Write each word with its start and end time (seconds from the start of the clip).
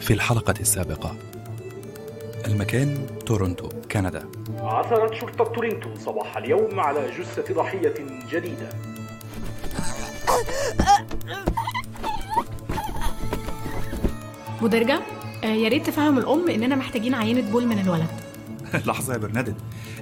في 0.00 0.12
الحلقة 0.12 0.54
السابقة. 0.60 1.16
المكان 2.46 3.06
تورونتو 3.26 3.68
كندا. 3.92 4.28
عثرت 4.60 5.14
شرطة 5.14 5.44
تورنتو 5.44 5.88
صباح 5.94 6.36
اليوم 6.36 6.80
على 6.80 7.10
جثة 7.18 7.54
ضحية 7.54 7.94
جديدة. 8.32 8.68
مدرجة 14.62 15.00
آه، 15.44 15.46
يا 15.46 15.68
ريت 15.68 15.86
تفهم 15.86 16.18
الأم 16.18 16.50
إننا 16.50 16.76
محتاجين 16.76 17.14
عينة 17.14 17.50
بول 17.52 17.66
من 17.66 17.78
الولد. 17.78 18.06
لحظة 18.86 19.12
يا 19.12 19.18
برنادت 19.18 19.56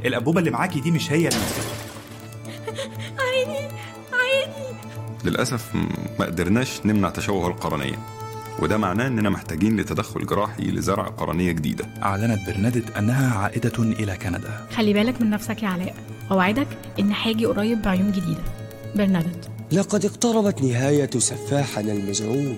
الأنبوبة 0.04 0.38
اللي 0.40 0.50
معاكي 0.50 0.80
دي 0.80 0.90
مش 0.90 1.12
هي 1.12 1.28
اللي 1.28 1.40
عيني 3.18 3.68
عيني. 4.12 4.70
للأسف 5.24 5.74
م- 5.74 5.88
ما 6.18 6.26
قدرناش 6.26 6.80
نمنع 6.84 7.10
تشوه 7.10 7.46
القرنية 7.48 7.98
وده 8.62 8.76
معناه 8.78 9.06
إننا 9.06 9.30
محتاجين 9.30 9.76
لتدخل 9.80 10.26
جراحي 10.26 10.62
لزرع 10.62 11.02
قرنية 11.06 11.52
جديدة. 11.52 11.86
أعلنت 12.02 12.46
برنادت 12.46 12.96
أنها 12.96 13.38
عائدة 13.38 13.82
إلى 13.82 14.16
كندا. 14.16 14.66
خلي 14.76 14.92
بالك 14.92 15.20
من 15.20 15.30
نفسك 15.30 15.62
يا 15.62 15.68
علاء. 15.68 15.94
أوعدك 16.30 16.66
إن 16.98 17.12
هاجي 17.12 17.46
قريب 17.46 17.82
بعيون 17.82 18.12
جديدة. 18.12 18.42
برنادت 18.96 19.50
لقد 19.72 20.04
اقتربت 20.04 20.62
نهاية 20.62 21.10
سفاحنا 21.18 21.92
المزعوم. 21.92 22.56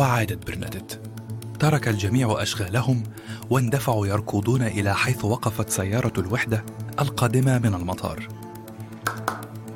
وعادت 0.00 0.46
برنادت. 0.46 1.00
ترك 1.58 1.88
الجميع 1.88 2.42
أشغالهم 2.42 3.02
واندفعوا 3.50 4.06
يركضون 4.06 4.62
إلى 4.62 4.94
حيث 4.94 5.24
وقفت 5.24 5.70
سيارة 5.70 6.12
الوحدة 6.18 6.64
القادمة 7.00 7.58
من 7.58 7.74
المطار. 7.74 8.28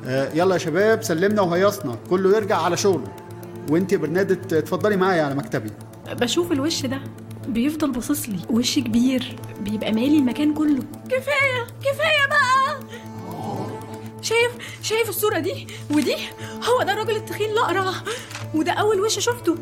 آه، 0.05 0.33
يلا 0.33 0.53
يا 0.53 0.59
شباب 0.59 1.03
سلمنا 1.03 1.41
وهيصنا. 1.41 1.95
كله 2.09 2.35
يرجع 2.37 2.61
على 2.61 2.77
شغله. 2.77 3.15
وانت 3.69 3.91
يا 3.91 3.97
برنادت 3.97 4.53
اتفضلي 4.53 4.97
معايا 4.97 5.23
على 5.23 5.35
مكتبي. 5.35 5.71
بشوف 6.11 6.51
الوش 6.51 6.85
ده. 6.85 7.01
بيفضل 7.47 7.91
باصص 7.91 8.29
لي. 8.29 8.39
وش 8.49 8.79
كبير. 8.79 9.35
بيبقى 9.59 9.91
مالي 9.91 10.17
المكان 10.17 10.53
كله. 10.53 10.83
كفاية! 11.09 11.67
كفاية 11.81 12.27
بقى! 12.29 12.79
شايف؟ 14.21 14.51
شايف 14.81 15.09
الصورة 15.09 15.39
دي؟ 15.39 15.67
ودي؟ 15.91 16.15
هو 16.63 16.83
ده 16.83 16.93
الراجل 16.93 17.15
التخين 17.15 17.51
الأقرع. 17.51 17.93
وده 18.55 18.71
أول 18.71 19.01
وش 19.01 19.19
شفته. 19.19 19.55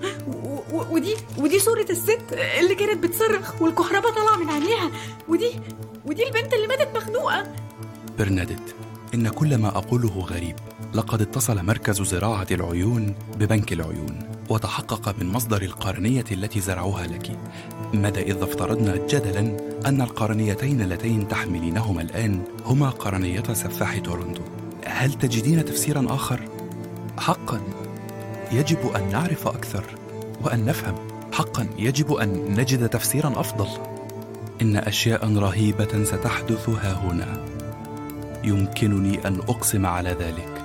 ودي 0.73 1.15
ودي 1.37 1.59
صورة 1.59 1.85
الست 1.89 2.21
اللي 2.59 2.75
كانت 2.75 3.03
بتصرخ 3.03 3.61
والكهرباء 3.61 4.11
طالعة 4.11 4.37
من 4.37 4.49
عينيها. 4.49 4.91
ودي 5.27 5.51
ودي 6.05 6.27
البنت 6.27 6.53
اللي 6.53 6.67
ماتت 6.67 6.97
مخنوقة. 6.97 7.47
برنادت 8.19 8.75
إن 9.13 9.29
كل 9.29 9.57
ما 9.57 9.67
أقوله 9.67 10.19
غريب. 10.19 10.55
لقد 10.93 11.21
اتصل 11.21 11.65
مركز 11.65 12.01
زراعة 12.01 12.47
العيون 12.51 13.15
ببنك 13.37 13.73
العيون 13.73 14.29
وتحقق 14.49 15.15
من 15.19 15.31
مصدر 15.31 15.61
القرنية 15.61 16.25
التي 16.31 16.59
زرعوها 16.59 17.07
لك. 17.07 17.39
ماذا 17.93 18.21
إذا 18.21 18.43
افترضنا 18.43 18.95
جدلا 18.95 19.57
أن 19.85 20.01
القرنيتين 20.01 20.81
اللتين 20.81 21.27
تحملينهما 21.27 22.01
الآن 22.01 22.43
هما 22.65 22.89
قرنية 22.89 23.43
سفاح 23.53 23.97
تورونتو 23.97 24.41
هل 24.85 25.13
تجدين 25.13 25.65
تفسيرا 25.65 26.05
آخر؟ 26.09 26.49
حقا 27.17 27.61
يجب 28.51 28.95
أن 28.95 29.09
نعرف 29.11 29.47
أكثر. 29.47 29.83
وأن 30.45 30.65
نفهم. 30.65 30.95
حقا 31.31 31.67
يجب 31.77 32.13
أن 32.13 32.55
نجد 32.59 32.89
تفسيرا 32.89 33.39
أفضل. 33.39 33.67
إن 34.61 34.77
أشياء 34.77 35.37
رهيبة 35.37 36.03
ستحدث 36.03 36.69
ها 36.69 36.93
هنا. 36.93 37.37
يمكنني 38.43 39.27
أن 39.27 39.39
أقسم 39.39 39.85
على 39.85 40.09
ذلك. 40.09 40.63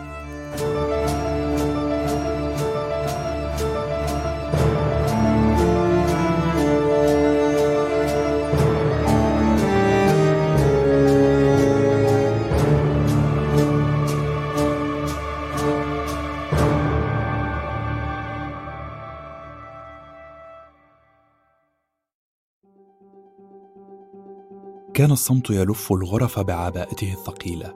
كان 24.99 25.11
الصمت 25.11 25.51
يلف 25.51 25.93
الغرف 25.93 26.41
بعباءته 26.41 27.13
الثقيلة. 27.13 27.75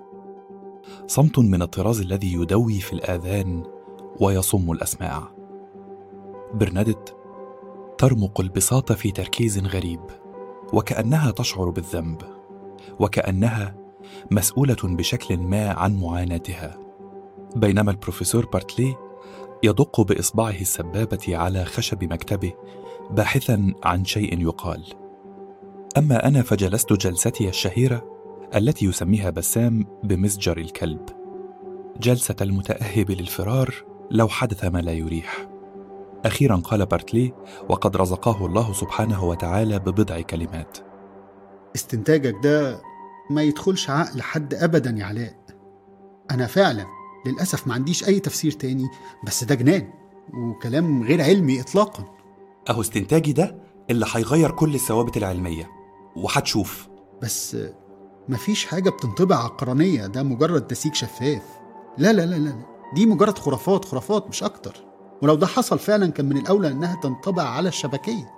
صمت 1.06 1.38
من 1.38 1.62
الطراز 1.62 2.00
الذي 2.00 2.32
يدوي 2.32 2.80
في 2.80 2.92
الآذان 2.92 3.62
ويصم 4.20 4.72
الأسماع. 4.72 5.28
برنادت 6.54 7.16
ترمق 7.98 8.40
البساط 8.40 8.92
في 8.92 9.10
تركيز 9.10 9.58
غريب 9.58 10.00
وكأنها 10.72 11.30
تشعر 11.30 11.70
بالذنب 11.70 12.22
وكأنها 13.00 13.76
مسؤولة 14.30 14.76
بشكل 14.84 15.36
ما 15.36 15.70
عن 15.70 16.00
معاناتها. 16.00 16.78
بينما 17.56 17.90
البروفيسور 17.90 18.46
بارتلي 18.46 18.96
يدق 19.62 20.00
بإصبعه 20.00 20.60
السبابة 20.60 21.36
على 21.36 21.64
خشب 21.64 22.04
مكتبه 22.12 22.52
باحثا 23.10 23.74
عن 23.84 24.04
شيء 24.04 24.40
يقال. 24.40 25.01
أما 25.98 26.28
أنا 26.28 26.42
فجلست 26.42 26.92
جلستي 26.92 27.48
الشهيرة 27.48 28.04
التي 28.56 28.86
يسميها 28.86 29.30
بسام 29.30 29.86
بمسجر 30.04 30.58
الكلب. 30.58 31.08
جلسة 32.00 32.36
المتأهب 32.40 33.10
للفرار 33.10 33.74
لو 34.10 34.28
حدث 34.28 34.64
ما 34.64 34.78
لا 34.78 34.92
يريح. 34.92 35.48
أخيرا 36.24 36.56
قال 36.56 36.86
بارتلي 36.86 37.32
وقد 37.68 37.96
رزقه 37.96 38.46
الله 38.46 38.72
سبحانه 38.72 39.24
وتعالى 39.24 39.78
ببضع 39.78 40.20
كلمات. 40.20 40.78
استنتاجك 41.76 42.36
ده 42.42 42.80
ما 43.30 43.42
يدخلش 43.42 43.90
عقل 43.90 44.22
حد 44.22 44.54
ابدا 44.54 44.94
يا 44.98 45.04
علاء. 45.04 45.34
أنا 46.30 46.46
فعلا 46.46 46.86
للأسف 47.26 47.66
ما 47.66 47.74
عنديش 47.74 48.08
أي 48.08 48.20
تفسير 48.20 48.52
تاني 48.52 48.88
بس 49.26 49.44
ده 49.44 49.54
جنان 49.54 49.92
وكلام 50.34 51.02
غير 51.02 51.22
علمي 51.22 51.60
اطلاقا. 51.60 52.04
أهو 52.70 52.80
استنتاجي 52.80 53.32
ده 53.32 53.56
اللي 53.90 54.06
هيغير 54.12 54.50
كل 54.50 54.74
الثوابت 54.74 55.16
العلمية. 55.16 55.81
وهتشوف. 56.16 56.88
بس 57.22 57.56
مفيش 58.28 58.64
حاجة 58.64 58.90
بتنطبع 58.90 59.36
على 59.36 59.48
القرنية 59.50 60.06
ده 60.06 60.22
مجرد 60.22 60.66
تسيج 60.66 60.94
شفاف. 60.94 61.42
لا 61.98 62.12
لا 62.12 62.26
لا 62.26 62.36
لا. 62.36 62.52
دي 62.94 63.06
مجرد 63.06 63.38
خرافات 63.38 63.84
خرافات 63.84 64.28
مش 64.28 64.42
أكتر. 64.42 64.84
ولو 65.22 65.34
ده 65.34 65.46
حصل 65.46 65.78
فعلا 65.78 66.10
كان 66.12 66.28
من 66.28 66.36
الأولى 66.36 66.68
إنها 66.68 67.00
تنطبع 67.02 67.42
على 67.42 67.68
الشبكية. 67.68 68.30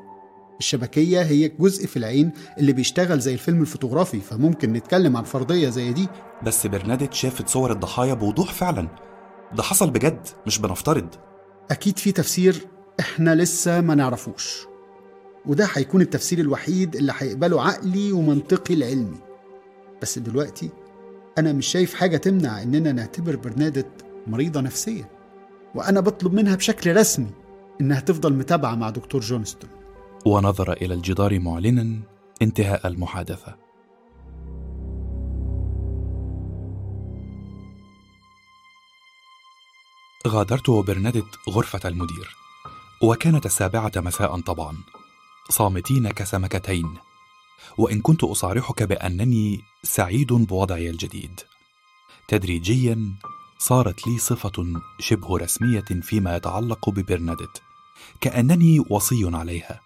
الشبكية 0.58 1.22
هي 1.22 1.48
جزء 1.48 1.86
في 1.86 1.96
العين 1.96 2.32
اللي 2.58 2.72
بيشتغل 2.72 3.20
زي 3.20 3.32
الفيلم 3.32 3.60
الفوتوغرافي 3.60 4.20
فممكن 4.20 4.72
نتكلم 4.72 5.16
عن 5.16 5.24
فرضية 5.24 5.68
زي 5.68 5.92
دي. 5.92 6.08
بس 6.42 6.66
برنادت 6.66 7.12
شافت 7.12 7.48
صور 7.48 7.72
الضحايا 7.72 8.14
بوضوح 8.14 8.52
فعلا. 8.52 8.88
ده 9.54 9.62
حصل 9.62 9.90
بجد 9.90 10.28
مش 10.46 10.58
بنفترض. 10.58 11.08
أكيد 11.70 11.98
في 11.98 12.12
تفسير 12.12 12.66
إحنا 13.00 13.34
لسه 13.34 13.80
ما 13.80 13.94
نعرفوش. 13.94 14.66
وده 15.46 15.68
هيكون 15.72 16.00
التفسير 16.00 16.38
الوحيد 16.38 16.96
اللي 16.96 17.12
هيقبله 17.18 17.62
عقلي 17.62 18.12
ومنطقي 18.12 18.74
العلمي. 18.74 19.18
بس 20.02 20.18
دلوقتي 20.18 20.70
أنا 21.38 21.52
مش 21.52 21.66
شايف 21.66 21.94
حاجة 21.94 22.16
تمنع 22.16 22.62
إننا 22.62 22.92
نعتبر 22.92 23.36
برنادت 23.36 24.04
مريضة 24.26 24.60
نفسيا 24.60 25.10
وأنا 25.74 26.00
بطلب 26.00 26.34
منها 26.34 26.56
بشكل 26.56 26.96
رسمي 26.96 27.30
إنها 27.80 28.00
تفضل 28.00 28.32
متابعة 28.32 28.74
مع 28.74 28.90
دكتور 28.90 29.20
جونستون. 29.20 29.70
ونظر 30.26 30.72
إلى 30.72 30.94
الجدار 30.94 31.38
معلنا 31.38 32.00
انتهاء 32.42 32.86
المحادثة. 32.86 33.56
غادرت 40.28 40.68
وبرنادت 40.68 41.26
غرفة 41.50 41.88
المدير 41.88 42.36
وكانت 43.02 43.46
السابعة 43.46 43.92
مساء 43.96 44.40
طبعا. 44.40 44.76
صامتين 45.50 46.08
كسمكتين. 46.08 46.94
وإن 47.78 48.00
كنت 48.00 48.24
أصارحك 48.24 48.82
بأنني 48.82 49.60
سعيد 49.82 50.32
بوضعي 50.32 50.90
الجديد. 50.90 51.40
تدريجيا 52.28 53.12
صارت 53.58 54.06
لي 54.06 54.18
صفة 54.18 54.52
شبه 54.98 55.36
رسمية 55.36 55.84
فيما 56.02 56.36
يتعلق 56.36 56.90
ببرنادت. 56.90 57.62
كأنني 58.20 58.84
وصي 58.90 59.30
عليها 59.36 59.80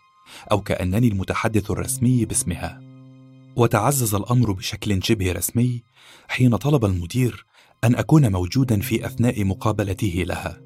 أو 0.53 0.61
كأنني 0.61 1.09
المتحدث 1.09 1.71
الرسمي 1.71 2.25
باسمها. 2.25 2.81
وتعزز 3.57 4.15
الأمر 4.15 4.53
بشكل 4.53 5.05
شبه 5.05 5.33
رسمي 5.33 5.83
حين 6.29 6.57
طلب 6.57 6.85
المدير 6.85 7.47
أن 7.85 7.95
أكون 7.95 8.33
موجودا 8.33 8.81
في 8.81 9.07
أثناء 9.07 9.45
مقابلته 9.45 10.25
لها. 10.27 10.61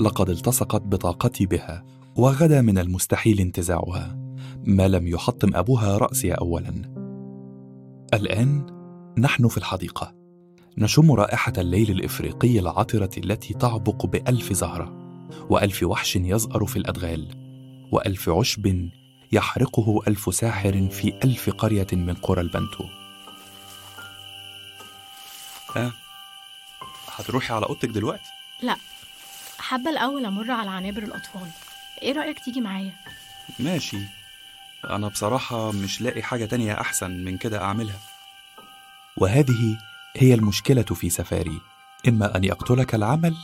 لقد 0.00 0.30
التصقت 0.30 0.82
بطاقتي 0.82 1.46
بها 1.46 1.84
وغدا 2.16 2.62
من 2.62 2.78
المستحيل 2.78 3.40
انتزاعها. 3.40 4.23
ما 4.66 4.88
لم 4.88 5.06
يحطم 5.06 5.56
أبوها 5.56 5.98
رأسي 5.98 6.32
اولا. 6.32 6.94
الآن 8.14 8.66
نحن 9.18 9.48
في 9.48 9.58
الحديقة. 9.58 10.14
نشم 10.78 11.12
رائحة 11.12 11.52
الليل 11.58 11.90
الإفريقي 11.90 12.58
العطرة 12.58 13.10
التي 13.18 13.54
تعبق 13.54 14.06
بألف 14.06 14.52
زهرة 14.52 14.92
وألف 15.50 15.82
وحش 15.82 16.16
يزأر 16.16 16.66
في 16.66 16.76
الأدغال 16.76 17.28
وألف 17.92 18.28
عشب 18.28 18.90
يحرقه 19.32 20.02
ألف 20.08 20.34
ساحر 20.34 20.88
في 20.88 21.20
ألف 21.24 21.50
قرية 21.50 21.86
من 21.92 22.14
قرى 22.14 22.40
البنتو. 22.40 22.84
ها 25.76 25.92
هتروحي 27.08 27.54
على 27.54 27.66
أوضتك 27.66 27.88
دلوقتي؟ 27.88 28.30
لا. 28.62 28.76
حابة 29.58 29.90
الأول 29.90 30.24
أمر 30.24 30.50
على 30.50 30.70
عنابر 30.70 31.02
الأطفال. 31.02 31.48
إيه 32.02 32.12
رأيك 32.12 32.38
تيجي 32.38 32.60
معايا؟ 32.60 32.92
ماشي. 33.58 34.23
أنا 34.90 35.08
بصراحة 35.08 35.72
مش 35.72 36.00
لاقي 36.00 36.22
حاجة 36.22 36.44
تانية 36.44 36.80
أحسن 36.80 37.24
من 37.24 37.38
كده 37.38 37.62
أعملها. 37.62 37.98
وهذه 39.16 39.78
هي 40.16 40.34
المشكلة 40.34 40.82
في 40.82 41.10
سفاري 41.10 41.60
إما 42.08 42.36
أن 42.36 42.44
يقتلك 42.44 42.94
العمل 42.94 43.36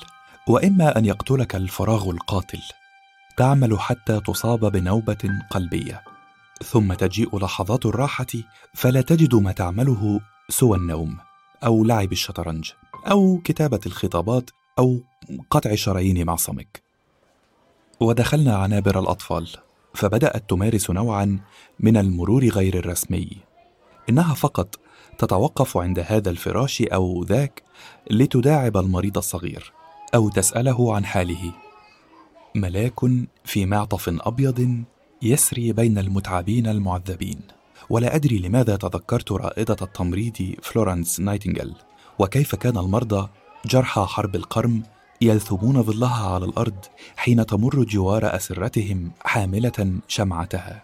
وإما 0.49 0.99
أن 0.99 1.05
يقتلك 1.05 1.57
الفراغ 1.57 2.11
القاتل. 2.11 2.61
تعمل 3.37 3.81
حتى 3.81 4.21
تصاب 4.21 4.73
بنوبة 4.73 5.41
قلبية. 5.51 6.05
ثم 6.65 6.93
تجيء 6.93 7.39
لحظات 7.39 7.87
الراحة 7.87 8.27
فلا 8.75 9.01
تجد 9.01 9.35
ما 9.35 9.53
تعمله 9.53 10.21
سوى 10.49 10.77
النوم 10.79 11.19
أو 11.65 11.85
لعب 11.85 12.13
الشطرنج 12.13 12.73
أو 13.11 13.41
كتابة 13.45 13.81
الخطابات 13.87 14.51
أو 14.79 15.01
قطع 15.51 15.75
شرايين 15.75 16.27
معصمك. 16.27 16.83
ودخلنا 18.01 18.57
عنابر 18.57 19.01
الأطفال. 19.01 19.49
فبدأت 19.95 20.51
تمارس 20.51 20.91
نوعا 20.91 21.39
من 21.81 21.97
المرور 21.97 22.45
غير 22.45 22.79
الرسمي. 22.79 23.31
إنها 24.09 24.35
فقط 24.35 24.81
تتوقف 25.19 25.77
عند 25.77 25.99
هذا 25.99 26.31
الفراش 26.31 26.83
أو 26.83 27.25
ذاك 27.25 27.63
لتداعب 28.11 28.77
المريض 28.77 29.17
الصغير 29.19 29.73
أو 30.15 30.29
تسأله 30.29 30.95
عن 30.95 31.05
حاله. 31.05 31.53
ملاك 32.55 33.01
في 33.45 33.67
معطف 33.67 34.09
أبيض 34.09 34.85
يسري 35.23 35.73
بين 35.73 35.99
المتعبين 35.99 36.67
المعذبين. 36.67 37.41
ولا 37.91 38.15
أدري 38.15 38.39
لماذا 38.39 38.77
تذكرت 38.77 39.33
رائدة 39.33 39.77
التمريض 39.83 40.55
فلورنس 40.63 41.21
نايتنجل 41.21 41.75
وكيف 42.19 42.55
كان 42.55 42.79
المرضى 42.79 43.29
جرحى 43.67 44.07
حرب 44.09 44.37
القرم 44.37 44.83
يلثمون 45.23 45.83
ظلها 45.83 46.35
على 46.35 46.45
الأرض 46.45 46.85
حين 47.17 47.47
تمر 47.47 47.85
جوار 47.85 48.37
أسرتهم 48.37 49.11
حاملة 49.25 49.93
شمعتها. 50.09 50.83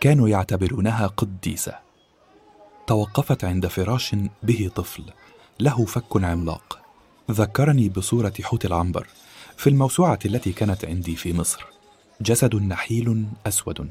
كانوا 0.00 0.28
يعتبرونها 0.28 1.06
قديسة. 1.06 1.74
توقفت 2.86 3.44
عند 3.44 3.66
فراش 3.66 4.16
به 4.42 4.70
طفل 4.74 5.04
له 5.60 5.84
فك 5.84 6.24
عملاق. 6.24 6.78
ذكرني 7.30 7.88
بصورة 7.88 8.32
حوت 8.42 8.64
العنبر 8.64 9.06
في 9.56 9.70
الموسوعة 9.70 10.18
التي 10.24 10.52
كانت 10.52 10.84
عندي 10.84 11.16
في 11.16 11.32
مصر. 11.32 11.66
جسد 12.20 12.54
نحيل 12.54 13.26
أسود 13.46 13.90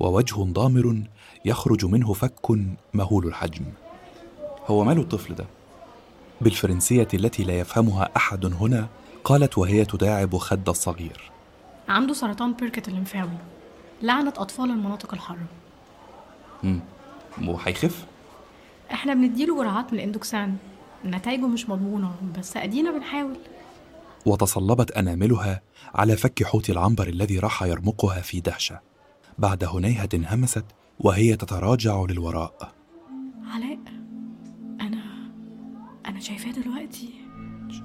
ووجه 0.00 0.34
ضامر 0.34 1.02
يخرج 1.44 1.84
منه 1.84 2.12
فك 2.12 2.50
مهول 2.94 3.26
الحجم. 3.26 3.64
هو 4.66 4.84
ماله 4.84 5.00
الطفل 5.00 5.34
ده؟ 5.34 5.46
بالفرنسية 6.40 7.08
التي 7.14 7.44
لا 7.44 7.58
يفهمها 7.58 8.08
أحد 8.16 8.44
هنا 8.44 8.88
قالت 9.24 9.58
وهي 9.58 9.84
تداعب 9.84 10.36
خد 10.36 10.68
الصغير. 10.68 11.30
عنده 11.88 12.14
سرطان 12.14 12.52
بيركة 12.52 12.88
الليمفاوي. 12.90 13.38
لعنة 14.02 14.32
أطفال 14.36 14.70
المناطق 14.70 15.14
الحارة. 15.14 15.46
مم. 16.62 16.80
وهيخف؟ 17.42 18.06
إحنا 18.92 19.14
بنديله 19.14 19.56
جرعات 19.56 19.92
من 19.92 19.98
الإندوكسان. 19.98 20.56
نتائجه 21.04 21.46
مش 21.46 21.68
مضمونة 21.68 22.14
بس 22.38 22.56
أدينا 22.56 22.90
بنحاول. 22.90 23.36
وتصلبت 24.26 24.90
أناملها 24.90 25.62
على 25.94 26.16
فك 26.16 26.44
حوت 26.44 26.70
العنبر 26.70 27.08
الذي 27.08 27.38
راح 27.38 27.62
يرمقها 27.62 28.20
في 28.20 28.40
دهشة. 28.40 28.80
بعد 29.38 29.64
هنيهة 29.64 30.08
همست 30.14 30.64
وهي 31.00 31.36
تتراجع 31.36 32.04
للوراء. 32.08 32.72
علاء 33.54 33.78
أنا 34.80 35.02
أنا 36.06 36.20
شايفاه 36.20 36.50
دلوقتي. 36.50 37.21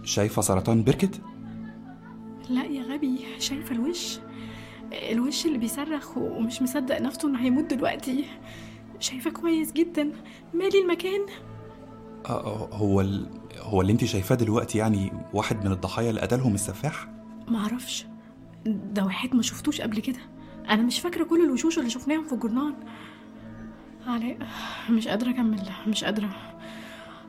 شايفة 0.08 0.42
سرطان 0.42 0.84
بركت 0.84 1.22
لا 2.50 2.64
يا 2.66 2.84
غبي 2.84 3.20
شايفة 3.40 3.76
الوش؟ 3.76 4.20
الوش 5.12 5.46
اللي 5.46 5.58
بيصرخ 5.58 6.18
ومش 6.18 6.62
مصدق 6.62 7.02
نفسه 7.02 7.30
إنه 7.30 7.40
هيموت 7.40 7.74
دلوقتي. 7.74 8.26
شايفة 9.00 9.32
كويس 9.32 9.72
جدا. 9.72 10.12
مالي 10.54 10.82
المكان؟ 10.82 11.22
آه، 12.26 12.70
هو 12.74 13.02
ال... 13.02 13.30
هو 13.58 13.82
اللي 13.82 13.94
انت 13.94 14.06
شايفاه 14.06 14.36
دلوقتي 14.36 14.78
يعني 14.78 15.12
واحد 15.34 15.66
من 15.66 15.72
الضحايا 15.72 16.10
اللي 16.10 16.22
قتلهم 16.22 16.56
السفاح؟ 16.56 17.08
معرفش 17.48 18.06
ده 18.66 19.04
واحد 19.06 19.36
ما 19.36 19.42
شفتوش 19.42 19.82
قبل 19.82 20.00
كده. 20.00 20.20
أنا 20.70 20.82
مش 20.84 21.00
فاكرة 21.00 21.24
كل 21.24 21.46
الوشوش 21.46 21.78
اللي 21.80 21.90
شفناهم 21.90 22.24
في 22.24 22.34
الجورنال. 22.34 22.74
علاء 24.08 24.38
مش 24.90 25.08
قادرة 25.08 25.30
أكمل 25.30 25.70
مش 25.88 26.04
قادرة. 26.04 26.30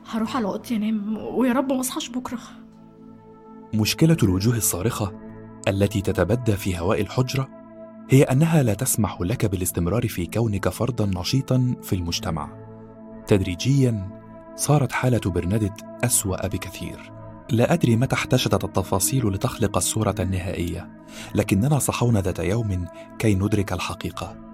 هروح 0.09 0.35
على 0.35 0.45
أوضتي 0.45 0.75
أنام 0.75 1.17
ويا 1.17 1.53
رب 1.53 1.73
ما 1.73 1.79
أصحاش 1.79 2.09
بكرة. 2.09 2.39
مشكلة 3.73 4.17
الوجوه 4.23 4.57
الصارخة 4.57 5.13
التي 5.67 6.01
تتبدى 6.01 6.51
في 6.51 6.79
هواء 6.79 7.01
الحجرة 7.01 7.47
هي 8.09 8.23
أنها 8.23 8.63
لا 8.63 8.73
تسمح 8.73 9.21
لك 9.21 9.45
بالاستمرار 9.45 10.07
في 10.07 10.25
كونك 10.25 10.69
فردا 10.69 11.05
نشيطا 11.05 11.75
في 11.83 11.93
المجتمع. 11.93 12.49
تدريجيا 13.27 14.09
صارت 14.55 14.91
حالة 14.91 15.21
برنادت 15.25 15.85
أسوأ 16.03 16.47
بكثير. 16.47 17.11
لا 17.51 17.73
أدري 17.73 17.95
متى 17.95 18.15
احتشدت 18.15 18.63
التفاصيل 18.63 19.27
لتخلق 19.27 19.77
الصورة 19.77 20.15
النهائية 20.19 20.89
لكننا 21.35 21.79
صحونا 21.79 22.21
ذات 22.21 22.39
يوم 22.39 22.85
كي 23.19 23.35
ندرك 23.35 23.73
الحقيقة. 23.73 24.48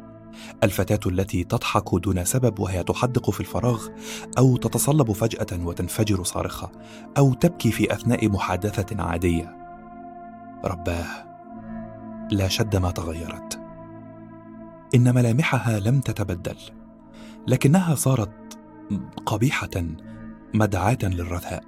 الفتاة 0.64 1.00
التي 1.06 1.44
تضحك 1.44 1.96
دون 1.96 2.26
سبب 2.26 2.60
وهي 2.60 2.84
تحدق 2.84 3.30
في 3.30 3.40
الفراغ 3.40 3.88
أو 4.38 4.58
تتصلب 4.58 5.12
فجأة 5.12 5.66
وتنفجر 5.66 6.24
صارخة 6.24 6.72
أو 7.18 7.34
تبكي 7.34 7.72
في 7.72 7.94
أثناء 7.94 8.30
محادثة 8.30 9.04
عادية. 9.04 9.56
رباه 10.66 11.06
لا 12.32 12.48
شد 12.48 12.76
ما 12.76 12.92
تغيرت. 12.92 13.60
إن 14.96 15.16
ملامحها 15.16 15.80
لم 15.80 16.00
تتبدل 16.00 16.58
لكنها 17.48 17.96
صارت 17.96 18.58
قبيحة 19.26 19.86
مدعاة 20.54 20.98
للرثاء. 21.04 21.64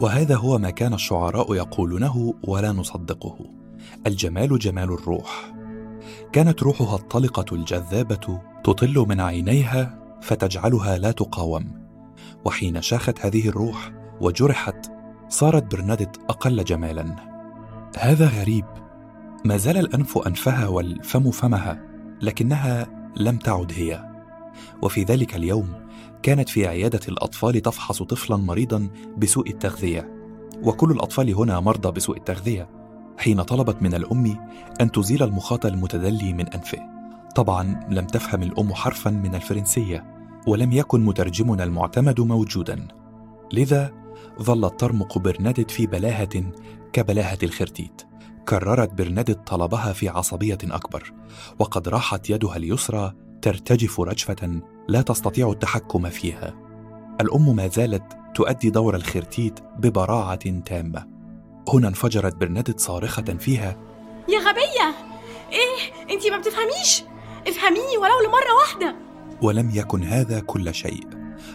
وهذا 0.00 0.36
هو 0.36 0.58
ما 0.58 0.70
كان 0.70 0.94
الشعراء 0.94 1.54
يقولونه 1.54 2.34
ولا 2.44 2.72
نصدقه. 2.72 3.38
الجمال 4.06 4.58
جمال 4.58 4.92
الروح. 4.92 5.59
كانت 6.32 6.62
روحها 6.62 6.96
الطلقة 6.96 7.54
الجذابة 7.54 8.40
تطل 8.64 9.04
من 9.08 9.20
عينيها 9.20 9.98
فتجعلها 10.22 10.98
لا 10.98 11.10
تقاوم. 11.10 11.80
وحين 12.44 12.82
شاخت 12.82 13.26
هذه 13.26 13.48
الروح 13.48 13.92
وجرحت 14.20 14.86
صارت 15.28 15.70
برنادت 15.70 16.16
أقل 16.28 16.64
جمالا. 16.64 17.16
هذا 17.98 18.28
غريب. 18.28 18.64
ما 19.44 19.56
زال 19.56 19.76
الأنف 19.76 20.18
أنفها 20.18 20.66
والفم 20.66 21.30
فمها 21.30 21.82
لكنها 22.22 22.86
لم 23.16 23.36
تعد 23.36 23.72
هي. 23.76 24.10
وفي 24.82 25.04
ذلك 25.04 25.36
اليوم 25.36 25.72
كانت 26.22 26.48
في 26.48 26.66
عيادة 26.66 27.00
الأطفال 27.08 27.62
تفحص 27.62 28.02
طفلا 28.02 28.36
مريضا 28.36 28.88
بسوء 29.18 29.50
التغذية. 29.50 30.14
وكل 30.62 30.90
الأطفال 30.90 31.34
هنا 31.34 31.60
مرضى 31.60 31.90
بسوء 31.90 32.16
التغذية. 32.16 32.79
حين 33.20 33.42
طلبت 33.42 33.82
من 33.82 33.94
الأم 33.94 34.48
أن 34.80 34.92
تزيل 34.92 35.22
المخاط 35.22 35.66
المتدلي 35.66 36.32
من 36.32 36.48
أنفه. 36.48 36.78
طبعا 37.34 37.86
لم 37.88 38.06
تفهم 38.06 38.42
الأم 38.42 38.74
حرفا 38.74 39.10
من 39.10 39.34
الفرنسية 39.34 40.04
ولم 40.46 40.72
يكن 40.72 41.04
مترجمنا 41.04 41.64
المعتمد 41.64 42.20
موجودا. 42.20 42.88
لذا 43.52 43.90
ظلت 44.42 44.80
ترمق 44.80 45.18
برنادت 45.18 45.70
في 45.70 45.86
بلاهة 45.86 46.52
كبلاهة 46.92 47.38
الخرتيت. 47.42 48.02
كررت 48.48 48.94
برنادت 48.94 49.46
طلبها 49.46 49.92
في 49.92 50.08
عصبية 50.08 50.58
أكبر 50.64 51.12
وقد 51.58 51.88
راحت 51.88 52.30
يدها 52.30 52.56
اليسرى 52.56 53.12
ترتجف 53.42 54.00
رجفة 54.00 54.60
لا 54.88 55.02
تستطيع 55.02 55.50
التحكم 55.50 56.08
فيها. 56.08 56.54
الأم 57.20 57.56
ما 57.56 57.68
زالت 57.68 58.18
تؤدي 58.34 58.70
دور 58.70 58.96
الخرتيت 58.96 59.60
ببراعة 59.78 60.60
تامة. 60.60 61.19
هنا 61.68 61.88
انفجرت 61.88 62.36
برنادت 62.36 62.80
صارخة 62.80 63.22
فيها. 63.22 63.76
يا 64.28 64.38
غبية! 64.38 64.94
إيه؟ 65.52 66.14
انتي 66.14 66.30
ما 66.30 66.38
بتفهميش! 66.38 67.04
افهميني 67.48 67.96
ولو 67.96 68.20
لمرة 68.28 68.54
واحدة! 68.60 68.96
ولم 69.42 69.70
يكن 69.74 70.02
هذا 70.02 70.40
كل 70.40 70.74
شيء. 70.74 71.06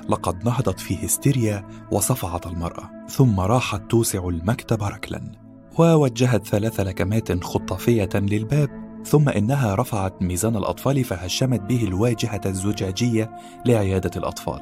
لقد 0.10 0.46
نهضت 0.46 0.80
في 0.80 1.06
هستيريا 1.06 1.68
وصفعت 1.92 2.48
المرأة 2.48 2.90
ثم 3.10 3.40
راحت 3.40 3.82
توسع 3.90 4.28
المكتب 4.28 4.84
ركلا. 4.84 5.32
ووجهت 5.80 6.48
ثلاث 6.48 6.80
لكمات 6.80 7.44
خطافية 7.44 8.10
للباب 8.14 8.70
ثم 9.06 9.30
إنها 9.30 9.76
رفعت 9.76 10.22
ميزان 10.22 10.56
الأطفال 10.56 11.04
فهشمت 11.04 11.62
به 11.62 11.84
الواجهة 11.84 12.42
الزجاجية 12.46 13.32
لعيادة 13.66 14.12
الأطفال. 14.16 14.62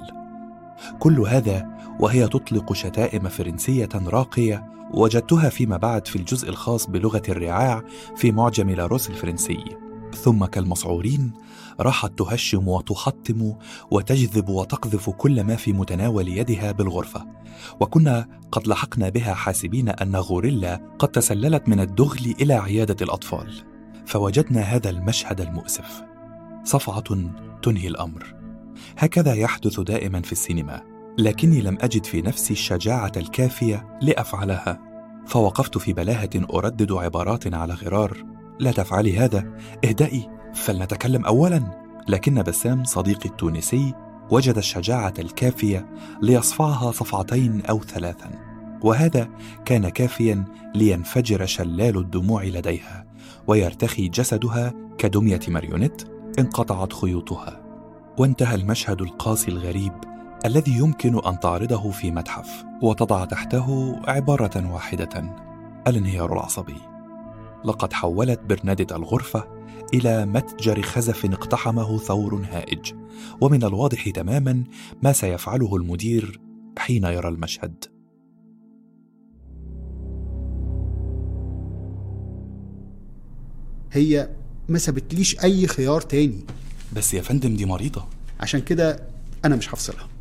كل 1.00 1.20
هذا 1.20 1.68
وهي 2.00 2.28
تطلق 2.28 2.74
شتائم 2.74 3.30
فرنسية 3.30 3.90
راقية 4.08 4.66
وجدتها 4.94 5.50
فيما 5.50 5.78
بعد 5.78 6.08
في 6.08 6.16
الجزء 6.16 6.50
الخاص 6.50 6.88
بلغة 6.88 7.22
الرعاع 7.30 7.84
في 8.16 8.32
معجم 8.32 8.70
لاروس 8.70 9.10
الفرنسي. 9.10 9.64
ثم 10.14 10.46
كالمسعورين 10.46 11.32
راحت 11.80 12.20
تهشم 12.20 12.68
وتحطم 12.68 13.54
وتجذب 13.92 14.50
وتقذف 14.50 15.10
كل 15.10 15.44
ما 15.44 15.56
في 15.56 15.74
متناول 15.74 16.28
يدها 16.28 16.72
بالغرفة. 16.72 17.26
وكنا 17.80 18.28
قد 18.52 18.68
لحقنا 18.68 19.10
بها 19.10 19.34
حاسبين 19.34 19.90
أن 19.90 20.16
غوريلا 20.16 20.82
قد 21.00 21.08
تسللت 21.08 21.70
من 21.70 21.80
الدغل 21.80 22.36
إلى 22.42 22.54
عيادة 22.54 23.06
الأطفال. 23.06 23.54
فوجدنا 24.06 24.62
هذا 24.62 24.90
المشهد 24.90 25.42
المؤسف. 25.42 26.04
صفعة 26.64 27.04
تنهي 27.62 27.88
الأمر. 27.88 28.36
هكذا 28.98 29.34
يحدث 29.34 29.80
دائما 29.80 30.22
في 30.22 30.32
السينما. 30.32 30.93
لكني 31.18 31.62
لم 31.62 31.78
أجد 31.82 32.06
في 32.06 32.22
نفسي 32.22 32.54
الشجاعة 32.54 33.12
الكافية 33.18 33.98
لأفعلها 34.02 34.80
فوقفت 35.28 35.78
في 35.78 35.94
بلاهة 35.94 36.30
أردد 36.54 36.92
عبارات 36.92 37.54
على 37.54 37.74
غرار. 37.74 38.18
لا 38.60 38.72
تفعلي 38.72 39.18
هذا 39.18 39.54
اهدئي 39.86 40.30
فلنتكلم 40.54 41.26
اولا. 41.26 41.84
لكن 42.08 42.42
بسام 42.42 42.84
صديقي 42.84 43.30
التونسي 43.30 43.94
وجد 44.32 44.58
الشجاعة 44.58 45.14
الكافية 45.20 45.90
ليصفعها 46.22 46.92
صفعتين 46.92 47.62
أو 47.62 47.82
ثلاثا 47.84 48.32
وهذا 48.82 49.30
كان 49.66 49.90
كافيا 49.90 50.46
لينفجر 50.76 51.46
شلال 51.46 51.98
الدموع 51.98 52.44
لديها 52.44 53.06
ويرتخي 53.48 54.08
جسدها 54.08 54.74
كدمية 54.98 55.40
ماريونيت 55.48 56.02
انقطعت 56.40 56.94
خيوطها. 56.94 57.64
وانتهى 58.18 58.56
المشهد 58.56 59.02
القاسي 59.02 59.52
الغريب 59.52 59.94
الذي 60.46 60.78
يمكن 60.78 61.26
أن 61.26 61.40
تعرضه 61.40 61.92
في 61.92 62.12
متحف 62.12 62.66
وتضع 62.82 63.26
تحته 63.26 63.96
عبارة 64.08 64.74
واحدة 64.74 65.36
الانهيار 65.88 66.34
العصبي. 66.34 66.78
لقد 67.66 67.94
حولت 67.94 68.40
برناديت 68.40 68.92
الغرفة 68.92 69.48
إلى 69.94 70.26
متجر 70.26 70.82
خزف 70.82 71.26
اقتحمه 71.26 71.98
ثور 71.98 72.46
هائج 72.52 72.94
ومن 73.42 73.64
الواضح 73.64 74.10
تماما 74.10 74.64
ما 75.04 75.14
سيفعله 75.14 75.76
المدير 75.76 76.40
حين 76.78 77.04
يرى 77.04 77.30
المشهد. 77.30 77.86
هي 83.92 84.30
ما 84.70 84.78
سابتليش 84.80 85.44
أي 85.44 85.68
خيار 85.68 86.02
تاني. 86.02 86.46
بس 86.96 87.14
يا 87.14 87.22
فندم 87.22 87.56
دي 87.56 87.66
مريضة. 87.66 88.06
عشان 88.40 88.62
كده 88.62 89.00
أنا 89.46 89.56
مش 89.56 89.74
هفصلها. 89.74 90.13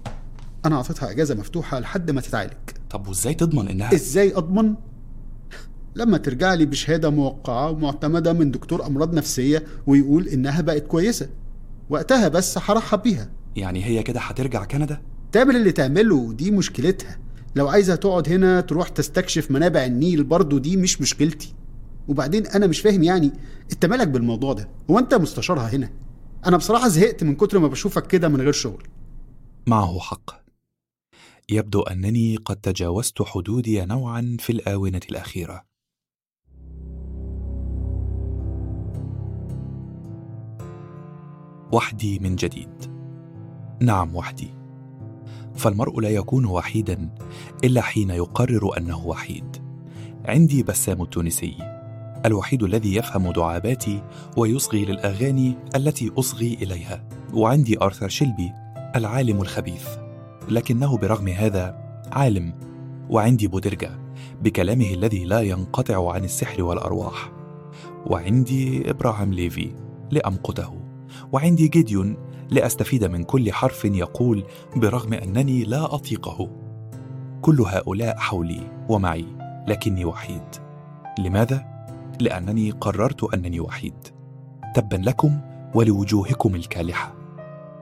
أنا 0.65 0.77
أعطيتها 0.77 1.11
إجازة 1.11 1.35
مفتوحة 1.35 1.79
لحد 1.79 2.11
ما 2.11 2.21
تتعالج. 2.21 2.53
طب 2.91 3.09
وإزاي 3.09 3.35
تضمن 3.35 3.69
انها 3.69 3.95
إزاي 3.95 4.37
أضمن؟ 4.37 4.75
لما 5.95 6.19
ترجع 6.19 6.55
لي 6.55 6.67
بشهادة 6.67 7.11
موقعة 7.11 7.71
ومعتمدة 7.71 8.33
من 8.33 8.51
دكتور 8.51 8.87
أمراض 8.87 9.15
نفسية 9.15 9.65
ويقول 9.87 10.29
إنها 10.29 10.61
بقت 10.61 10.87
كويسة. 10.87 11.29
وقتها 11.91 12.29
بس 12.29 12.59
هرحب 12.59 13.03
بيها. 13.03 13.31
يعني 13.57 13.85
هي 13.85 14.03
كده 14.03 14.21
هترجع 14.21 14.65
كندا؟ 14.65 15.03
تعمل 15.33 15.57
اللي 15.57 15.73
تعمله 15.73 16.33
دي 16.33 16.51
مشكلتها. 16.51 17.19
لو 17.57 17.69
عايزة 17.69 17.95
تقعد 17.95 18.29
هنا 18.29 18.61
تروح 18.61 18.89
تستكشف 18.89 19.51
منابع 19.51 19.85
النيل 19.85 20.25
برضو 20.25 20.59
دي 20.59 20.77
مش 20.77 21.01
مشكلتي. 21.01 21.55
وبعدين 22.09 22.47
أنا 22.47 22.67
مش 22.67 22.81
فاهم 22.81 23.03
يعني 23.03 23.33
أنت 23.73 23.87
مالك 23.87 24.09
بالموضوع 24.09 24.53
ده؟ 24.53 24.69
هو 24.91 24.99
أنت 24.99 25.15
مستشارها 25.15 25.69
هنا؟ 25.69 25.91
أنا 26.47 26.57
بصراحة 26.57 26.89
زهقت 26.89 27.25
من 27.25 27.35
كتر 27.35 27.59
ما 27.59 27.69
بشوفك 27.69 28.07
كده 28.07 28.29
من 28.29 28.41
غير 28.41 28.53
شغل. 28.53 28.83
معه 29.67 29.99
حق. 29.99 30.42
يبدو 31.51 31.83
أنني 31.83 32.37
قد 32.37 32.57
تجاوزت 32.57 33.23
حدودي 33.23 33.85
نوعا 33.85 34.37
في 34.41 34.51
الآونة 34.51 35.01
الأخيرة. 35.11 35.65
وحدي 41.73 42.19
من 42.19 42.37
جديد. 42.37 42.93
نعم 43.81 44.17
وحدي. 44.17 44.55
فالمرء 45.55 46.01
لا 46.01 46.09
يكون 46.09 46.45
وحيدا 46.45 47.15
إلا 47.65 47.81
حين 47.81 48.11
يقرر 48.11 48.79
أنه 48.79 49.07
وحيد. 49.07 49.57
عندي 50.25 50.63
بسام 50.63 51.03
التونسي 51.03 51.57
الوحيد 52.27 52.63
الذي 52.63 52.95
يفهم 52.95 53.33
دعاباتي 53.33 54.03
ويصغي 54.37 54.85
للأغاني 54.85 55.59
التي 55.77 56.11
أصغي 56.19 56.55
إليها. 56.55 57.09
وعندي 57.33 57.83
آرثر 57.83 58.09
شيلبي 58.09 58.53
العالم 58.97 59.41
الخبيث. 59.41 59.89
لكنه 60.49 60.97
برغم 60.97 61.29
هذا 61.29 61.79
عالم 62.13 62.55
وعندي 63.11 63.47
بودرجا 63.47 63.99
بكلامه 64.43 64.95
الذي 64.95 65.25
لا 65.25 65.41
ينقطع 65.41 66.13
عن 66.13 66.25
السحر 66.25 66.63
والأرواح. 66.63 67.33
وعندي 68.07 68.91
إبراهام 68.91 69.33
ليفي 69.33 69.75
لامقته 70.11 70.81
وعندي 71.33 71.69
جيديون 71.69 72.17
لأستفيد 72.51 73.05
من 73.05 73.25
كل 73.25 73.53
حرف 73.53 73.85
يقول 73.85 74.45
برغم 74.77 75.13
أنني 75.13 75.65
لا 75.65 75.95
أطيقه. 75.95 76.51
كل 77.43 77.61
هؤلاء 77.61 78.17
حولي 78.17 78.71
ومعي 78.89 79.27
لكني 79.69 80.05
وحيد. 80.05 80.49
لماذا؟ 81.19 81.65
لأنني 82.21 82.71
قررت 82.71 83.35
أنني 83.35 83.61
وحيد. 83.61 83.95
تبا 84.75 84.97
لكم 84.97 85.41
ولوجوهكم 85.75 86.55
الكالحة. 86.55 87.15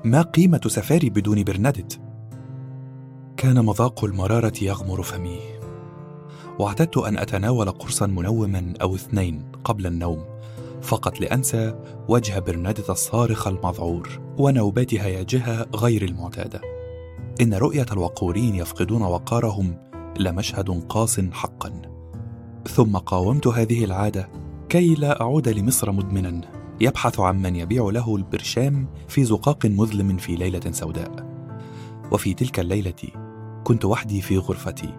ما 0.05 0.23
قيمة 0.23 0.61
سفاري 0.67 1.11
بدون 1.11 1.45
برناديت 1.45 2.10
كان 3.41 3.65
مذاق 3.65 4.05
المرارة 4.05 4.53
يغمر 4.63 5.03
فمي. 5.03 5.41
واعتدت 6.59 6.97
أن 6.97 7.19
أتناول 7.19 7.71
قرصا 7.71 8.07
منوما 8.07 8.75
أو 8.83 8.95
اثنين 8.95 9.53
قبل 9.65 9.87
النوم 9.87 10.25
فقط 10.83 11.21
لأنسى 11.21 11.75
وجه 12.09 12.39
برناديت 12.39 12.91
الصارخ 12.91 13.49
المذعور 13.49 14.21
ونوبات 14.39 14.95
هياجها 14.95 15.67
غير 15.77 16.05
المعتادة. 16.05 16.61
إن 17.41 17.55
رؤية 17.55 17.87
الوقورين 17.93 18.55
يفقدون 18.55 19.03
وقارهم 19.03 19.75
لمشهد 20.19 20.85
قاس 20.89 21.21
حقا. 21.21 21.83
ثم 22.69 22.97
قاومت 22.97 23.47
هذه 23.47 23.85
العادة 23.85 24.29
كي 24.69 24.95
لا 24.95 25.21
أعود 25.21 25.49
لمصر 25.49 25.93
مدمنا 25.93 26.41
يبحث 26.81 27.21
عن 27.21 27.43
من 27.43 27.57
يبيع 27.57 27.91
له 27.91 28.17
البرشام 28.17 28.87
في 29.09 29.25
زقاق 29.25 29.67
مظلم 29.67 30.17
في 30.17 30.37
ليلة 30.37 30.71
سوداء. 30.71 31.31
وفي 32.13 32.35
تلك 32.35 32.61
الليلة 32.61 33.20
كنت 33.65 33.85
وحدي 33.85 34.21
في 34.21 34.39
غرفتي. 34.39 34.95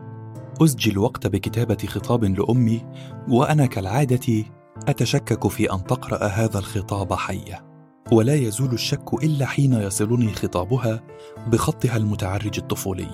اسجي 0.61 0.91
الوقت 0.91 1.27
بكتابة 1.27 1.77
خطاب 1.87 2.23
لأمي 2.23 2.85
وأنا 3.29 3.65
كالعادة 3.65 4.43
أتشكك 4.87 5.47
في 5.47 5.73
أن 5.73 5.83
تقرأ 5.83 6.27
هذا 6.27 6.59
الخطاب 6.59 7.13
حية. 7.13 7.65
ولا 8.11 8.35
يزول 8.35 8.73
الشك 8.73 9.23
إلا 9.23 9.45
حين 9.45 9.73
يصلني 9.73 10.33
خطابها 10.33 11.03
بخطها 11.47 11.97
المتعرج 11.97 12.59
الطفولي. 12.59 13.09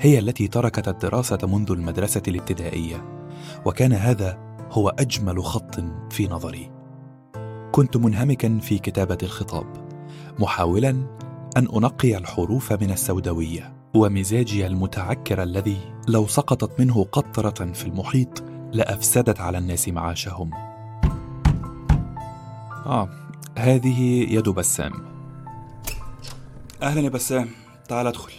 هي 0.00 0.18
التي 0.18 0.48
تركت 0.48 0.88
الدراسة 0.88 1.38
منذ 1.42 1.72
المدرسة 1.72 2.22
الابتدائية. 2.28 3.24
وكان 3.64 3.92
هذا 3.92 4.38
هو 4.70 4.88
أجمل 4.88 5.44
خط 5.44 5.80
في 6.10 6.28
نظري. 6.28 6.70
كنت 7.72 7.96
منهمكا 7.96 8.58
في 8.58 8.78
كتابة 8.78 9.18
الخطاب 9.22 9.66
محاولا 10.38 10.90
أن 11.56 11.68
أنقي 11.76 12.16
الحروف 12.16 12.72
من 12.72 12.90
السوداوية. 12.90 13.77
ومزاجي 13.98 14.66
المتعكر 14.66 15.42
الذي 15.42 15.78
لو 16.08 16.26
سقطت 16.26 16.80
منه 16.80 17.04
قطرة 17.04 17.72
في 17.72 17.84
المحيط 17.86 18.42
لأفسدت 18.72 19.40
على 19.40 19.58
الناس 19.58 19.88
معاشهم. 19.88 20.50
آه 22.86 23.08
هذه 23.58 24.00
يد 24.32 24.48
بسام. 24.48 24.92
أهلا 26.82 27.00
يا 27.00 27.08
بسام. 27.08 27.48
تعال 27.88 28.06
أدخل. 28.06 28.32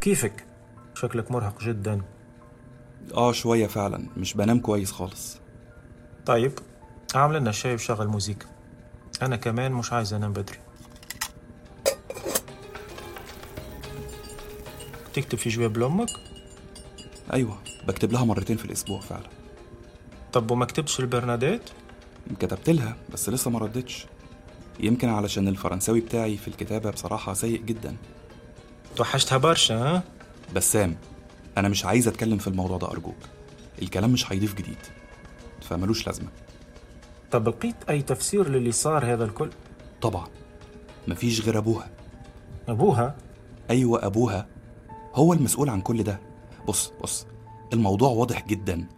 كيفك؟ 0.00 0.44
شكلك 0.94 1.30
مرهق 1.30 1.62
جدا. 1.62 2.00
آه 3.14 3.32
شوية 3.32 3.66
فعلا. 3.66 4.06
مش 4.16 4.34
بنام 4.34 4.60
كويس 4.60 4.92
خالص. 4.92 5.38
طيب 6.26 6.52
أعمل 7.16 7.36
لنا 7.36 7.52
شاي 7.52 7.74
وشغل 7.74 8.08
موزيك 8.08 8.46
أنا 9.22 9.36
كمان 9.36 9.72
مش 9.72 9.92
عايز 9.92 10.14
أنام 10.14 10.32
بدري. 10.32 10.58
تكتب 15.14 15.38
في 15.38 15.48
جواب 15.48 15.78
لأمك؟ 15.78 16.10
أيوه 17.32 17.58
بكتب 17.88 18.12
لها 18.12 18.24
مرتين 18.24 18.56
في 18.56 18.64
الأسبوع 18.64 19.00
فعلا. 19.00 19.28
طب 20.32 20.50
وما 20.50 20.64
كتبتش 20.64 21.00
لبرناديت 21.00 21.62
كتبت 22.40 22.70
لها 22.70 22.96
بس 23.12 23.28
لسه 23.28 23.50
ما 23.50 23.58
ردتش. 23.58 24.06
يمكن 24.80 25.08
علشان 25.08 25.48
الفرنساوي 25.48 26.00
بتاعي 26.00 26.36
في 26.36 26.48
الكتابة 26.48 26.90
بصراحة 26.90 27.34
سيء 27.34 27.62
جدا. 27.62 27.96
توحشتها 28.96 29.38
برشا 29.38 29.74
ها؟ 29.74 30.02
بسام 30.54 30.96
أنا 31.58 31.68
مش 31.68 31.84
عايز 31.84 32.08
أتكلم 32.08 32.38
في 32.38 32.46
الموضوع 32.48 32.78
ده 32.78 32.90
أرجوك. 32.90 33.16
الكلام 33.82 34.10
مش 34.10 34.32
هيضيف 34.32 34.54
جديد 34.54 34.78
فملوش 35.62 36.06
لازمة. 36.06 36.28
طب 37.30 37.48
لقيت 37.48 37.76
أي 37.90 38.02
تفسير 38.02 38.48
للي 38.48 38.72
صار 38.72 39.12
هذا 39.12 39.24
الكل؟ 39.24 39.50
طبعا. 40.02 40.26
مفيش 41.08 41.40
غير 41.40 41.58
أبوها. 41.58 41.90
أبوها؟ 42.68 43.16
أيوة 43.70 44.06
أبوها. 44.06 44.46
هو 45.18 45.32
المسؤول 45.32 45.68
عن 45.68 45.80
كل 45.80 46.02
ده. 46.02 46.20
بص 46.68 46.92
بص 47.02 47.26
الموضوع 47.72 48.08
واضح 48.10 48.46
جدا. 48.46 48.88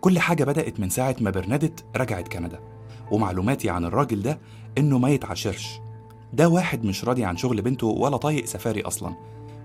كل 0.00 0.18
حاجة 0.18 0.44
بدأت 0.44 0.80
من 0.80 0.90
ساعة 0.90 1.16
ما 1.20 1.30
برنادت 1.30 1.84
رجعت 1.96 2.28
كندا 2.28 2.60
ومعلوماتي 3.10 3.70
عن 3.70 3.84
الراجل 3.84 4.22
ده 4.22 4.38
إنه 4.78 4.98
ما 4.98 5.10
يتعاشرش 5.10 5.80
ده 6.32 6.48
واحد 6.48 6.84
مش 6.84 7.04
راضي 7.04 7.24
عن 7.24 7.36
شغل 7.36 7.62
بنته 7.62 7.86
ولا 7.86 8.16
طايق 8.16 8.44
سفاري 8.44 8.82
أصلا 8.82 9.14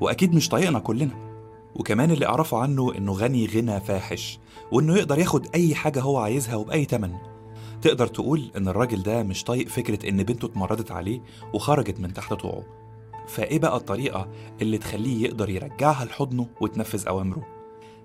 وأكيد 0.02 0.36
مش 0.36 0.50
طايقنا 0.50 0.80
كلنا. 0.80 1.30
وكمان 1.76 2.12
اللي 2.12 2.26
أعرفه 2.26 2.58
عنه 2.58 2.96
إنه 2.98 3.12
غني 3.14 3.46
غنى 3.46 3.80
فاحش 3.80 4.40
وإنه 4.72 4.96
يقدر 4.98 5.20
ياخد 5.20 5.48
أي 5.56 5.76
حاجة 5.76 6.02
هو 6.02 6.18
عايزها 6.18 6.56
وبأي 6.56 6.86
تمن. 6.86 7.14
تقدر 7.82 8.08
تقول 8.08 8.52
إن 8.58 8.68
الراجل 8.68 9.04
ده 9.04 9.24
مش 9.24 9.44
طايق 9.44 9.68
فكرة 9.68 10.10
إن 10.10 10.24
بنته 10.24 10.46
اتمردت 10.46 10.92
عليه 10.92 11.22
وخرجت 11.54 12.00
من 12.00 12.14
تحت 12.14 12.34
طوعه. 12.34 12.64
فإيه 13.30 13.60
بقى 13.60 13.78
الطريقة 13.78 14.28
اللي 14.62 14.78
تخليه 14.78 15.24
يقدر 15.24 15.50
يرجعها 15.50 16.06
لحضنه 16.06 16.48
وتنفذ 16.62 17.08
أوامره؟ 17.08 17.46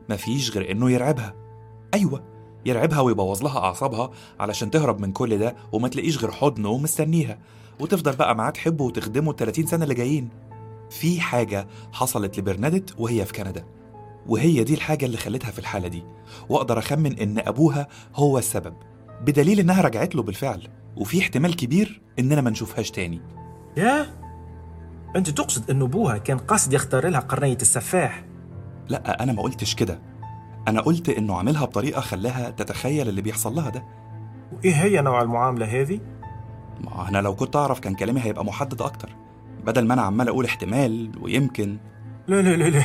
مفيش 0.08 0.50
غير 0.50 0.70
إنه 0.70 0.90
يرعبها. 0.90 1.34
أيوة 1.94 2.22
يرعبها 2.66 3.00
ويبوظ 3.00 3.42
لها 3.42 3.58
أعصابها 3.58 4.10
علشان 4.40 4.70
تهرب 4.70 5.00
من 5.00 5.12
كل 5.12 5.38
ده 5.38 5.56
وما 5.72 5.88
تلاقيش 5.88 6.18
غير 6.18 6.30
حضنه 6.30 6.68
ومستنيها. 6.68 7.38
وتفضل 7.80 8.16
بقى 8.16 8.34
معاه 8.36 8.50
تحبه 8.50 8.84
وتخدمه 8.84 9.30
ال 9.30 9.36
30 9.36 9.66
سنة 9.66 9.82
اللي 9.84 9.94
جايين. 9.94 10.28
في 10.90 11.20
حاجة 11.20 11.66
حصلت 11.92 12.38
لبرنادت 12.38 12.94
وهي 12.98 13.24
في 13.24 13.32
كندا. 13.32 13.64
وهي 14.26 14.64
دي 14.64 14.74
الحاجة 14.74 15.06
اللي 15.06 15.16
خلتها 15.16 15.50
في 15.50 15.58
الحالة 15.58 15.88
دي. 15.88 16.04
وأقدر 16.48 16.78
أخمن 16.78 17.18
إن 17.18 17.38
أبوها 17.38 17.88
هو 18.14 18.38
السبب. 18.38 18.74
بدليل 19.20 19.60
إنها 19.60 19.82
رجعت 19.82 20.14
له 20.14 20.22
بالفعل. 20.22 20.68
وفي 20.96 21.20
احتمال 21.20 21.56
كبير 21.56 22.02
إننا 22.18 22.40
ما 22.40 22.50
نشوفهاش 22.50 22.90
تاني. 22.90 23.20
يا 23.76 24.23
أنت 25.16 25.30
تقصد 25.30 25.70
أن 25.70 25.82
أبوها 25.82 26.18
كان 26.18 26.38
قاصد 26.38 26.72
يختار 26.72 27.08
لها 27.08 27.20
قرنية 27.20 27.56
السفاح؟ 27.62 28.24
لا 28.88 29.22
أنا 29.22 29.32
ما 29.32 29.42
قلتش 29.42 29.74
كده. 29.74 29.98
أنا 30.68 30.80
قلت 30.80 31.08
إنه 31.08 31.36
عاملها 31.36 31.64
بطريقة 31.64 32.00
خلاها 32.00 32.50
تتخيل 32.50 33.08
اللي 33.08 33.22
بيحصل 33.22 33.54
لها 33.54 33.70
ده. 33.70 33.84
وإيه 34.52 34.74
هي 34.74 35.00
نوع 35.00 35.22
المعاملة 35.22 35.80
هذه؟ 35.80 36.00
ما 36.80 37.08
أنا 37.08 37.18
لو 37.18 37.34
كنت 37.34 37.56
أعرف 37.56 37.80
كان 37.80 37.94
كلامي 37.94 38.20
هيبقى 38.20 38.44
محدد 38.44 38.82
أكتر 38.82 39.08
بدل 39.66 39.86
ما 39.86 39.94
أنا 39.94 40.02
عمال 40.02 40.28
أقول 40.28 40.44
احتمال 40.44 41.12
ويمكن. 41.20 41.78
لا 42.28 42.42
لا 42.42 42.56
لا 42.56 42.64
لا. 42.70 42.84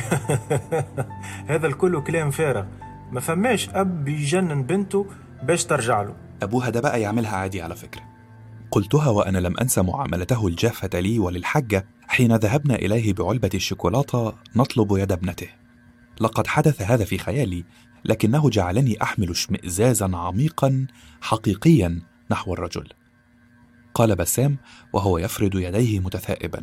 هذا 1.54 1.66
الكل 1.66 2.02
كلام 2.02 2.30
فارغ. 2.30 2.64
ما 3.12 3.20
فماش 3.20 3.68
أب 3.68 4.08
يجنن 4.08 4.62
بنته 4.62 5.06
باش 5.42 5.64
ترجع 5.64 6.02
له. 6.02 6.14
أبوها 6.42 6.70
ده 6.70 6.80
بقى 6.80 7.00
يعملها 7.00 7.36
عادي 7.36 7.62
على 7.62 7.76
فكرة. 7.76 8.09
قلتها 8.70 9.08
وأنا 9.08 9.38
لم 9.38 9.58
أنسى 9.60 9.82
معاملته 9.82 10.46
الجافة 10.46 11.00
لي 11.00 11.18
وللحجة 11.18 11.86
حين 12.08 12.36
ذهبنا 12.36 12.74
إليه 12.74 13.12
بعلبة 13.12 13.50
الشوكولاتة 13.54 14.34
نطلب 14.56 14.92
يد 14.92 15.12
ابنته. 15.12 15.48
لقد 16.20 16.46
حدث 16.46 16.82
هذا 16.82 17.04
في 17.04 17.18
خيالي 17.18 17.64
لكنه 18.04 18.50
جعلني 18.50 19.02
أحمل 19.02 19.30
اشمئزازا 19.30 20.16
عميقا 20.16 20.86
حقيقيا 21.20 22.02
نحو 22.30 22.52
الرجل. 22.52 22.88
قال 23.94 24.16
بسام 24.16 24.58
وهو 24.92 25.18
يفرد 25.18 25.54
يديه 25.54 26.00
متثائبا. 26.00 26.62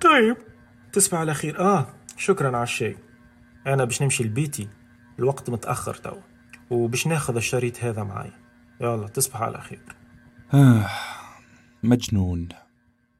طيب 0.00 0.36
تصبح 0.92 1.18
على 1.18 1.34
خير. 1.34 1.60
آه 1.60 1.86
شكرا 2.16 2.56
على 2.56 2.62
الشاي 2.62 2.96
أنا 3.66 3.84
باش 3.84 4.02
نمشي 4.02 4.24
لبيتي. 4.24 4.68
الوقت 5.18 5.50
متأخر 5.50 5.94
تو 5.94 6.16
وباش 6.70 7.06
ناخذ 7.06 7.36
الشريط 7.36 7.84
هذا 7.84 8.02
معايا. 8.02 8.43
يلا 8.84 9.08
تصبح 9.08 9.42
على 9.42 9.60
خير. 9.60 9.96
آه 10.54 10.90
مجنون. 11.82 12.48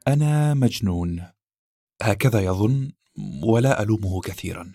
أنا 0.07 0.53
مجنون. 0.53 1.23
هكذا 2.01 2.39
يظن 2.39 2.91
ولا 3.43 3.81
ألومه 3.81 4.21
كثيرا. 4.21 4.71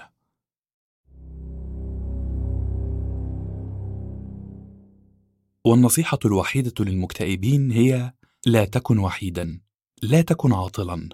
والنصيحة 5.64 6.18
الوحيدة 6.24 6.84
للمكتئبين 6.84 7.70
هي 7.70 8.12
لا 8.46 8.64
تكن 8.64 8.98
وحيدا 8.98 9.60
لا 10.02 10.22
تكن 10.22 10.52
عاطلا. 10.52 11.08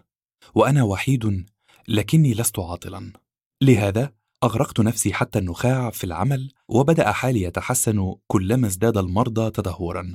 وأنا 0.55 0.83
وحيد 0.83 1.47
لكني 1.89 2.35
لست 2.35 2.59
عاطلا. 2.59 3.13
لهذا 3.63 4.13
أغرقت 4.45 4.81
نفسي 4.81 5.13
حتى 5.13 5.39
النخاع 5.39 5.91
في 5.91 6.05
العمل 6.05 6.53
وبدأ 6.69 7.13
حالي 7.13 7.43
يتحسن 7.43 8.15
كلما 8.27 8.67
ازداد 8.67 8.97
المرضى 8.97 9.51
تدهورا. 9.51 10.13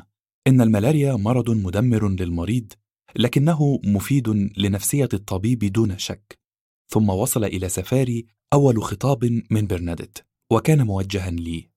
إن 0.47 0.61
الملاريا 0.61 1.15
مرض 1.15 1.49
مدمر 1.49 2.09
للمريض 2.09 2.73
لكنه 3.15 3.79
مفيد 3.83 4.29
لنفسية 4.57 5.09
الطبيب 5.13 5.59
دون 5.59 5.97
شك. 5.97 6.39
ثم 6.89 7.09
وصل 7.09 7.43
إلى 7.43 7.69
سفاري 7.69 8.25
أول 8.53 8.83
خطاب 8.83 9.41
من 9.49 9.67
برنادت 9.67 10.25
وكان 10.51 10.81
موجها 10.81 11.29
لي. 11.29 11.69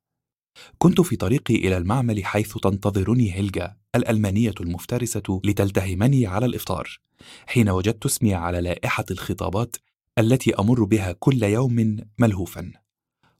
كنت 0.78 1.00
في 1.00 1.16
طريقي 1.16 1.54
إلى 1.54 1.76
المعمل 1.76 2.24
حيث 2.24 2.58
تنتظرني 2.58 3.34
هيلجا 3.34 3.76
الألمانية 3.94 4.54
المفترسة 4.60 5.40
لتلتهمني 5.44 6.26
على 6.26 6.46
الإفطار 6.46 7.00
حين 7.46 7.68
وجدت 7.68 8.06
اسمي 8.06 8.34
على 8.34 8.60
لائحة 8.60 9.04
الخطابات 9.10 9.76
التي 10.18 10.54
أمر 10.54 10.84
بها 10.84 11.12
كل 11.12 11.42
يوم 11.42 11.96
ملهوفا. 12.18 12.83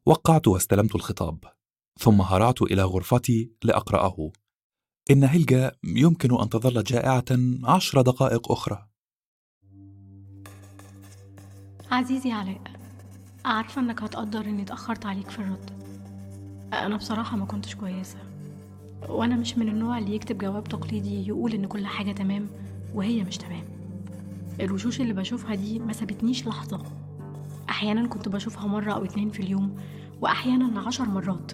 وقعت 0.07 0.49
واستلمت 0.49 0.95
الخطاب 0.95 1.45
ثم 2.01 2.21
هرعت 2.21 2.63
إلى 2.63 2.83
غرفتي 2.83 3.53
لأقرأه. 3.65 4.31
إن 5.11 5.25
هيلجا 5.25 5.73
يمكن 5.85 6.41
أن 6.41 6.49
تظل 6.49 6.83
جائعة 6.83 7.25
عشر 7.65 8.03
دقائق 8.03 8.53
أخرى. 8.53 8.89
عزيزي 11.91 12.33
علاء 12.33 12.61
عارفة 13.45 13.81
أنك 13.81 14.03
هتقدر 14.03 14.41
إني 14.41 14.63
اتأخرت 14.63 15.07
عليك 15.07 15.31
في 15.31 15.39
الرد. 15.39 15.71
أنا 16.73 16.97
بصراحة 16.97 17.37
ما 17.37 17.47
كنتش 17.47 17.75
كويسة 17.75 18.19
وأنا 19.09 19.37
مش 19.37 19.59
من 19.59 19.69
النوع 19.69 19.99
اللي 19.99 20.15
يكتب 20.15 20.39
جواب 20.39 20.65
تقليدي 20.65 21.29
يقول 21.29 21.53
إن 21.53 21.67
كل 21.67 21.87
حاجة 21.87 22.13
تمام 22.13 22.47
وهي 22.95 23.25
مش 23.25 23.37
تمام. 23.39 23.65
الوشوش 24.61 25.01
اللي 25.01 25.13
بشوفها 25.13 25.55
دي 25.55 25.79
ما 25.79 25.93
سابتنيش 25.93 26.47
لحظة. 26.47 27.04
أحيانا 27.71 28.09
كنت 28.09 28.29
بشوفها 28.29 28.67
مرة 28.67 28.93
أو 28.93 29.05
اتنين 29.05 29.31
في 29.31 29.41
اليوم 29.41 29.77
واحيانا 30.21 30.81
عشر 30.81 31.05
مرات. 31.05 31.53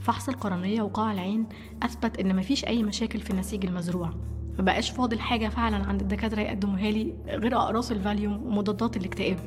فحص 0.00 0.28
القرنية 0.28 0.82
وقاع 0.82 1.12
العين 1.12 1.46
أثبت 1.82 2.18
إن 2.18 2.36
مفيش 2.36 2.64
أي 2.64 2.82
مشاكل 2.82 3.20
في 3.20 3.30
النسيج 3.30 3.66
المزروع. 3.66 4.10
مبقاش 4.58 4.90
فاضل 4.90 5.20
حاجة 5.20 5.48
فعلا 5.48 5.76
عند 5.76 6.00
الدكاترة 6.00 6.40
يقدموها 6.40 6.90
لي 6.90 7.14
غير 7.26 7.56
أقراص 7.56 7.90
الفاليوم 7.90 8.46
ومضادات 8.46 8.96
الاكتئاب. 8.96 9.38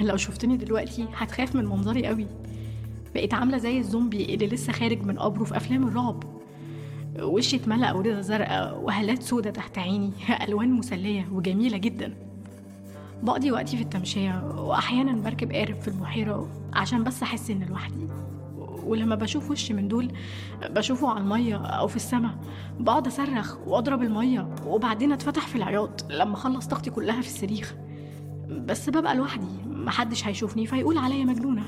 لو 0.00 0.16
شفتني 0.16 0.56
دلوقتي 0.56 1.08
هتخاف 1.14 1.54
من 1.54 1.64
منظري 1.64 2.06
قوي. 2.06 2.26
بقيت 3.14 3.34
عاملة 3.34 3.58
زي 3.58 3.78
الزومبي 3.78 4.34
اللي 4.34 4.46
لسه 4.46 4.72
خارج 4.72 5.02
من 5.02 5.18
قبره 5.18 5.44
في 5.44 5.56
أفلام 5.56 5.88
الرعب. 5.88 6.24
وشي 7.20 7.56
اتملأ 7.56 7.86
أوردة 7.86 8.20
زرقاء 8.20 8.80
وهالات 8.80 9.22
سودة 9.22 9.50
تحت 9.50 9.78
عيني 9.78 10.12
ألوان 10.48 10.72
مسلية 10.72 11.28
وجميلة 11.32 11.78
جدا. 11.78 12.31
بقضي 13.22 13.52
وقتي 13.52 13.76
في 13.76 13.82
التمشية 13.82 14.44
وأحيانا 14.56 15.12
بركب 15.12 15.52
قارب 15.52 15.80
في 15.80 15.88
البحيرة 15.88 16.48
عشان 16.72 17.04
بس 17.04 17.22
أحس 17.22 17.50
إني 17.50 17.64
لوحدي. 17.64 18.08
ولما 18.84 19.14
بشوف 19.14 19.50
وش 19.50 19.72
من 19.72 19.88
دول 19.88 20.12
بشوفه 20.70 21.08
على 21.08 21.20
المية 21.20 21.56
أو 21.56 21.86
في 21.88 21.96
السماء 21.96 22.34
بقعد 22.80 23.06
أصرخ 23.06 23.56
وأضرب 23.66 24.02
المية 24.02 24.48
وبعدين 24.66 25.12
أتفتح 25.12 25.46
في 25.46 25.56
العياط 25.56 26.06
لما 26.10 26.34
أخلص 26.34 26.66
طاقتي 26.66 26.90
كلها 26.90 27.20
في 27.20 27.28
الصريخ 27.28 27.74
بس 28.50 28.90
ببقى 28.90 29.14
لوحدي 29.14 29.46
محدش 29.66 30.26
هيشوفني 30.26 30.66
فيقول 30.66 30.98
عليا 30.98 31.24
مجنونة. 31.24 31.62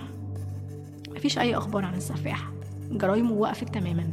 مفيش 1.10 1.38
أي 1.38 1.56
أخبار 1.56 1.84
عن 1.84 1.94
السفاح. 1.94 2.50
جرايمه 2.90 3.32
وقفت 3.32 3.74
تماما. 3.74 4.08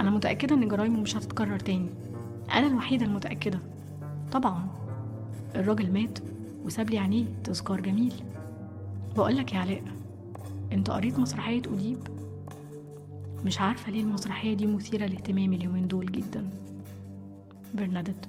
أنا 0.00 0.10
متأكدة 0.10 0.54
إن 0.54 0.68
جرايمه 0.68 1.00
مش 1.00 1.16
هتتكرر 1.16 1.58
تاني. 1.58 1.90
أنا 2.54 2.66
الوحيدة 2.66 3.06
المتأكدة. 3.06 3.58
طبعا. 4.32 4.66
الراجل 5.54 5.92
مات. 5.92 6.18
وساب 6.68 6.90
لي 6.90 6.98
عينيه 6.98 7.24
تذكار 7.44 7.80
جميل. 7.80 8.12
بقولك 9.16 9.52
يا 9.52 9.58
علاء 9.58 9.82
انت 10.72 10.90
قريت 10.90 11.18
مسرحية 11.18 11.58
أديب؟ 11.58 11.98
مش 13.44 13.60
عارفة 13.60 13.92
ليه 13.92 14.00
المسرحية 14.00 14.54
دي 14.54 14.66
مثيرة 14.66 15.06
لاهتمامي 15.06 15.56
اليومين 15.56 15.88
دول 15.88 16.12
جدا. 16.12 16.50
برنادت. 17.74 18.28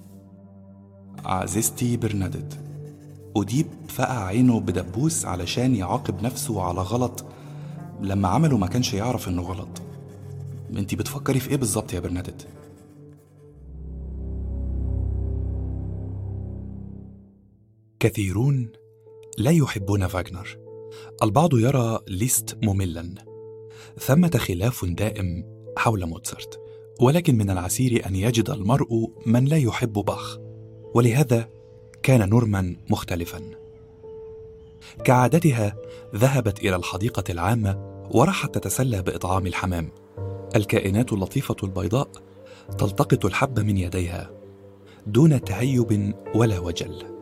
عزيزتي 1.25 1.97
برنادت. 1.97 2.59
أديب 3.37 3.67
فقع 3.87 4.25
عينه 4.25 4.59
بدبوس 4.59 5.25
علشان 5.25 5.75
يعاقب 5.75 6.23
نفسه 6.23 6.61
على 6.61 6.81
غلط. 6.81 7.25
لما 8.01 8.27
عمله 8.27 8.57
ما 8.57 8.67
كانش 8.67 8.93
يعرف 8.93 9.27
إنه 9.27 9.41
غلط. 9.41 9.81
انت 10.77 10.95
بتفكري 10.95 11.39
في 11.39 11.49
إيه 11.49 11.57
بالظبط 11.57 11.93
يا 11.93 11.99
برنادت؟ 11.99 12.47
كثيرون 17.99 18.71
لا 19.37 19.51
يحبون 19.51 20.07
فاغنر 20.07 20.57
البعض 21.23 21.57
يرى 21.57 21.99
ليست 22.07 22.57
مملا. 22.63 23.15
ثمة 23.99 24.31
خلاف 24.37 24.85
دائم 24.85 25.43
حول 25.77 26.05
موتسارت 26.05 26.59
ولكن 26.99 27.37
من 27.37 27.49
العسير 27.49 28.05
أن 28.07 28.15
يجد 28.15 28.49
المرء 28.49 29.11
من 29.25 29.45
لا 29.45 29.57
يحب 29.57 29.93
باخ. 29.93 30.37
ولهذا 30.93 31.49
كان 32.03 32.29
نورمان 32.29 32.77
مختلفا. 32.89 33.41
كعادتها 35.03 35.77
ذهبت 36.15 36.59
إلى 36.59 36.75
الحديقة 36.75 37.23
العامة 37.29 38.05
وراحت 38.11 38.55
تتسلى 38.55 39.01
بإطعام 39.01 39.47
الحمام. 39.47 39.91
الكائنات 40.55 41.13
اللطيفة 41.13 41.55
البيضاء 41.63 42.09
تلتقط 42.77 43.25
الحب 43.25 43.59
من 43.59 43.77
يديها 43.77 44.31
دون 45.07 45.41
تهيب 45.41 46.13
ولا 46.35 46.59
وجل. 46.59 47.18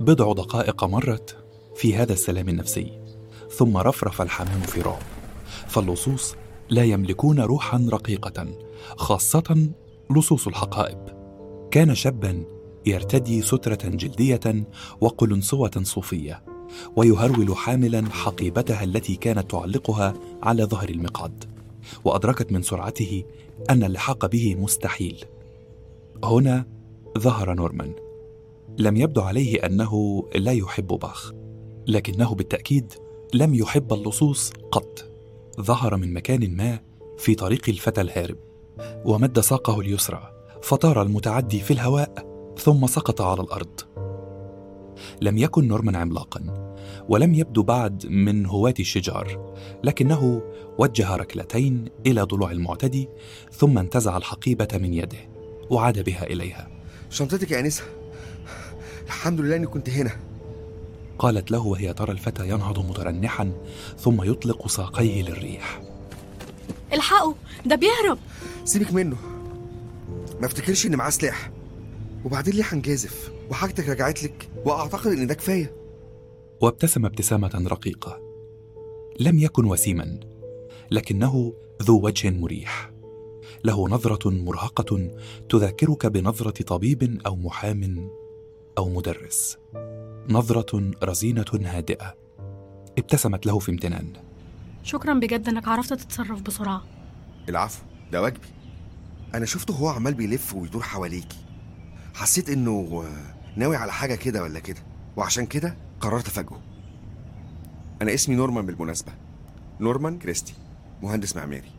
بضع 0.00 0.32
دقائق 0.32 0.84
مرت 0.84 1.36
في 1.76 1.96
هذا 1.96 2.12
السلام 2.12 2.48
النفسي 2.48 3.00
ثم 3.50 3.76
رفرف 3.76 4.22
الحمام 4.22 4.60
في 4.60 4.80
رعب 4.80 5.02
فاللصوص 5.68 6.34
لا 6.70 6.84
يملكون 6.84 7.40
روحا 7.40 7.86
رقيقة 7.90 8.58
خاصة 8.96 9.68
لصوص 10.16 10.46
الحقائب. 10.46 10.98
كان 11.70 11.94
شابا 11.94 12.44
يرتدي 12.86 13.42
سترة 13.42 13.78
جلدية 13.84 14.66
وقلنسوه 15.00 15.82
صوفية 15.82 16.42
ويهرول 16.96 17.56
حاملا 17.56 18.10
حقيبتها 18.10 18.84
التي 18.84 19.16
كانت 19.16 19.50
تعلقها 19.50 20.14
على 20.42 20.64
ظهر 20.64 20.88
المقعد. 20.88 21.44
وأدركت 22.04 22.52
من 22.52 22.62
سرعته 22.62 23.24
أن 23.70 23.84
اللحاق 23.84 24.26
به 24.26 24.54
مستحيل. 24.54 25.24
هنا 26.24 26.66
ظهر 27.18 27.54
نورمان. 27.54 28.03
لم 28.78 28.96
يبدو 28.96 29.20
عليه 29.20 29.66
أنه 29.66 30.24
لا 30.34 30.52
يحب 30.52 30.86
باخ 30.86 31.32
لكنه 31.86 32.34
بالتأكيد 32.34 32.92
لم 33.34 33.54
يحب 33.54 33.92
اللصوص 33.92 34.52
قط. 34.72 35.10
ظهر 35.60 35.96
من 35.96 36.12
مكان 36.12 36.56
ما 36.56 36.80
في 37.18 37.34
طريق 37.34 37.68
الفتى 37.68 38.00
الهارب 38.00 38.36
ومد 39.04 39.40
ساقه 39.40 39.80
اليسرى 39.80 40.30
فطار 40.62 41.02
المتعدي 41.02 41.60
في 41.60 41.70
الهواء 41.72 42.14
ثم 42.58 42.86
سقط 42.86 43.20
على 43.20 43.40
الأرض. 43.40 43.80
لم 45.20 45.38
يكن 45.38 45.68
نورمان 45.68 45.96
عملاقا 45.96 46.74
ولم 47.08 47.34
يبدو 47.34 47.62
بعد 47.62 48.06
من 48.06 48.46
هواة 48.46 48.74
الشجار 48.80 49.54
لكنه 49.84 50.42
وجه 50.78 51.16
ركلتين 51.16 51.84
إلى 52.06 52.22
ضلوع 52.22 52.50
المعتدي 52.50 53.08
ثم 53.52 53.78
انتزع 53.78 54.16
الحقيبة 54.16 54.68
من 54.74 54.94
يده 54.94 55.18
وعاد 55.70 56.04
بها 56.04 56.26
إليها. 56.26 56.68
شنطتك 57.10 57.50
يا 57.50 57.60
انسه 57.60 57.84
الحمد 59.06 59.40
لله 59.40 59.56
إني 59.56 59.66
كنت 59.66 59.90
هنا. 59.90 60.10
قالت 61.18 61.50
له 61.50 61.66
وهي 61.66 61.92
ترى 61.92 62.12
الفتى 62.12 62.48
ينهض 62.48 62.90
مترنحا 62.90 63.52
ثم 63.98 64.22
يطلق 64.22 64.68
ساقيه 64.68 65.22
للريح. 65.22 65.82
الحقوا 66.92 67.34
ده 67.66 67.76
بيهرب. 67.76 68.18
سيبك 68.64 68.92
منه. 68.92 69.16
ما 70.40 70.46
افتكرش 70.46 70.86
ان 70.86 70.96
معاه 70.96 71.10
سلاح. 71.10 71.50
وبعدين 72.24 72.54
ليه 72.54 72.64
هنجازف؟ 72.66 73.32
وحاجتك 73.50 73.88
رجعت 73.88 74.22
لك؟ 74.22 74.48
وأعتقد 74.64 75.12
إن 75.12 75.26
ده 75.26 75.34
كفاية. 75.34 75.74
وابتسم 76.60 77.06
ابتسامة 77.06 77.64
رقيقة. 77.66 78.20
لم 79.20 79.38
يكن 79.38 79.64
وسيما 79.64 80.20
لكنه 80.90 81.52
ذو 81.82 82.06
وجه 82.06 82.30
مريح. 82.30 82.90
له 83.64 83.88
نظرة 83.88 84.30
مرهقة 84.30 85.10
تذكرك 85.48 86.06
بنظرة 86.06 86.62
طبيب 86.62 87.20
أو 87.26 87.36
محام 87.36 88.10
أو 88.78 88.88
مدرس. 88.88 89.58
نظرة 90.28 90.90
رزينة 91.02 91.44
هادئة. 91.52 92.14
ابتسمت 92.98 93.46
له 93.46 93.58
في 93.58 93.70
امتنان. 93.70 94.12
شكرا 94.82 95.14
بجد 95.14 95.48
إنك 95.48 95.68
عرفت 95.68 95.92
تتصرف 95.92 96.42
بسرعة. 96.42 96.84
العفو 97.48 97.84
ده 98.12 98.22
واجبي. 98.22 98.48
أنا 99.34 99.46
شفته 99.46 99.74
هو 99.74 99.88
عمال 99.88 100.14
بيلف 100.14 100.54
ويدور 100.54 100.82
حواليكي. 100.82 101.38
حسيت 102.14 102.50
إنه 102.50 103.04
ناوي 103.56 103.76
على 103.76 103.92
حاجة 103.92 104.14
كده 104.14 104.42
ولا 104.42 104.58
كده؟ 104.58 104.80
وعشان 105.16 105.46
كده 105.46 105.76
قررت 106.00 106.26
أفاجئه. 106.26 106.62
أنا 108.02 108.14
اسمي 108.14 108.36
نورمان 108.36 108.66
بالمناسبة. 108.66 109.12
نورمان 109.80 110.18
كريستي 110.18 110.54
مهندس 111.02 111.36
معماري. 111.36 111.70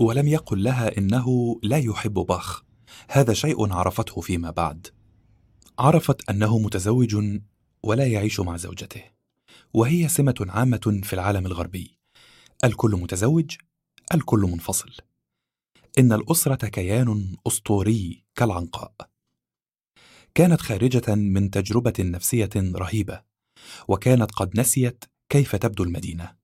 ولم 0.00 0.28
يقل 0.28 0.62
لها 0.62 0.98
إنه 0.98 1.60
لا 1.62 1.76
يحب 1.76 2.14
باخ. 2.14 2.62
هذا 3.10 3.32
شيء 3.32 3.72
عرفته 3.72 4.20
فيما 4.20 4.50
بعد. 4.50 4.86
عرفت 5.80 6.30
أنه 6.30 6.58
متزوج 6.58 7.38
ولا 7.82 8.06
يعيش 8.06 8.40
مع 8.40 8.56
زوجته 8.56 9.02
وهي 9.74 10.08
سمة 10.08 10.46
عامة 10.48 11.00
في 11.04 11.12
العالم 11.12 11.46
الغربي. 11.46 11.98
الكل 12.64 12.90
متزوج 12.90 13.56
الكل 14.14 14.40
منفصل. 14.40 14.92
إن 15.98 16.12
الأسرة 16.12 16.68
كيان 16.68 17.36
أسطوري 17.46 18.24
كالعنقاء. 18.34 18.92
كانت 20.34 20.60
خارجة 20.60 21.14
من 21.14 21.50
تجربة 21.50 21.94
نفسية 22.00 22.50
رهيبة 22.56 23.22
وكانت 23.88 24.32
قد 24.32 24.60
نسيت 24.60 25.04
كيف 25.28 25.56
تبدو 25.56 25.84
المدينة. 25.84 26.36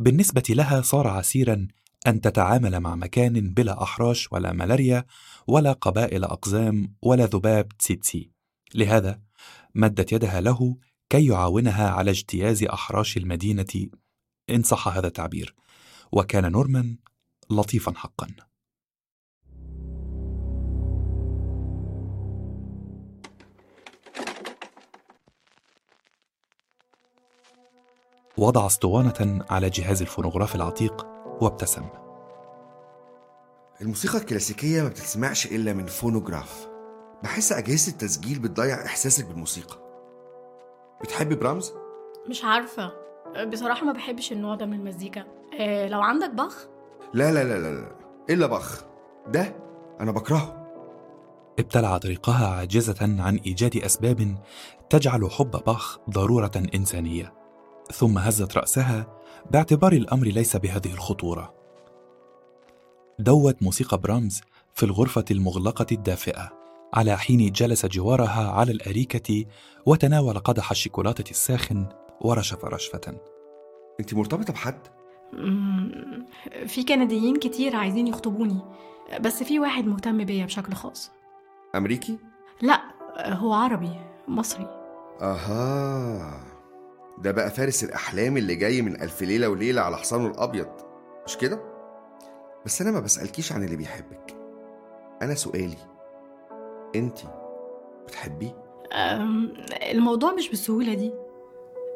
بالنسبة 0.00 0.44
لها 0.50 0.82
صار 0.82 1.08
عسيرا 1.08 1.68
أن 2.06 2.20
تتعامل 2.20 2.80
مع 2.80 2.96
مكان 2.96 3.54
بلا 3.54 3.82
أحراش 3.82 4.32
ولا 4.32 4.52
ملاريا 4.52 5.04
ولا 5.46 5.72
قبائل 5.72 6.24
أقزام 6.24 6.94
ولا 7.02 7.26
ذباب 7.26 7.68
تسيتسي. 7.68 8.39
لهذا 8.74 9.20
مدت 9.74 10.12
يدها 10.12 10.40
له 10.40 10.76
كي 11.08 11.26
يعاونها 11.26 11.90
على 11.90 12.10
اجتياز 12.10 12.62
أحراش 12.62 13.16
المدينة. 13.16 13.88
إن 14.50 14.62
صح 14.62 14.88
هذا 14.88 15.06
التعبير. 15.06 15.54
وكان 16.12 16.52
نورمان 16.52 16.98
لطيفا 17.50 17.92
حقا. 17.96 18.26
وضع 28.38 28.66
أسطوانة 28.66 29.44
على 29.50 29.70
جهاز 29.70 30.02
الفونوغراف 30.02 30.54
العتيق 30.54 31.06
وابتسم. 31.42 31.88
الموسيقى 33.80 34.18
الكلاسيكية 34.18 34.82
ما 34.82 34.88
بتتسمعش 34.88 35.46
إلا 35.46 35.72
من 35.72 35.86
فونوجراف 35.86 36.69
بحس 37.22 37.52
أجهزة 37.52 37.92
التسجيل 37.92 38.38
بتضيع 38.38 38.84
إحساسك 38.84 39.26
بالموسيقى. 39.26 39.76
بتحبي 41.02 41.34
برامز؟ 41.34 41.72
مش 42.28 42.44
عارفة. 42.44 42.92
بصراحة 43.52 43.86
ما 43.86 43.92
بحبش 43.92 44.32
النوع 44.32 44.54
ده 44.54 44.66
من 44.66 44.74
المزيكا. 44.74 45.24
آه 45.60 45.88
لو 45.88 46.00
عندك 46.00 46.30
باخ 46.30 46.68
لا 47.14 47.32
لا 47.32 47.44
لا 47.44 47.58
لا 47.58 47.80
لا. 47.80 47.96
إلا 48.30 48.46
باخ. 48.46 48.84
ده 49.28 49.56
أنا 50.00 50.12
بكرهه. 50.12 50.60
ابتلعت 51.58 51.98
ريقها 51.98 52.46
عاجزة 52.48 53.22
عن 53.22 53.36
إيجاد 53.36 53.76
أسباب 53.76 54.38
تجعل 54.90 55.30
حب 55.30 55.50
باخ 55.66 55.98
ضرورة 56.10 56.52
إنسانية. 56.74 57.34
ثم 57.92 58.18
هزت 58.18 58.56
رأسها 58.56 59.06
باعتبار 59.50 59.92
الأمر 59.92 60.26
ليس 60.26 60.56
بهذه 60.56 60.92
الخطورة. 60.94 61.54
دوت 63.18 63.62
موسيقى 63.62 63.98
برامز 63.98 64.40
في 64.74 64.82
الغرفة 64.82 65.24
المغلقة 65.30 65.86
الدافئة. 65.92 66.59
على 66.94 67.18
حين 67.18 67.52
جلس 67.52 67.86
جوارها 67.86 68.50
على 68.50 68.72
الأريكة 68.72 69.44
وتناول 69.86 70.38
قدح 70.38 70.70
الشوكولاتة 70.70 71.30
الساخن 71.30 71.86
ورشف 72.20 72.64
رشفة. 72.64 73.20
انت 74.00 74.14
مرتبطة 74.14 74.52
بحد؟ 74.52 74.78
في 76.66 76.84
كنديين 76.88 77.36
كتير 77.36 77.76
عايزين 77.76 78.06
يخطبوني 78.06 78.60
بس 79.20 79.42
في 79.42 79.58
واحد 79.58 79.86
مهتم 79.86 80.24
بيا 80.24 80.44
بشكل 80.44 80.72
خاص. 80.72 81.10
أمريكي؟ 81.74 82.18
لا 82.62 82.82
هو 83.18 83.52
عربي 83.52 83.92
مصري. 84.28 84.66
أها 85.20 86.40
ده 87.18 87.30
بقى 87.32 87.50
فارس 87.50 87.84
الأحلام 87.84 88.36
اللي 88.36 88.54
جاي 88.54 88.82
من 88.82 89.02
ألف 89.02 89.22
ليلة 89.22 89.48
وليلة 89.48 89.82
على 89.82 89.96
حصانه 89.96 90.26
الأبيض. 90.26 90.68
مش 91.26 91.36
كده؟ 91.36 91.60
بس 92.66 92.82
أنا 92.82 92.90
ما 92.90 93.00
بسألكيش 93.00 93.52
عن 93.52 93.64
اللي 93.64 93.76
بيحبك. 93.76 94.36
أنا 95.22 95.34
سؤالي 95.34 95.76
انت 96.96 97.18
بتحبيه؟ 98.06 98.56
الموضوع 99.92 100.32
مش 100.32 100.48
بالسهولة 100.48 100.94
دي. 100.94 101.12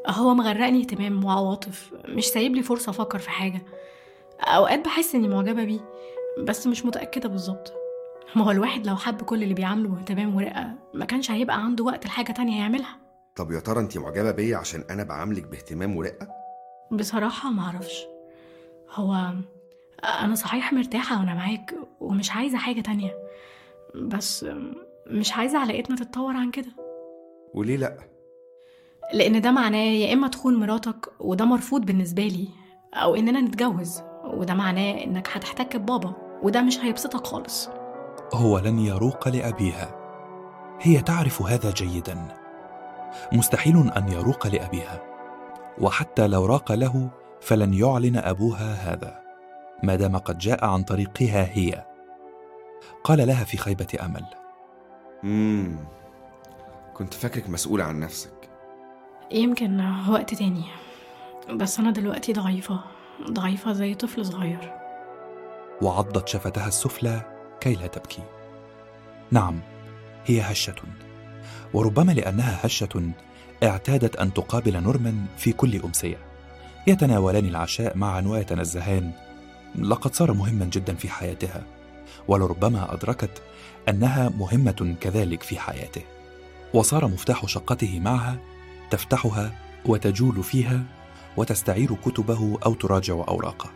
هو 0.06 0.34
مغرقني 0.34 0.80
اهتمام 0.80 1.24
وعواطف 1.24 1.90
مش 2.08 2.24
سايب 2.24 2.54
لي 2.54 2.62
فرصة 2.62 2.90
أفكر 2.90 3.18
في 3.18 3.30
حاجة. 3.30 3.62
أوقات 4.40 4.84
بحس 4.84 5.14
إني 5.14 5.28
معجبة 5.28 5.64
بيه 5.64 5.80
بس 6.38 6.66
مش 6.66 6.84
متأكدة 6.84 7.28
بالظبط. 7.28 7.72
ما 8.36 8.44
هو 8.44 8.50
الواحد 8.50 8.86
لو 8.86 8.96
حب 8.96 9.22
كل 9.22 9.42
اللي 9.42 9.54
بيعامله 9.54 9.88
باهتمام 9.88 10.36
ورقة 10.36 10.74
ما 10.94 11.04
كانش 11.04 11.30
هيبقى 11.30 11.56
عنده 11.64 11.84
وقت 11.84 12.06
لحاجة 12.06 12.32
تانية 12.32 12.58
يعملها. 12.60 12.96
طب 13.36 13.50
يا 13.50 13.60
ترى 13.60 13.80
انت 13.80 13.98
معجبة 13.98 14.30
بيا 14.30 14.56
عشان 14.56 14.84
أنا 14.90 15.02
بعاملك 15.02 15.42
باهتمام 15.44 15.96
ورقة؟ 15.96 16.28
بصراحة 16.92 17.50
معرفش 17.50 18.06
هو 18.90 19.32
أنا 20.04 20.34
صحيح 20.34 20.72
مرتاحة 20.72 21.18
وأنا 21.20 21.34
معاك 21.34 21.74
ومش 22.00 22.30
عايزة 22.32 22.58
حاجة 22.58 22.80
تانية. 22.80 23.14
بس 24.02 24.46
مش 25.06 25.32
عايزة 25.32 25.58
علاقتنا 25.58 25.96
تتطور 25.96 26.36
عن 26.36 26.50
كده. 26.50 26.72
وليه 27.54 27.76
لأ؟ 27.76 27.98
لأن 29.12 29.40
ده 29.40 29.50
معناه 29.50 29.78
يا 29.78 30.12
إما 30.12 30.28
تخون 30.28 30.54
مراتك 30.56 31.08
وده 31.20 31.44
مرفوض 31.44 31.86
بالنسبة 31.86 32.22
لي 32.22 32.48
أو 32.94 33.14
إننا 33.14 33.40
نتجوز 33.40 34.02
وده 34.24 34.54
معناه 34.54 35.04
إنك 35.04 35.28
هتحتك 35.32 35.76
ببابا 35.76 36.14
وده 36.42 36.62
مش 36.62 36.78
هيبسطك 36.78 37.26
خالص. 37.26 37.68
هو 38.34 38.58
لن 38.58 38.78
يروق 38.78 39.28
لأبيها. 39.28 39.94
هي 40.80 41.02
تعرف 41.02 41.42
هذا 41.42 41.70
جيدا. 41.70 42.28
مستحيل 43.32 43.90
أن 43.96 44.08
يروق 44.08 44.46
لأبيها. 44.46 45.02
وحتى 45.80 46.26
لو 46.26 46.46
راق 46.46 46.72
له 46.72 47.10
فلن 47.40 47.74
يعلن 47.74 48.16
أبوها 48.16 48.74
هذا. 48.74 49.20
ما 49.82 49.96
دام 49.96 50.16
قد 50.16 50.38
جاء 50.38 50.64
عن 50.64 50.82
طريقها 50.82 51.48
هي. 51.52 51.93
قال 53.04 53.26
لها 53.26 53.44
في 53.44 53.56
خيبة 53.56 53.86
أمل. 54.02 54.24
مم. 55.22 55.76
كنت 56.94 57.14
فاكرك 57.14 57.48
مسؤولة 57.48 57.84
عن 57.84 58.00
نفسك. 58.00 58.50
يمكن 59.30 59.80
وقت 60.08 60.34
تاني. 60.34 60.64
بس 61.50 61.78
أنا 61.78 61.90
دلوقتي 61.90 62.32
ضعيفة. 62.32 62.80
ضعيفة 63.30 63.72
زي 63.72 63.94
طفل 63.94 64.26
صغير. 64.26 64.72
وعضت 65.82 66.28
شفتها 66.28 66.68
السفلى 66.68 67.22
كي 67.60 67.74
لا 67.74 67.86
تبكي. 67.86 68.22
نعم 69.30 69.60
هي 70.26 70.40
هشة. 70.40 70.74
وربما 71.74 72.12
لأنها 72.12 72.66
هشة 72.66 73.10
اعتادت 73.62 74.16
أن 74.16 74.34
تقابل 74.34 74.82
نورمان 74.82 75.26
في 75.36 75.52
كل 75.52 75.82
أمسية. 75.82 76.18
يتناولان 76.86 77.44
العشاء 77.44 77.96
معا 77.96 78.24
ويتنزهان. 78.26 79.12
لقد 79.78 80.14
صار 80.14 80.32
مهما 80.32 80.64
جدا 80.64 80.94
في 80.94 81.08
حياتها. 81.08 81.62
ولربما 82.28 82.94
أدركت 82.94 83.42
أنها 83.88 84.28
مهمة 84.28 84.96
كذلك 85.00 85.42
في 85.42 85.58
حياته. 85.58 86.02
وصار 86.74 87.06
مفتاح 87.06 87.46
شقته 87.46 88.00
معها 88.00 88.38
تفتحها 88.90 89.58
وتجول 89.86 90.42
فيها 90.42 90.82
وتستعير 91.36 91.94
كتبه 91.94 92.58
أو 92.66 92.74
تراجع 92.74 93.14
أوراقه 93.14 93.70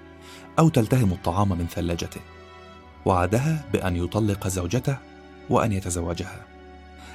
أو 0.59 0.69
تلتهم 0.69 1.13
الطعام 1.13 1.49
من 1.49 1.67
ثلاجته. 1.67 2.21
وعدها 3.05 3.65
بأن 3.73 3.97
يطلق 3.97 4.49
زوجته 4.49 4.99
وأن 5.51 5.73
يتزوجها. 5.73 6.47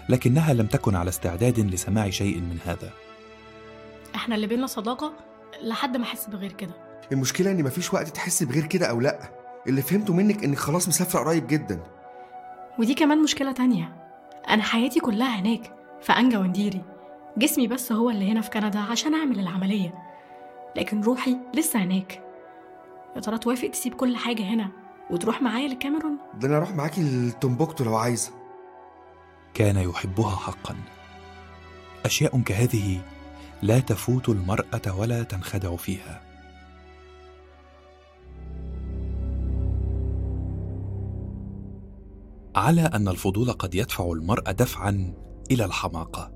لكنها 0.09 0.53
لم 0.53 0.65
تكن 0.65 0.95
على 0.95 1.09
استعداد 1.09 1.59
لسماع 1.59 2.09
شيء 2.09 2.39
من 2.39 2.57
هذا. 2.65 2.89
إحنا 4.15 4.35
اللي 4.35 4.47
بينا 4.47 4.67
صداقة؟ 4.67 5.13
لحد 5.63 5.97
ما 5.97 6.03
أحس 6.03 6.27
بغير 6.27 6.51
كده. 6.51 6.73
المشكلة 7.11 7.51
إن 7.51 7.63
مفيش 7.63 7.93
وقت 7.93 8.07
تحس 8.07 8.43
بغير 8.43 8.65
كده 8.65 8.85
أو 8.85 8.99
لأ. 8.99 9.42
اللي 9.67 9.81
فهمته 9.81 10.13
منك 10.13 10.43
إنك 10.43 10.57
خلاص 10.57 10.87
مسافرة 10.87 11.19
قريب 11.19 11.47
جدا. 11.47 11.83
ودي 12.79 12.93
كمان 12.93 13.23
مشكلة 13.23 13.51
تانية. 13.51 13.95
أنا 14.49 14.63
حياتي 14.63 14.99
كلها 14.99 15.39
هناك 15.39 15.75
في 16.01 16.13
أنجا 16.13 16.37
ونديري. 16.37 16.81
جسمي 17.37 17.67
بس 17.67 17.91
هو 17.91 18.09
اللي 18.09 18.31
هنا 18.31 18.41
في 18.41 18.49
كندا 18.49 18.79
عشان 18.79 19.13
أعمل 19.13 19.39
العملية. 19.39 19.93
لكن 20.75 21.01
روحي 21.01 21.37
لسه 21.55 21.83
هناك. 21.83 22.21
يا 23.15 23.21
ترى 23.21 23.37
توافق 23.37 23.67
تسيب 23.67 23.93
كل 23.93 24.15
حاجة 24.15 24.43
هنا 24.43 24.69
وتروح 25.09 25.41
معايا 25.41 25.67
للكاميرون 25.67 26.17
ده 26.39 26.47
أنا 26.47 26.57
أروح 26.57 26.71
معاكي 26.75 27.01
لتومبوكتو 27.01 27.83
لو 27.83 27.95
عايزة. 27.95 28.31
كان 29.53 29.77
يحبها 29.77 30.35
حقا. 30.35 30.75
أشياء 32.05 32.41
كهذه 32.41 33.01
لا 33.61 33.79
تفوت 33.79 34.29
المرأة 34.29 34.99
ولا 34.99 35.23
تنخدع 35.23 35.75
فيها. 35.75 36.21
على 42.55 42.81
أن 42.81 43.07
الفضول 43.07 43.51
قد 43.51 43.75
يدفع 43.75 44.11
المرء 44.11 44.51
دفعا 44.51 45.13
إلى 45.51 45.65
الحماقة. 45.65 46.31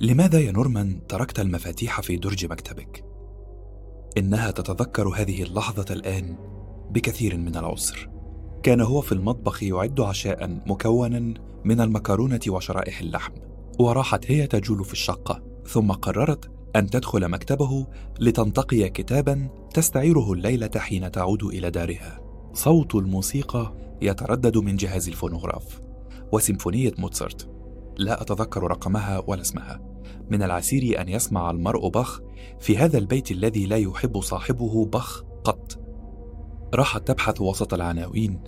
لماذا 0.00 0.40
يا 0.40 0.52
نورمان 0.52 1.06
تركت 1.06 1.40
المفاتيح 1.40 2.00
في 2.00 2.16
درج 2.16 2.46
مكتبك؟ 2.46 3.04
إنها 4.18 4.50
تتذكر 4.50 5.08
هذه 5.08 5.42
اللحظة 5.42 5.86
الآن 5.90 6.36
بكثير 6.90 7.36
من 7.36 7.56
العسر. 7.56 8.10
كان 8.62 8.80
هو 8.80 9.00
في 9.00 9.12
المطبخ 9.12 9.62
يعد 9.62 10.00
عشاء 10.00 10.60
مكونا 10.66 11.34
من 11.64 11.80
المكرونة 11.80 12.40
وشرائح 12.48 13.00
اللحم 13.00 13.32
وراحت 13.78 14.30
هي 14.30 14.46
تجول 14.46 14.84
في 14.84 14.92
الشقة 14.92 15.42
ثم 15.66 15.92
قررت 15.92 16.50
أن 16.76 16.90
تدخل 16.90 17.28
مكتبه 17.28 17.86
لتنتقي 18.20 18.88
كتابا 18.88 19.48
تستعيره 19.74 20.32
الليلة 20.32 20.70
حين 20.76 21.10
تعود 21.10 21.42
إلى 21.42 21.70
دارها. 21.70 22.23
صوت 22.54 22.94
الموسيقى 22.94 23.74
يتردد 24.02 24.58
من 24.58 24.76
جهاز 24.76 25.08
الفونوغراف 25.08 25.80
وسيمفونية 26.32 26.92
موتسارت. 26.98 27.48
لا 27.98 28.22
أتذكر 28.22 28.62
رقمها 28.62 29.22
ولا 29.26 29.40
اسمها. 29.40 29.80
من 30.30 30.42
العسير 30.42 31.00
أن 31.00 31.08
يسمع 31.08 31.50
المرء 31.50 31.88
بخ 31.88 32.20
في 32.60 32.76
هذا 32.76 32.98
البيت 32.98 33.30
الذي 33.30 33.66
لا 33.66 33.76
يحب 33.76 34.20
صاحبه 34.20 34.86
بخ 34.86 35.24
قط. 35.44 35.80
راحت 36.74 37.08
تبحث 37.08 37.40
وسط 37.40 37.74
العناوين 37.74 38.40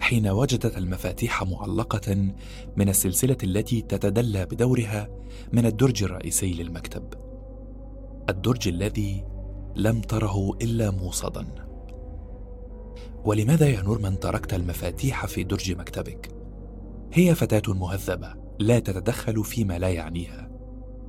حين 0.00 0.28
وجدت 0.28 0.78
المفاتيح 0.78 1.42
معلقة 1.42 2.32
من 2.76 2.88
السلسلة 2.88 3.36
التي 3.42 3.80
تتدلى 3.80 4.46
بدورها 4.46 5.08
من 5.52 5.66
الدرج 5.66 6.02
الرئيسي 6.02 6.52
للمكتب. 6.52 7.04
الدرج 8.28 8.68
الذي 8.68 9.24
لم 9.76 10.00
تره 10.00 10.52
إلا 10.62 10.90
موصدا. 10.90 11.63
ولماذا 13.24 13.68
يا 13.68 13.82
نورمان 13.82 14.20
تركت 14.20 14.54
المفاتيح 14.54 15.26
في 15.26 15.44
درج 15.44 15.72
مكتبك؟ 15.72 16.28
هي 17.12 17.34
فتاة 17.34 17.74
مهذبة 17.74 18.34
لا 18.58 18.78
تتدخل 18.78 19.44
فيما 19.44 19.78
لا 19.78 19.88
يعنيها. 19.88 20.50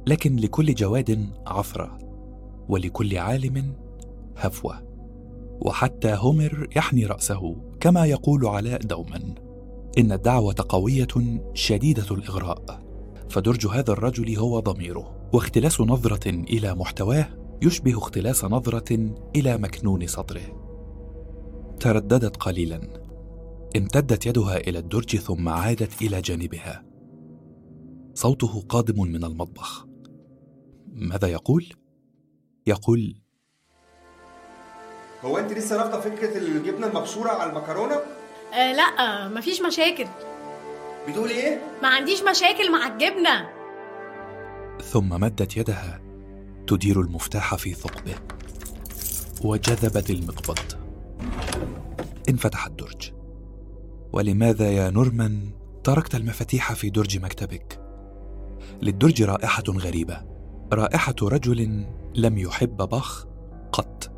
لكن 0.08 0.36
لكل 0.36 0.74
جواد 0.74 1.30
عثره 1.48 1.98
ولكل 2.70 3.18
عالم 3.18 3.74
هفوة. 4.38 4.82
وحتى 5.62 6.14
هومر 6.14 6.68
يحني 6.76 7.06
رأسه 7.06 7.56
كما 7.80 8.06
يقول 8.06 8.46
علاء 8.46 8.82
دوما 8.82 9.36
إن 9.98 10.12
الدعوة 10.12 10.56
قوية 10.70 11.08
شديدة 11.54 12.06
الإغراء. 12.12 12.82
فدرج 13.30 13.68
هذا 13.68 13.92
الرجل 13.92 14.38
هو 14.38 14.60
ضميره. 14.60 15.30
واختلاس 15.34 15.82
نظرة 15.82 16.30
إلى 16.30 16.76
محتواه 16.76 17.28
يشبه 17.62 17.98
اختلاس 17.98 18.46
نظرة 18.46 19.10
إلى 19.36 19.58
مكنون 19.58 20.08
صدره 20.08 20.65
ترددت 21.80 22.38
قليلا. 22.38 22.82
امتدت 23.78 24.26
يدها 24.26 24.58
إلى 24.58 24.80
الدرج 24.80 25.16
ثم 25.16 25.50
عادت 25.50 26.02
إلى 26.02 26.22
جانبها. 26.22 26.86
صوته 28.14 28.62
قادم 28.70 29.02
من 29.02 29.24
المطبخ. 29.24 29.86
ماذا 30.94 31.28
يقول؟ 31.28 31.74
يقول 32.68 33.16
هو 35.24 35.38
أنت 35.38 35.54
لسه 35.54 35.78
رافضة 35.78 36.00
فكرة 36.00 36.38
الجبنة 36.38 36.88
المبشورة 36.88 37.30
على 37.30 37.50
المكرونة؟ 37.50 37.96
آه 38.54 38.74
لا 38.74 39.28
مفيش 39.28 39.62
مشاكل. 39.62 40.08
بتقولي 41.08 41.34
إيه؟ 41.34 41.62
ما 41.82 41.88
عنديش 41.88 42.24
مشاكل 42.24 42.72
مع 42.72 42.88
الجبنة. 42.88 43.50
ثم 44.84 45.10
مدت 45.10 45.58
يدها 45.58 46.02
تدير 46.68 47.02
المفتاح 47.02 47.56
في 47.56 47.74
ثقبه. 47.74 48.16
وجذبت 49.44 50.10
المقبض. 50.10 50.60
انفتح 52.30 52.66
الدرج 52.66 53.12
ولماذا 54.14 54.72
يا 54.72 54.90
نورمان 54.90 55.52
تركت 55.84 56.16
المفاتيح 56.16 56.74
في 56.74 56.90
درج 56.90 57.18
مكتبك؟ 57.18 57.82
للدرج 58.82 59.24
رائحة 59.24 59.64
غريبة. 59.70 60.22
رائحة 60.74 61.16
رجل 61.22 61.86
لم 62.16 62.38
يحب 62.38 62.78
بخ 62.78 63.28
قط. 63.72 64.12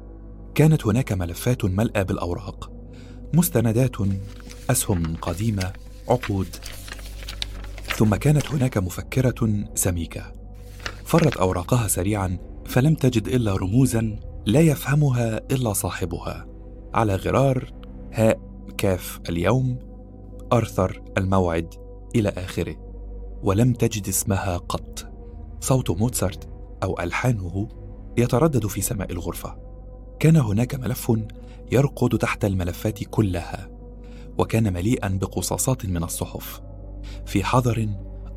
كانت 0.56 0.88
هناك 0.88 1.12
ملفات 1.12 1.66
ملأى 1.66 2.04
بالأوراق. 2.04 2.72
مستندات 3.34 3.96
أسهم 4.70 5.16
قديمة 5.22 5.74
عقود. 6.10 6.56
ثم 7.96 8.16
كانت 8.16 8.52
هناك 8.52 8.78
مفكرة 8.78 9.66
سميكة. 9.76 10.34
فرت 11.06 11.38
أوراقها 11.38 11.88
سريعا 11.88 12.38
فلم 12.66 12.96
تجد 12.96 13.28
إلا 13.28 13.56
رموزا 13.56 14.20
لا 14.46 14.60
يفهمها 14.60 15.38
إلا 15.52 15.74
صاحبها. 15.74 16.48
على 16.94 17.16
غرار 17.16 17.77
هاء 18.18 18.40
كاف 18.78 19.20
اليوم 19.30 19.80
أرثر 20.54 21.02
الموعد 21.18 21.74
إلى 22.16 22.30
آخره. 22.30 22.76
ولم 23.44 23.74
تجد 23.74 24.08
اسمها 24.08 24.58
قط. 24.58 25.12
صوت 25.60 25.92
موتسارت 25.92 26.50
أو 26.84 27.00
ألحانه 27.00 27.68
يتردد 28.18 28.68
في 28.68 28.82
سماء 28.82 29.12
الغرفة. 29.12 29.58
كان 30.20 30.38
هناك 30.38 30.76
ملف 30.76 31.12
يرقد 31.72 32.18
تحت 32.18 32.46
الملفات 32.46 33.04
كلها 33.04 33.70
وكان 34.38 34.74
مليئا 34.74 35.08
بقصاصات 35.22 35.86
من 35.86 36.04
الصحف. 36.04 36.62
في 37.26 37.44
حذر 37.44 37.90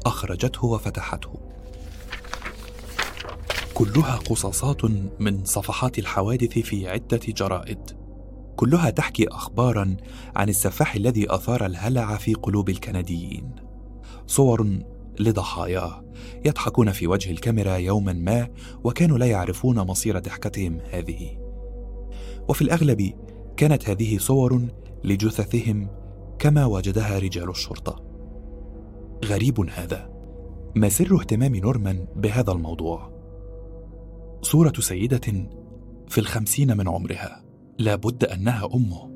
أخرجته 0.06 0.64
وفتحته. 0.64 1.32
كلها 3.74 4.16
قصاصات 4.16 4.84
من 5.20 5.44
صفحات 5.44 5.98
الحوادث 5.98 6.58
في 6.58 6.88
عدة 6.88 7.20
جرائد. 7.28 7.99
كلها 8.60 8.90
تحكي 8.90 9.28
اخبارا 9.28 9.96
عن 10.36 10.48
السفاح 10.48 10.94
الذي 10.94 11.34
أثار 11.34 11.66
الهلع 11.66 12.16
في 12.16 12.34
قلوب 12.34 12.68
الكنديين. 12.68 13.54
صور 14.26 14.78
لضحاياه 15.20 16.04
يضحكون 16.44 16.92
في 16.92 17.06
وجه 17.06 17.30
الكاميرا 17.30 17.76
يوما 17.76 18.12
ما 18.12 18.48
وكانوا 18.84 19.18
لا 19.18 19.26
يعرفون 19.26 19.78
مصير 19.78 20.18
ضحكتهم 20.18 20.78
هذه. 20.90 21.38
وفي 22.48 22.62
الأغلب 22.62 23.12
كانت 23.56 23.88
هذه 23.88 24.18
صور 24.18 24.68
لجثثهم 25.04 25.88
كما 26.38 26.64
وجدها 26.64 27.18
رجال 27.18 27.50
الشرطة. 27.50 28.04
غريب 29.24 29.60
هذا. 29.70 30.10
ما 30.74 30.88
سر 30.88 31.20
اهتمام 31.20 31.56
نورمان 31.56 32.06
بهذا 32.16 32.52
الموضوع؟ 32.52 33.12
صورة 34.42 34.72
سيدة 34.78 35.48
في 36.08 36.18
الخمسين 36.18 36.76
من 36.76 36.88
عمرها. 36.88 37.39
لا 37.80 37.94
بد 37.94 38.24
أنها 38.24 38.68
أمه. 38.74 39.10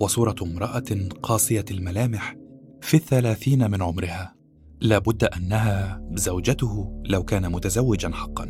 وصورة 0.00 0.34
امرأة 0.42 1.08
قاسيه 1.22 1.64
الملامح 1.70 2.36
في 2.80 2.94
الثلاثين 2.94 3.70
من 3.70 3.82
عمرها. 3.82 4.34
لا 4.80 4.98
بد 4.98 5.24
أنها 5.24 6.02
زوجته 6.12 7.02
لو 7.04 7.22
كان 7.22 7.52
متزوجا 7.52 8.10
حقا. 8.10 8.46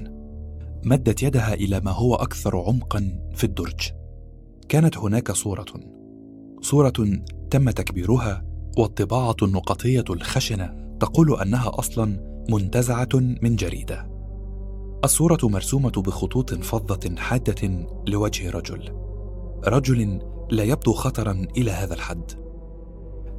مدت 0.84 1.22
يدها 1.22 1.54
إلى 1.54 1.80
ما 1.80 1.90
هو 1.90 2.14
أكثر 2.14 2.56
عمقا 2.56 3.30
في 3.34 3.44
الدرج. 3.44 3.90
كانت 4.68 4.98
هناك 4.98 5.32
صورة. 5.32 5.66
صورة 6.60 7.22
تم 7.50 7.70
تكبيرها 7.70 8.44
والطباعة 8.78 9.36
النقطية 9.42 10.04
الخشنة 10.10 10.96
تقول 11.00 11.40
أنها 11.40 11.70
أصلا 11.78 12.44
منتزعة 12.50 13.08
من 13.14 13.56
جريدة. 13.56 14.10
الصورة 15.04 15.38
مرسومة 15.42 15.92
بخطوط 15.96 16.54
فضة 16.54 17.16
حادة 17.16 17.86
لوجه 18.08 18.50
رجل. 18.50 19.09
رجل 19.64 20.20
لا 20.50 20.64
يبدو 20.64 20.92
خطرا 20.92 21.46
إلى 21.56 21.70
هذا 21.70 21.94
الحد. 21.94 22.32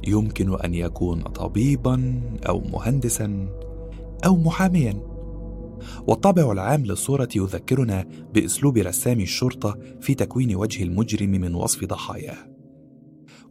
يمكن 0.06 0.60
أن 0.60 0.74
يكون 0.74 1.22
طبيبا 1.22 2.22
أو 2.48 2.60
مهندسا 2.60 3.48
أو 4.26 4.36
محاميا. 4.36 5.12
والطابع 6.06 6.52
العام 6.52 6.84
للصورة 6.84 7.28
يذكرنا 7.36 8.06
بأسلوب 8.34 8.78
رسامي 8.78 9.22
الشرطة 9.22 9.78
في 10.00 10.14
تكوين 10.14 10.56
وجه 10.56 10.82
المجرم 10.82 11.30
من 11.30 11.54
وصف 11.54 11.84
ضحاياه. 11.84 12.36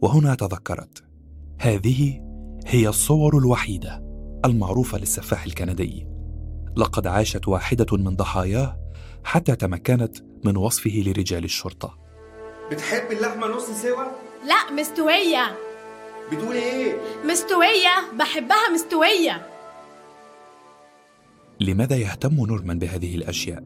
وهنا 0.02 0.34
تذكرت. 0.34 1.04
هذه 1.60 2.20
هي 2.66 2.88
الصور 2.88 3.38
الوحيدة 3.38 4.04
المعروفة 4.44 4.98
للسفاح 4.98 5.44
الكندي. 5.44 6.06
لقد 6.76 7.06
عاشت 7.06 7.48
واحدة 7.48 7.96
من 7.96 8.16
ضحاياه 8.16 8.78
حتى 9.24 9.56
تمكنت 9.56 10.16
من 10.44 10.56
وصفه 10.56 11.02
لرجال 11.06 11.44
الشرطة. 11.44 12.01
بتحب 12.72 13.12
اللحمة 13.12 13.46
نص 13.46 13.70
سوا؟ 13.82 14.04
لا 14.46 14.72
مستوية. 14.72 15.56
بتقول 16.32 16.54
إيه؟ 16.54 16.96
مستوية. 17.24 18.12
بحبها 18.18 18.70
مستوية. 18.74 19.46
لماذا 21.60 21.96
يهتم 21.96 22.34
نورمان 22.34 22.78
بهذه 22.78 23.14
الأشياء؟ 23.14 23.64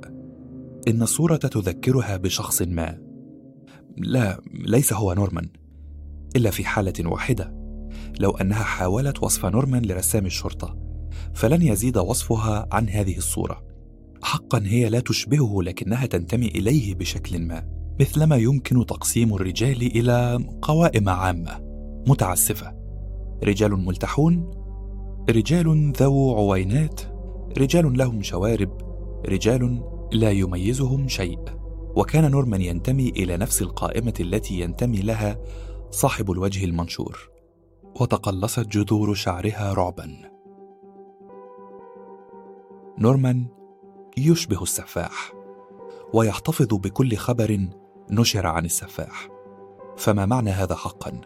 إن 0.88 1.02
الصورة 1.02 1.36
تذكرها 1.36 2.16
بشخص 2.16 2.62
ما. 2.62 2.98
لا 3.96 4.40
ليس 4.54 4.92
هو 4.92 5.12
نورمان 5.12 5.48
إلا 6.36 6.50
في 6.50 6.64
حالة 6.64 7.10
واحدة. 7.10 7.54
لو 8.20 8.30
أنها 8.30 8.62
حاولت 8.62 9.22
وصف 9.22 9.46
نورمان 9.46 9.84
لرسام 9.84 10.26
الشرطة 10.26 10.76
فلن 11.34 11.62
يزيد 11.62 11.98
وصفها 11.98 12.68
عن 12.72 12.88
هذه 12.88 13.16
الصورة. 13.16 13.62
حقا 14.22 14.62
هي 14.64 14.88
لا 14.88 15.00
تشبهه 15.00 15.62
لكنها 15.62 16.06
تنتمي 16.06 16.46
إليه 16.46 16.94
بشكل 16.94 17.38
ما. 17.38 17.75
مثلما 18.00 18.36
يمكن 18.36 18.86
تقسيم 18.86 19.34
الرجال 19.34 19.82
إلى 19.82 20.44
قوائم 20.62 21.08
عامة 21.08 21.60
متعسفة. 22.08 22.76
رجال 23.44 23.84
ملتحون 23.84 24.50
رجال 25.30 25.92
ذو 25.92 26.36
عوينات 26.36 27.00
رجال 27.58 27.98
لهم 27.98 28.22
شوارب 28.22 28.78
رجال 29.28 29.82
لا 30.12 30.30
يميزهم 30.30 31.08
شيء. 31.08 31.38
وكان 31.96 32.30
نورمان 32.30 32.62
ينتمي 32.62 33.08
إلى 33.08 33.36
نفس 33.36 33.62
القائمة 33.62 34.14
التي 34.20 34.60
ينتمي 34.60 35.00
لها 35.00 35.38
صاحب 35.90 36.30
الوجه 36.30 36.64
المنشور. 36.64 37.30
وتقلصت 38.00 38.66
جذور 38.68 39.14
شعرها 39.14 39.72
رعبا. 39.72 40.16
نورمان 42.98 43.46
يشبه 44.16 44.62
السفاح 44.62 45.32
ويحتفظ 46.14 46.74
بكل 46.74 47.16
خبر 47.16 47.68
نشر 48.10 48.46
عن 48.46 48.64
السفاح. 48.64 49.28
فما 49.96 50.26
معنى 50.26 50.50
هذا 50.50 50.74
حقا؟ 50.74 51.20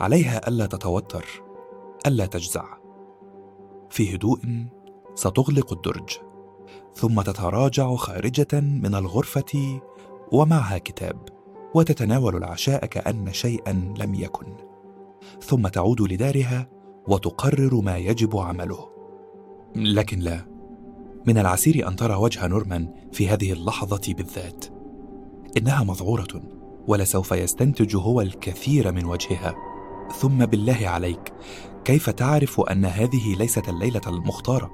عليها 0.00 0.48
ألا 0.48 0.66
تتوتر 0.66 1.24
ألا 2.06 2.26
تجزع. 2.26 2.64
في 3.90 4.14
هدوء 4.14 4.40
ستغلق 5.14 5.72
الدرج 5.72 6.18
ثم 6.94 7.20
تتراجع 7.20 7.94
خارجة 7.94 8.60
من 8.60 8.94
الغرفة 8.94 9.80
ومعها 10.32 10.78
كتاب 10.78 11.28
وتتناول 11.74 12.36
العشاء 12.36 12.86
كأن 12.86 13.32
شيئا 13.32 13.94
لم 13.98 14.14
يكن. 14.14 14.56
ثم 15.40 15.68
تعود 15.68 16.00
لدارها 16.00 16.68
وتقرر 17.08 17.80
ما 17.80 17.96
يجب 17.96 18.36
عمله. 18.36 18.88
لكن 19.76 20.18
لا. 20.18 20.46
من 21.26 21.38
العسير 21.38 21.88
أن 21.88 21.96
ترى 21.96 22.14
وجه 22.14 22.46
نورمان 22.46 22.94
في 23.12 23.28
هذه 23.28 23.52
اللحظة 23.52 24.14
بالذات. 24.14 24.81
إنها 25.58 25.84
مذعوره 25.84 26.42
ولسوف 26.86 27.32
يستنتج 27.32 27.96
هو 27.96 28.20
الكثير 28.20 28.92
من 28.92 29.04
وجهها. 29.04 29.54
ثم 30.18 30.46
بالله 30.46 30.88
عليك 30.88 31.32
كيف 31.84 32.10
تعرف 32.10 32.60
أن 32.60 32.84
هذه 32.84 33.36
ليست 33.36 33.68
الليلة 33.68 34.00
المختارة؟ 34.06 34.70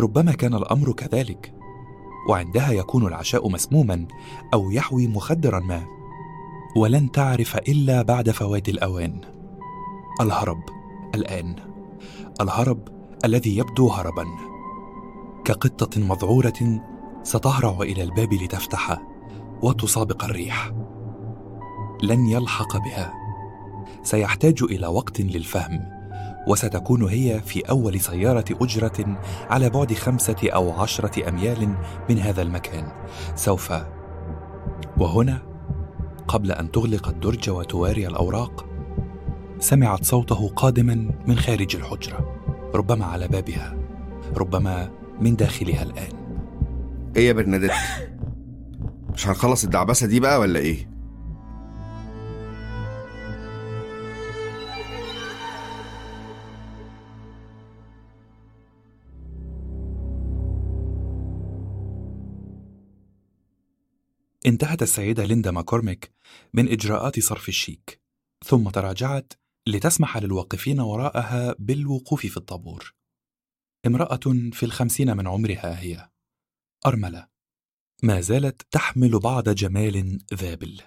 ربما 0.00 0.32
كان 0.32 0.54
الأمر 0.54 0.92
كذلك 0.92 1.54
وعندها 2.28 2.72
يكون 2.72 3.06
العشاء 3.06 3.48
مسموما 3.48 4.06
أو 4.54 4.70
يحوي 4.70 5.08
مخدرا 5.08 5.60
ما. 5.60 5.86
ولن 6.76 7.10
تعرف 7.10 7.56
إلا 7.56 8.02
بعد 8.02 8.30
فوات 8.30 8.68
الأوان. 8.68 9.20
الهرب 10.20 10.62
الآن. 11.14 11.56
الهرب 12.40 12.88
الذي 13.24 13.56
يبدو 13.56 13.88
هربا. 13.88 14.24
كقطة 15.44 16.00
مذعوره 16.00 16.80
ستهرع 17.22 17.78
إلى 17.80 18.02
الباب 18.02 18.34
لتفتحه 18.34 19.17
وتسابق 19.62 20.24
الريح. 20.24 20.72
لن 22.02 22.26
يلحق 22.26 22.76
بها. 22.76 23.12
سيحتاج 24.02 24.62
إلى 24.62 24.86
وقت 24.86 25.20
للفهم 25.20 25.98
وستكون 26.48 27.02
هي 27.02 27.40
في 27.40 27.60
أول 27.60 28.00
سيارة 28.00 28.44
أجرة 28.50 29.18
على 29.50 29.70
بعد 29.70 29.92
خمسة 29.92 30.36
أو 30.44 30.72
عشرة 30.72 31.28
أميال 31.28 31.74
من 32.10 32.18
هذا 32.18 32.42
المكان. 32.42 32.92
سوف. 33.34 33.72
وهنا 34.98 35.42
قبل 36.28 36.52
أن 36.52 36.70
تغلق 36.70 37.08
الدرج 37.08 37.50
وتواري 37.50 38.06
الأوراق 38.06 38.66
سمعت 39.60 40.04
صوته 40.04 40.48
قادما 40.56 41.10
من 41.26 41.36
خارج 41.36 41.76
الحجرة 41.76 42.34
ربما 42.74 43.04
على 43.04 43.28
بابها 43.28 43.76
ربما 44.36 44.90
من 45.20 45.36
داخلها 45.36 45.82
الآن. 45.82 46.12
إيه 47.16 47.28
يا 47.28 47.32
برناديت 47.32 47.72
مش 49.18 49.26
هنخلص 49.28 49.64
الدعبسة 49.64 50.06
دي 50.06 50.20
بقى 50.20 50.40
ولا 50.40 50.58
إيه؟ 50.60 50.88
انتهت 64.46 64.82
السيدة 64.82 65.24
ليندا 65.24 65.50
ماكورميك 65.50 66.12
من 66.54 66.68
إجراءات 66.68 67.20
صرف 67.20 67.48
الشيك 67.48 68.00
ثم 68.44 68.70
تراجعت 68.70 69.32
لتسمح 69.66 70.16
للواقفين 70.16 70.80
وراءها 70.80 71.54
بالوقوف 71.58 72.26
في 72.26 72.36
الطابور. 72.36 72.94
امرأة 73.86 74.50
في 74.52 74.62
الخمسين 74.62 75.16
من 75.16 75.26
عمرها 75.26 75.80
هي 75.80 76.10
أرملة. 76.86 77.37
ما 78.02 78.20
زالت 78.20 78.62
تحمل 78.70 79.18
بعض 79.18 79.48
جمال 79.48 80.18
ذابل. 80.34 80.80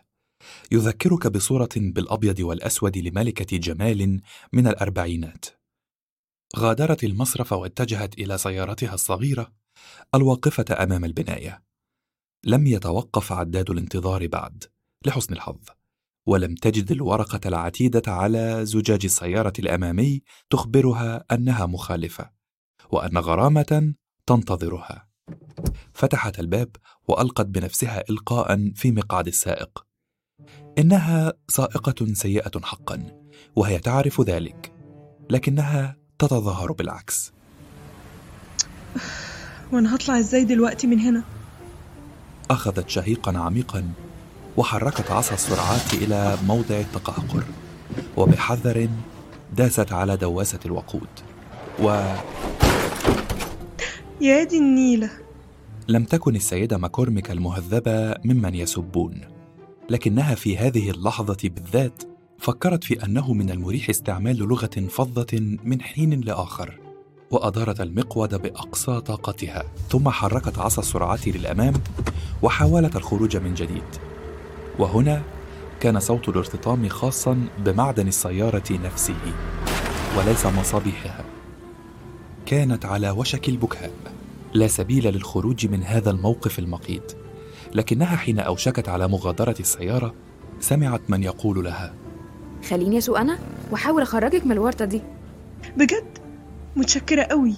يذكرك 0.71 1.27
بصورة 1.27 1.69
بالأبيض 1.75 2.39
والأسود 2.39 2.97
لملكة 2.97 3.57
جمال 3.57 4.21
من 4.53 4.67
الأربعينات. 4.67 5.45
غادرت 6.57 7.03
المصرف 7.03 7.53
واتجهت 7.53 8.19
إلى 8.19 8.37
سيارتها 8.37 8.93
الصغيرة 8.93 9.53
الواقفة 10.15 10.83
أمام 10.83 11.05
البناية. 11.05 11.63
لم 12.43 12.67
يتوقف 12.67 13.31
عداد 13.31 13.69
الانتظار 13.69 14.27
بعد 14.27 14.63
لحسن 15.05 15.33
الحظ 15.33 15.59
ولم 16.27 16.55
تجد 16.55 16.91
الورقة 16.91 17.39
العتيدة 17.45 18.11
على 18.11 18.65
زجاج 18.65 19.05
السيارة 19.05 19.53
الأمامي 19.59 20.21
تخبرها 20.49 21.25
أنها 21.31 21.65
مخالفة 21.65 22.31
وأن 22.91 23.17
غرامة 23.17 23.93
تنتظرها. 24.25 25.11
فتحت 25.93 26.39
الباب 26.39 26.75
وألقت 27.11 27.45
بنفسها 27.45 28.03
إلقاء 28.09 28.71
في 28.75 28.91
مقعد 28.91 29.27
السائق. 29.27 29.85
إنها 30.77 31.33
سائقة 31.49 32.13
سيئة 32.13 32.51
حقا 32.63 33.03
وهي 33.55 33.79
تعرف 33.79 34.21
ذلك 34.21 34.73
لكنها 35.29 35.97
تتظاهر 36.19 36.71
بالعكس. 36.71 37.31
وأنا 39.71 39.95
هطلع 39.95 40.19
إزاي 40.19 40.43
دلوقتي 40.43 40.87
من 40.87 40.99
هنا؟ 40.99 41.23
أخذت 42.51 42.89
شهيقا 42.89 43.37
عميقا 43.37 43.93
وحركت 44.57 45.11
عصا 45.11 45.33
السرعات 45.33 45.93
إلى 45.93 46.37
موضع 46.47 46.79
التقهقر 46.79 47.43
وبحذر 48.17 48.89
داست 49.53 49.91
على 49.91 50.17
دواسة 50.17 50.59
الوقود. 50.65 51.09
ولم 51.79 52.17
يا 54.21 54.43
دي 54.43 54.57
النيلة. 54.57 55.20
تكن 55.99 56.35
السيدة 56.35 56.77
ماكورميك 56.77 57.31
المهذبة 57.31 58.15
ممن 58.25 58.55
يسبون. 58.55 59.21
لكنها 59.89 60.35
في 60.35 60.57
هذه 60.57 60.89
اللحظة 60.89 61.37
بالذات 61.43 62.03
فكرت 62.39 62.83
في 62.83 63.05
أنه 63.05 63.33
من 63.33 63.49
المريح 63.49 63.89
استعمال 63.89 64.37
لغة 64.37 64.87
فظة 64.89 65.57
من 65.63 65.81
حين 65.81 66.21
لآخر 66.21 66.79
وأدارت 67.31 67.81
المقود 67.81 68.41
بأقصى 68.41 69.01
طاقتها 69.01 69.63
ثم 69.89 70.09
حركت 70.09 70.59
عصا 70.59 70.81
السرعات 70.81 71.27
للأمام 71.27 71.73
وحاولت 72.41 72.95
الخروج 72.95 73.37
من 73.37 73.53
جديد. 73.53 73.83
وهنا 74.79 75.21
كان 75.79 75.99
صوت 75.99 76.29
الارتطام 76.29 76.89
خاصا 76.89 77.47
بمعدن 77.65 78.07
السيارة 78.07 78.63
نفسه 78.71 79.33
وليس 80.17 80.45
مصابيحها. 80.45 81.25
كانت 82.45 82.85
على 82.85 83.09
وشك 83.09 83.49
البكاء. 83.49 84.10
لا 84.53 84.67
سبيل 84.67 85.13
للخروج 85.13 85.67
من 85.67 85.83
هذا 85.83 86.09
الموقف 86.09 86.59
المقيت 86.59 87.13
لكنها 87.73 88.15
حين 88.15 88.39
أوشكت 88.39 88.89
على 88.89 89.07
مغادرة 89.07 89.55
السيارة 89.59 90.15
سمعت 90.59 91.01
من 91.09 91.23
يقول 91.23 91.63
لها 91.65 91.93
خليني 92.69 92.97
أسوق 92.97 93.19
أنا 93.19 93.39
وأحاول 93.71 94.01
أخرجك 94.01 94.45
من 94.45 94.51
الورطة 94.51 94.85
دي. 94.85 95.01
بجد؟ 95.77 96.17
متشكرة 96.75 97.23
قوي. 97.23 97.55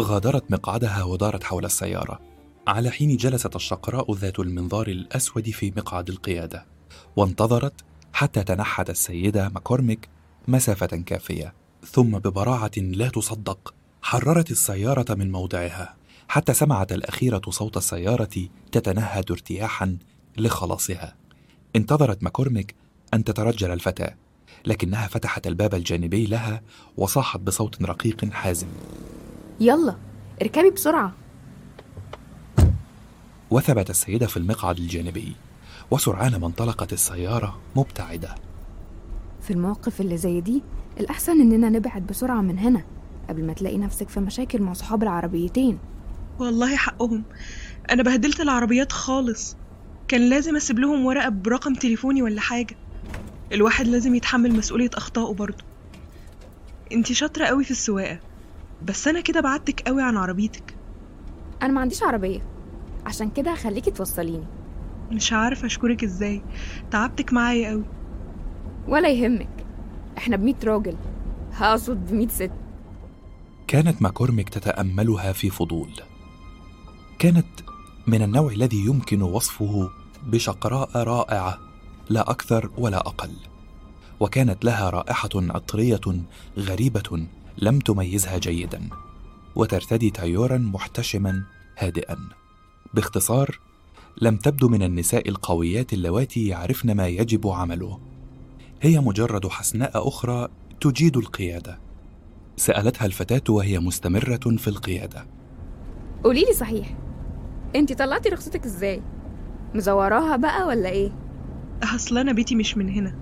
غادرت 0.00 0.50
مقعدها 0.50 1.04
ودارت 1.04 1.44
حول 1.44 1.64
السيارة. 1.64 2.20
على 2.66 2.90
حين 2.90 3.16
جلست 3.16 3.56
الشقراء 3.56 4.14
ذات 4.14 4.38
المنظار 4.38 4.88
الأسود 4.88 5.50
في 5.50 5.72
مقعد 5.76 6.08
القيادة 6.08 6.66
وانتظرت 7.16 7.74
حتى 8.12 8.44
تنحت 8.44 8.90
السيدة 8.90 9.48
ماكورميك 9.48 10.08
مسافة 10.48 10.86
كافية. 10.86 11.54
ثم 11.86 12.18
ببراعة 12.18 12.70
لا 12.76 13.08
تصدق 13.08 13.74
حررت 14.02 14.50
السيارة 14.50 15.14
من 15.14 15.32
موضعها. 15.32 15.97
حتى 16.28 16.54
سمعت 16.54 16.92
الأخيرة 16.92 17.42
صوت 17.48 17.76
السيارة 17.76 18.48
تتنهد 18.72 19.30
ارتياحا 19.30 19.96
لخلاصها. 20.36 21.14
انتظرت 21.76 22.22
ماكورميك 22.22 22.74
أن 23.14 23.24
تترجل 23.24 23.70
الفتاة 23.70 24.14
لكنها 24.66 25.06
فتحت 25.06 25.46
الباب 25.46 25.74
الجانبي 25.74 26.26
لها 26.26 26.62
وصاحت 26.96 27.40
بصوت 27.40 27.82
رقيق 27.82 28.32
حازم. 28.32 28.66
يلا 29.60 29.96
اركبي 30.42 30.70
بسرعة. 30.70 31.12
وثبت 33.50 33.90
السيدة 33.90 34.26
في 34.26 34.36
المقعد 34.36 34.78
الجانبي 34.78 35.36
وسرعان 35.90 36.36
ما 36.36 36.46
انطلقت 36.46 36.92
السيارة 36.92 37.58
مبتعدة. 37.76 38.34
في 39.42 39.52
المواقف 39.52 40.00
اللي 40.00 40.16
زي 40.16 40.40
دي 40.40 40.62
الأحسن 41.00 41.40
إننا 41.40 41.68
نبعد 41.68 42.06
بسرعة 42.06 42.40
من 42.40 42.58
هنا 42.58 42.84
قبل 43.28 43.44
ما 43.44 43.52
تلاقي 43.52 43.78
نفسك 43.78 44.08
في 44.08 44.20
مشاكل 44.20 44.62
مع 44.62 44.72
صحاب 44.72 45.02
العربيتين. 45.02 45.78
والله 46.38 46.76
حقهم. 46.76 47.24
أنا 47.90 48.02
بهدلت 48.02 48.40
العربيات 48.40 48.92
خالص. 48.92 49.56
كان 50.08 50.28
لازم 50.28 50.56
أسيب 50.56 50.78
لهم 50.78 51.06
ورقة 51.06 51.28
برقم 51.28 51.74
تليفوني 51.74 52.22
ولا 52.22 52.40
حاجة. 52.40 52.76
الواحد 53.52 53.86
لازم 53.86 54.14
يتحمل 54.14 54.52
مسؤولية 54.52 54.90
أخطائه 54.94 55.34
برضه. 55.34 55.64
أنتي 56.92 57.14
شاطرة 57.14 57.44
قوي 57.44 57.64
في 57.64 57.70
السواقة 57.70 58.18
بس 58.86 59.08
أنا 59.08 59.20
كده 59.20 59.40
بعدتك 59.40 59.80
قوي 59.80 60.02
عن 60.02 60.16
عربيتك. 60.16 60.74
أنا 61.62 61.72
ما 61.72 61.80
عنديش 61.80 62.02
عربية. 62.02 62.40
عشان 63.06 63.30
كده 63.30 63.52
هخليكي 63.52 63.90
توصليني. 63.90 64.46
مش 65.10 65.32
عارفة 65.32 65.66
أشكرك 65.66 66.04
إزاي. 66.04 66.42
تعبتك 66.90 67.32
معايا 67.32 67.70
قوي. 67.70 67.84
ولا 68.88 69.08
يهمك. 69.08 69.66
إحنا 70.18 70.36
بميت 70.36 70.64
راجل. 70.64 70.96
هقصد 71.52 72.06
بميت 72.10 72.30
ست. 72.30 72.50
كانت 73.66 74.02
ماكورميك 74.02 74.48
تتأملها 74.48 75.32
في 75.32 75.50
فضول. 75.50 75.90
كانت 77.18 77.46
من 78.06 78.22
النوع 78.22 78.52
الذي 78.52 78.84
يمكن 78.84 79.22
وصفه 79.22 79.90
بشقراء 80.26 80.90
رائعة 80.96 81.58
لا 82.08 82.30
أكثر 82.30 82.70
ولا 82.78 82.96
أقل. 82.96 83.32
وكانت 84.20 84.64
لها 84.64 84.90
رائحة 84.90 85.30
عطرية 85.34 86.00
غريبة 86.58 87.26
لم 87.58 87.78
تميزها 87.78 88.38
جيدا 88.38 88.88
وترتدي 89.56 90.10
تايورا 90.10 90.58
محتشما 90.58 91.42
هادئا. 91.78 92.18
باختصار 92.94 93.60
لم 94.22 94.36
تبدو 94.36 94.68
من 94.68 94.82
النساء 94.82 95.28
القويات 95.28 95.92
اللواتي 95.92 96.46
يعرفن 96.46 96.96
ما 96.96 97.06
يجب 97.06 97.48
عمله. 97.48 98.00
هي 98.82 99.00
مجرد 99.00 99.46
حسناء 99.46 100.08
أخرى 100.08 100.48
تجيد 100.80 101.16
القيادة. 101.16 101.78
سألتها 102.56 103.06
الفتاة 103.06 103.54
وهي 103.54 103.78
مستمرة 103.78 104.56
في 104.56 104.68
القيادة. 104.68 105.26
قولي 106.24 106.44
لي 106.44 106.52
صحيح. 106.52 107.07
انت 107.76 107.92
طلعتي 107.92 108.28
رخصتك 108.28 108.64
إزاي؟ 108.64 109.02
مزوراها 109.74 110.36
بقى 110.36 110.66
ولا 110.66 110.88
إيه؟ 110.88 111.12
أصل 111.82 112.18
أنا 112.18 112.32
بيتي 112.32 112.54
مش 112.54 112.76
من 112.76 112.88
هنا. 112.88 113.14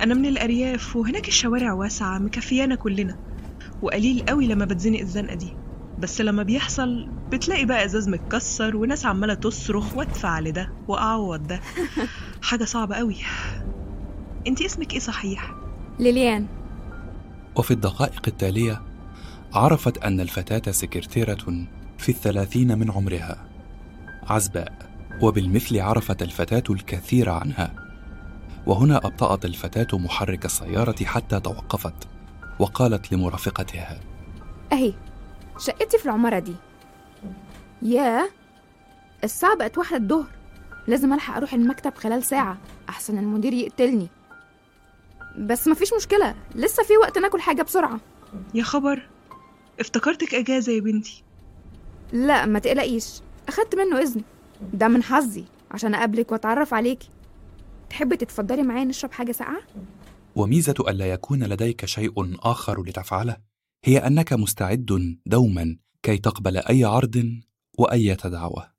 أنا 0.00 0.14
من 0.14 0.26
الأرياف 0.26 0.96
وهناك 0.96 1.28
الشوارع 1.28 1.72
واسعة 1.72 2.18
مكفيانا 2.18 2.74
كلنا. 2.74 3.16
وقليل 3.82 4.24
قوي 4.28 4.46
لما 4.46 4.64
بتزنق 4.64 5.00
الزنقة 5.00 5.34
دي. 5.34 5.56
بس 5.98 6.20
لما 6.20 6.42
بيحصل 6.42 7.08
بتلاقي 7.30 7.64
بقى 7.64 7.84
إزاز 7.84 8.08
متكسر 8.08 8.76
وناس 8.76 9.06
عمالة 9.06 9.34
تصرخ 9.34 9.96
وادفع 9.96 10.40
لده 10.40 10.72
وأعوض 10.88 11.46
ده. 11.46 11.60
حاجة 12.42 12.64
صعبة 12.64 12.94
قوي. 12.94 13.16
انت 14.46 14.62
اسمك 14.62 14.92
إيه 14.92 14.98
صحيح؟ 14.98 15.54
ليليان. 15.98 16.46
وفي 17.56 17.70
الدقائق 17.70 18.22
التالية 18.28 18.82
عرفت 19.52 19.98
أن 19.98 20.20
الفتاة 20.20 20.72
سكرتيرة 20.72 21.66
في 21.98 22.08
الثلاثين 22.08 22.78
من 22.78 22.90
عمرها. 22.90 23.53
عزباء 24.28 24.72
وبالمثل 25.22 25.80
عرفت 25.80 26.22
الفتاة 26.22 26.62
الكثير 26.70 27.30
عنها. 27.30 27.74
وهنا 28.66 28.96
أبطأت 28.96 29.44
الفتاة 29.44 29.98
محرك 29.98 30.44
السيارة 30.44 31.04
حتى 31.04 31.40
توقفت 31.40 32.08
وقالت 32.58 33.12
لمرافقتها 33.12 34.00
أهي 34.72 34.94
شقتي 35.58 35.98
في 35.98 36.04
العمارة 36.06 36.38
دي. 36.38 36.54
ياه 37.82 38.28
الساعة 39.24 39.56
بقت 39.56 39.78
واحدة 39.78 39.96
الظهر. 39.96 40.30
لازم 40.86 41.12
ألحق 41.12 41.36
أروح 41.36 41.54
المكتب 41.54 41.94
خلال 41.94 42.24
ساعة 42.24 42.58
أحسن 42.88 43.18
المدير 43.18 43.52
يقتلني. 43.52 44.08
بس 45.38 45.68
مفيش 45.68 45.94
مشكلة 45.94 46.34
لسه 46.54 46.82
في 46.82 46.96
وقت 46.96 47.18
ناكل 47.18 47.40
حاجة 47.40 47.62
بسرعة. 47.62 48.00
يا 48.54 48.62
خبر 48.62 49.08
افتكرتك 49.80 50.34
أجازة 50.34 50.72
يا 50.72 50.80
بنتي. 50.80 51.22
لا 52.12 52.46
ما 52.46 52.58
تقلقيش. 52.58 53.20
أخدت 53.48 53.74
منه 53.74 53.98
إذن 53.98 54.22
ده 54.72 54.88
من 54.88 55.02
حظي 55.02 55.44
عشان 55.70 55.94
أقابلك 55.94 56.32
وأتعرف 56.32 56.74
عليكي 56.74 57.10
تحبي 57.90 58.16
تتفضلي 58.16 58.62
معايا 58.62 58.84
نشرب 58.84 59.12
حاجة 59.12 59.32
ساقعة؟ 59.32 59.60
وميزة 60.36 60.74
الا 60.80 61.06
يكون 61.06 61.44
لديك 61.44 61.84
شيء 61.84 62.38
آخر 62.38 62.82
لتفعله 62.82 63.36
هي 63.84 63.98
أنك 63.98 64.32
مستعد 64.32 65.16
دوما 65.26 65.76
كي 66.02 66.18
تقبل 66.18 66.56
أي 66.56 66.84
عرض 66.84 67.40
وأي 67.78 68.16
دعوه 68.24 68.74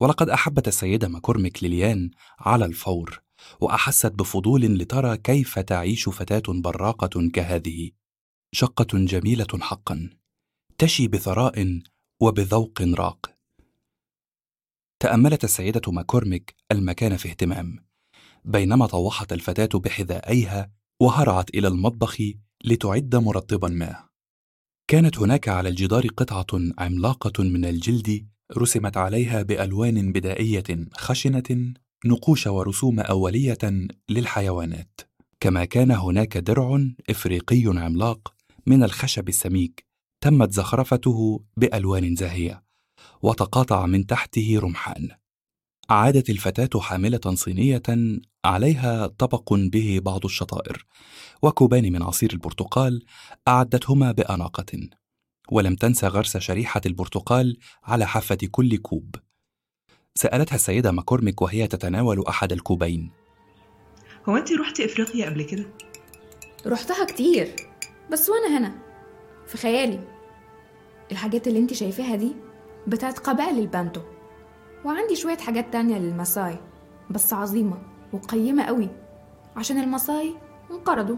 ولقد 0.00 0.28
أحبت 0.28 0.68
السيدة 0.68 1.08
ماكورميك 1.08 1.62
ليليان 1.62 2.10
على 2.38 2.64
الفور 2.64 3.22
وأحست 3.60 4.12
بفضول 4.12 4.62
لترى 4.62 5.16
كيف 5.16 5.58
تعيش 5.58 6.08
فتاة 6.08 6.42
براقة 6.48 7.28
كهذه 7.34 7.90
شقة 8.52 8.98
جميلة 8.98 9.46
حقا 9.60 10.10
تشي 10.78 11.08
بثراء 11.08 11.80
وبذوق 12.20 12.82
راق. 12.82 13.32
تأملت 15.02 15.44
السيدة 15.44 15.92
ماكورميك 15.92 16.54
المكان 16.72 17.16
في 17.16 17.28
اهتمام. 17.28 17.78
بينما 18.44 18.86
طوحت 18.86 19.32
الفتاة 19.32 19.78
بحذائيها 19.78 20.70
وهرعت 21.00 21.50
إلى 21.54 21.68
المطبخ 21.68 22.16
لتعد 22.64 23.16
مرطبا 23.16 23.68
ما. 23.68 23.96
كانت 24.88 25.18
هناك 25.18 25.48
على 25.48 25.68
الجدار 25.68 26.06
قطعة 26.06 26.60
عملاقة 26.78 27.42
من 27.42 27.64
الجلد 27.64 28.28
رسمت 28.56 28.96
عليها 28.96 29.42
بألوان 29.42 30.12
بدائية 30.12 30.86
خشنة 30.94 31.72
نقوش 32.04 32.46
ورسوم 32.46 33.00
أولية 33.00 33.88
للحيوانات. 34.08 35.00
كما 35.40 35.64
كان 35.64 35.90
هناك 35.90 36.38
درع 36.38 36.86
إفريقي 37.10 37.62
عملاق 37.66 38.34
من 38.66 38.82
الخشب 38.82 39.28
السميك 39.28 39.86
تمت 40.20 40.52
زخرفته 40.52 41.44
بألوان 41.56 42.16
زاهية. 42.16 42.71
وتقاطع 43.22 43.86
من 43.86 44.06
تحته 44.06 44.60
رمحان. 44.62 45.08
عادت 45.90 46.30
الفتاة 46.30 46.80
حاملة 46.80 47.20
صينية 47.34 47.82
عليها 48.44 49.06
طبق 49.06 49.54
به 49.54 50.00
بعض 50.02 50.24
الشطائر 50.24 50.86
وكوبان 51.42 51.92
من 51.92 52.02
عصير 52.02 52.32
البرتقال 52.32 53.04
أعدتهما 53.48 54.12
بأناقة 54.12 54.88
ولم 55.50 55.74
تنس 55.74 56.04
غرس 56.04 56.36
شريحة 56.36 56.80
البرتقال 56.86 57.58
على 57.84 58.06
حافة 58.06 58.38
كل 58.50 58.76
كوب. 58.76 59.14
سألتها 60.14 60.54
السيدة 60.54 60.90
ماكورميك 60.92 61.42
وهي 61.42 61.66
تتناول 61.66 62.26
أحد 62.26 62.52
الكوبين. 62.52 63.10
هو 64.28 64.36
انت 64.36 64.52
رحتي 64.52 64.84
إفريقيا 64.84 65.26
قبل 65.26 65.42
كده؟ 65.42 65.66
رحتها 66.66 67.04
كتير 67.04 67.56
بس 68.12 68.28
وأنا 68.28 68.58
هنا. 68.58 68.78
في 69.46 69.58
خيالي. 69.58 70.08
الحاجات 71.12 71.48
اللي 71.48 71.58
انت 71.58 71.72
شايفاها 71.72 72.16
دي 72.16 72.32
بتاعت 72.86 73.18
قبائل 73.18 73.58
البانتو. 73.58 74.00
وعندي 74.84 75.16
شوية 75.16 75.38
حاجات 75.38 75.72
تانية 75.72 75.98
للماساي 75.98 76.58
بس 77.10 77.32
عظيمة 77.32 77.82
وقيمة 78.12 78.62
قوي. 78.64 78.88
عشان 79.56 79.80
الماساي 79.80 80.34
انقرضوا. 80.70 81.16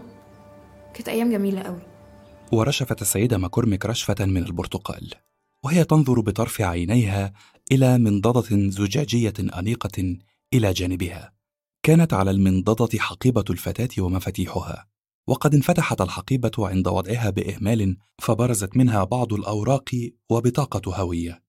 كانت 0.93 1.09
أيام 1.09 1.31
جميلة 1.31 1.61
قوي. 1.61 1.81
ورشفت 2.51 3.01
السيدة 3.01 3.37
ماكورميك 3.37 3.85
رشفة 3.85 4.15
من 4.19 4.43
البرتقال 4.43 5.13
وهي 5.63 5.83
تنظر 5.83 6.19
بطرف 6.19 6.61
عينيها 6.61 7.33
إلى 7.71 7.97
منضدة 7.97 8.69
زجاجية 8.69 9.33
أنيقة 9.39 10.17
إلى 10.53 10.73
جانبها. 10.73 11.33
كانت 11.83 12.13
على 12.13 12.31
المنضدة 12.31 12.99
حقيبة 12.99 13.45
الفتاة 13.49 14.03
ومفاتيحها 14.03 14.87
وقد 15.27 15.55
انفتحت 15.55 16.01
الحقيبة 16.01 16.51
عند 16.59 16.87
وضعها 16.87 17.29
بإهمال 17.29 17.97
فبرزت 18.21 18.77
منها 18.77 19.03
بعض 19.03 19.33
الأوراق 19.33 19.89
وبطاقة 20.29 20.95
هوية. 20.95 21.44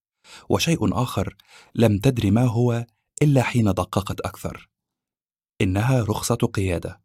وشيء 0.49 1.03
آخر 1.03 1.37
لم 1.75 1.99
تدر 1.99 2.31
ما 2.31 2.45
هو 2.45 2.87
إلا 3.23 3.43
حين 3.43 3.65
دققت 3.65 4.21
أكثر. 4.21 4.71
إنها 5.61 6.03
رخصة 6.03 6.35
قيادة. 6.35 7.03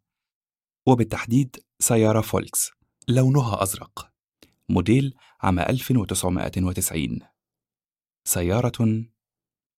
وبالتحديد 0.86 1.56
سيارة 1.80 2.20
فولكس 2.20 2.70
لونها 3.08 3.62
أزرق. 3.62 4.12
موديل 4.68 5.14
عام 5.40 5.58
1990 5.58 7.18
سيارة 8.24 9.04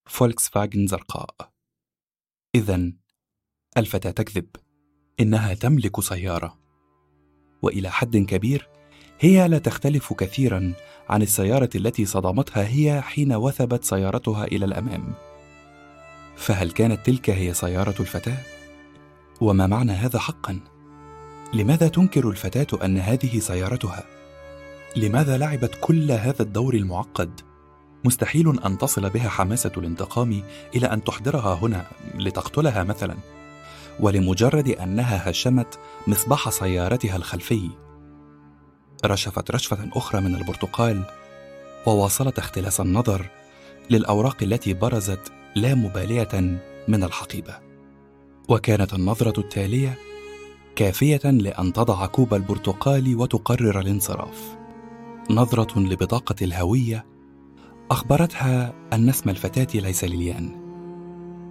فولكس 0.06 0.48
فاجن 0.48 0.86
زرقاء. 0.86 1.52
إذا 2.54 2.92
الفتاة 3.76 4.10
تكذب. 4.10 4.48
إنها 5.20 5.54
تملك 5.54 6.00
سيارة. 6.00 6.58
وإلى 7.62 7.90
حد 7.90 8.16
كبير 8.16 8.68
هي 9.20 9.48
لا 9.48 9.58
تختلف 9.58 10.12
كثيرا 10.12 10.74
عن 11.08 11.22
السيارة 11.22 11.70
التي 11.74 12.04
صدمتها 12.04 12.68
هي 12.68 13.02
حين 13.02 13.32
وثبت 13.32 13.84
سيارتها 13.84 14.44
إلى 14.44 14.64
الأمام 14.64 15.12
فهل 16.36 16.70
كانت 16.70 17.06
تلك 17.06 17.30
هي 17.30 17.54
سيارة 17.54 17.94
الفتاة؟ 18.00 18.38
وما 19.40 19.66
معنى 19.66 19.92
هذا 19.92 20.18
حقا؟ 20.18 20.60
لماذا 21.54 21.88
تنكر 21.88 22.28
الفتاة 22.28 22.84
أن 22.84 22.98
هذه 22.98 23.38
سيارتها؟ 23.38 24.04
لماذا 24.96 25.38
لعبت 25.38 25.78
كل 25.80 26.12
هذا 26.12 26.42
الدور 26.42 26.74
المعقد؟ 26.74 27.40
مستحيل 28.04 28.60
أن 28.66 28.78
تصل 28.78 29.10
بها 29.10 29.28
حماسة 29.28 29.72
الانتقام 29.76 30.42
إلى 30.74 30.86
أن 30.86 31.04
تحضرها 31.04 31.54
هنا 31.54 31.86
لتقتلها 32.14 32.82
مثلا 32.82 33.16
ولمجرد 34.00 34.68
أنها 34.68 35.30
هشمت 35.30 35.78
مصباح 36.06 36.50
سيارتها 36.50 37.16
الخلفي 37.16 37.70
رشفت 39.06 39.50
رشفة 39.50 39.88
أخرى 39.92 40.20
من 40.20 40.34
البرتقال 40.34 41.02
وواصلت 41.86 42.38
اختلاس 42.38 42.80
النظر 42.80 43.30
للأوراق 43.90 44.42
التي 44.42 44.74
برزت 44.74 45.32
لا 45.54 45.74
مبالية 45.74 46.60
من 46.88 47.04
الحقيبة. 47.04 47.58
وكانت 48.48 48.94
النظرة 48.94 49.40
التالية 49.40 49.98
كافية 50.76 51.20
لأن 51.24 51.72
تضع 51.72 52.06
كوب 52.06 52.34
البرتقال 52.34 53.16
وتقرر 53.16 53.80
الانصراف. 53.80 54.56
نظرة 55.30 55.80
لبطاقة 55.80 56.34
الهوية 56.42 57.06
أخبرتها 57.90 58.72
أن 58.92 59.08
اسم 59.08 59.30
الفتاة 59.30 59.80
ليس 59.80 60.04
ليليان 60.04 60.64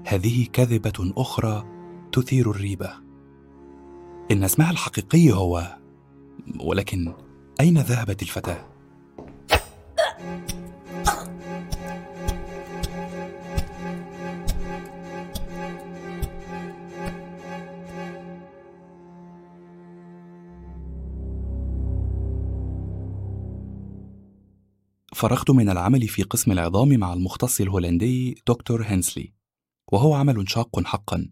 هذه 0.07 0.47
كذبة 0.53 1.13
أخرى 1.17 1.65
تثير 2.11 2.51
الريبة. 2.51 2.93
إن 4.31 4.43
اسمها 4.43 4.71
الحقيقي 4.71 5.31
هو 5.31 5.77
ولكن 6.59 7.13
أين 7.61 7.77
ذهبت 7.77 8.21
الفتاة؟ 8.21 8.65
فرغت 25.13 25.51
من 25.51 25.69
العمل 25.69 26.07
في 26.07 26.23
قسم 26.23 26.51
العظام 26.51 26.89
مع 26.99 27.13
المختص 27.13 27.61
الهولندي 27.61 28.35
دكتور 28.47 28.83
هنسلي 28.85 29.33
وهو 29.91 30.13
عمل 30.13 30.49
شاق 30.49 30.83
حقا 30.85 31.29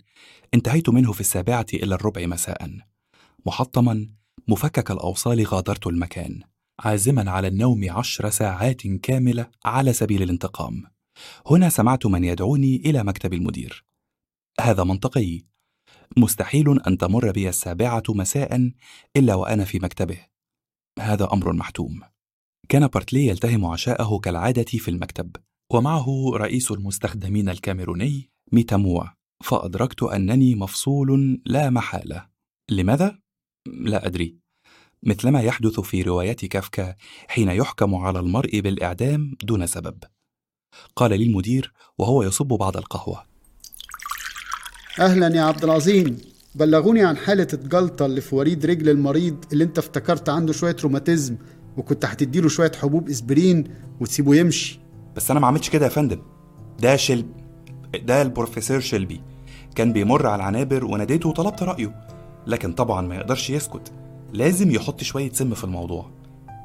انتهيت 0.53 0.89
منه 0.89 1.11
في 1.11 1.22
السابعة 1.22 1.65
إلى 1.74 1.95
الربع 1.95 2.26
مساء 2.26 2.78
محطما 3.45 4.09
مفكك 4.52 4.91
الأوصال 4.91 5.47
غادرت 5.47 5.88
المكان 5.88 6.41
عازما 6.80 7.32
على 7.32 7.47
النوم 7.47 7.91
عشر 7.91 8.30
ساعات 8.30 8.88
كاملة 8.88 9.47
على 9.66 9.93
سبيل 9.93 10.22
الانتقام. 10.24 10.84
هنا 11.47 11.70
سمعت 11.70 12.06
من 12.06 12.24
يدعوني 12.24 12.76
إلى 12.76 13.04
مكتب 13.04 13.34
المدير. 13.34 13.86
هذا 14.62 14.84
منطقي. 14.84 15.41
مستحيل 16.18 16.82
أن 16.88 16.97
تمر 16.97 17.32
بي 17.32 17.49
السابعة 17.49 18.04
مساء 18.10 18.72
إلا 19.18 19.36
وأنا 19.36 19.66
في 19.66 19.80
مكتبه. 19.80 20.18
هذا 20.99 21.34
أمر 21.34 21.54
محتوم. 21.54 22.02
كان 22.70 22.88
بارتلي 22.88 23.28
يلتهم 23.28 23.66
عشاءه 23.66 24.20
كالعادة 24.20 24.64
في 24.64 24.91
المكتب 24.91 25.36
ومعه 25.74 26.32
رئيس 26.34 26.72
المستخدمين 26.72 27.49
الكاميروني 27.49 28.32
ميتاموا 28.52 29.04
فأدركت 29.43 30.04
أنني 30.04 30.56
مفصول 30.56 31.41
لا 31.45 31.70
محالة. 31.70 32.30
لماذا؟ 32.70 33.20
لا 33.68 34.06
أدري. 34.06 34.41
مثلما 35.04 35.41
يحدث 35.41 35.80
في 35.80 36.02
روايات 36.02 36.45
كافكا 36.45 36.95
حين 37.28 37.49
يحكم 37.49 37.95
على 37.95 38.20
المرء 38.20 38.60
بالإعدام 38.60 39.36
دون 39.43 39.68
سبب. 39.68 39.97
قال 40.95 41.20
لي 41.20 41.24
المدير 41.24 41.74
وهو 41.97 42.24
يصب 42.24 42.45
بعض 42.45 42.78
القهوة. 42.78 43.24
أهلا 44.99 45.36
يا 45.36 45.41
عبد 45.41 45.64
العظيم. 45.64 46.18
بلغوني 46.56 47.04
عن 47.04 47.18
حالة 47.18 47.47
الجلطة 47.54 48.06
اللي 48.06 48.22
في 48.22 48.36
وريد 48.36 48.66
رجل 48.66 48.89
المريض 48.89 49.45
اللي 49.54 49.64
انت 49.64 49.78
افتكرت 49.78 50.30
عنده 50.30 50.54
شوية 50.54 50.76
روماتيزم 50.84 51.38
وكنت 51.78 52.06
هتديله 52.06 52.49
شوية 52.49 52.72
حبوب 52.82 53.10
إسبرين 53.10 53.64
وتسيبه 53.99 54.36
يمشي. 54.36 54.80
بس 55.16 55.32
أنا 55.32 55.39
ما 55.39 55.47
عملتش 55.47 55.70
كده 55.70 55.86
يا 55.86 55.89
فندم. 55.89 56.22
ده 56.80 56.95
شلب 56.95 57.32
ده 57.95 58.22
البروفيسور 58.22 58.80
شلبي 58.80 59.22
كان 59.76 59.93
بيمر 59.93 60.28
على 60.28 60.36
العنابر 60.36 60.86
وناديته 60.86 61.30
وطلبت 61.30 61.64
رأيه. 61.64 62.08
لكن 62.47 62.74
طبعا 62.74 63.02
ما 63.02 63.16
يقدرش 63.16 63.49
يسكت. 63.49 63.93
لازم 64.34 64.72
يحط 64.72 65.04
شوية 65.04 65.32
سم 65.32 65.54
في 65.54 65.64
الموضوع. 65.64 66.10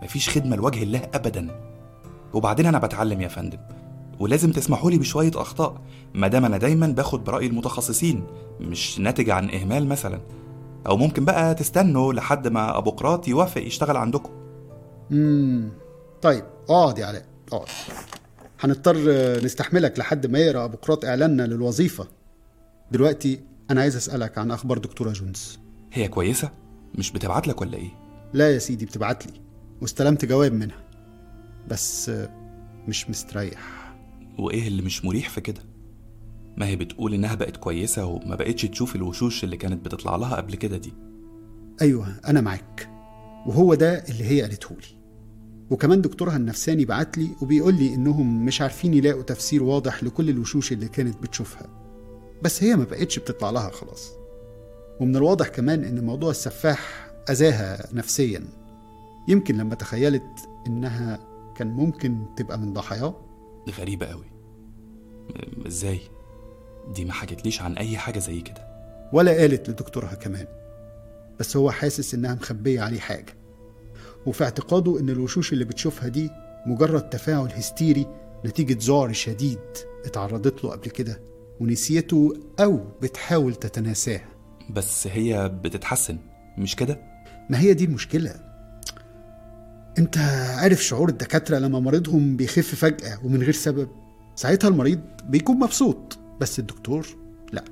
مفيش 0.02 0.30
خدمة 0.30 0.56
لوجه 0.56 0.82
الله 0.82 1.08
أبدا. 1.14 1.48
وبعدين 2.32 2.66
أنا 2.66 2.78
بتعلم 2.78 3.20
يا 3.20 3.28
فندم 3.28 3.58
ولازم 4.20 4.52
تسمحوا 4.52 4.90
لي 4.90 4.98
بشوية 4.98 5.30
أخطاء 5.34 5.80
ما 6.14 6.28
دام 6.28 6.44
أنا 6.44 6.58
دايما 6.58 6.86
باخد 6.86 7.24
برأي 7.24 7.46
المتخصصين 7.46 8.24
مش 8.60 8.98
ناتج 8.98 9.30
عن 9.30 9.50
إهمال 9.50 9.88
مثلا. 9.88 10.20
أو 10.86 10.96
ممكن 10.96 11.24
بقى 11.24 11.54
تستنوا 11.54 12.12
لحد 12.12 12.48
ما 12.48 12.78
أبو 12.78 12.90
قراط 12.90 13.28
يوافق 13.28 13.62
يشتغل 13.62 13.96
عندكم. 13.96 14.30
امم 15.12 15.68
طيب 16.22 16.44
أقعد 16.68 16.98
يا 16.98 17.06
علاء 17.06 17.24
أقعد. 17.52 17.68
هنضطر 18.60 18.96
نستحملك 19.44 19.98
لحد 19.98 20.26
ما 20.26 20.38
يقرأ 20.38 20.64
أبو 20.64 20.76
قراط 20.76 21.04
إعلاننا 21.04 21.42
للوظيفة. 21.42 22.06
دلوقتي 22.90 23.40
أنا 23.70 23.80
عايز 23.80 23.96
أسألك 23.96 24.38
عن 24.38 24.50
أخبار 24.50 24.78
دكتورة 24.78 25.10
جونز. 25.10 25.58
هي 25.92 26.08
كويسة؟ 26.08 26.50
مش 26.94 27.12
بتبعت 27.12 27.48
لك 27.48 27.60
ولا 27.60 27.76
إيه؟ 27.76 27.90
لا 28.32 28.54
يا 28.54 28.58
سيدي 28.58 28.86
بتبعت 28.86 29.26
لي. 29.26 29.32
واستلمت 29.82 30.24
جواب 30.24 30.52
منها. 30.52 30.84
بس 31.68 32.10
مش 32.88 33.10
مستريح. 33.10 33.92
وإيه 34.38 34.68
اللي 34.68 34.82
مش 34.82 35.04
مريح 35.04 35.30
في 35.30 35.40
كده؟ 35.40 35.60
ما 36.56 36.66
هي 36.66 36.76
بتقول 36.76 37.14
إنها 37.14 37.34
بقت 37.34 37.56
كويسة 37.56 38.06
وما 38.06 38.34
بقتش 38.36 38.62
تشوف 38.62 38.96
الوشوش 38.96 39.44
اللي 39.44 39.56
كانت 39.56 39.84
بتطلع 39.84 40.16
لها 40.16 40.36
قبل 40.36 40.54
كده 40.54 40.76
دي. 40.76 40.92
أيوه 41.82 42.20
أنا 42.28 42.40
معاك. 42.40 42.88
وهو 43.46 43.74
ده 43.74 44.04
اللي 44.08 44.24
هي 44.24 44.42
قالته 44.42 44.74
لي. 44.74 44.96
وكمان 45.70 46.00
دكتورها 46.02 46.36
النفساني 46.36 46.84
بعت 46.84 47.18
لي 47.18 47.28
وبيقول 47.42 47.74
لي 47.74 47.94
إنهم 47.94 48.44
مش 48.44 48.60
عارفين 48.60 48.94
يلاقوا 48.94 49.22
تفسير 49.22 49.62
واضح 49.62 50.04
لكل 50.04 50.30
الوشوش 50.30 50.72
اللي 50.72 50.88
كانت 50.88 51.22
بتشوفها. 51.22 51.66
بس 52.42 52.62
هي 52.62 52.76
ما 52.76 52.84
بقتش 52.84 53.18
بتطلع 53.18 53.50
لها 53.50 53.70
خلاص. 53.70 54.10
ومن 55.00 55.16
الواضح 55.16 55.48
كمان 55.48 55.84
إن 55.84 56.04
موضوع 56.04 56.30
السفاح 56.30 57.10
أذاها 57.30 57.88
نفسيا. 57.92 58.44
يمكن 59.28 59.56
لما 59.56 59.74
تخيلت 59.74 60.22
إنها 60.66 61.18
كان 61.56 61.66
ممكن 61.66 62.26
تبقى 62.36 62.58
من 62.58 62.72
ضحاياه. 62.72 63.14
غريبة 63.78 64.06
قوي 64.06 64.24
إزاي؟ 65.66 66.00
دي 66.94 67.04
ما 67.04 67.12
حكتليش 67.12 67.62
عن 67.62 67.76
أي 67.76 67.98
حاجة 67.98 68.18
زي 68.18 68.40
كده. 68.40 68.66
ولا 69.12 69.32
قالت 69.32 69.70
لدكتورها 69.70 70.14
كمان. 70.14 70.46
بس 71.40 71.56
هو 71.56 71.70
حاسس 71.70 72.14
إنها 72.14 72.34
مخبية 72.34 72.80
عليه 72.80 73.00
حاجة. 73.00 73.34
وفي 74.26 74.44
اعتقاده 74.44 75.00
إن 75.00 75.10
الوشوش 75.10 75.52
اللي 75.52 75.64
بتشوفها 75.64 76.08
دي 76.08 76.30
مجرد 76.66 77.10
تفاعل 77.10 77.48
هستيري 77.52 78.06
نتيجة 78.46 78.78
ذعر 78.86 79.12
شديد 79.12 79.58
اتعرضت 80.04 80.64
له 80.64 80.70
قبل 80.70 80.90
كده 80.90 81.20
ونسيته 81.60 82.34
أو 82.60 82.80
بتحاول 83.02 83.54
تتناساه. 83.54 84.20
بس 84.70 85.06
هي 85.06 85.48
بتتحسن 85.64 86.18
مش 86.58 86.76
كده؟ 86.76 87.00
ما 87.50 87.60
هي 87.60 87.74
دي 87.74 87.84
المشكلة. 87.84 88.34
انت 89.98 90.18
عارف 90.58 90.84
شعور 90.84 91.08
الدكاترة 91.08 91.58
لما 91.58 91.80
مريضهم 91.80 92.36
بيخف 92.36 92.74
فجأة 92.74 93.18
ومن 93.24 93.42
غير 93.42 93.52
سبب؟ 93.52 93.88
ساعتها 94.36 94.68
المريض 94.68 95.00
بيكون 95.24 95.56
مبسوط 95.58 96.18
بس 96.40 96.58
الدكتور 96.58 97.06
لا. 97.52 97.64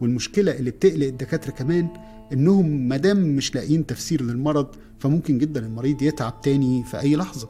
والمشكلة 0.00 0.52
اللي 0.52 0.70
بتقلق 0.70 1.06
الدكاترة 1.06 1.50
كمان 1.50 1.88
إنهم 2.32 2.88
مادام 2.88 3.16
مش 3.36 3.54
لاقيين 3.54 3.86
تفسير 3.86 4.22
للمرض 4.22 4.66
فممكن 4.98 5.38
جدا 5.38 5.66
المريض 5.66 6.02
يتعب 6.02 6.40
تاني 6.40 6.84
في 6.84 7.00
أي 7.00 7.16
لحظة. 7.16 7.48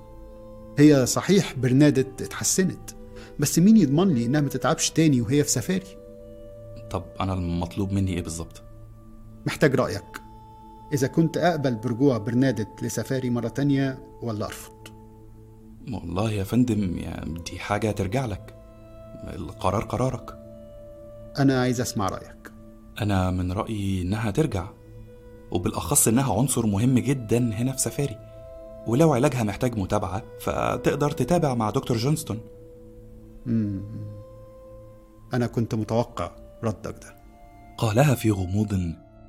هي 0.78 1.06
صحيح 1.06 1.54
برنادت 1.62 2.22
اتحسنت 2.22 2.90
بس 3.38 3.58
مين 3.58 3.76
يضمن 3.76 4.14
لي 4.14 4.26
إنها 4.26 4.40
ما 4.40 4.48
تتعبش 4.48 4.90
تاني 4.90 5.20
وهي 5.20 5.44
في 5.44 5.50
سفاري؟ 5.50 6.03
طب 6.94 7.04
أنا 7.20 7.34
المطلوب 7.34 7.92
مني 7.92 8.14
إيه 8.14 8.22
بالظبط؟ 8.22 8.62
محتاج 9.46 9.74
رأيك. 9.74 10.22
إذا 10.92 11.06
كنت 11.06 11.36
أقبل 11.36 11.74
برجوع 11.74 12.18
برنادت 12.18 12.82
لسفاري 12.82 13.30
مرة 13.30 13.48
تانية 13.48 13.98
ولا 14.22 14.46
أرفض؟ 14.46 14.88
والله 15.92 16.30
يا 16.30 16.44
فندم 16.44 16.98
يعني 16.98 17.38
دي 17.50 17.58
حاجة 17.58 17.90
ترجع 17.90 18.26
لك. 18.26 18.54
القرار 19.34 19.84
قرارك. 19.84 20.38
أنا 21.38 21.60
عايز 21.60 21.80
أسمع 21.80 22.08
رأيك. 22.08 22.52
أنا 23.00 23.30
من 23.30 23.52
رأيي 23.52 24.02
إنها 24.02 24.30
ترجع 24.30 24.68
وبالأخص 25.50 26.08
إنها 26.08 26.34
عنصر 26.34 26.66
مهم 26.66 26.98
جدا 26.98 27.38
هنا 27.38 27.72
في 27.72 27.78
سفاري. 27.78 28.18
ولو 28.86 29.12
علاجها 29.12 29.42
محتاج 29.42 29.78
متابعة 29.78 30.22
فتقدر 30.40 31.10
تتابع 31.10 31.54
مع 31.54 31.70
دكتور 31.70 31.96
جونستون. 31.96 32.40
مم. 33.46 33.82
أنا 35.34 35.46
كنت 35.46 35.74
متوقع. 35.74 36.43
ردك 36.64 37.04
ده 37.04 37.16
قالها 37.78 38.14
في 38.14 38.30
غموض 38.30 38.74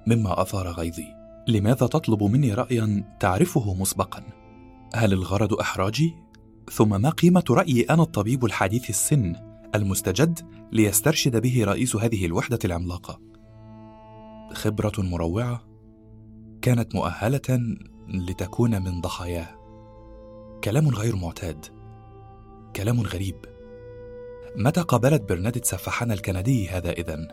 مما 0.08 0.42
أثار 0.42 0.68
غيظي. 0.68 1.08
لماذا 1.48 1.88
تطلب 1.88 2.24
مني 2.24 2.54
رايا 2.54 3.16
تعرفه 3.20 3.74
مسبقا؟ 3.74 4.24
هل 4.96 5.14
الغرض 5.14 5.54
إحراجي؟ 5.54 6.14
ثم 6.72 7.02
ما 7.02 7.10
قيمة 7.10 7.44
رأيي 7.50 7.84
أنا 7.84 8.04
الطبيب 8.04 8.46
الحديث 8.46 8.90
السن 8.90 9.36
المستجد 9.76 10.40
ليسترشد 10.72 11.42
به 11.42 11.64
رئيس 11.64 11.96
هذه 11.96 12.26
الوحدة 12.26 12.60
العملاقة؟ 12.66 13.20
خبرة 14.54 14.94
مروعة 14.98 15.62
كانت 16.62 16.96
مؤهلة 16.96 17.76
لتكون 18.08 18.82
من 18.82 19.02
ضحاياه. 19.02 19.48
كلام 20.64 20.90
غير 20.90 21.16
معتاد. 21.16 21.66
كلام 22.76 23.02
غريب. 23.02 23.36
متى 24.58 24.82
قابلت 24.82 25.22
برنادت 25.22 25.66
سفاحنا 25.66 26.14
الكندي 26.14 26.70
هذا 26.70 26.91
إذن؟ 26.91 27.28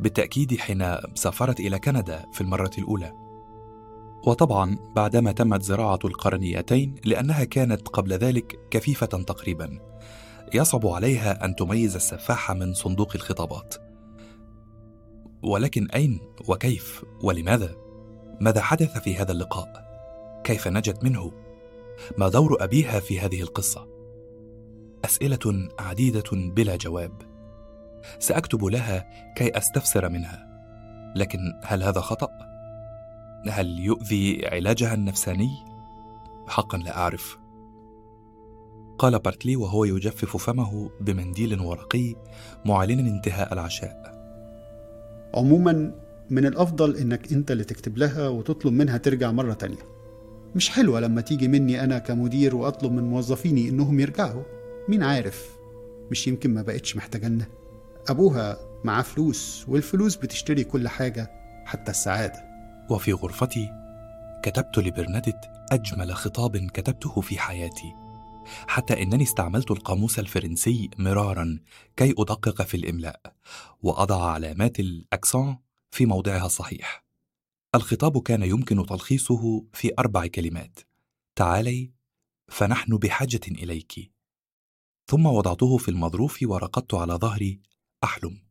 بالتأكيد 0.00 0.58
حين 0.58 0.96
سافرت 1.14 1.60
إلى 1.60 1.78
كندا 1.78 2.24
في 2.32 2.40
المرة 2.40 2.70
الأولى. 2.78 3.12
وطبعا 4.26 4.78
بعدما 4.96 5.32
تمت 5.32 5.62
زراعة 5.62 5.98
القرنيتين 6.04 6.94
لأنها 7.04 7.44
كانت 7.44 7.88
قبل 7.88 8.12
ذلك 8.12 8.58
كفيفة 8.70 9.06
تقريبا. 9.06 9.78
يصعب 10.54 10.86
عليها 10.86 11.44
أن 11.44 11.56
تميز 11.56 11.94
السفاح 11.94 12.50
من 12.50 12.74
صندوق 12.74 13.12
الخطابات. 13.14 13.74
ولكن 15.42 15.90
أين 15.90 16.20
وكيف 16.48 17.04
ولماذا؟ 17.22 17.74
ماذا 18.40 18.60
حدث 18.60 18.98
في 18.98 19.16
هذا 19.16 19.32
اللقاء؟ 19.32 19.92
كيف 20.44 20.68
نجت 20.68 21.04
منه؟ 21.04 21.32
ما 22.18 22.28
دور 22.28 22.64
أبيها 22.64 23.00
في 23.00 23.20
هذه 23.20 23.42
القصة؟ 23.42 24.01
أسئلة 25.04 25.68
عديدة 25.78 26.30
بلا 26.32 26.76
جواب. 26.76 27.12
سأكتب 28.18 28.64
لها 28.64 29.06
كي 29.36 29.58
أستفسر 29.58 30.08
منها. 30.08 30.48
لكن 31.16 31.38
هل 31.64 31.82
هذا 31.82 32.00
خطأ؟ 32.00 32.28
هل 33.48 33.78
يؤذي 33.78 34.46
علاجها 34.46 34.94
النفساني؟ 34.94 35.50
حقا 36.46 36.78
لا 36.78 36.96
أعرف. 36.98 37.38
قال 38.98 39.18
بارتلي 39.18 39.56
وهو 39.56 39.84
يجفف 39.84 40.36
فمه 40.36 40.90
بمنديل 41.00 41.60
ورقي 41.60 42.14
معلنا 42.64 43.10
انتهاء 43.10 43.52
العشاء. 43.52 44.12
عموما 45.34 45.94
من 46.30 46.46
الأفضل 46.46 46.96
إنك 46.96 47.32
أنت 47.32 47.50
اللي 47.50 47.64
تكتب 47.64 47.98
لها 47.98 48.28
وتطلب 48.28 48.72
منها 48.72 48.96
ترجع 48.96 49.32
مرة 49.32 49.52
تانية. 49.52 49.92
مش 50.54 50.70
حلوة 50.70 51.00
لما 51.00 51.20
تيجي 51.20 51.48
مني 51.48 51.84
أنا 51.84 51.98
كمدير 51.98 52.56
وأطلب 52.56 52.92
من 52.92 53.04
موظفيني 53.04 53.68
إنهم 53.68 54.00
يرجعوا. 54.00 54.42
مين 54.88 55.02
عارف؟ 55.02 55.56
مش 56.10 56.26
يمكن 56.26 56.54
ما 56.54 56.62
بقتش 56.62 56.96
محتاجانا 56.96 57.46
أبوها 58.08 58.56
معاه 58.84 59.02
فلوس 59.02 59.64
والفلوس 59.68 60.16
بتشتري 60.16 60.64
كل 60.64 60.88
حاجة 60.88 61.30
حتى 61.66 61.90
السعادة. 61.90 62.44
وفي 62.90 63.12
غرفتي 63.12 63.68
كتبت 64.42 64.78
لبرنادت 64.78 65.50
أجمل 65.72 66.14
خطاب 66.14 66.56
كتبته 66.56 67.20
في 67.20 67.38
حياتي. 67.38 67.94
حتى 68.66 69.02
إنني 69.02 69.22
استعملت 69.22 69.70
القاموس 69.70 70.18
الفرنسي 70.18 70.90
مرارا 70.98 71.58
كي 71.96 72.10
أدقق 72.18 72.62
في 72.62 72.76
الإملاء 72.76 73.20
وأضع 73.82 74.30
علامات 74.30 74.80
الأكسون 74.80 75.56
في 75.90 76.06
موضعها 76.06 76.46
الصحيح. 76.46 77.04
الخطاب 77.74 78.22
كان 78.22 78.42
يمكن 78.42 78.86
تلخيصه 78.86 79.64
في 79.72 79.90
أربع 79.98 80.26
كلمات 80.26 80.78
تعالي 81.36 81.90
فنحن 82.48 82.96
بحاجة 82.96 83.40
إليك. 83.48 84.11
ثم 85.06 85.26
وضعته 85.26 85.76
في 85.76 85.88
المظروف 85.88 86.38
ورقدت 86.42 86.94
على 86.94 87.14
ظهري 87.14 87.60
أحلم. 88.04 88.42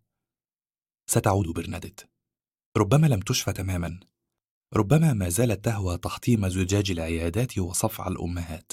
ستعود 1.07 1.47
برنادت. 1.47 2.09
ربما 2.77 3.07
لم 3.07 3.19
تشفى 3.19 3.53
تماما. 3.53 3.99
ربما 4.73 5.13
ما 5.13 5.29
زالت 5.29 5.65
تهوى 5.65 5.97
تحطيم 5.97 6.49
زجاج 6.49 6.91
العيادات 6.91 7.57
وصفع 7.57 8.07
الأمهات. 8.07 8.71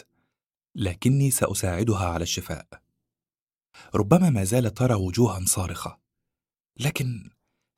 لكني 0.75 1.31
سأساعدها 1.31 2.07
على 2.09 2.23
الشفاء. 2.23 2.83
ربما 3.95 4.31
ما 4.31 4.45
زالت 4.45 4.79
ترى 4.79 4.95
وجوها 4.95 5.45
صارخة. 5.45 6.01
لكن 6.81 7.31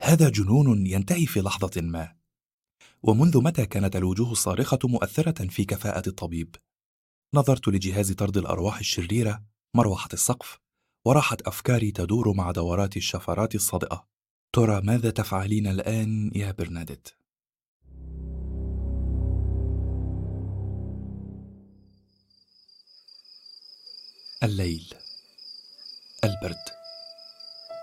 هذا 0.03 0.28
جنون 0.28 0.86
ينتهي 0.86 1.26
في 1.26 1.40
لحظة 1.40 1.80
ما. 1.80 2.16
ومنذ 3.03 3.42
متى 3.42 3.66
كانت 3.66 3.96
الوجوه 3.96 4.32
الصارخة 4.32 4.78
مؤثرة 4.84 5.48
في 5.48 5.64
كفاءة 5.64 6.09
الطبيب؟ 6.09 6.57
نظرت 7.34 7.68
لجهاز 7.68 8.12
طرد 8.12 8.36
الأرواح 8.36 8.78
الشريرة 8.78 9.49
مروحة 9.74 10.08
السقف 10.12 10.58
وراحت 11.04 11.42
أفكاري 11.42 11.90
تدور 11.90 12.32
مع 12.32 12.50
دورات 12.50 12.96
الشفرات 12.96 13.54
الصادئة. 13.54 14.06
ترى 14.52 14.80
ماذا 14.80 15.10
تفعلين 15.10 15.66
الآن 15.66 16.30
يا 16.34 16.50
برنادت؟ 16.50 17.16
الليل. 24.42 24.94
البرد. 26.24 26.64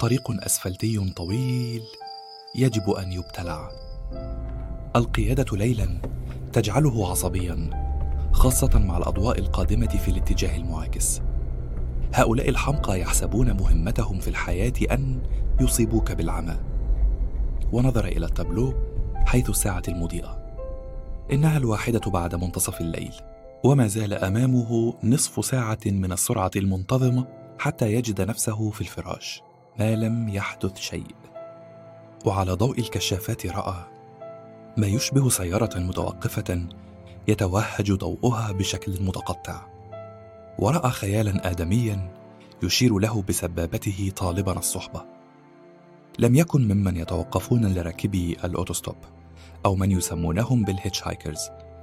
طريق 0.01 0.31
أسفلتي 0.45 1.13
طويل 1.13 1.83
يجب 2.55 2.89
أن 2.89 3.11
يبتلع 3.11 3.71
القيادة 4.95 5.57
ليلا 5.57 6.01
تجعله 6.53 7.11
عصبيا 7.11 7.87
خاصة 8.33 8.79
مع 8.79 8.97
الأضواء 8.97 9.39
القادمة 9.39 9.97
في 9.97 10.11
الاتجاه 10.11 10.57
المعاكس. 10.57 11.21
هؤلاء 12.13 12.49
الحمقى 12.49 12.99
يحسبون 12.99 13.51
مهمتهم 13.51 14.19
في 14.19 14.27
الحياة 14.27 14.73
أن 14.91 15.21
يصيبوك 15.61 16.11
بالعمى. 16.11 16.59
ونظر 17.71 18.05
إلى 18.05 18.25
التابلو 18.25 18.73
حيث 19.25 19.49
الساعة 19.49 19.83
المضيئة. 19.87 20.37
إنها 21.31 21.57
الواحدة 21.57 22.11
بعد 22.11 22.35
منتصف 22.35 22.81
الليل. 22.81 23.13
وما 23.63 23.87
زال 23.87 24.13
أمامه 24.13 24.93
نصف 25.03 25.45
ساعة 25.45 25.79
من 25.85 26.11
السرعة 26.11 26.51
المنتظمة 26.55 27.27
حتى 27.59 27.93
يجد 27.93 28.21
نفسه 28.21 28.69
في 28.69 28.81
الفراش. 28.81 29.41
ما 29.79 29.95
لم 29.95 30.29
يحدث 30.29 30.77
شيء. 30.77 31.15
وعلى 32.25 32.51
ضوء 32.51 32.79
الكشافات 32.79 33.45
رأى 33.45 33.85
ما 34.77 34.87
يشبه 34.87 35.29
سيارة 35.29 35.79
متوقفة 35.79 36.67
يتوهج 37.27 37.91
ضوءها 37.91 38.51
بشكل 38.51 39.03
متقطع. 39.03 39.76
ورأى 40.59 40.89
خيالا 40.89 41.51
ادميا 41.51 42.13
يشير 42.63 42.99
له 42.99 43.21
بسبابته 43.21 44.11
طالبا 44.15 44.59
الصحبة. 44.59 45.05
لم 46.19 46.35
يكن 46.35 46.67
ممن 46.67 46.97
يتوقفون 46.97 47.73
لراكبي 47.73 48.37
الأوتوستوب 48.43 48.95
أو 49.65 49.75
من 49.75 49.91
يسمونهم 49.91 50.63
بال 50.63 51.07
hitchhikers 51.07 51.39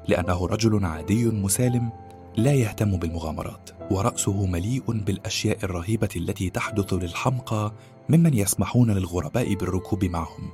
لأنه 0.09 0.47
رجل 0.47 0.85
عادي 0.85 1.27
مسالم 1.27 1.93
لا 2.37 2.53
يهتم 2.53 2.97
بالمغامرات 2.97 3.71
ورأسه 3.91 4.47
مليء 4.47 4.85
بالأشياء 4.87 5.59
الرهيبة 5.65 6.09
التي 6.17 6.51
تحدث 6.51 6.93
للحمقى 6.93 7.73
ممن 8.09 8.35
يسمحون 8.35 8.91
للغرباء 8.91 9.55
بالركوب 9.55 10.05
معهم. 10.05 10.51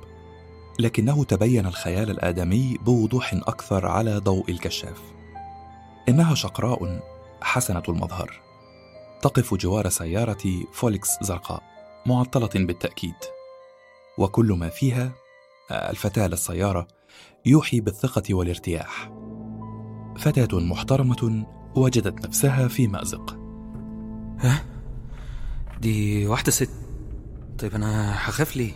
لكنه 0.79 1.23
تبين 1.23 1.65
الخيال 1.65 2.09
الآدمي 2.09 2.77
بوضوح 2.85 3.33
أكثر 3.33 3.85
على 3.85 4.17
ضوء 4.17 4.51
الكشاف. 4.51 5.01
إنها 6.09 6.35
شقراء 6.35 6.99
حسنة 7.41 7.83
المظهر. 7.89 8.41
تقف 9.21 9.53
جوار 9.53 9.89
سيارة 9.89 10.63
فولكس 10.73 11.09
زرقاء 11.21 11.63
معطلة 12.05 12.65
بالتأكيد. 12.65 13.15
وكل 14.17 14.45
ما 14.45 14.69
فيها 14.69 15.11
الفتاة 15.71 16.27
للسيارة 16.27 16.87
يوحي 17.45 17.81
بالثقة 17.81 18.33
والارتياح. 18.33 19.11
فتاة 20.17 20.59
محترمة 20.59 21.45
وجدت 21.75 22.25
نفسها 22.25 22.67
في 22.67 22.87
مأزق. 22.87 23.37
ها؟ 24.39 24.65
دي 25.79 26.27
واحدة 26.27 26.51
ست. 26.51 26.71
طيب 27.59 27.75
أنا 27.75 28.15
هخاف 28.15 28.55
ليه؟ 28.55 28.73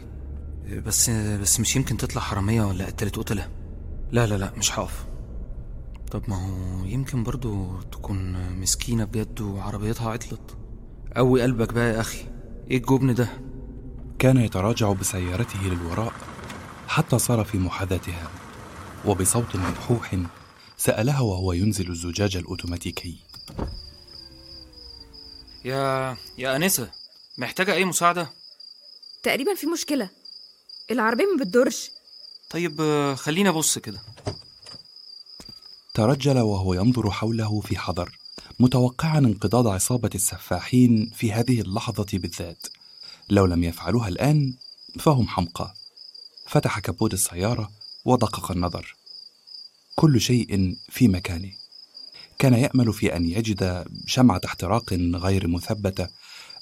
بس 0.85 1.09
بس 1.09 1.59
مش 1.59 1.75
يمكن 1.75 1.97
تطلع 1.97 2.21
حرامية 2.21 2.61
ولا 2.61 2.85
قتلت 2.85 3.19
قتلة؟ 3.19 3.49
لا 4.11 4.27
لا 4.27 4.35
لا 4.35 4.51
مش 4.57 4.79
هقف. 4.79 5.05
طب 6.11 6.23
ما 6.27 6.35
هو 6.35 6.85
يمكن 6.85 7.23
برضو 7.23 7.81
تكون 7.81 8.49
مسكينة 8.59 9.03
بجد 9.03 9.41
وعربيتها 9.41 10.11
عطلت. 10.11 10.57
قوي 11.15 11.41
قلبك 11.41 11.73
بقى 11.73 11.93
يا 11.93 11.99
أخي. 12.01 12.25
إيه 12.71 12.77
الجبن 12.77 13.13
ده؟ 13.13 13.29
كان 14.19 14.37
يتراجع 14.37 14.91
بسيارته 14.91 15.63
للوراء 15.63 16.13
حتى 16.87 17.19
صار 17.19 17.43
في 17.43 17.57
محاذاتها 17.57 18.31
وبصوت 19.05 19.55
مبحوح 19.55 20.17
سألها 20.77 21.21
وهو 21.21 21.53
ينزل 21.53 21.89
الزجاج 21.89 22.37
الأوتوماتيكي. 22.37 23.17
يا 25.65 26.17
يا 26.37 26.55
أنسة 26.55 26.91
محتاجة 27.37 27.73
أي 27.73 27.85
مساعدة؟ 27.85 28.29
تقريبا 29.23 29.55
في 29.55 29.67
مشكلة. 29.67 30.09
العربية 30.91 31.25
ما 31.25 31.43
بتدورش. 31.43 31.89
طيب 32.49 32.81
خليني 33.17 33.49
أبص 33.49 33.77
كده. 33.77 33.99
ترجل 35.95 36.39
وهو 36.39 36.73
ينظر 36.73 37.11
حوله 37.11 37.61
في 37.61 37.77
حذر 37.77 38.17
متوقعا 38.59 39.17
انقضاض 39.17 39.67
عصابة 39.67 40.09
السفاحين 40.15 41.11
في 41.15 41.33
هذه 41.33 41.61
اللحظة 41.61 42.05
بالذات. 42.13 42.67
لو 43.29 43.45
لم 43.45 43.63
يفعلوها 43.63 44.07
الآن 44.07 44.53
فهم 44.99 45.27
حمقى. 45.27 45.73
فتح 46.47 46.79
كبوت 46.79 47.13
السيارة 47.13 47.71
ودقق 48.05 48.51
النظر. 48.51 48.95
كل 49.95 50.21
شيء 50.21 50.77
في 50.89 51.07
مكانه. 51.07 51.51
كان 52.39 52.53
يأمل 52.53 52.93
في 52.93 53.15
أن 53.15 53.25
يجد 53.25 53.85
شمعة 54.05 54.41
احتراق 54.45 54.93
غير 54.93 55.47
مثبتة 55.47 56.07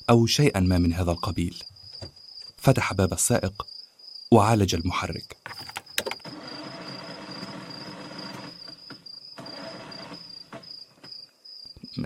أو 0.09 0.25
شيئا 0.25 0.59
ما 0.59 0.77
من 0.77 0.93
هذا 0.93 1.11
القبيل. 1.11 1.63
فتح 2.57 2.93
باب 2.93 3.13
السائق 3.13 3.65
وعالج 4.31 4.75
المحرك. 4.75 5.37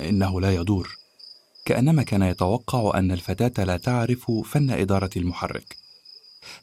إنه 0.09 0.41
لا 0.41 0.55
يدور. 0.55 0.97
كأنما 1.65 2.03
كان 2.03 2.21
يتوقع 2.21 2.99
أن 2.99 3.11
الفتاة 3.11 3.63
لا 3.63 3.77
تعرف 3.77 4.31
فن 4.31 4.71
إدارة 4.71 5.09
المحرك. 5.17 5.77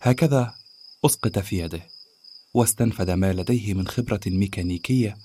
هكذا 0.03 0.55
أسقط 1.07 1.39
في 1.39 1.59
يده 1.59 1.83
واستنفذ 2.55 3.13
ما 3.15 3.33
لديه 3.33 3.75
من 3.75 3.89
خبرة 3.89 4.21
ميكانيكية 4.27 5.17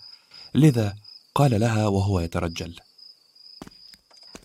لذا 0.56 0.96
قال 1.36 1.60
لها 1.60 1.88
وهو 1.88 2.20
يترجل. 2.20 2.76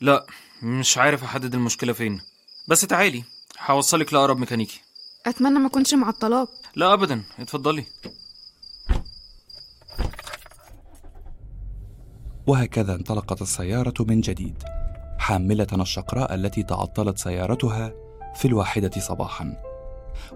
لا 0.00 0.26
مش 0.62 0.98
عارف 0.98 1.24
أحدد 1.24 1.54
المشكلة 1.54 1.92
فين. 1.92 2.20
بس 2.68 2.80
تعالي 2.80 3.24
هوصلك 3.60 4.12
لأقرب 4.12 4.38
ميكانيكي. 4.38 4.80
أتمنى 5.26 5.58
ما 5.58 5.66
أكونش 5.66 5.94
معطلاك 5.94 6.48
لا 6.76 6.92
أبدا. 6.92 7.22
اتفضلي. 7.38 7.84
وهكذا 12.46 12.94
انطلقت 12.94 13.42
السيارة 13.42 13.94
من 14.00 14.20
جديد 14.20 14.62
حاملة 15.18 15.66
الشقراء 15.72 16.34
التي 16.34 16.62
تعطلت 16.62 17.18
سيارتها 17.18 17.92
في 18.34 18.44
الواحدة 18.44 18.90
صباحا. 19.00 19.56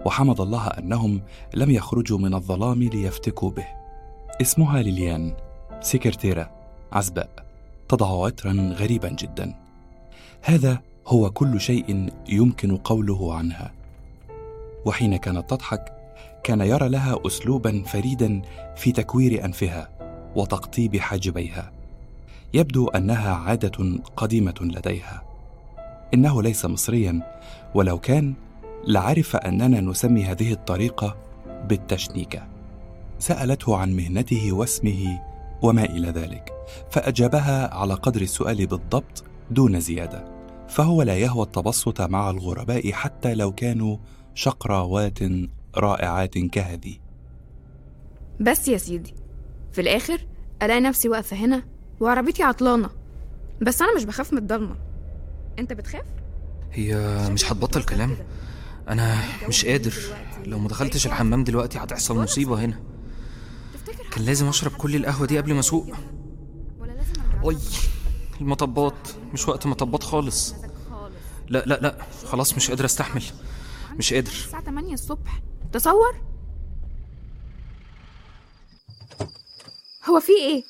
وحمد 0.05 0.41
الله 0.41 0.67
أنهم 0.67 1.21
لم 1.53 1.71
يخرجوا 1.71 2.17
من 2.17 2.33
الظلام 2.33 2.83
ليفتكوا 2.83 3.49
به. 3.49 3.67
اسمها 4.41 4.81
ليليان 4.81 5.33
سكرتيرة 5.81 6.51
عزباء 6.91 7.29
تضع 7.89 8.25
عطرا 8.25 8.75
غريبا 8.79 9.09
جدا. 9.09 9.55
هذا 10.41 10.81
هو 11.07 11.29
كل 11.29 11.61
شيء 11.61 12.13
يمكن 12.29 12.77
قوله 12.77 13.33
عنها. 13.33 13.71
وحين 14.85 15.17
كانت 15.17 15.49
تضحك 15.49 15.93
كان 16.43 16.61
يرى 16.61 16.89
لها 16.89 17.19
اسلوبا 17.27 17.83
فريدا 17.83 18.41
في 18.75 18.91
تكوير 18.91 19.45
أنفها 19.45 19.89
وتقطيب 20.35 20.97
حاجبيها. 20.97 21.78
يبدو 22.53 22.87
أنها 22.87 23.33
عادة 23.33 23.99
قديمة 24.17 24.55
لديها. 24.61 25.23
إنه 26.13 26.41
ليس 26.41 26.65
مصريا 26.65 27.41
ولو 27.75 27.99
كان 27.99 28.33
لعرف 28.87 29.35
أننا 29.35 29.81
نسمي 29.81 30.23
هذه 30.25 30.51
الطريقة 30.51 31.17
بالتشنيكه 31.65 32.47
سألته 33.19 33.77
عن 33.77 33.95
مهنته 33.95 34.51
واسمه 34.51 35.21
وما 35.61 35.83
إلى 35.83 36.09
ذلك 36.09 36.53
فأجابها 36.89 37.73
على 37.73 37.93
قدر 37.93 38.21
السؤال 38.21 38.67
بالضبط 38.67 39.23
دون 39.51 39.79
زيادة. 39.79 40.25
فهو 40.67 41.01
لا 41.01 41.17
يهوى 41.17 41.43
التبسط 41.43 42.01
مع 42.01 42.29
الغرباء 42.29 42.91
حتى 42.91 43.35
لو 43.35 43.51
كانوا 43.51 43.97
شقراوات 44.33 45.19
رائعات 45.77 46.37
كهذه. 46.37 46.97
بس 48.39 48.67
يا 48.67 48.77
سيدي 48.77 49.13
في 49.71 49.81
الآخر 49.81 50.25
ألاقي 50.63 50.81
نفسي 50.81 51.09
واقفة 51.09 51.37
هنا؟ 51.37 51.63
وعربيتي 51.99 52.43
عطلانة. 52.43 52.89
بس 53.61 53.81
أنا 53.81 53.95
مش 53.95 54.03
بخاف 54.03 54.33
من 54.33 54.39
الضلمة. 54.39 54.75
أنت 55.59 55.73
بتخاف؟ 55.73 56.05
هي 56.71 56.95
مش 57.29 57.51
هتبطل 57.51 57.83
كلام. 57.83 58.17
أنا 58.89 59.17
مش 59.47 59.65
قادر. 59.65 59.93
لو 60.45 60.59
ما 60.59 60.67
دخلتش 60.67 61.07
الحمام 61.07 61.43
دلوقتي 61.43 61.77
هتحصل 61.77 62.17
مصيبة 62.17 62.65
هنا. 62.65 62.79
كان 64.11 64.25
لازم 64.25 64.47
أشرب 64.47 64.71
كل 64.71 64.95
القهوة 64.95 65.27
دي 65.27 65.37
قبل 65.37 65.53
ما 65.53 65.59
أسوق. 65.59 65.87
أي 67.49 67.57
المطبات. 68.41 69.07
مش 69.33 69.47
وقت 69.47 69.65
مطبات 69.65 70.03
خالص. 70.03 70.55
لا 71.47 71.63
لا 71.65 71.79
لا. 71.81 71.97
خلاص 72.25 72.53
مش 72.53 72.69
قادر 72.69 72.85
أستحمل. 72.85 73.23
مش 73.97 74.13
قادر. 74.13 74.31
الساعة 74.31 74.63
8 74.63 74.93
الصبح؟ 74.93 75.41
تصور؟ 75.71 76.21
هو 80.09 80.19
في 80.19 80.31
إيه؟ 80.31 80.63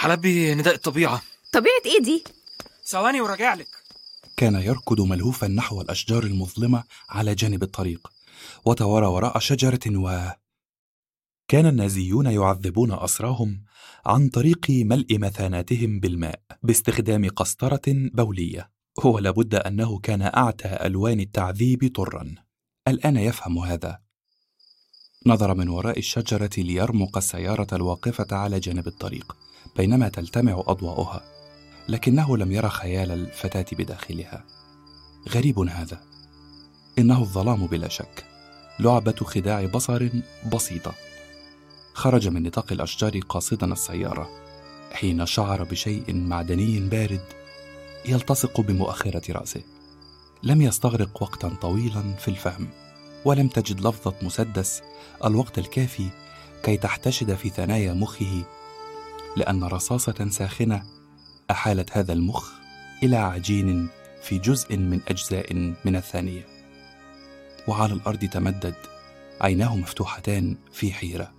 حلبي 0.00 0.54
نداء 0.54 0.74
الطبيعة. 0.74 1.22
طبيعة 1.52 1.82
إيه 1.86 2.02
دي؟ 2.02 2.24
ثواني 2.86 3.20
وراجع 3.20 3.54
لك. 3.54 3.66
كان 4.36 4.54
يركض 4.54 5.00
ملهوفا 5.00 5.48
نحو 5.48 5.80
الأشجار 5.80 6.22
المظلمة 6.22 6.84
على 7.10 7.34
جانب 7.34 7.62
الطريق 7.62 8.08
وتوارى 8.64 9.06
وراء 9.06 9.38
شجرة 9.38 9.80
و 9.86 10.30
كان 11.48 11.66
النازيون 11.66 12.26
يعذبون 12.26 12.92
أسراهم 12.92 13.64
عن 14.06 14.28
طريق 14.28 14.66
ملء 14.70 15.18
مثاناتهم 15.18 16.00
بالماء 16.00 16.40
باستخدام 16.62 17.28
قسطرة 17.28 17.82
بولية. 17.86 18.70
ولا 19.04 19.30
بد 19.30 19.54
أنه 19.54 19.98
كان 19.98 20.22
أعتى 20.22 20.68
ألوان 20.68 21.20
التعذيب 21.20 21.92
طرا. 21.94 22.34
الآن 22.88 23.16
يفهم 23.16 23.58
هذا. 23.58 24.00
نظر 25.26 25.54
من 25.54 25.68
وراء 25.68 25.98
الشجرة 25.98 26.50
ليرمق 26.58 27.16
السيارة 27.16 27.66
الواقفة 27.72 28.36
على 28.36 28.60
جانب 28.60 28.86
الطريق. 28.86 29.49
بينما 29.76 30.08
تلتمع 30.08 30.62
أضواؤها 30.66 31.22
لكنه 31.88 32.36
لم 32.36 32.52
يرى 32.52 32.68
خيال 32.68 33.10
الفتاة 33.10 33.66
بداخلها. 33.72 34.44
غريب 35.28 35.58
هذا. 35.58 36.00
إنه 36.98 37.20
الظلام 37.20 37.66
بلا 37.66 37.88
شك. 37.88 38.24
لعبة 38.78 39.12
خداع 39.12 39.66
بصر 39.66 40.08
بسيطة. 40.52 40.92
خرج 41.94 42.28
من 42.28 42.42
نطاق 42.42 42.72
الأشجار 42.72 43.18
قاصدا 43.18 43.72
السيارة 43.72 44.30
حين 44.92 45.26
شعر 45.26 45.64
بشيء 45.64 46.14
معدني 46.14 46.80
بارد 46.80 47.24
يلتصق 48.08 48.60
بمؤخرة 48.60 49.32
رأسه. 49.32 49.62
لم 50.42 50.62
يستغرق 50.62 51.22
وقتا 51.22 51.48
طويلا 51.48 52.02
في 52.18 52.28
الفهم 52.28 52.68
ولم 53.24 53.48
تجد 53.48 53.80
لفظة 53.80 54.14
مسدس 54.22 54.82
الوقت 55.24 55.58
الكافي 55.58 56.08
كي 56.62 56.76
تحتشد 56.76 57.34
في 57.34 57.48
ثنايا 57.48 57.92
مخه 57.92 58.44
لأن 59.36 59.64
رصاصة 59.64 60.28
ساخنة 60.30 60.82
أحالت 61.50 61.96
هذا 61.96 62.12
المخ 62.12 62.52
إلى 63.02 63.16
عجين 63.16 63.88
في 64.22 64.38
جزء 64.38 64.76
من 64.76 65.00
أجزاء 65.08 65.54
من 65.84 65.96
الثانية. 65.96 66.46
وعلى 67.68 67.92
الأرض 67.92 68.24
تمدد 68.24 68.74
عيناه 69.40 69.76
مفتوحتان 69.76 70.56
في 70.72 70.92
حيرة. 70.92 71.32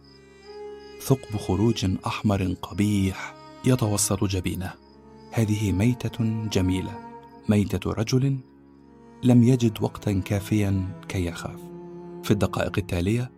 ثقب 1.01 1.37
خروج 1.37 1.85
أحمر 2.07 2.55
قبيح 2.61 3.35
يتوسط 3.65 4.23
جبينه. 4.23 4.73
هذه 5.31 5.71
ميتة 5.71 6.47
جميلة. 6.49 6.99
ميتة 7.49 7.91
رجل 7.91 8.37
لم 9.23 9.43
يجد 9.43 9.81
وقتا 9.81 10.21
كافيا 10.25 11.01
كي 11.07 11.25
يخاف. 11.25 11.59
في 12.23 12.31
الدقائق 12.31 12.77
التالية 12.77 13.31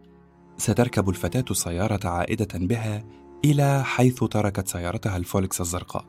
ستركب 0.57 1.09
الفتاة 1.09 1.53
سيارة 1.53 2.07
عائدة 2.07 2.47
بها 2.53 3.03
إلى 3.45 3.83
حيث 3.83 4.23
تركت 4.23 4.67
سيارتها 4.67 5.17
الفولكس 5.17 5.61
الزرقاء. 5.61 6.05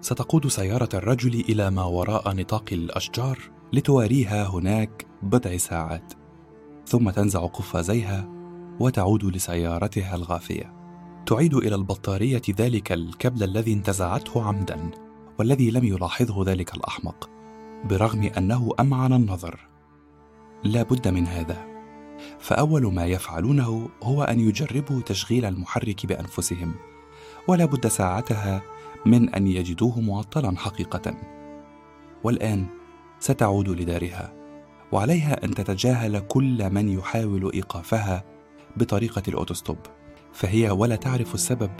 ستقود 0.00 0.46
سيارة 0.46 0.88
الرجل 0.94 1.34
إلى 1.48 1.70
ما 1.70 1.84
وراء 1.84 2.32
نطاق 2.34 2.64
الأشجار 2.72 3.38
لتواريها 3.72 4.46
هناك 4.48 5.06
بضع 5.22 5.56
ساعات 5.56 6.12
ثم 6.86 7.10
تنزع 7.10 7.46
قفازيها 7.46 8.28
وتعود 8.80 9.24
لسيارتها 9.24 10.14
الغافية. 10.14 10.74
تعيد 11.26 11.54
إلى 11.54 11.74
البطارية 11.74 12.42
ذلك 12.50 12.92
الكبل 12.92 13.42
الذي 13.42 13.72
انتزعته 13.72 14.42
عمدا 14.42 14.90
والذي 15.38 15.70
لم 15.70 15.84
يلاحظه 15.84 16.44
ذلك 16.44 16.74
الأحمق 16.74 17.30
برغم 17.84 18.30
أنه 18.38 18.70
أمعن 18.80 19.12
النظر. 19.12 19.68
لا 20.64 20.82
بد 20.82 21.08
من 21.08 21.26
هذا. 21.26 21.79
فأول 22.40 22.94
ما 22.94 23.06
يفعلونه 23.06 23.88
هو 24.02 24.22
أن 24.22 24.40
يجربوا 24.40 25.00
تشغيل 25.00 25.44
المحرك 25.44 26.06
بأنفسهم 26.06 26.74
ولا 27.48 27.64
بد 27.64 27.86
ساعتها 27.86 28.62
من 29.06 29.34
أن 29.34 29.46
يجدوه 29.46 30.00
معطلا 30.00 30.58
حقيقة. 30.58 31.14
والآن 32.24 32.66
ستعود 33.18 33.68
لدارها 33.68 34.32
وعليها 34.92 35.44
أن 35.44 35.54
تتجاهل 35.54 36.18
كل 36.18 36.70
من 36.70 36.88
يحاول 36.88 37.52
إيقافها 37.54 38.24
بطريقة 38.76 39.22
الأوتوستوب 39.28 39.78
فهي 40.32 40.70
ولا 40.70 40.96
تعرف 40.96 41.34
السبب 41.34 41.70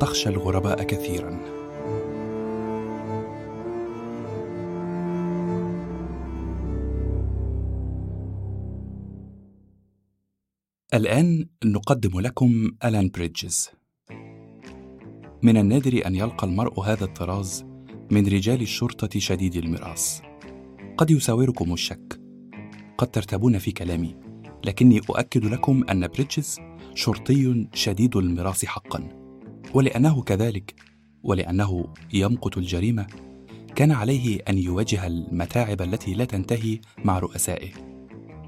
تخشى 0.00 0.28
الغرباء 0.28 0.82
كثيرا. 0.82 1.59
الآن 10.94 11.46
نقدم 11.64 12.20
لكم 12.20 12.70
ألان 12.84 13.08
بريدجز 13.08 13.70
من 15.42 15.56
النادر 15.56 16.06
أن 16.06 16.14
يلقى 16.14 16.46
المرء 16.46 16.80
هذا 16.80 17.04
الطراز 17.04 17.64
من 18.10 18.26
رجال 18.26 18.62
الشرطة 18.62 19.20
شديد 19.20 19.56
المراس 19.56 20.22
قد 20.96 21.10
يساوركم 21.10 21.72
الشك. 21.72 22.20
قد 22.98 23.10
ترتبون 23.10 23.58
في 23.58 23.72
كلامي 23.72 24.16
لكني 24.64 25.00
أؤكد 25.10 25.44
لكم 25.44 25.84
أن 25.90 26.08
بريدجز 26.08 26.58
شرطي 26.94 27.66
شديد 27.74 28.16
المراس 28.16 28.64
حقا. 28.64 29.08
ولأنه 29.74 30.22
كذلك 30.22 30.74
ولأنه 31.22 31.84
يمقت 32.12 32.58
الجريمة 32.58 33.06
كان 33.74 33.92
عليه 33.92 34.40
أن 34.48 34.58
يواجه 34.58 35.06
المتاعب 35.06 35.82
التي 35.82 36.14
لا 36.14 36.24
تنتهي 36.24 36.80
مع 37.04 37.18
رؤسائه. 37.18 37.70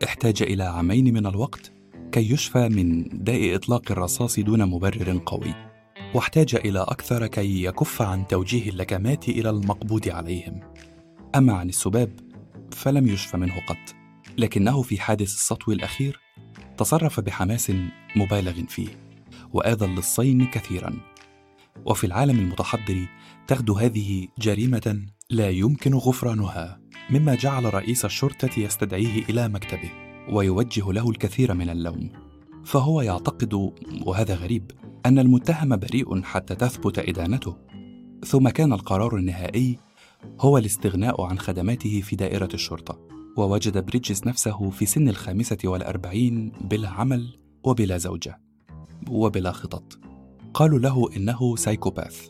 احتاج 0.05 0.43
إلى 0.43 0.63
عامين 0.63 1.15
من 1.15 1.27
الوقت 1.27 1.72
كي 2.13 2.33
يشفى 2.33 2.69
من 2.69 3.05
داء 3.25 3.55
إطلاق 3.55 3.93
الرصاص 3.93 4.41
دون 4.41 4.67
مبرر 4.67 5.23
قوي 5.27 5.55
واحتاج 6.15 6.55
إلى 6.55 6.81
أكثر 6.81 7.27
كي 7.27 7.65
يكف 7.65 8.03
عن 8.03 8.27
توجيه 8.27 8.71
اللكمات 8.71 9.29
إلى 9.29 9.51
المقبوض 9.51 10.09
عليهم. 10.09 10.61
أما 11.35 11.53
عن 11.53 11.69
السباب 11.69 12.21
فلم 12.73 13.09
يشفى 13.09 13.37
منه 13.37 13.61
قط 13.67 13.95
لكنه 14.39 14.83
في 14.83 15.01
حادث 15.01 15.35
السطو 15.35 15.73
الأخير 15.73 16.21
تصرف 16.79 17.21
بحماس 17.21 17.73
مبالغ 18.17 18.65
فيه 18.69 18.89
وآذى 19.53 19.85
اللصين 19.85 20.47
كثيرا. 20.47 20.93
وفي 21.87 22.05
العالم 22.05 22.39
المتحضر 22.39 23.07
تغدو 23.47 23.75
هذه 23.75 24.29
جريمة 24.39 25.07
لا 25.31 25.51
يمكن 25.51 25.95
غفرانها 25.95 26.81
مما 27.11 27.35
جعل 27.35 27.75
رئيس 27.75 28.05
الشرطة 28.05 28.61
يستدعيه 28.61 29.25
إلى 29.29 29.49
مكتبه. 29.49 30.12
ويوجه 30.31 30.93
له 30.93 31.11
الكثير 31.11 31.55
من 31.55 31.71
اللوم. 31.71 32.11
فهو 32.65 33.01
يعتقد 33.01 33.73
وهذا 34.07 34.35
غريب 34.35 34.71
أن 35.07 35.19
المتهم 35.19 35.77
بريء 35.77 36.23
حتى 36.23 36.55
تثبت 36.55 36.99
إدانته. 36.99 37.57
ثم 38.25 38.49
كان 38.49 38.73
القرار 38.73 39.17
النهائي 39.17 39.79
هو 40.41 40.59
الاستغناء 40.59 41.23
عن 41.23 41.39
خدماته 41.39 42.01
في 42.01 42.17
دائرة 42.17 42.49
الشرطة 42.55 42.99
ووجد 43.37 43.87
بريدجز 43.87 44.27
نفسه 44.27 44.71
في 44.71 44.87
سن 44.87 45.09
الخامسة 45.09 45.59
والأربعين 45.65 46.53
بلا 46.61 46.89
عمل 46.89 47.39
وبلا 47.65 47.99
زوجة 47.99 48.41
وبلا 49.09 49.53
خطط. 49.53 49.99
قالوا 50.55 50.79
له 50.79 51.17
إنه 51.17 51.57
psychopath 51.57 52.29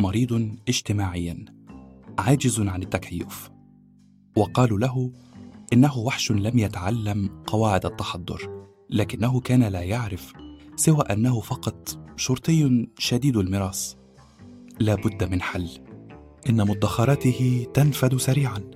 مريض 0.00 0.56
اجتماعيا 0.68 1.44
عاجز 2.18 2.60
عن 2.60 2.82
التكيف. 2.82 3.50
وقالوا 4.36 4.78
له 4.78 5.12
إنه 5.72 5.98
وحش 5.98 6.32
لم 6.32 6.58
يتعلم 6.58 7.30
قواعد 7.46 7.86
التحضر 7.86 8.66
لكنه 8.90 9.40
كان 9.40 9.62
لا 9.62 9.82
يعرف 9.82 10.32
سوى 10.76 11.00
أنه 11.00 11.40
فقط 11.40 11.98
شرطي 12.16 12.88
شديد 12.98 13.36
المراس 13.36 13.96
لا 14.80 14.94
بد 14.94 15.30
من 15.30 15.42
حل. 15.42 15.68
إن 16.48 16.68
مدخراته 16.68 17.66
تنفد 17.74 18.16
سريعا. 18.16 18.70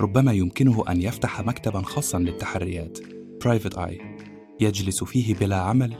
ربما 0.00 0.32
يمكنه 0.32 0.84
أن 0.88 1.02
يفتح 1.02 1.40
مكتبا 1.40 1.82
خاصا 1.82 2.18
للتحريات. 2.18 2.98
برايفت 3.44 3.78
اي 3.78 4.00
يجلس 4.60 5.04
فيه 5.04 5.34
بلا 5.34 5.56
عمل 5.56 5.94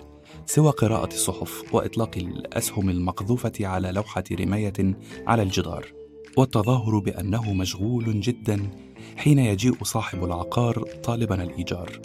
سوى 0.47 0.71
قراءة 0.71 1.15
الصحف 1.15 1.75
وإطلاق 1.75 2.17
الأسهم 2.17 2.91
المقذوفة 2.91 3.53
على 3.61 3.93
لوحة 3.93 4.25
رماية 4.33 4.97
على 5.27 5.43
الجدار 5.43 5.93
والتظاهر 6.37 6.99
بأنه 6.99 7.53
مشغول 7.53 8.21
جدا 8.21 8.71
حين 9.17 9.39
يجيء 9.39 9.85
صاحب 9.85 10.25
العقار 10.25 10.85
طالبا 11.03 11.43
الإيجار 11.43 12.01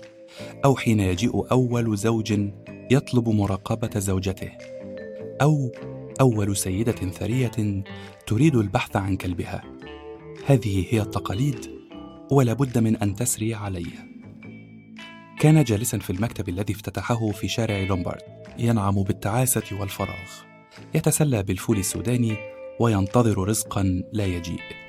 أو 0.65 0.75
حين 0.75 0.99
يجيء 0.99 1.51
أول 1.51 1.97
زوج 1.97 2.49
يطلب 2.91 3.29
مراقبة 3.29 3.99
زوجته 3.99 4.51
أو 5.41 5.71
أول 6.21 6.57
سيدة 6.57 6.91
ثرية 6.91 7.83
تريد 8.27 8.55
البحث 8.55 8.95
عن 8.95 9.17
كلبها. 9.17 9.63
هذه 10.45 10.85
هي 10.89 11.01
التقاليد 11.01 11.71
ولا 12.31 12.53
بد 12.53 12.77
من 12.77 12.97
أن 12.97 13.15
تسري 13.15 13.53
عليه 13.53 14.11
كان 15.39 15.63
جالسا 15.63 15.97
في 15.97 16.09
المكتب 16.09 16.49
الذي 16.49 16.73
افتتحه 16.73 17.31
في 17.31 17.47
شارع 17.47 17.79
لومبارد 17.79 18.21
ينعم 18.59 19.03
بالتعاسة 19.03 19.79
والفراغ. 19.79 20.29
يتسلى 20.95 21.43
بالفول 21.43 21.77
السوداني 21.77 22.35
وينتظر 22.79 23.47
رزقا 23.47 24.03
لا 24.13 24.25
يجيء. 24.25 24.80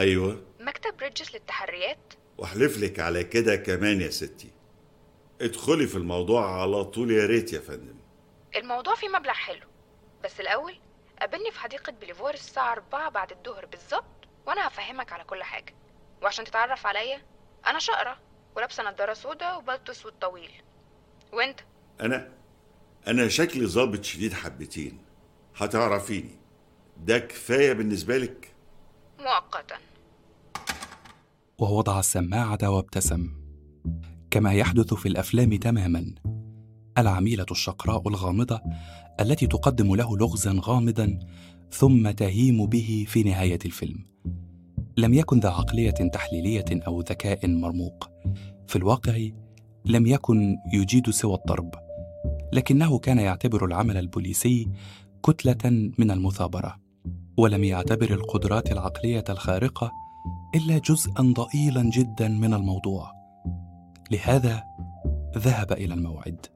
أيوه. 0.00 0.42
مكتب 0.60 0.96
بريدجز 0.96 1.30
للتحريات؟ 1.34 2.14
واحلف 2.38 2.78
لك 2.78 3.00
على 3.00 3.24
كده 3.24 3.56
كمان 3.56 4.00
يا 4.00 4.10
ستي. 4.10 4.50
ادخلي 5.40 5.86
في 5.86 5.96
الموضوع 5.96 6.60
على 6.60 6.84
طول 6.84 7.10
يا 7.10 7.26
ريت 7.26 7.52
يا 7.52 7.60
فندم. 7.60 7.94
الموضوع 8.56 8.94
فيه 8.94 9.08
مبلغ 9.08 9.32
حلو 9.32 9.66
بس 10.24 10.40
الأول 10.40 10.74
قابلني 11.20 11.50
في 11.50 11.58
حديقة 11.60 11.92
بليفوار 11.92 12.34
الساعة 12.34 12.72
4 12.72 13.08
بعد 13.10 13.32
الظهر 13.32 13.66
بالظبط 13.66 14.04
وأنا 14.46 14.68
هفهمك 14.68 15.12
على 15.12 15.24
كل 15.24 15.42
حاجة. 15.42 15.74
وعشان 16.22 16.44
تتعرف 16.44 16.86
عليا 16.86 17.22
أنا 17.66 17.78
شقرة 17.78 18.18
ولابسة 18.56 18.90
نضارة 18.90 19.12
سودا 19.14 19.54
وبلطو 19.54 19.92
أسود 19.92 20.12
طويل. 20.20 20.50
وأنت؟ 21.32 21.60
أنا 22.00 22.32
أنا 23.08 23.28
شكلي 23.28 23.66
ظابط 23.66 24.04
شديد 24.04 24.32
حبتين. 24.32 25.04
هتعرفيني. 25.56 26.38
ده 26.96 27.18
كفاية 27.18 27.72
بالنسبة 27.72 28.16
لك؟ 28.18 28.52
مؤقتا. 29.18 29.78
ووضع 31.60 31.98
السماعة 31.98 32.58
وابتسم. 32.62 33.28
كما 34.30 34.52
يحدث 34.52 34.94
في 34.94 35.08
الأفلام 35.08 35.56
تماما. 35.56 36.14
العميلة 36.98 37.46
الشقراء 37.50 38.08
الغامضة 38.08 38.60
التي 39.20 39.46
تقدم 39.46 39.94
له 39.94 40.16
لغزا 40.16 40.60
غامضا 40.60 41.18
ثم 41.70 42.10
تهيم 42.10 42.66
به 42.66 43.04
في 43.08 43.22
نهاية 43.22 43.58
الفيلم. 43.64 44.06
لم 44.96 45.14
يكن 45.14 45.40
ذا 45.40 45.48
عقلية 45.48 45.90
تحليلية 45.90 46.64
أو 46.72 47.00
ذكاء 47.00 47.48
مرموق. 47.48 48.10
في 48.66 48.76
الواقع 48.76 49.28
لم 49.84 50.06
يكن 50.06 50.56
يجيد 50.72 51.10
سوى 51.10 51.34
الضرب. 51.34 51.74
لكنه 52.52 52.98
كان 52.98 53.18
يعتبر 53.18 53.64
العمل 53.64 53.96
البوليسي 53.96 54.68
كتلة 55.22 55.90
من 55.98 56.10
المثابرة 56.10 56.76
ولم 57.36 57.64
يعتبر 57.64 58.10
القدرات 58.10 58.72
العقلية 58.72 59.24
الخارقة 59.28 59.92
إلا 60.54 60.78
جزءا 60.78 61.32
ضئيلا 61.36 61.82
جدا 61.82 62.28
من 62.28 62.54
الموضوع. 62.54 63.12
لهذا 64.10 64.64
ذهب 65.38 65.72
إلى 65.72 65.94
الموعد. 65.94 66.46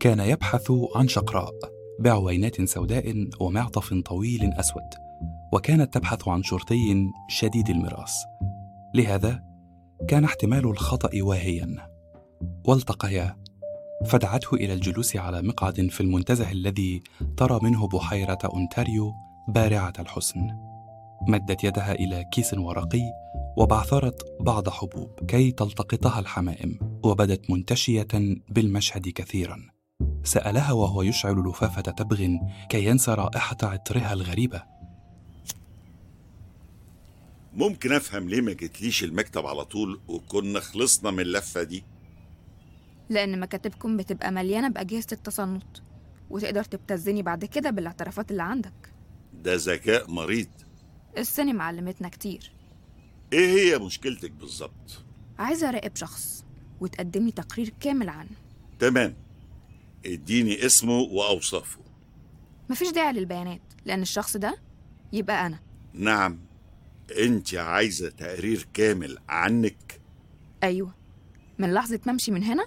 كان 0.00 0.20
يبحث 0.20 0.72
عن 0.96 1.08
شقراء 1.08 1.52
بعوينات 2.00 2.62
سوداء 2.62 3.28
ومعطف 3.40 3.94
طويل 3.94 4.52
أسود 4.52 4.82
وكانت 5.52 5.94
تبحث 5.94 6.28
عن 6.28 6.42
شرطي 6.42 7.10
شديد 7.28 7.70
المراس. 7.70 8.24
لهذا 8.94 9.42
كان 10.08 10.24
احتمال 10.24 10.66
الخطأ 10.66 11.10
واهيا. 11.22 11.76
والتقيا 12.68 13.36
فدعته 14.06 14.54
إلى 14.54 14.72
الجلوس 14.72 15.16
على 15.16 15.42
مقعد 15.42 15.86
في 15.90 16.00
المنتزه 16.00 16.52
الذي 16.52 17.02
ترى 17.36 17.60
منه 17.62 17.88
بحيرة 17.88 18.38
أونتاريو 18.44 19.12
بارعة 19.48 19.92
الحسن. 19.98 20.48
مدت 21.28 21.64
يدها 21.64 21.92
إلى 21.92 22.24
كيس 22.32 22.54
ورقي 22.54 23.02
وبعثرت 23.56 24.22
بعض 24.40 24.68
حبوب 24.68 25.10
كي 25.28 25.52
تلتقطها 25.52 26.20
الحمائم 26.20 26.78
وبدت 27.04 27.50
منتشية 27.50 28.08
بالمشهد 28.48 29.08
كثيرا. 29.08 29.70
سألها 30.24 30.72
وهو 30.72 31.02
يشعل 31.02 31.36
لفافة 31.36 31.82
تبغ 31.82 32.26
كي 32.68 32.84
ينسى 32.84 33.14
رائحة 33.14 33.56
عطرها 33.62 34.12
الغريبة. 34.12 34.62
ممكن 37.52 37.92
أفهم 37.92 38.28
ليه 38.28 38.40
ما 38.40 38.52
جيتليش 38.52 39.04
المكتب 39.04 39.46
على 39.46 39.64
طول 39.64 40.00
وكنا 40.08 40.60
خلصنا 40.60 41.10
من 41.10 41.20
اللفة 41.20 41.62
دي؟ 41.62 41.84
لأن 43.10 43.40
مكاتبكم 43.40 43.96
بتبقى 43.96 44.32
مليانة 44.32 44.68
بأجهزة 44.68 45.06
التصنت 45.12 45.76
وتقدر 46.30 46.64
تبتزني 46.64 47.22
بعد 47.22 47.44
كده 47.44 47.70
بالاعترافات 47.70 48.30
اللي 48.30 48.42
عندك. 48.42 48.92
ده 49.32 49.54
ذكاء 49.54 50.10
مريض. 50.10 50.48
السينما 51.18 51.64
علمتنا 51.64 52.08
كتير. 52.08 52.52
إيه 53.32 53.48
هي 53.58 53.78
مشكلتك 53.78 54.30
بالظبط 54.30 55.04
عايزة 55.38 55.68
أراقب 55.68 55.96
شخص 55.96 56.44
وتقدمي 56.80 57.30
تقرير 57.30 57.72
كامل 57.80 58.08
عنه. 58.08 58.30
تمام. 58.78 59.14
اديني 60.06 60.66
اسمه 60.66 60.98
وأوصافه. 60.98 61.80
مفيش 62.70 62.88
داعي 62.90 63.12
للبيانات 63.12 63.60
لأن 63.84 64.02
الشخص 64.02 64.36
ده 64.36 64.58
يبقى 65.12 65.46
أنا. 65.46 65.58
نعم. 65.94 66.38
أنت 67.18 67.54
عايزة 67.54 68.10
تقرير 68.10 68.68
كامل 68.74 69.18
عنك؟ 69.28 70.00
أيوة. 70.62 70.94
من 71.58 71.74
لحظة 71.74 72.00
ما 72.06 72.12
أمشي 72.12 72.30
من 72.30 72.42
هنا 72.42 72.66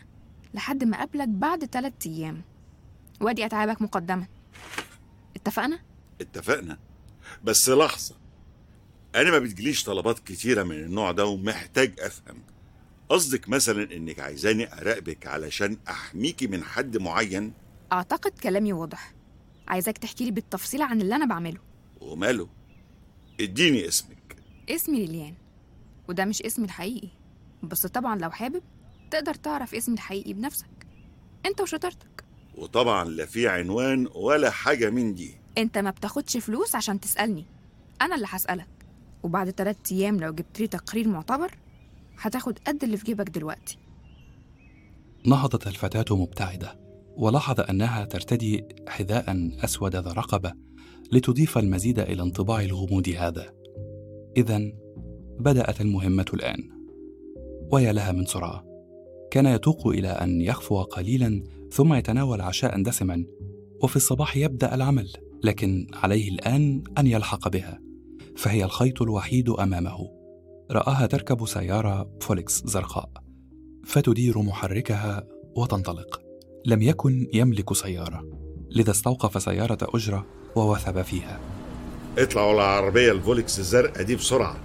لحد 0.53 0.83
ما 0.83 0.97
أقابلك 0.97 1.27
بعد 1.27 1.67
تلات 1.67 2.05
أيام. 2.05 2.41
وأدي 3.21 3.45
أتعابك 3.45 3.81
مقدما. 3.81 4.27
اتفقنا؟ 5.35 5.79
اتفقنا. 6.21 6.79
بس 7.43 7.69
لحظة. 7.69 8.15
أنا 9.15 9.31
ما 9.31 9.39
بتجيليش 9.39 9.83
طلبات 9.83 10.19
كتيرة 10.19 10.63
من 10.63 10.75
النوع 10.75 11.11
ده 11.11 11.25
ومحتاج 11.25 11.99
أفهم. 11.99 12.43
قصدك 13.09 13.49
مثلا 13.49 13.95
إنك 13.95 14.19
عايزاني 14.19 14.73
أراقبك 14.73 15.27
علشان 15.27 15.77
أحميكي 15.89 16.47
من 16.47 16.63
حد 16.63 16.97
معين؟ 16.97 17.53
أعتقد 17.93 18.31
كلامي 18.31 18.73
واضح. 18.73 19.13
عايزاك 19.67 19.97
تحكي 19.97 20.25
لي 20.25 20.31
بالتفصيل 20.31 20.81
عن 20.81 21.01
اللي 21.01 21.15
أنا 21.15 21.25
بعمله. 21.25 21.59
وماله؟ 22.01 22.49
إديني 23.39 23.87
اسمك. 23.87 24.35
اسمي 24.69 24.97
ليليان. 25.05 25.33
وده 26.09 26.25
مش 26.25 26.41
اسمي 26.41 26.65
الحقيقي. 26.65 27.09
بس 27.63 27.85
طبعا 27.85 28.19
لو 28.19 28.31
حابب 28.31 28.61
تقدر 29.11 29.33
تعرف 29.33 29.75
اسمي 29.75 29.95
الحقيقي 29.95 30.33
بنفسك. 30.33 30.87
أنت 31.45 31.61
وشطارتك. 31.61 32.23
وطبعا 32.55 33.05
لا 33.05 33.25
في 33.25 33.47
عنوان 33.47 34.07
ولا 34.15 34.49
حاجة 34.49 34.89
من 34.89 35.15
دي. 35.15 35.35
أنت 35.57 35.77
ما 35.77 35.89
بتاخدش 35.89 36.37
فلوس 36.37 36.75
عشان 36.75 36.99
تسألني. 36.99 37.45
أنا 38.01 38.15
اللي 38.15 38.27
هسألك. 38.29 38.67
وبعد 39.23 39.53
تلات 39.53 39.91
أيام 39.91 40.17
لو 40.17 40.31
جبت 40.31 40.59
لي 40.59 40.67
تقرير 40.67 41.07
معتبر 41.07 41.51
هتاخد 42.17 42.59
قد 42.67 42.83
اللي 42.83 42.97
في 42.97 43.05
جيبك 43.05 43.29
دلوقتي. 43.29 43.77
نهضت 45.25 45.67
الفتاة 45.67 46.15
مبتعدة 46.15 46.79
ولاحظ 47.17 47.59
أنها 47.69 48.05
ترتدي 48.05 48.65
حذاء 48.87 49.51
أسود 49.63 49.95
ذا 49.95 50.11
رقبة 50.11 50.53
لتضيف 51.11 51.57
المزيد 51.57 51.99
إلى 51.99 52.21
انطباع 52.21 52.61
الغموض 52.61 53.09
هذا. 53.09 53.53
إذا 54.37 54.71
بدأت 55.39 55.81
المهمة 55.81 56.25
الآن. 56.33 56.69
ويا 57.71 57.93
لها 57.93 58.11
من 58.11 58.25
سرعة 58.25 58.65
كان 59.31 59.45
يتوق 59.45 59.87
إلى 59.87 60.07
أن 60.07 60.41
يغفو 60.41 60.81
قليلا 60.81 61.43
ثم 61.71 61.93
يتناول 61.93 62.41
عشاء 62.41 62.83
دسما 62.83 63.25
وفي 63.83 63.95
الصباح 63.95 64.37
يبدأ 64.37 64.75
العمل 64.75 65.13
لكن 65.43 65.87
عليه 65.93 66.29
الآن 66.29 66.83
أن 66.97 67.07
يلحق 67.07 67.47
بها. 67.47 67.88
فهي 68.39 68.63
الخيط 68.63 69.01
الوحيد 69.01 69.49
أمامه. 69.49 70.11
رآها 70.71 71.05
تركب 71.05 71.45
سيارة 71.45 72.17
فولكس 72.21 72.63
زرقاء 72.65 73.09
فتدير 73.85 74.39
محركها 74.41 75.27
وتنطلق. 75.55 76.21
لم 76.65 76.81
يكن 76.81 77.27
يملك 77.33 77.73
سيارة 77.73 78.23
لذا 78.71 78.91
استوقف 78.91 79.41
سيارة 79.43 79.77
أجرة 79.81 80.25
ووثب 80.55 81.01
فيها. 81.01 81.39
اطلع 82.17 82.39
ورا 82.39 82.53
العربية 82.53 83.11
الفولكس 83.11 83.59
الزرقاء 83.59 84.03
دي 84.03 84.15
بسرعة. 84.15 84.57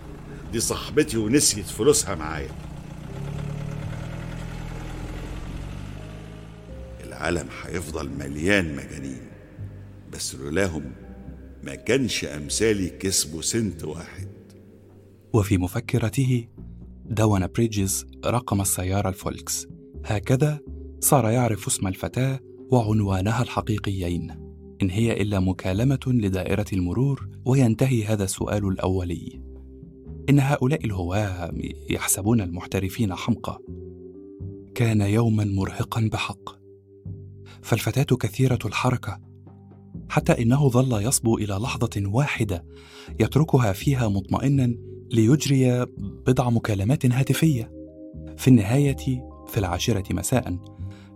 دي 0.52 0.60
صاحبتي 0.60 1.18
ونسيت 1.18 1.66
فلوسها 1.66 2.14
معايا. 2.14 2.50
العالم 7.04 7.48
هيفضل 7.64 8.08
مليان 8.08 8.76
مجانين 8.76 9.30
بس 10.12 10.34
لولاهم 10.34 11.03
ما 11.64 11.74
كانش 11.74 12.24
أمثالي 12.24 12.88
كسبوا 12.88 13.42
سنت 13.42 13.84
واحد. 13.84 14.28
وفي 15.32 15.58
مفكرته 15.58 16.46
دون 17.04 17.46
بريدجز 17.46 18.06
رقم 18.26 18.60
السيارة 18.60 19.08
الفولكس. 19.08 19.66
هكذا 20.04 20.60
صار 21.00 21.30
يعرف 21.30 21.66
اسم 21.66 21.86
الفتاة 21.86 22.40
وعنوانها 22.70 23.42
الحقيقيين. 23.42 24.30
إن 24.82 24.90
هي 24.90 25.22
إلا 25.22 25.40
مكالمة 25.40 26.00
لدائرة 26.06 26.66
المرور 26.72 27.28
وينتهي 27.44 28.04
هذا 28.04 28.24
السؤال 28.24 28.68
الأولي. 28.68 29.42
إن 30.28 30.40
هؤلاء 30.40 30.84
الهواة 30.84 31.52
يحسبون 31.90 32.40
المحترفين 32.40 33.14
حمقى. 33.14 33.58
كان 34.74 35.00
يوما 35.00 35.44
مرهقا 35.44 36.08
بحق. 36.12 36.64
فالفتاة 37.62 38.16
كثيرة 38.16 38.58
الحركة 38.64 39.23
حتى 40.08 40.42
إنه 40.42 40.68
ظل 40.68 41.06
يصبو 41.06 41.38
إلى 41.38 41.54
لحظة 41.54 42.02
واحدة 42.06 42.64
يتركها 43.20 43.72
فيها 43.72 44.08
مطمئنا 44.08 44.74
ليجري 45.12 45.86
بضع 46.26 46.50
مكالمات 46.50 47.06
هاتفية. 47.06 47.72
في 48.36 48.48
النهاية 48.48 48.96
في 49.46 49.58
العاشرة 49.58 50.12
مساء 50.12 50.58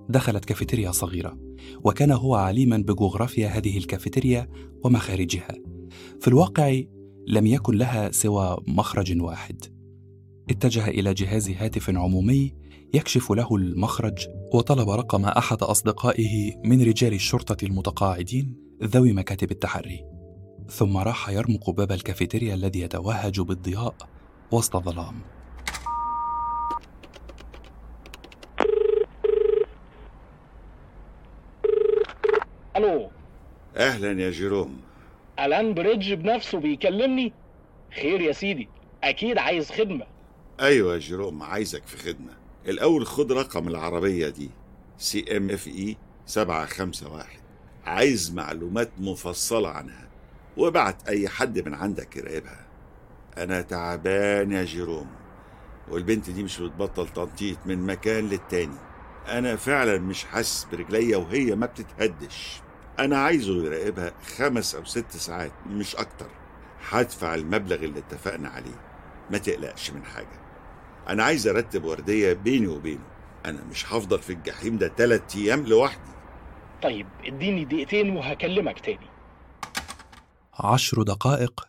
دخلت 0.09 0.45
كافيتيريا 0.45 0.91
صغيرة 0.91 1.39
وكان 1.85 2.11
هو 2.11 2.35
عليما 2.35 2.77
بجغرافيا 2.77 3.49
هذه 3.49 3.79
الكافيتيريا 3.79 4.49
ومخارجها. 4.85 5.55
في 6.21 6.29
الواقع 6.29 6.81
لم 7.27 7.47
يكن 7.47 7.75
لها 7.75 8.11
سوى 8.11 8.57
مخرج 8.67 9.21
واحد. 9.21 9.65
اتجه 10.51 10.89
إلى 10.89 11.15
جهاز 11.15 11.51
هاتف 11.51 11.91
عمومي 11.91 12.55
يكشف 12.95 13.33
له 13.33 13.57
المخرج 13.57 14.29
وطلب 14.55 14.91
رقم 14.91 15.25
أحد 15.25 15.63
أصدقائه 15.63 16.53
من 16.65 16.83
رجال 16.83 17.15
الشرطة 17.15 17.65
المتقاعدين. 17.65 18.68
ذوي 18.83 19.13
مكاتب 19.13 19.51
التحري. 19.51 20.05
ثم 20.69 20.97
راح 20.97 21.29
يرمق 21.29 21.71
باب 21.71 21.93
الكافيتيريا 21.93 22.55
الذي 22.55 22.81
يتوهج 22.81 23.41
بالضياء 23.41 23.95
وسط 24.53 24.77
الظلام 24.77 25.21
ألو. 32.77 33.11
أهلا 33.77 34.23
يا 34.23 34.31
جيروم. 34.31 34.81
ألان 35.41 35.75
بريدج 35.75 36.13
بنفسه 36.13 36.59
بيكلمني؟ 36.59 37.33
خير 38.01 38.21
يا 38.21 38.33
سيدي 38.33 38.69
أكيد 39.05 39.39
عايز 39.39 39.71
خدمة. 39.71 40.07
أيوه 40.61 40.95
يا 40.95 40.99
جيروم 40.99 41.43
عايزك 41.43 41.87
في 41.87 41.97
خدمة. 41.97 42.33
الأول 42.69 43.07
خد 43.07 43.33
رقم 43.33 43.69
العربية 43.69 44.29
دي 44.29 44.51
C 44.99 45.37
M 45.37 45.51
F 45.51 45.69
E 45.69 45.97
751 46.27 47.48
عايز 47.89 48.33
معلومات 48.33 48.91
مفصلة 48.99 49.69
عنها 49.69 50.09
وابعت 50.57 51.09
أي 51.09 51.29
حد 51.29 51.69
من 51.69 51.75
عندك 51.75 52.17
يراقبها. 52.17 52.67
أنا 53.39 53.61
تعبان 53.61 54.53
يا 54.53 54.65
جيروم 54.65 55.07
والبنت 55.89 56.31
دي 56.31 56.43
مش 56.43 56.61
بتبطل 56.61 57.09
تنطيط 57.09 57.59
من 57.67 57.87
مكان 57.87 58.29
للتاني. 58.29 58.77
أنا 59.29 59.57
فعلا 59.57 59.99
مش 59.99 60.25
حاسس 60.25 60.65
برجليا 60.73 61.17
وهي 61.17 61.55
ما 61.55 61.67
بتتهدش. 61.67 62.61
أنا 62.99 63.19
عايزه 63.19 63.65
يراقبها 63.65 64.13
خمس 64.37 64.75
أو 64.75 64.85
ست 64.85 65.11
ساعات 65.17 65.53
مش 65.67 65.97
أكتر. 65.97 66.31
هدفع 66.91 67.35
المبلغ 67.35 67.77
اللي 67.77 67.99
اتفقنا 67.99 68.49
عليه 68.49 68.81
ما 69.31 69.39
تقلقش 69.39 69.91
من 69.91 70.05
حاجة. 70.05 70.41
أنا 71.09 71.25
عايز 71.25 71.49
أرتب 71.49 71.85
وردية 71.85 72.33
بيني 72.33 72.67
وبينه. 72.67 73.05
أنا 73.47 73.65
مش 73.71 73.93
هفضل 73.93 74.19
في 74.19 74.33
الجحيم 74.33 74.79
ده 74.79 74.89
تلات 74.89 75.37
أيام 75.37 75.67
لوحدي. 75.67 76.18
طيب 76.83 77.07
اديني 77.25 77.65
دقيقتين 77.65 78.17
وهكلمك 78.17 78.81
تاني. 78.81 79.07
عشر 80.61 81.03
دقائق 81.03 81.69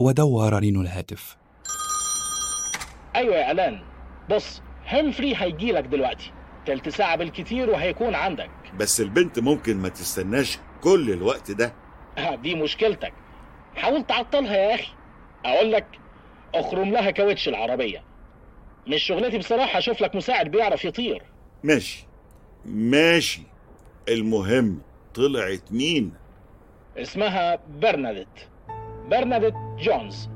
ودور 0.00 0.52
رنين 0.52 0.80
الهاتف. 0.80 1.36
أيوه 3.16 3.36
يا 3.36 3.50
ألان. 3.50 3.82
بص 4.30 4.62
هنفري 4.86 5.36
هيجيلك 5.36 5.84
دلوقتي. 5.84 6.32
تلت 6.66 6.88
ساعة 6.88 7.16
بالكتير 7.16 7.70
وهيكون 7.70 8.14
عندك. 8.14 8.50
بس 8.78 9.00
البنت 9.00 9.38
ممكن 9.38 9.76
ما 9.76 9.88
تستناش 9.88 10.58
كل 10.82 11.10
الوقت 11.10 11.50
ده. 11.50 11.74
دي 12.34 12.54
مشكلتك. 12.54 13.12
حاول 13.76 14.06
تعطلها 14.06 14.56
يا 14.56 14.74
أخي. 14.74 14.92
أقول 15.44 15.72
لك 15.72 15.86
أخرم 16.54 16.92
لها 16.92 17.10
كاوتش 17.10 17.48
العربية. 17.48 18.04
مش 18.86 19.02
شغلتي 19.02 19.38
بصراحة 19.38 19.78
أشوف 19.78 20.00
لك 20.00 20.14
مساعد 20.14 20.50
بيعرف 20.50 20.84
يطير. 20.84 21.22
ماشي. 21.64 22.06
ماشي. 22.64 23.42
المهم 24.08 24.78
طلعت 25.14 25.72
مين؟ 25.72 26.12
اسمها 26.96 27.58
برناديت 27.80 28.28
برناديت 29.10 29.54
جونز. 29.78 30.28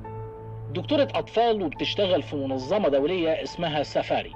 دكتورة 0.74 1.08
أطفال 1.14 1.62
وبتشتغل 1.62 2.22
في 2.22 2.36
منظمة 2.36 2.88
دولية 2.88 3.42
اسمها 3.42 3.82
سفاري 3.82 4.34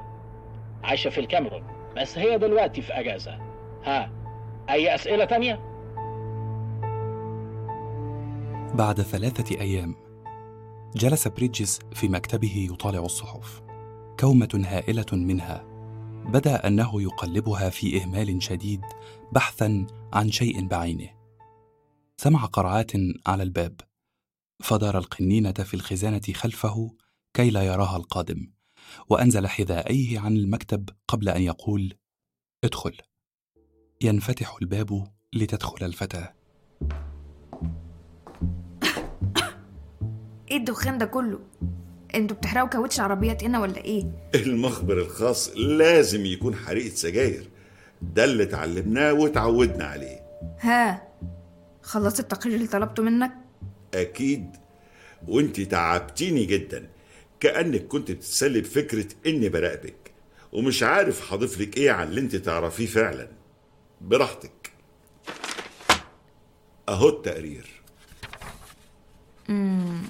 عايشة 0.84 1.10
في 1.10 1.20
الكاميرون 1.20 1.62
بس 1.96 2.18
هي 2.18 2.38
دلوقتي 2.38 2.82
في 2.82 2.92
أجازة. 2.92 3.38
ها 3.84 4.10
أي 4.70 4.94
أسئلة 4.94 5.24
تانية؟ 5.24 5.54
بعد 8.74 9.00
ثلاثة 9.00 9.60
أيام 9.60 9.94
جلس 10.96 11.28
بريدجز 11.28 11.78
في 11.92 12.08
مكتبه 12.08 12.68
يطالع 12.72 12.98
الصحف. 12.98 13.62
كومة 14.20 14.62
هائلة 14.66 15.06
منها 15.12 15.71
بدا 16.24 16.66
أنه 16.66 17.02
يقلبها 17.02 17.70
في 17.70 18.02
إهمال 18.02 18.42
شديد 18.42 18.80
بحثا 19.32 19.86
عن 20.12 20.30
شيء 20.30 20.66
بعينه. 20.66 21.10
سمع 22.16 22.44
قرعات 22.44 22.92
على 23.26 23.42
الباب. 23.42 23.80
فدار 24.62 24.98
القنينة 24.98 25.52
في 25.52 25.74
الخزانة 25.74 26.22
خلفه 26.34 26.96
كي 27.34 27.50
لا 27.50 27.62
يراها 27.62 27.96
القادم 27.96 28.52
وأنزل 29.08 29.46
حذائيه 29.46 30.20
عن 30.20 30.36
المكتب 30.36 30.88
قبل 31.08 31.28
أن 31.28 31.42
يقول 31.42 31.94
ادخل. 32.64 32.96
ينفتح 34.00 34.56
الباب 34.62 35.12
لتدخل 35.32 35.86
الفتاة. 35.86 36.34
إيه 40.50 40.56
الدخان 40.56 40.98
ده 40.98 41.06
كله؟ 41.06 41.40
أنتوا 42.14 42.36
بتحرقوا 42.36 42.68
كاوتش 42.68 43.00
عربيات 43.00 43.44
هنا 43.44 43.60
ولا 43.60 43.76
إيه؟ 43.76 44.04
المخبر 44.34 44.98
الخاص 44.98 45.50
لازم 45.56 46.26
يكون 46.26 46.54
حريقة 46.54 46.94
سجاير. 46.94 47.48
ده 48.02 48.24
اللي 48.24 48.42
اتعلمناه 48.42 49.12
وتعودنا 49.12 49.84
عليه. 49.84 50.20
ها 50.60 51.08
خلصت 51.82 52.20
التقرير 52.20 52.54
اللي 52.56 52.66
طلبته 52.66 53.02
منك؟ 53.02 53.32
أكيد. 53.94 54.46
وانت 55.28 55.60
تعبتيني 55.60 56.44
جدا. 56.44 56.88
كأنك 57.40 57.86
كنت 57.86 58.10
بتتسلي 58.10 58.60
بفكرة 58.60 59.06
إني 59.26 59.48
براقبك. 59.48 60.12
ومش 60.52 60.82
عارف 60.82 61.32
هضيف 61.32 61.60
لك 61.60 61.76
إيه 61.76 61.90
عن 61.90 62.08
اللي 62.08 62.20
انت 62.20 62.36
تعرفيه 62.36 62.86
فعلا. 62.86 63.28
براحتك. 64.00 64.72
أهو 66.88 67.08
التقرير. 67.08 67.66
مم. 69.48 70.02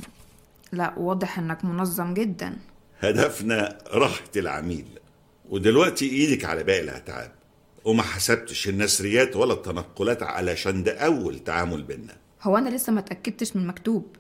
لا 0.73 0.99
واضح 0.99 1.39
إنك 1.39 1.65
منظم 1.65 2.15
جدا. 2.15 2.57
هدفنا 3.01 3.79
راحة 3.91 4.31
العميل. 4.37 4.87
ودلوقتي 5.51 6.11
إيدك 6.11 6.45
على 6.45 6.65
باقي 6.65 6.81
الأتعاب. 6.81 7.33
وما 7.85 8.03
حسبتش 8.03 8.69
النسريات 8.69 9.37
ولا 9.37 9.53
التنقلات 9.53 10.23
علشان 10.23 10.83
ده 10.83 10.99
أول 10.99 11.39
تعامل 11.39 11.83
بينا. 11.83 12.17
هو 12.43 12.59
أنا 12.59 12.77
لسه 12.77 12.93
ما 12.93 13.01
اتاكدتش 13.01 13.57
من 13.57 13.63
المكتوب 13.63 14.17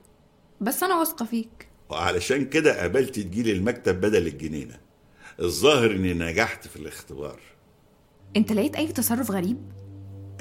بس 0.60 0.82
أنا 0.82 0.98
واثقة 0.98 1.24
فيك. 1.24 1.68
وعلشان 1.90 2.44
كده 2.44 2.80
قابلت 2.80 3.14
تجيلي 3.18 3.52
المكتب 3.52 4.00
بدل 4.00 4.26
الجنينة. 4.26 4.80
الظاهر 5.40 5.90
إني 5.90 6.14
نجحت 6.14 6.68
في 6.68 6.76
الاختبار. 6.76 7.40
أنت 8.36 8.52
لقيت 8.52 8.76
أي 8.76 8.86
تصرف 8.86 9.30
غريب؟ 9.30 9.58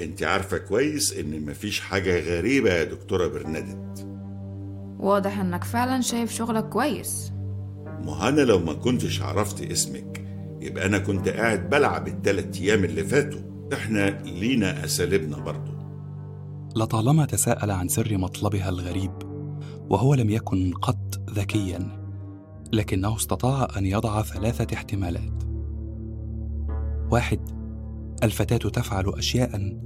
أنت 0.00 0.22
عارفة 0.22 0.58
كويس 0.58 1.12
إن 1.12 1.46
مفيش 1.46 1.80
حاجة 1.80 2.20
غريبة 2.20 2.72
يا 2.74 2.84
دكتورة 2.84 3.26
برنادت. 3.26 4.11
واضح 5.02 5.38
إنك 5.38 5.64
فعلا 5.64 6.00
شايف 6.00 6.32
شغلك 6.32 6.68
كويس. 6.68 7.32
ما 8.04 8.28
أنا 8.28 8.40
لو 8.40 8.58
ما 8.58 8.72
كنتش 8.72 9.22
عرفت 9.22 9.60
اسمك 9.70 10.24
يبقى 10.60 10.86
أنا 10.86 10.98
كنت 10.98 11.28
قاعد 11.28 11.70
بلعب 11.70 12.08
التلات 12.08 12.60
أيام 12.60 12.84
اللي 12.84 13.04
فاتوا. 13.04 13.40
إحنا 13.72 14.22
لينا 14.22 14.84
أساليبنا 14.84 15.38
برضو. 15.38 15.72
لطالما 16.76 17.24
تساءل 17.24 17.70
عن 17.70 17.88
سر 17.88 18.18
مطلبها 18.18 18.68
الغريب 18.68 19.12
وهو 19.90 20.14
لم 20.14 20.30
يكن 20.30 20.72
قط 20.74 21.20
ذكيا 21.30 22.02
لكنه 22.72 23.16
استطاع 23.16 23.68
أن 23.76 23.86
يضع 23.86 24.22
ثلاثة 24.22 24.74
احتمالات. 24.74 25.42
واحد 27.10 27.40
الفتاة 28.22 28.70
تفعل 28.70 29.08
اشياء 29.08 29.78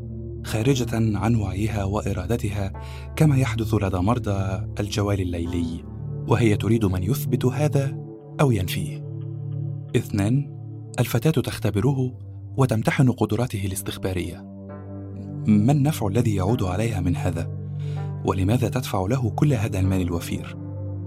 خارجة 0.47 1.18
عن 1.18 1.34
وعيها 1.34 1.84
وإرادتها 1.84 2.72
كما 3.16 3.36
يحدث 3.36 3.74
لدى 3.74 3.97
مرضى 3.97 4.66
الجوال 4.80 5.20
الليلي 5.20 5.84
وهي 6.28 6.57
تريد 6.57 6.84
من 6.84 7.03
يثبت 7.03 7.44
هذا 7.44 7.99
أو 8.40 8.51
ينفيه. 8.51 9.05
اثنان 9.97 10.57
الفتاة 11.01 11.42
تختبره 11.42 12.18
وتمتحن 12.57 13.11
قدراته 13.11 13.66
الاستخبارية. 13.66 14.44
ما 15.47 15.72
النفع 15.72 16.07
الذي 16.07 16.34
يعود 16.34 16.62
عليها 16.62 17.01
من 17.01 17.16
هذا؟ 17.16 17.51
ولماذا 18.24 18.68
تدفع 18.68 19.07
له 19.11 19.30
كل 19.30 19.53
هذا 19.53 19.78
المال 19.78 20.01
الوفير؟ 20.01 20.57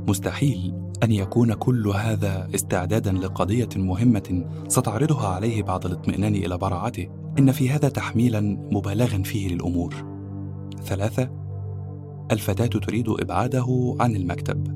مستحيل 0.07 0.73
أن 1.03 1.11
يكون 1.11 1.53
كل 1.53 1.87
هذا 1.87 2.47
استعدادا 2.55 3.11
لقضية 3.11 3.69
مهمة 3.75 4.45
ستعرضها 4.67 5.27
عليه 5.27 5.63
بعد 5.63 5.85
الاطمئنان 5.85 6.35
إلى 6.35 6.57
براعته. 6.57 7.18
إن 7.39 7.51
في 7.51 7.69
هذا 7.69 7.89
تحميلا 7.89 8.41
مبالغا 8.71 9.17
فيه 9.23 9.47
للأمور. 9.47 9.95
ثلاثة 10.83 11.29
الفتاة 12.31 12.79
تريد 12.79 13.09
إبعاده 13.09 13.95
عن 13.99 14.15
المكتب. 14.15 14.67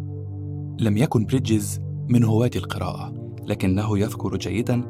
لم 0.80 0.98
يكن 0.98 1.26
بريدجز 1.26 1.82
من 2.08 2.24
هواة 2.24 2.52
القراءة 2.56 3.14
لكنه 3.48 4.00
يذكر 4.00 4.38
جيدا 4.38 4.84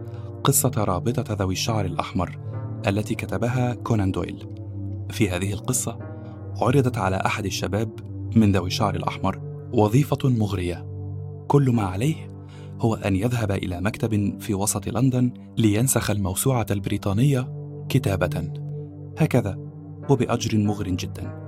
قصة 0.44 0.72
رابطة 0.78 1.34
ذوي 1.34 1.54
الشعر 1.54 1.86
الأحمر 1.86 2.40
التي 2.88 3.16
كتبها 3.16 3.74
كونان 3.74 4.12
دويل. 4.12 4.48
في 5.10 5.30
هذه 5.30 5.54
القصة 5.54 6.00
عرضت 6.62 6.98
على 6.98 7.16
أحد 7.16 7.46
الشباب 7.46 7.90
من 8.36 8.52
ذوي 8.52 8.68
الشعر 8.68 8.96
الأحمر 8.96 9.42
وظيفة 9.74 10.30
مغرية. 10.30 10.86
كل 11.48 11.72
ما 11.72 11.84
عليه 11.84 12.16
هو 12.80 12.96
أن 12.96 13.16
يذهب 13.16 13.52
إلى 13.52 13.82
مكتب 13.82 14.42
في 14.42 14.54
وسط 14.54 14.88
لندن 14.88 15.34
لينسخ 15.58 16.10
الموسوعة 16.10 16.66
البريطانية 16.72 17.63
كتابة. 17.90 18.52
هكذا 19.18 19.58
وبأجر 20.10 20.58
مغر 20.58 20.90
جدا. 20.90 21.44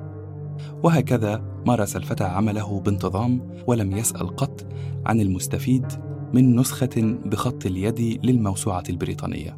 وهكذا 0.84 1.42
مارس 1.68 1.96
الفتى 1.96 2.24
عمله 2.24 2.80
بانتظام 2.80 3.42
ولم 3.68 3.98
يسأل 3.98 4.36
قط 4.36 4.66
عن 5.06 5.22
المستفيد 5.22 5.86
من 6.34 6.56
نسخة 6.56 7.18
بخط 7.26 7.66
اليد 7.66 8.26
للموسوعة 8.26 8.84
البريطانية. 8.90 9.58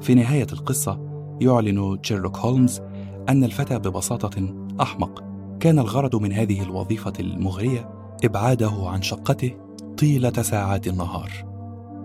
في 0.00 0.14
نهاية 0.14 0.46
القصة 0.52 1.00
يعلن 1.40 1.98
شيرلوك 2.02 2.36
هولمز 2.36 2.80
أن 3.28 3.44
الفتى 3.44 3.78
ببساطة 3.78 4.54
أحمق. 4.80 5.24
كان 5.60 5.78
الغرض 5.78 6.16
من 6.16 6.32
هذه 6.32 6.62
الوظيفة 6.62 7.12
المغرية 7.20 7.90
إبعاده 8.24 8.72
عن 8.82 9.02
شقته 9.02 9.56
طيلة 9.98 10.32
ساعات 10.32 10.86
النهار. 10.86 11.30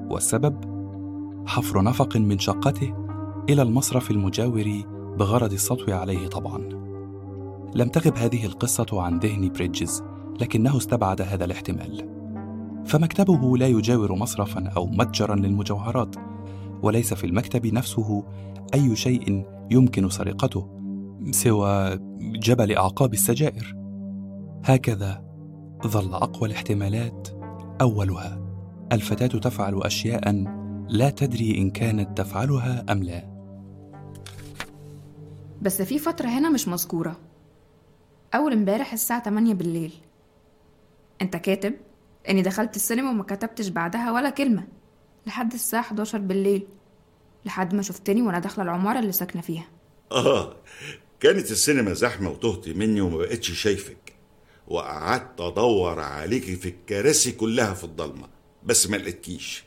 والسبب؟ 0.09 0.73
حفر 1.47 1.81
نفق 1.83 2.17
من 2.17 2.39
شقته 2.39 3.02
إلى 3.49 3.61
المصرف 3.61 4.11
المجاور 4.11 4.83
بغرض 5.17 5.53
السطو 5.53 5.93
عليه 5.93 6.27
طبعا. 6.27 6.57
لم 7.75 7.89
تغب 7.89 8.17
هذه 8.17 8.45
القصة 8.45 9.01
عن 9.01 9.19
ذهن 9.19 9.49
بريدجز 9.49 10.03
لكنه 10.41 10.77
استبعد 10.77 11.21
هذا 11.21 11.45
الاحتمال. 11.45 12.09
فمكتبه 12.85 13.57
لا 13.57 13.67
يجاور 13.67 14.15
مصرفا 14.15 14.67
أو 14.67 14.85
متجرا 14.85 15.35
للمجوهرات 15.35 16.15
وليس 16.83 17.13
في 17.13 17.23
المكتب 17.23 17.65
نفسه 17.65 18.23
أي 18.73 18.95
شيء 18.95 19.45
يمكن 19.71 20.09
سرقته 20.09 20.69
سوى 21.31 21.99
جبل 22.21 22.77
أعقاب 22.77 23.13
السجائر. 23.13 23.75
هكذا 24.63 25.23
ظل 25.87 26.13
أقوى 26.13 26.49
الاحتمالات 26.49 27.27
أولها. 27.81 28.39
الفتاة 28.91 29.39
تفعل 29.39 29.83
اشياء 29.83 30.45
لا 30.89 31.09
تدري 31.09 31.57
إن 31.57 31.69
كانت 31.69 32.17
تفعلها 32.17 32.85
أم 32.89 33.03
لا. 33.03 33.32
بس 35.63 35.81
في 35.81 35.99
فترة 35.99 36.27
هنا 36.27 36.49
مش 36.49 36.67
مذكورة. 36.67 37.19
أول 38.35 38.53
امبارح 38.53 38.93
الساعة 38.93 39.23
8 39.23 39.53
بالليل. 39.53 39.93
أنت 41.21 41.35
كاتب 41.35 41.73
إني 42.29 42.41
دخلت 42.41 42.75
السينما 42.75 43.09
وما 43.09 43.23
كتبتش 43.23 43.67
بعدها 43.67 44.11
ولا 44.11 44.29
كلمة. 44.29 44.67
لحد 45.27 45.53
الساعة 45.53 45.81
11 45.81 46.17
بالليل. 46.17 46.67
لحد 47.45 47.75
ما 47.75 47.81
شفتني 47.81 48.21
وأنا 48.21 48.39
داخلة 48.39 48.63
العمارة 48.63 48.99
اللي 48.99 49.11
ساكنة 49.11 49.41
فيها. 49.41 49.67
آه 50.11 50.55
كانت 51.19 51.51
السينما 51.51 51.93
زحمة 51.93 52.29
وتهت 52.29 52.69
مني 52.69 53.01
وما 53.01 53.17
بقتش 53.17 53.51
شايفك. 53.51 54.13
وقعدت 54.67 55.41
أدور 55.41 55.99
عليكي 55.99 56.55
في 56.55 56.69
الكراسي 56.69 57.31
كلها 57.31 57.73
في 57.73 57.83
الضلمة 57.83 58.27
بس 58.63 58.89
ما 58.89 58.97
لقيتكيش. 58.97 59.63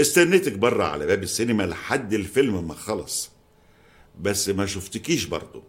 استنيتك 0.00 0.58
بره 0.58 0.84
على 0.84 1.06
باب 1.06 1.22
السينما 1.22 1.62
لحد 1.62 2.12
الفيلم 2.12 2.68
ما 2.68 2.74
خلص. 2.74 3.35
بس 4.20 4.48
ما 4.48 4.66
شفتكيش 4.66 5.24
برضه 5.24 5.62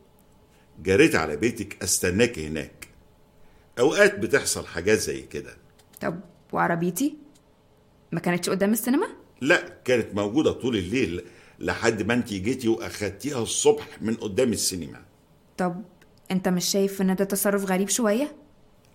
جريت 0.84 1.16
على 1.16 1.36
بيتك 1.38 1.84
استناك 1.84 2.40
هناك. 2.40 2.88
أوقات 3.80 4.20
بتحصل 4.20 4.66
حاجات 4.66 5.00
زي 5.00 5.22
كده. 5.22 5.58
طب 6.02 6.20
وعربيتي؟ 6.52 7.16
ما 8.12 8.20
كانتش 8.20 8.50
قدام 8.50 8.72
السينما؟ 8.72 9.08
لا 9.42 9.82
كانت 9.86 10.16
موجودة 10.16 10.52
طول 10.52 10.78
الليل 10.78 11.24
لحد 11.60 12.04
ما 12.04 12.14
انت 12.14 12.34
جيتي 12.34 12.68
وأخدتيها 12.68 13.44
الصبح 13.44 14.02
من 14.02 14.16
قدام 14.16 14.52
السينما. 14.52 15.06
طب 15.58 15.84
انت 16.32 16.48
مش 16.48 16.66
شايف 16.66 17.02
ان 17.02 17.16
ده 17.16 17.26
تصرف 17.26 17.66
غريب 17.66 17.90
شوية؟ 17.90 18.36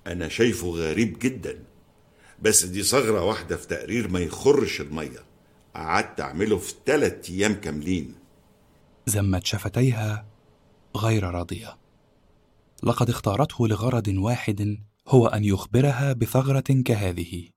أنا 0.07 0.29
شايفه 0.29 0.69
غريب 0.69 1.19
جدا. 1.19 1.59
بس 2.43 2.65
دي 2.65 2.83
ثغرة 2.83 3.25
واحدة 3.25 3.57
في 3.57 3.67
تقرير 3.67 4.09
ما 4.09 4.21
يخرش 4.21 4.81
المية. 4.81 5.25
قعدت 5.75 6.21
أعمله 6.21 6.59
في 6.59 6.75
ثلاث 6.87 7.31
أيام 7.31 7.55
كاملين. 7.55 8.15
زمت 9.07 9.47
شفتيها 9.47 10.27
غير 10.97 11.25
راضية. 11.25 11.79
لقد 12.83 13.11
اختارته 13.11 13.69
لغرض 13.69 14.09
واحد 14.09 14.79
هو 15.09 15.27
أن 15.27 15.45
يخبرها 15.45 16.13
بثغرة 16.13 16.83
كهذه 16.85 17.49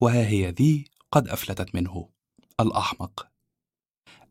وها 0.00 0.26
هي 0.26 0.50
ذي 0.50 0.84
قد 1.12 1.28
أفلتت 1.28 1.74
منه 1.74 2.08
الأحمق. 2.60 3.26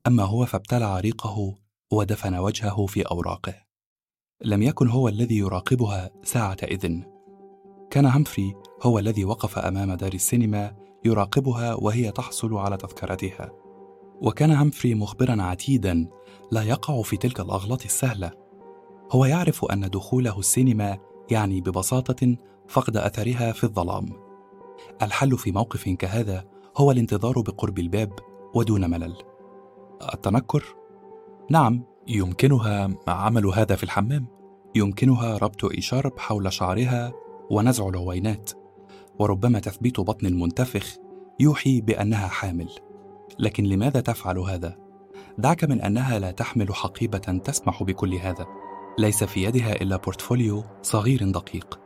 أما 0.08 0.24
هو 0.24 0.46
فابتلع 0.46 1.00
ريقه 1.00 1.56
ودفن 1.92 2.36
وجهه 2.36 2.86
في 2.86 3.02
أوراقه. 3.02 3.64
لم 4.42 4.62
يكن 4.62 4.88
هو 4.88 5.08
الذي 5.08 5.38
يراقبها 5.38 6.10
ساعة 6.24 6.58
إذن. 6.64 7.06
كان 7.92 8.06
همفري 8.06 8.56
هو 8.82 9.00
الذي 9.00 9.26
وقف 9.26 9.60
أمام 9.60 9.94
دار 9.94 10.14
السينما 10.14 10.76
يراقبها 11.06 11.74
وهي 11.74 12.12
تحصل 12.12 12.54
على 12.54 12.78
تذكرتها. 12.78 13.63
وكان 14.24 14.52
همفري 14.52 14.96
مخبرا 14.96 15.42
عتيدا 15.42 16.08
لا 16.52 16.64
يقع 16.64 17.02
في 17.02 17.18
تلك 17.18 17.40
الأغلاط 17.40 17.84
السهلة. 17.86 18.32
هو 19.12 19.26
يعرف 19.26 19.66
أن 19.66 19.90
دخوله 19.90 20.40
السينما 20.40 20.98
يعني 21.32 21.62
ببساطة 21.62 22.36
فقد 22.68 22.98
أثرها 22.98 23.52
في 23.52 23.64
الظلام. 23.64 24.06
الحل 25.02 25.38
في 25.38 25.52
موقف 25.52 25.90
كهذا 25.90 26.46
هو 26.78 26.92
الانتظار 26.92 27.42
بقرب 27.42 27.80
الباب 27.80 28.20
ودون 28.56 28.90
ملل. 28.90 29.16
التنكر؟ 30.14 30.64
نعم 31.50 31.84
يمكنها 32.08 32.90
عمل 33.08 33.46
هذا 33.46 33.76
في 33.76 33.84
الحمام. 33.84 34.26
يمكنها 34.76 35.38
ربط 35.38 35.66
إشارب 35.66 36.20
حول 36.20 36.54
شعرها 36.54 37.14
ونزع 37.50 37.88
العوينات. 37.90 38.52
وربما 39.20 39.60
تثبيت 39.60 40.00
بطن 40.00 40.28
المنتفخ 40.28 40.98
يوحي 41.40 41.82
بأنها 41.82 42.28
حامل. 42.28 42.70
لكن 43.40 43.64
لماذا 43.64 44.00
تفعل 44.00 44.40
هذا؟ 44.40 44.78
دعك 45.38 45.64
من 45.64 45.82
أنها 45.82 46.20
لا 46.20 46.32
تحمل 46.32 46.76
حقيبة 46.76 47.18
تسمح 47.18 47.84
بكل 47.84 48.16
هذا. 48.16 48.48
ليس 49.00 49.24
في 49.24 49.44
يدها 49.44 49.82
إلا 49.82 49.98
بورتفوليو 49.98 50.64
صغير 50.82 51.32
دقيق. 51.32 51.80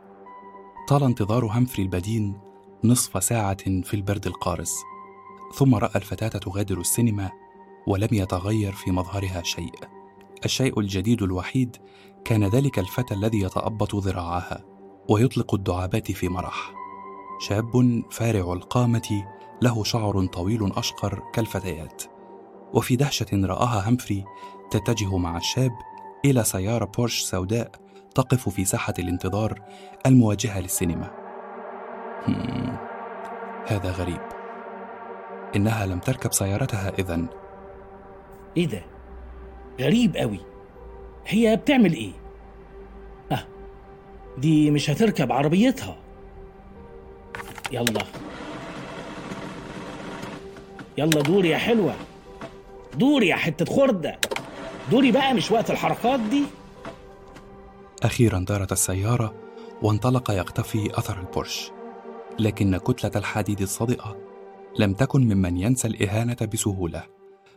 طال 0.88 1.02
انتظار 1.02 1.44
همفري 1.44 1.82
البدين 1.82 2.40
نصف 2.84 3.24
ساعة 3.24 3.82
في 3.82 3.94
البرد 3.94 4.26
القارس. 4.26 4.74
ثم 5.54 5.74
رأى 5.74 5.96
الفتاة 5.96 6.28
تغادر 6.28 6.80
السينما 6.80 7.30
ولم 7.86 8.08
يتغير 8.12 8.72
في 8.72 8.90
مظهرها 8.90 9.42
شيء. 9.42 9.74
الشيء 10.44 10.80
الجديد 10.80 11.22
الوحيد 11.22 11.76
كان 12.24 12.44
ذلك 12.44 12.78
الفتى 12.78 13.14
الذي 13.14 13.40
يتأبط 13.40 13.94
ذراعها 13.94 14.64
ويطلق 15.08 15.54
الدعابات 15.54 16.12
في 16.12 16.28
مرح. 16.28 16.74
شاب 17.40 18.02
فارع 18.10 18.52
القامة 18.52 19.24
له 19.62 19.84
شعر 19.84 20.26
طويل 20.26 20.72
أشقر 20.76 21.22
كالفتيات. 21.32 22.02
وفي 22.74 22.96
دهشة 22.96 23.26
رآها 23.34 23.88
همفري 23.88 24.24
تتجه 24.70 25.16
مع 25.16 25.36
الشاب 25.36 25.72
إلى 26.24 26.44
سيارة 26.44 26.84
بورش 26.84 27.20
سوداء 27.20 27.70
تقف 28.14 28.48
في 28.48 28.64
ساحة 28.64 28.94
الانتظار 28.98 29.62
المواجهة 30.06 30.60
للسينما. 30.60 31.10
هذا 33.66 33.90
غريب. 33.90 34.20
إنها 35.56 35.86
لم 35.86 35.98
تركب 35.98 36.32
سيارتها 36.32 36.92
إذن 36.98 37.28
إيه 38.56 38.66
ده؟ 38.66 38.82
غريب 39.80 40.16
قوي 40.16 40.40
هي 41.26 41.56
بتعمل 41.56 41.92
إيه؟ 41.92 42.12
آه 43.32 43.46
دي 44.38 44.70
مش 44.70 44.90
هتركب 44.90 45.32
عربيتها. 45.32 45.96
يلا. 47.72 48.04
يلا 50.98 51.22
دوري 51.22 51.48
يا 51.48 51.58
حلوة. 51.58 51.96
دوري 52.94 53.28
يا 53.28 53.36
حتة 53.36 53.64
خردة. 53.64 54.18
دوري 54.90 55.12
بقى 55.12 55.34
مش 55.34 55.50
وقت 55.50 55.70
الحركات 55.70 56.20
دي. 56.20 56.42
أخيرا 58.02 58.38
دارت 58.38 58.72
السيارة 58.72 59.34
وانطلق 59.82 60.30
يقتفي 60.30 60.98
أثر 60.98 61.20
البورش. 61.20 61.70
لكن 62.38 62.76
كتلة 62.76 63.10
الحديد 63.16 63.60
الصادئة 63.60 64.16
لم 64.78 64.94
تكن 64.94 65.20
ممن 65.20 65.56
ينسى 65.56 65.88
الإهانة 65.88 66.36
بسهولة. 66.52 67.02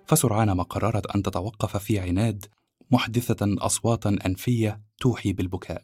فسرعان 0.05 0.51
ما 0.51 0.63
قررت 0.63 1.15
أن 1.15 1.23
تتوقف 1.23 1.77
في 1.77 1.99
عناد 1.99 2.45
محدثة 2.91 3.55
أصواتا 3.65 4.17
أنفية 4.25 4.81
توحي 4.99 5.33
بالبكاء. 5.33 5.83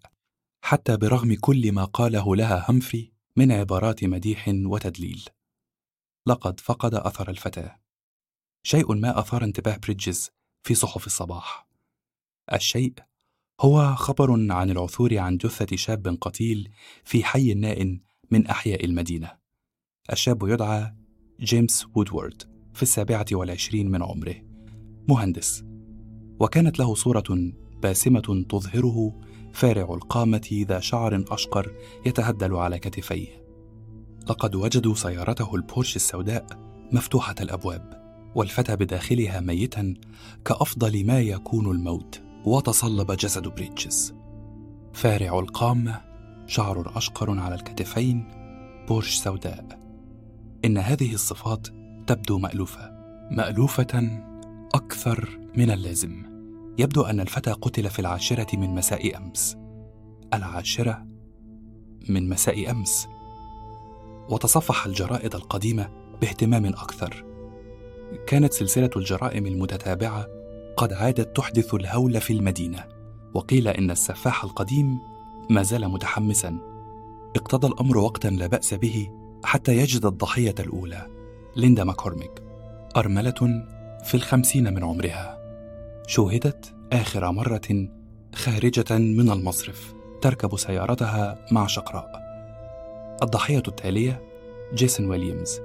حتى 0.62 0.98
برغم 0.98 1.36
كل 1.42 1.72
ما 1.72 1.84
قاله 1.84 2.36
لها 2.36 2.66
همفري 2.70 3.12
من 3.36 3.52
عبارات 3.52 4.04
مديح 4.04 4.46
وتدليل. 4.48 5.26
لقد 6.28 6.60
فقد 6.60 6.94
أثر 6.94 7.30
الفتاة. 7.30 7.80
شيء 8.64 8.96
ما 8.96 9.20
أثار 9.20 9.44
انتباه 9.44 9.78
بريدجز 9.78 10.32
في 10.64 10.76
صحف 10.76 11.06
الصباح. 11.06 11.68
الشيء 12.54 12.94
هو 13.62 13.96
خبر 13.96 14.52
عن 14.54 14.70
العثور 14.70 15.18
عن 15.18 15.38
جثة 15.38 15.76
شاب 15.76 16.18
قتيل 16.22 16.72
في 17.04 17.24
حي 17.24 17.54
نائٍ 17.54 18.00
من 18.32 18.48
أحياء 18.48 18.86
المدينة. 18.86 19.38
الشاب 20.12 20.44
يدعى 20.48 20.96
جيمس 21.40 21.86
وودورد 21.96 22.44
في 22.74 22.84
السابعة 22.84 23.26
والعشرين 23.32 23.92
من 23.92 24.04
عمره. 24.04 24.36
مهندس. 25.10 25.64
وكانت 26.40 26.80
له 26.80 26.96
صورة 26.96 27.54
باسمة 27.82 28.46
تظهره 28.50 29.22
فارع 29.54 29.94
القامة 29.94 30.66
ذا 30.68 30.80
شعر 30.80 31.24
أشقر 31.28 31.76
يتهدل 32.06 32.56
على 32.56 32.80
كتفيه. 32.80 33.47
لقد 34.30 34.56
وجدوا 34.56 34.96
سيارته 34.96 35.56
البورش 35.56 35.96
السوداء 35.96 36.46
مفتوحة 36.92 37.36
الأبواب 37.42 38.08
والفتى 38.36 38.76
بداخلها 38.76 39.40
ميتا 39.40 39.94
كأفضل 40.46 41.06
ما 41.06 41.20
يكون 41.20 41.72
الموت 41.72 42.22
وتصلب 42.46 43.12
جسد 43.12 43.48
بريدجز 43.48 44.14
فارع 44.94 45.40
القامة 45.40 46.02
شعر 46.48 46.98
أشقر 46.98 47.40
على 47.40 47.56
الكتفين 47.56 48.28
بورش 48.88 49.16
سوداء. 49.16 49.80
إن 50.66 50.78
هذه 50.78 51.14
الصفات 51.14 51.68
تبدو 52.08 52.38
مألوفة 52.38 52.92
مألوفة 53.32 54.22
أكثر 54.76 55.40
من 55.58 55.72
اللازم. 55.72 56.24
يبدو 56.80 57.02
أن 57.02 57.20
الفتى 57.20 57.52
قتل 57.52 57.90
في 57.90 58.00
العاشرة 58.00 58.56
من 58.56 58.76
مساء 58.76 59.18
أمس. 59.18 59.58
العاشرة 60.34 61.08
من 62.10 62.30
مساء 62.30 62.72
أمس. 62.72 63.08
وتصفح 64.30 64.86
الجرائد 64.86 65.36
القديمة 65.36 65.90
باهتمام 66.22 66.66
أكثر. 66.66 67.26
كانت 68.28 68.54
سلسلة 68.54 68.90
الجرائم 68.96 69.46
المتتابعة 69.46 70.28
قد 70.78 70.94
عادت 70.94 71.38
تحدث 71.38 71.74
الهول 71.74 72.22
في 72.22 72.34
المدينة 72.34 72.84
وقيل 73.34 73.68
إن 73.68 73.92
السفاح 73.92 74.44
القديم 74.44 75.00
ما 75.50 75.64
زال 75.64 75.88
متحمسا. 75.90 76.58
اقتضى 77.36 77.68
الأمر 77.68 77.98
وقتا 77.98 78.28
لا 78.28 78.48
بأس 78.48 78.74
به 78.74 79.10
حتى 79.44 79.78
يجد 79.78 80.06
الضحية 80.06 80.56
الأولى 80.60 81.08
ليندا 81.56 81.84
ماكورميك 81.84 82.44
أرملة 82.98 83.66
في 84.04 84.16
الخمسين 84.16 84.74
من 84.74 84.84
عمرها. 84.84 85.38
شوهدت 86.08 86.74
آخر 86.94 87.32
مرة 87.32 87.88
خارجة 88.36 88.98
من 88.98 89.32
المصرف 89.32 89.94
تركب 90.22 90.58
سيارتها 90.58 91.46
مع 91.52 91.68
شقراء. 91.68 92.27
الضحية 93.24 93.64
التالية 93.68 94.22
جيسون 94.74 95.10
ويليامز. 95.10 95.62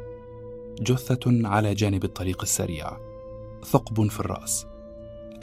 جثة 0.80 1.48
على 1.48 1.74
جانب 1.74 2.04
الطريق 2.04 2.42
السريع. 2.42 2.96
ثقب 3.64 4.08
في 4.08 4.20
الرأس. 4.20 4.66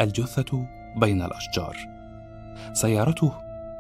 الجثة 0.02 0.68
بين 0.98 1.22
الأشجار. 1.22 1.78
سيارته 2.74 3.34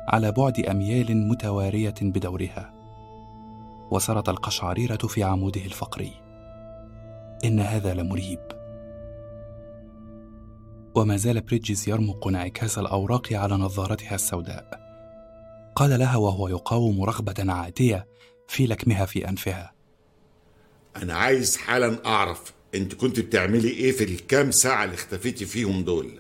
على 0.07 0.31
بعد 0.31 0.60
أميال 0.60 1.27
متوارية 1.27 1.93
بدورها. 2.01 2.73
وسرت 3.91 4.30
القشعريرة 4.30 5.07
في 5.07 5.23
عموده 5.23 5.61
الفقري. 5.61 6.11
إن 7.45 7.60
هذا 7.60 7.93
لمريب. 7.93 8.39
وما 10.95 11.18
زال 11.18 11.41
بريدجز 11.41 11.89
يرمق 11.89 12.27
انعكاس 12.27 12.80
الأوراق 12.80 13.34
على 13.34 13.56
نظارتها 13.56 14.15
السوداء. 14.15 14.89
قال 15.80 15.99
لها 15.99 16.18
وهو 16.18 16.47
يقاوم 16.47 17.03
رغبة 17.03 17.53
عاتية 17.53 18.07
في 18.47 18.68
لكمها 18.68 19.06
في 19.06 19.30
أنفها. 19.30 19.73
أنا 20.95 21.14
عايز 21.14 21.57
حالا 21.57 22.06
أعرف 22.06 22.53
أنت 22.76 22.93
كنت 22.95 23.19
بتعملي 23.19 23.69
إيه 23.69 23.91
في 23.91 24.03
الكام 24.03 24.51
ساعة 24.51 24.84
اللي 24.84 24.95
اختفيتي 24.95 25.45
فيهم 25.45 25.84
دول؟ 25.84 26.19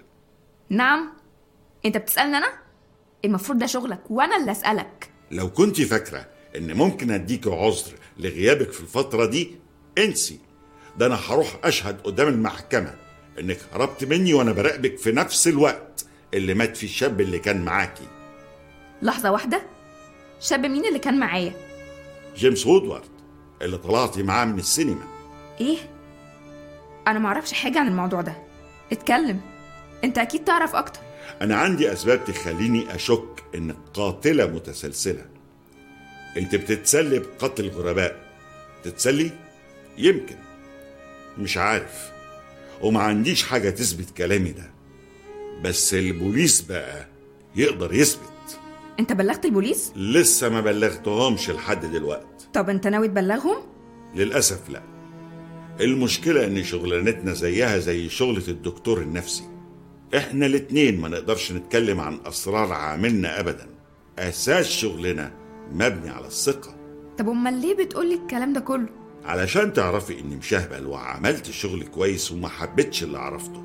نعم. 0.69 1.09
أنت 1.85 1.97
بتسألني 1.97 2.37
أنا؟ 2.37 2.53
المفروض 3.25 3.59
ده 3.59 3.65
شغلك 3.65 3.99
وأنا 4.09 4.37
اللي 4.37 4.51
أسألك. 4.51 5.09
لو 5.31 5.49
كنت 5.49 5.81
فاكرة 5.81 6.27
إن 6.55 6.73
ممكن 6.73 7.11
أديك 7.11 7.47
عذر 7.47 7.93
لغيابك 8.17 8.71
في 8.71 8.81
الفترة 8.81 9.25
دي 9.25 9.51
انسي. 9.97 10.39
ده 10.97 11.05
أنا 11.05 11.15
هروح 11.15 11.59
أشهد 11.63 12.01
قدام 12.01 12.27
المحكمة 12.27 12.95
إنك 13.39 13.57
هربت 13.73 14.03
مني 14.03 14.33
وأنا 14.33 14.51
براقبك 14.51 14.97
في 14.97 15.11
نفس 15.11 15.47
الوقت 15.47 16.05
اللي 16.33 16.53
مات 16.53 16.77
فيه 16.77 16.87
الشاب 16.87 17.21
اللي 17.21 17.39
كان 17.39 17.65
معاكي. 17.65 18.18
لحظة 19.01 19.31
واحدة. 19.31 19.61
شاب 20.39 20.65
مين 20.65 20.85
اللي 20.85 20.99
كان 20.99 21.19
معايا؟ 21.19 21.53
جيمس 22.35 22.65
وودوارد 22.65 23.09
اللي 23.61 23.77
طلعتي 23.77 24.23
معاه 24.23 24.45
من 24.45 24.59
السينما. 24.59 25.03
إيه؟ 25.61 25.77
أنا 27.07 27.19
معرفش 27.19 27.53
حاجة 27.53 27.79
عن 27.79 27.87
الموضوع 27.87 28.21
ده. 28.21 28.33
اتكلم. 28.91 29.41
أنت 30.03 30.17
أكيد 30.17 30.43
تعرف 30.43 30.75
أكتر. 30.75 30.99
أنا 31.41 31.55
عندي 31.55 31.93
أسباب 31.93 32.25
تخليني 32.25 32.95
أشك 32.95 33.43
انك 33.55 33.77
قاتله 33.93 34.45
متسلسلة. 34.45 35.25
أنت 36.37 36.55
بتتسلي 36.55 37.19
بقتل 37.19 37.65
الغرباء. 37.65 38.19
تتسلي؟ 38.83 39.31
يمكن. 39.97 40.35
مش 41.37 41.57
عارف. 41.57 42.11
وما 42.81 43.01
عنديش 43.01 43.43
حاجة 43.43 43.69
تثبت 43.69 44.17
كلامي 44.17 44.51
ده. 44.51 44.71
بس 45.61 45.93
البوليس 45.93 46.61
بقى 46.61 47.07
يقدر 47.55 47.93
يثبت. 47.93 48.28
انت 48.99 49.13
بلغت 49.13 49.45
البوليس؟ 49.45 49.93
لسه 49.95 50.49
ما 50.49 50.61
بلغتهمش 50.61 51.49
لحد 51.49 51.85
دلوقتي. 51.85 52.47
طب 52.53 52.69
انت 52.69 52.87
ناوي 52.87 53.07
تبلغهم؟ 53.07 53.57
للأسف 54.15 54.69
لا. 54.69 54.81
المشكلة 55.81 56.45
إن 56.45 56.63
شغلانتنا 56.63 57.33
زيها 57.33 57.77
زي 57.77 58.09
شغلة 58.09 58.43
الدكتور 58.47 59.01
النفسي. 59.01 59.43
إحنا 60.17 60.45
الاتنين 60.45 61.01
ما 61.01 61.07
نقدرش 61.07 61.51
نتكلم 61.51 61.99
عن 61.99 62.19
أسرار 62.25 62.73
عاملنا 62.73 63.39
ابدا. 63.39 63.67
أساس 64.19 64.69
شغلنا 64.69 65.31
مبني 65.71 66.09
على 66.09 66.27
الثقة. 66.27 66.75
طب 67.17 67.29
أمال 67.29 67.53
ليه 67.53 67.75
بتقولي 67.75 68.15
الكلام 68.15 68.53
ده 68.53 68.59
كله؟ 68.59 68.89
علشان 69.25 69.73
تعرفي 69.73 70.19
إني 70.19 70.35
مشهبل 70.35 70.85
وعملت 70.85 71.49
الشغل 71.49 71.83
كويس 71.83 72.31
وما 72.31 72.47
حبيتش 72.47 73.03
اللي 73.03 73.19
عرفته. 73.19 73.63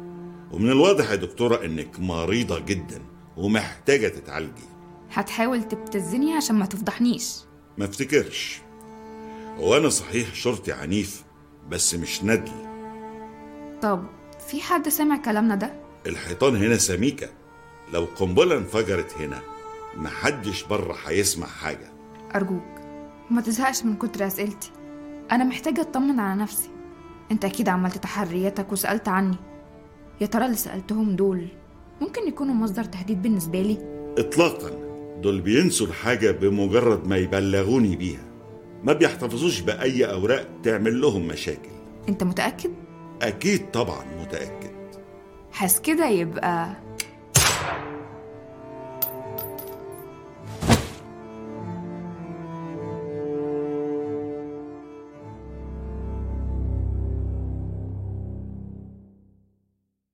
ومن 0.52 0.70
الواضح 0.70 1.10
يا 1.10 1.16
دكتورة 1.16 1.64
إنك 1.64 2.00
مريضة 2.00 2.58
جدا 2.58 3.02
ومحتاجة 3.36 4.08
تتعالجي. 4.08 4.73
هتحاول 5.14 5.62
تبتزني 5.62 6.34
عشان 6.34 6.56
ما 6.56 6.66
تفضحنيش. 6.66 7.36
ما 7.78 7.84
افتكرش. 7.84 8.60
وأنا 9.58 9.88
صحيح 9.88 10.34
شرطي 10.34 10.72
عنيف 10.72 11.24
بس 11.68 11.94
مش 11.94 12.24
ندل 12.24 12.52
طب 13.82 14.04
في 14.48 14.60
حد 14.60 14.88
سمع 14.88 15.16
كلامنا 15.16 15.54
ده؟ 15.54 15.72
الحيطان 16.06 16.56
هنا 16.56 16.76
سميكة. 16.76 17.28
لو 17.92 18.04
قنبلة 18.04 18.56
انفجرت 18.58 19.12
هنا 19.14 19.40
محدش 19.96 20.62
بره 20.64 20.96
هيسمع 21.06 21.46
حاجة. 21.46 21.92
أرجوك 22.34 22.64
ما 23.30 23.40
تزهقش 23.40 23.84
من 23.84 23.96
كتر 23.96 24.26
أسئلتي. 24.26 24.70
أنا 25.32 25.44
محتاجة 25.44 25.80
أطمن 25.80 26.20
على 26.20 26.40
نفسي. 26.42 26.70
أنت 27.30 27.44
أكيد 27.44 27.68
عملت 27.68 27.98
تحرياتك 27.98 28.72
وسألت 28.72 29.08
عني. 29.08 29.36
يا 30.20 30.26
ترى 30.26 30.44
اللي 30.44 30.56
سألتهم 30.56 31.16
دول 31.16 31.48
ممكن 32.00 32.28
يكونوا 32.28 32.54
مصدر 32.54 32.84
تهديد 32.84 33.22
بالنسبة 33.22 33.62
لي؟ 33.62 33.78
اطلاقا. 34.18 34.83
دول 35.24 35.40
بينسوا 35.40 35.86
الحاجة 35.86 36.30
بمجرد 36.30 37.06
ما 37.06 37.16
يبلغوني 37.16 37.96
بيها. 37.96 38.24
ما 38.82 38.92
بيحتفظوش 38.92 39.60
بأي 39.60 40.04
أوراق 40.04 40.48
تعمل 40.62 41.00
لهم 41.00 41.26
مشاكل. 41.26 41.70
أنت 42.08 42.24
متأكد؟ 42.24 42.70
أكيد 43.22 43.70
طبعا 43.70 44.04
متأكد. 44.20 44.70
حاس 45.52 45.80
كده 45.80 46.08
يبقى. 46.08 46.76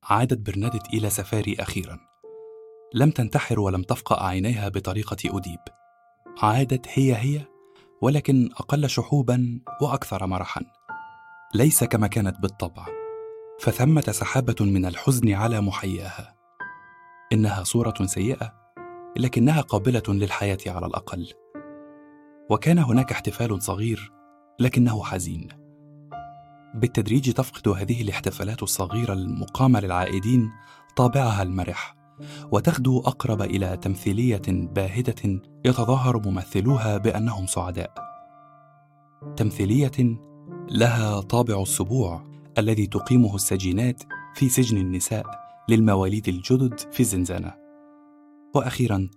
عادت 0.03 0.39
برنادت 0.39 0.95
إلى 0.95 1.11
سفاري 1.11 1.57
أخيرا. 1.61 1.99
لم 2.95 3.11
تنتحر 3.11 3.61
ولم 3.61 3.83
تفقأ 3.83 4.25
عينيها 4.27 4.69
بطريقة 4.69 5.17
أديب. 5.39 5.61
عادت 6.43 6.87
هي 6.89 7.17
هي 7.17 7.47
ولكن 8.03 8.49
أقل 8.53 8.89
شحوبا 8.89 9.61
وأكثر 9.83 10.27
مرحا. 10.27 10.61
ليس 11.55 11.85
كما 11.85 12.07
كانت 12.07 12.41
بالطبع 12.41 12.87
فثمة 13.61 14.01
سحابة 14.01 14.55
من 14.61 14.87
الحزن 14.87 15.33
على 15.33 15.61
محياها. 15.61 16.35
إنها 17.33 17.65
صورة 17.65 17.95
سيئة 18.07 18.55
لكنها 19.17 19.61
قابلة 19.61 20.03
للحياة 20.09 20.59
على 20.67 20.87
الأقل. 20.87 21.33
وكان 22.51 22.79
هناك 22.79 23.13
احتفال 23.13 23.63
صغير 23.63 24.13
لكنه 24.61 25.05
حزين. 25.05 25.49
بالتدريج 26.75 27.33
تفقد 27.33 27.69
هذه 27.69 28.03
الاحتفالات 28.03 28.63
الصغيرة 28.63 29.13
المقامة 29.13 29.81
للعائدين 29.81 30.51
طابعها 30.97 31.43
المرح. 31.43 32.00
وتغدو 32.53 33.01
أقرب 33.01 33.43
إلى 33.43 33.77
تمثيلية 33.77 34.43
باهتة 34.49 35.41
يتظاهر 35.65 36.29
ممثلوها 36.29 36.97
بأنهم 36.97 37.47
سعداء 37.47 37.95
تمثيلية 39.37 40.19
لها 40.71 41.21
طابع 41.21 41.63
السبوع 41.63 42.31
الذي 42.59 42.87
تقيمه 42.87 43.35
السجينات 43.35 44.03
في 44.35 44.49
سجن 44.49 44.77
النساء 44.77 45.27
للمواليد 45.69 46.29
الجدد 46.29 46.79
في 46.79 47.01
الزنزانة. 47.01 47.55
وأخيرا 48.55 49.09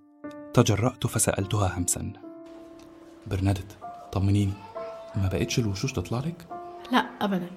تجرأت 0.53 1.07
فسألتها 1.07 1.77
همسا. 1.77 2.13
برنادت 3.27 3.77
طمنيني 4.11 4.53
ما 5.15 5.27
بقتش 5.27 5.59
الوشوش 5.59 5.93
تطلع 5.93 6.19
لك؟ 6.19 6.47
لا 6.91 6.99
أبدا. 7.21 7.47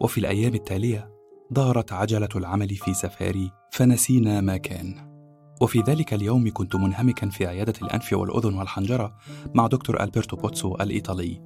وفي 0.00 0.18
الأيام 0.18 0.54
التالية 0.54 1.19
دارت 1.52 1.92
عجلة 1.92 2.28
العمل 2.36 2.68
في 2.68 2.94
سفاري 2.94 3.50
فنسينا 3.70 4.40
ما 4.40 4.56
كان. 4.56 5.10
وفي 5.60 5.80
ذلك 5.80 6.14
اليوم 6.14 6.50
كنت 6.52 6.76
منهمكا 6.76 7.28
في 7.28 7.46
عيادة 7.46 7.72
الأنف 7.82 8.12
والأذن 8.12 8.54
والحنجرة 8.54 9.16
مع 9.54 9.66
دكتور 9.66 10.02
ألبرتو 10.02 10.36
بوتسو 10.36 10.74
الإيطالي. 10.74 11.40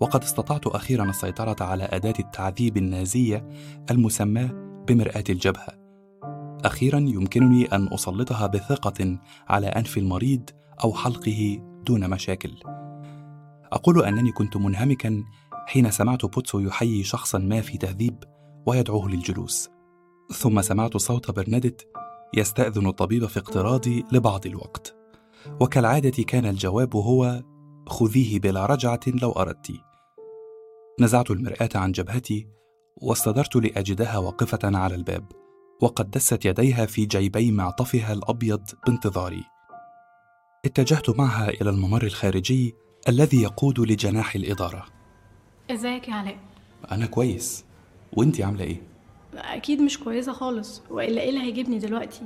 وقد 0.00 0.22
استطعت 0.22 0.66
أخيرا 0.66 1.04
السيطرة 1.04 1.56
على 1.60 1.84
أداة 1.84 2.14
التعذيب 2.18 2.76
النازية 2.76 3.48
المسماة 3.90 4.50
بمرآة 4.88 5.24
الجبهة. 5.30 5.68
أخيرا 6.64 6.98
يمكنني 6.98 7.64
أن 7.64 7.88
أسلطها 7.92 8.46
بثقة 8.46 9.18
على 9.48 9.66
أنف 9.66 9.98
المريض 9.98 10.50
أو 10.84 10.92
حلقه 10.92 11.62
دون 11.86 12.10
مشاكل. 12.10 12.54
أقول 13.72 14.04
أنني 14.04 14.32
كنت 14.32 14.56
منهمكا 14.56 15.24
حين 15.66 15.90
سمعت 15.90 16.26
بوتسو 16.26 16.60
يحيي 16.60 17.04
شخصا 17.04 17.38
ما 17.38 17.60
في 17.60 17.78
تهذيب 17.78 18.33
ويدعوه 18.66 19.10
للجلوس. 19.10 19.68
ثم 20.32 20.62
سمعت 20.62 20.96
صوت 20.96 21.30
برنادت 21.30 21.88
يستأذن 22.34 22.86
الطبيب 22.86 23.26
في 23.26 23.38
اقتراضي 23.38 24.04
لبعض 24.12 24.46
الوقت. 24.46 24.94
وكالعادة 25.60 26.22
كان 26.22 26.46
الجواب 26.46 26.96
هو 26.96 27.42
خذيه 27.86 28.40
بلا 28.40 28.66
رجعة 28.66 29.00
لو 29.06 29.32
أردت 29.32 29.72
نزعت 31.00 31.30
المرآة 31.30 31.68
عن 31.74 31.92
جبهتي 31.92 32.48
واستدرت 32.96 33.56
لأجدها 33.56 34.18
واقفة 34.18 34.58
على 34.64 34.94
الباب 34.94 35.32
وقد 35.82 36.10
دست 36.10 36.44
يديها 36.44 36.86
في 36.86 37.06
جيبي 37.06 37.50
معطفها 37.50 38.12
الأبيض 38.12 38.62
بانتظاري. 38.86 39.44
اتجهت 40.64 41.10
معها 41.10 41.48
إلى 41.48 41.70
الممر 41.70 42.02
الخارجي 42.02 42.74
الذي 43.08 43.42
يقود 43.42 43.80
لجناح 43.80 44.34
الإدارة. 44.34 44.86
إزيك 45.70 46.08
يا 46.08 46.14
علاء 46.14 46.38
أنا 46.92 47.06
كويس. 47.06 47.64
وإنتي 48.16 48.42
عاملة 48.44 48.64
إيه؟ 48.64 48.82
أكيد 49.34 49.80
مش 49.80 49.98
كويسة 49.98 50.32
خالص. 50.32 50.82
وإلا 50.90 51.20
إيه 51.22 51.28
اللي 51.28 51.40
هيجيبني 51.40 51.78
دلوقتي؟ 51.78 52.22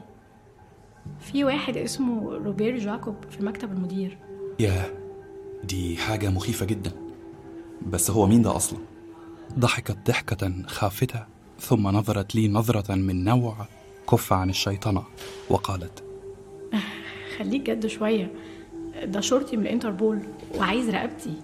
في 1.20 1.44
واحد 1.44 1.76
اسمه 1.76 2.32
روبير 2.34 2.78
جاكوب 2.78 3.14
في 3.30 3.44
مكتب 3.44 3.72
المدير. 3.72 4.18
ياه 4.60 4.90
دي 5.64 5.96
حاجة 5.96 6.28
مخيفة 6.30 6.66
جدا. 6.66 6.92
بس 7.86 8.10
هو 8.10 8.26
مين 8.26 8.42
ده 8.42 8.56
أصلا؟ 8.56 8.78
ضحكت 9.58 9.96
ضحكة 10.06 10.52
خافتة 10.66 11.26
ثم 11.60 11.88
نظرت 11.88 12.34
لي 12.34 12.48
نظرة 12.48 12.94
من 12.94 13.24
نوع 13.24 13.66
كف 14.10 14.32
عن 14.32 14.50
الشيطنة 14.50 15.02
وقالت 15.50 16.02
خليك 17.38 17.70
جد 17.70 17.86
شوية. 17.86 18.32
ده 19.04 19.20
شرطي 19.20 19.56
من 19.56 19.62
الانتربول 19.62 20.20
وعايز 20.54 20.90
رقبتي. 20.90 21.34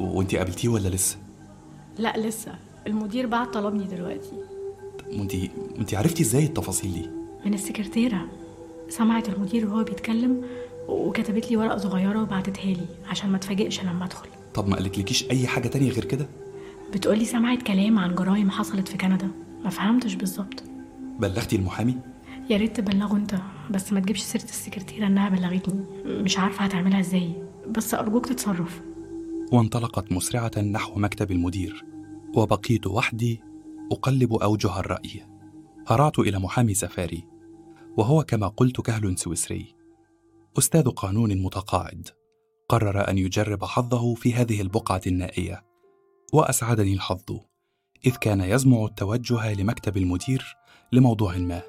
وانتي 0.00 0.38
قابلتيه 0.38 0.68
ولا 0.68 0.88
لسه؟ 0.88 1.16
لا 1.98 2.16
لسه. 2.16 2.54
المدير 2.86 3.26
بعت 3.26 3.54
طلبني 3.54 3.84
دلوقتي. 3.84 4.32
وانتي 5.12 5.50
انتي 5.78 5.96
عرفتي 5.96 6.22
إزاي 6.22 6.44
التفاصيل 6.44 6.92
دي؟ 6.92 7.10
من 7.44 7.54
السكرتيرة. 7.54 8.26
سمعت 8.88 9.28
المدير 9.28 9.66
وهو 9.66 9.84
بيتكلم 9.84 10.42
وكتبت 10.88 11.50
لي 11.50 11.56
ورقة 11.56 11.78
صغيرة 11.78 12.22
وبعتتها 12.22 12.64
لي 12.74 12.86
عشان 13.10 13.30
ما 13.30 13.36
اتفاجئش 13.36 13.80
لما 13.84 14.04
أدخل. 14.04 14.28
طب 14.54 14.68
ما 14.68 14.76
قالتلكيش 14.76 15.30
أي 15.30 15.46
حاجة 15.46 15.68
تانية 15.68 15.90
غير 15.90 16.04
كده؟ 16.04 16.26
بتقولي 16.92 17.24
سمعت 17.24 17.62
كلام 17.62 17.98
عن 17.98 18.14
جرائم 18.14 18.50
حصلت 18.50 18.88
في 18.88 18.96
كندا. 18.98 19.30
ما 19.64 19.70
فهمتش 19.70 20.14
بالظبط. 20.14 20.62
بلغتي 21.18 21.56
المحامي؟ 21.56 21.96
يا 22.50 22.56
ريت 22.56 22.76
تبلغه 22.76 23.16
انت 23.16 23.34
بس 23.70 23.92
ما 23.92 24.00
تجيبش 24.00 24.20
سيرة 24.20 24.44
السكرتيرة 24.44 25.06
انها 25.06 25.28
بلغتني. 25.28 25.84
مش 26.04 26.38
عارفة 26.38 26.64
هتعملها 26.64 27.00
إزاي. 27.00 27.32
بس 27.68 27.94
أرجوك 27.94 28.26
تتصرف. 28.26 28.80
وانطلقت 29.52 30.12
مسرعة 30.12 30.50
نحو 30.58 31.00
مكتب 31.00 31.30
المدير. 31.30 31.84
وبقيت 32.34 32.86
وحدي 32.86 33.42
أقلب 33.92 34.32
أوجه 34.32 34.80
الرأي. 34.80 35.26
هرعت 35.86 36.18
إلى 36.18 36.38
محامي 36.38 36.74
سفاري 36.74 37.26
وهو 37.96 38.22
كما 38.22 38.48
قلت 38.48 38.80
كهل 38.80 39.18
سويسري. 39.18 39.74
أستاذ 40.58 40.88
قانون 40.88 41.42
متقاعد 41.42 42.08
قرر 42.68 43.08
أن 43.08 43.18
يجرب 43.18 43.64
حظه 43.64 44.14
في 44.14 44.34
هذه 44.34 44.60
البقعة 44.60 45.00
النائية 45.06 45.64
وأسعدني 46.32 46.94
الحظ 46.94 47.38
إذ 48.06 48.16
كان 48.16 48.40
يزمع 48.40 48.84
التوجه 48.84 49.52
لمكتب 49.52 49.96
المدير 49.96 50.56
لموضوع 50.92 51.36
ما 51.36 51.62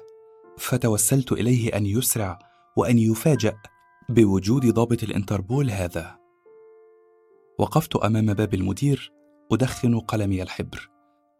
فتوسلت 0.58 1.32
إليه 1.32 1.76
أن 1.76 1.86
يسرع 1.86 2.38
وأن 2.76 2.98
يفاجأ 2.98 3.56
بوجود 4.08 4.66
ضابط 4.66 5.02
الإنتربول 5.02 5.70
هذا. 5.70 6.18
وقفت 7.58 7.96
أمام 7.96 8.34
باب 8.34 8.54
المدير 8.54 9.12
أدخن 9.52 10.00
قلمي 10.00 10.42
الحبر 10.42 10.90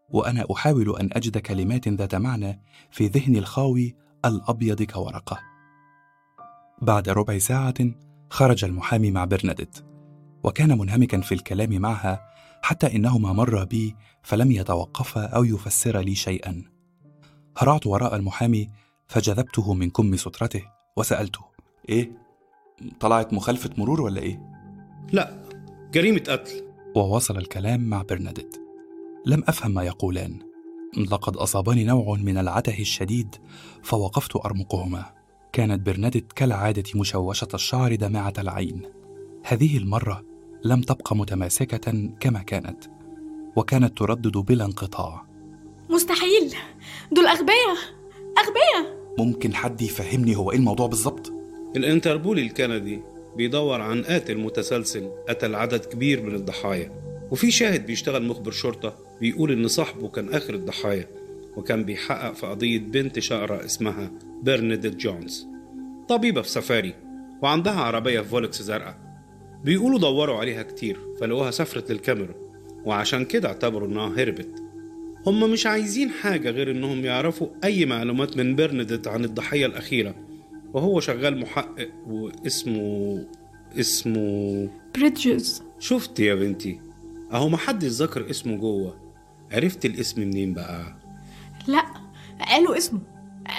وأنا 0.09 0.45
أحاول 0.51 0.99
أن 0.99 1.09
أجد 1.13 1.37
كلمات 1.37 1.87
ذات 1.87 2.15
معنى 2.15 2.61
في 2.91 3.07
ذهني 3.07 3.39
الخاوي 3.39 3.95
الأبيض 4.25 4.83
كورقة. 4.83 5.39
بعد 6.81 7.09
ربع 7.09 7.37
ساعة 7.37 7.73
خرج 8.29 8.65
المحامي 8.65 9.11
مع 9.11 9.25
برناديت 9.25 9.77
وكان 10.43 10.77
منهمكا 10.77 11.21
في 11.21 11.35
الكلام 11.35 11.81
معها 11.81 12.21
حتى 12.61 12.95
إنهما 12.95 13.33
مرا 13.33 13.63
بي 13.63 13.95
فلم 14.23 14.51
يتوقفا 14.51 15.25
أو 15.25 15.43
يفسرا 15.43 16.01
لي 16.01 16.15
شيئا. 16.15 16.63
هرعت 17.57 17.87
وراء 17.87 18.15
المحامي 18.15 18.69
فجذبته 19.07 19.73
من 19.73 19.89
كم 19.89 20.15
سترته 20.15 20.63
وسألته 20.97 21.41
إيه 21.89 22.11
طلعت 22.99 23.33
مخالفة 23.33 23.69
مرور 23.77 24.01
ولا 24.01 24.21
إيه؟ 24.21 24.41
لا 25.11 25.43
جريمة 25.91 26.23
قتل. 26.27 26.72
وواصل 26.95 27.37
الكلام 27.37 27.89
مع 27.89 28.01
برناديت 28.01 28.57
لم 29.25 29.43
أفهم 29.47 29.71
ما 29.71 29.83
يقولان. 29.83 30.39
لقد 31.11 31.37
أصابني 31.37 31.83
نوع 31.83 32.17
من 32.17 32.37
العته 32.37 32.79
الشديد 32.79 33.35
فوقفت 33.83 34.35
أرمقهما. 34.35 35.05
كانت 35.53 35.85
برناديت 35.85 36.33
كالعادة 36.33 36.83
مشوشة 36.95 37.47
الشعر 37.53 37.95
دامعه 37.95 38.33
العين. 38.37 38.81
هذه 39.43 39.77
المرة 39.77 40.23
لم 40.65 40.81
تبق 40.81 41.13
متماسكة 41.13 42.09
كما 42.19 42.39
كانت 42.39 42.83
وكانت 43.55 43.97
تردد 43.97 44.37
بلا 44.37 44.65
انقطاع. 44.65 45.25
مستحيل! 45.89 46.55
دول 47.11 47.25
أغبياء! 47.25 47.77
أغبياء! 48.37 48.97
ممكن 49.17 49.53
حد 49.53 49.81
يفهمني 49.81 50.35
هو 50.35 50.51
إيه 50.51 50.57
الموضوع 50.57 50.87
بالظبط 50.87 51.33
الانتربول 51.75 52.39
الكندي. 52.39 53.01
بيدور 53.37 53.81
عن 53.81 54.03
قاتل 54.03 54.37
متسلسل 54.37 55.09
قتل 55.29 55.55
عدد 55.55 55.85
كبير 55.85 56.21
من 56.21 56.35
الضحايا. 56.35 56.91
وفي 57.31 57.51
شاهد 57.51 57.85
بيشتغل 57.85 58.23
مخبر 58.23 58.51
شرطة 58.51 58.97
بيقول 59.21 59.51
إن 59.51 59.67
صاحبه 59.67 60.07
كان 60.07 60.29
آخر 60.29 60.53
الضحايا 60.53 61.07
وكان 61.57 61.83
بيحقق 61.83 62.33
في 62.33 62.47
قضية 62.47 62.79
بنت 62.79 63.19
شقرة 63.19 63.65
اسمها 63.65 64.11
برناديت 64.41 64.95
جونز. 64.95 65.47
طبيبة 66.09 66.41
في 66.41 66.49
سفاري 66.49 66.93
وعندها 67.41 67.73
عربية 67.81 68.21
فولكس 68.21 68.61
زرقاء. 68.61 68.97
بيقولوا 69.63 69.99
دوروا 69.99 70.37
عليها 70.37 70.63
كتير 70.63 70.99
فلقوها 71.19 71.51
سافرت 71.51 71.91
للكاميرون 71.91 72.35
وعشان 72.85 73.25
كده 73.25 73.47
اعتبروا 73.47 73.87
إنها 73.87 74.13
هربت. 74.17 74.63
هم 75.27 75.51
مش 75.51 75.65
عايزين 75.67 76.09
حاجة 76.09 76.49
غير 76.49 76.71
إنهم 76.71 77.05
يعرفوا 77.05 77.47
أي 77.63 77.85
معلومات 77.85 78.37
من 78.37 78.55
برناديت 78.55 79.07
عن 79.07 79.25
الضحية 79.25 79.65
الأخيرة. 79.65 80.15
وهو 80.73 80.99
شغال 80.99 81.39
محقق 81.39 81.89
واسمه 82.07 83.25
اسمه 83.79 84.69
بريدجز 84.95 85.63
شفت 85.79 86.19
يا 86.19 86.35
بنتي؟ 86.35 86.79
أهو 87.31 87.49
محدش 87.49 87.87
ذكر 87.87 88.29
اسمه 88.29 88.57
جوه. 88.57 88.97
عرفت 89.51 89.85
الاسم 89.85 90.21
منين 90.21 90.53
بقى؟ 90.53 90.95
لا 91.67 91.85
قالوا 92.49 92.77
اسمه. 92.77 92.99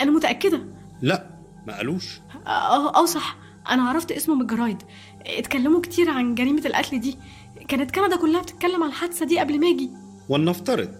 أنا 0.01 0.11
متأكدة. 0.11 0.65
لا 1.03 1.31
ما 1.66 1.77
قالوش. 1.77 2.20
أه 2.47 3.03
آه، 3.03 3.07
صح. 3.07 3.36
أنا 3.70 3.82
عرفت 3.82 4.12
اسمه 4.12 4.35
من 4.35 4.41
الجرايد. 4.41 4.82
اتكلموا 5.27 5.81
كتير 5.81 6.11
عن 6.11 6.35
جريمة 6.35 6.62
القتل 6.66 7.01
دي. 7.01 7.19
كانت 7.69 7.91
كندا 7.91 8.16
كلها 8.16 8.43
بتتكلم 8.43 8.82
عن 8.82 8.89
الحادثة 8.89 9.27
دي 9.27 9.39
قبل 9.39 9.61
ما 9.61 9.69
أجي. 9.69 9.91
ولنفترض. 10.28 10.95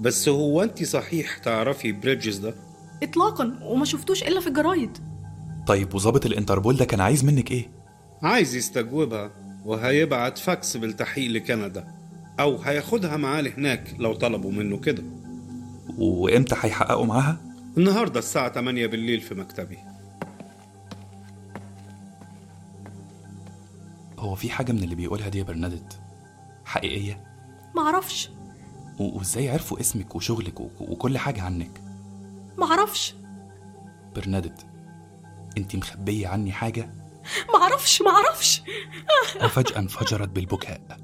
بس 0.00 0.28
هو 0.28 0.62
انت 0.62 0.84
صحيح 0.84 1.38
تعرفي 1.38 1.92
بريدجز 1.92 2.36
ده؟ 2.36 2.54
إطلاقا 3.02 3.58
وما 3.62 3.84
شفتوش 3.84 4.22
إلا 4.22 4.40
في 4.40 4.46
الجرايد. 4.46 4.98
طيب 5.66 5.94
وظابط 5.94 6.26
الانتربول 6.26 6.76
ده 6.76 6.84
كان 6.84 7.00
عايز 7.00 7.24
منك 7.24 7.50
إيه؟ 7.50 7.68
عايز 8.22 8.54
يستجوبها 8.56 9.30
وهيبعت 9.64 10.38
فاكس 10.38 10.76
بالتحقيق 10.76 11.30
لكندا 11.30 11.88
أو 12.40 12.56
هياخدها 12.56 13.16
معاه 13.16 13.40
لهناك 13.40 13.94
لو 13.98 14.14
طلبوا 14.14 14.52
منه 14.52 14.78
كده. 14.78 15.02
وإمتى 15.98 16.54
هيحققوا 16.60 17.06
معاها؟ 17.06 17.36
النهارده 17.78 18.18
الساعة 18.18 18.52
8 18.52 18.86
بالليل 18.86 19.20
في 19.20 19.34
مكتبي. 19.34 19.78
هو 24.18 24.34
في 24.34 24.50
حاجة 24.50 24.72
من 24.72 24.82
اللي 24.82 24.94
بيقولها 24.94 25.28
دي 25.28 25.38
يا 25.38 25.42
برناديت 25.44 25.94
حقيقية؟ 26.64 27.20
معرفش. 27.76 28.30
وإزاي 28.98 29.48
عرفوا 29.48 29.80
اسمك 29.80 30.14
وشغلك 30.16 30.60
وكل 30.60 31.18
حاجة 31.18 31.42
عنك؟ 31.42 31.80
معرفش. 32.58 33.14
برناديت 34.16 34.62
انت 35.58 35.76
مخبية 35.76 36.28
عني 36.28 36.52
حاجة؟ 36.52 36.94
معرفش 37.54 38.02
معرفش. 38.02 38.62
وفجأة 39.44 39.78
انفجرت 39.78 40.28
بالبكاء. 40.28 40.98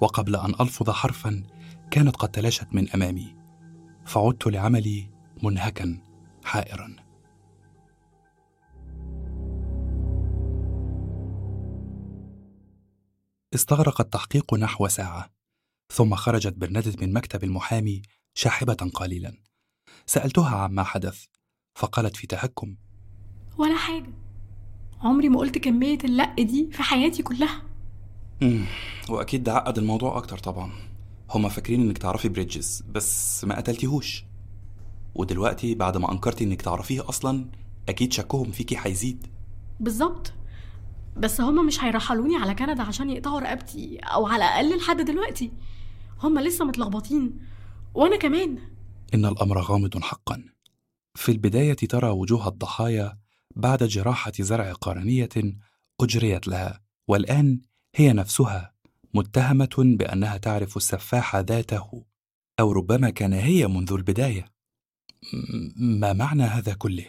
وقبل 0.00 0.36
أن 0.36 0.54
ألفظ 0.60 0.90
حرفا 0.90 1.42
كانت 1.90 2.16
قد 2.16 2.28
تلاشت 2.28 2.66
من 2.72 2.90
أمامي. 2.90 3.36
فعدت 4.06 4.46
لعملي 4.46 5.10
منهكا 5.42 5.98
حائرا. 6.44 6.96
استغرق 13.54 14.00
التحقيق 14.00 14.54
نحو 14.54 14.88
ساعة. 14.88 15.32
ثم 15.92 16.14
خرجت 16.14 16.52
برنادت 16.52 17.02
من 17.02 17.12
مكتب 17.12 17.44
المحامي 17.44 18.02
شاحبة 18.34 18.90
قليلا. 18.94 19.36
سألتها 20.06 20.56
عما 20.56 20.82
حدث 20.82 21.24
فقالت 21.74 22.16
في 22.16 22.26
تهكم 22.26 22.76
ولا 23.58 23.76
حاجة. 23.76 24.10
عمري 25.00 25.28
ما 25.28 25.38
قلت 25.38 25.58
كمية 25.58 25.98
اللق 26.04 26.40
دي 26.40 26.68
في 26.72 26.82
حياتي 26.82 27.22
كلها. 27.22 27.62
مم. 28.42 28.64
وأكيد 29.08 29.42
ده 29.42 29.52
عقد 29.54 29.78
الموضوع 29.78 30.16
أكتر 30.16 30.38
طبعا. 30.38 30.72
هما 31.30 31.48
فاكرين 31.48 31.80
إنك 31.80 31.98
تعرفي 31.98 32.28
بريدجز 32.28 32.84
بس 32.90 33.44
ما 33.44 33.56
قتلتيهوش. 33.56 34.24
ودلوقتي 35.14 35.74
بعد 35.74 35.96
ما 35.96 36.12
أنكرتي 36.12 36.44
إنك 36.44 36.62
تعرفيه 36.62 37.08
أصلا 37.08 37.46
أكيد 37.88 38.12
شكهم 38.12 38.50
فيكي 38.50 38.76
هيزيد 38.78 39.26
بالظبط. 39.80 40.32
بس 41.16 41.40
هما 41.40 41.62
مش 41.62 41.84
هيرحلوني 41.84 42.36
على 42.36 42.54
كندا 42.54 42.82
عشان 42.82 43.10
يقطعوا 43.10 43.40
رقبتي 43.40 43.98
أو 43.98 44.26
على 44.26 44.44
الأقل 44.44 44.76
لحد 44.78 45.00
دلوقتي. 45.00 45.52
هما 46.22 46.40
لسه 46.40 46.64
متلخبطين. 46.64 47.38
وأنا 47.94 48.16
كمان. 48.16 48.58
إن 49.14 49.26
الأمر 49.26 49.60
غامض 49.60 50.02
حقا. 50.02 50.44
في 51.14 51.32
البداية 51.32 51.74
ترى 51.74 52.08
وجوه 52.08 52.48
الضحايا 52.48 53.18
بعد 53.56 53.84
جراحة 53.84 54.32
زرع 54.40 54.72
قرنية 54.72 55.28
أجريت 56.00 56.48
لها 56.48 56.80
والآن 57.08 57.60
هي 57.94 58.12
نفسها 58.12 58.72
متهمة 59.14 59.74
بأنها 59.78 60.36
تعرف 60.36 60.76
السفاح 60.76 61.36
ذاته 61.36 62.04
أو 62.60 62.72
ربما 62.72 63.10
كان 63.10 63.32
هي 63.32 63.66
منذ 63.66 63.92
البداية. 63.92 64.52
ما 65.76 66.12
معنى 66.12 66.42
هذا 66.42 66.74
كله؟ 66.74 67.06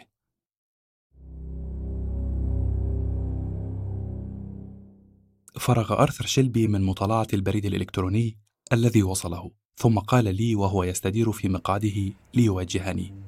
فرغ 5.59 5.93
أرثر 5.93 6.25
شيلبي 6.25 6.67
من 6.67 6.81
مطالعة 6.81 7.27
البريد 7.33 7.65
الإلكتروني 7.65 8.37
الذي 8.73 9.03
وصله 9.03 9.51
ثم 9.75 9.99
قال 9.99 10.35
لي 10.35 10.55
وهو 10.55 10.83
يستدير 10.83 11.31
في 11.31 11.49
مقعده 11.49 12.13
ليواجهني. 12.33 13.23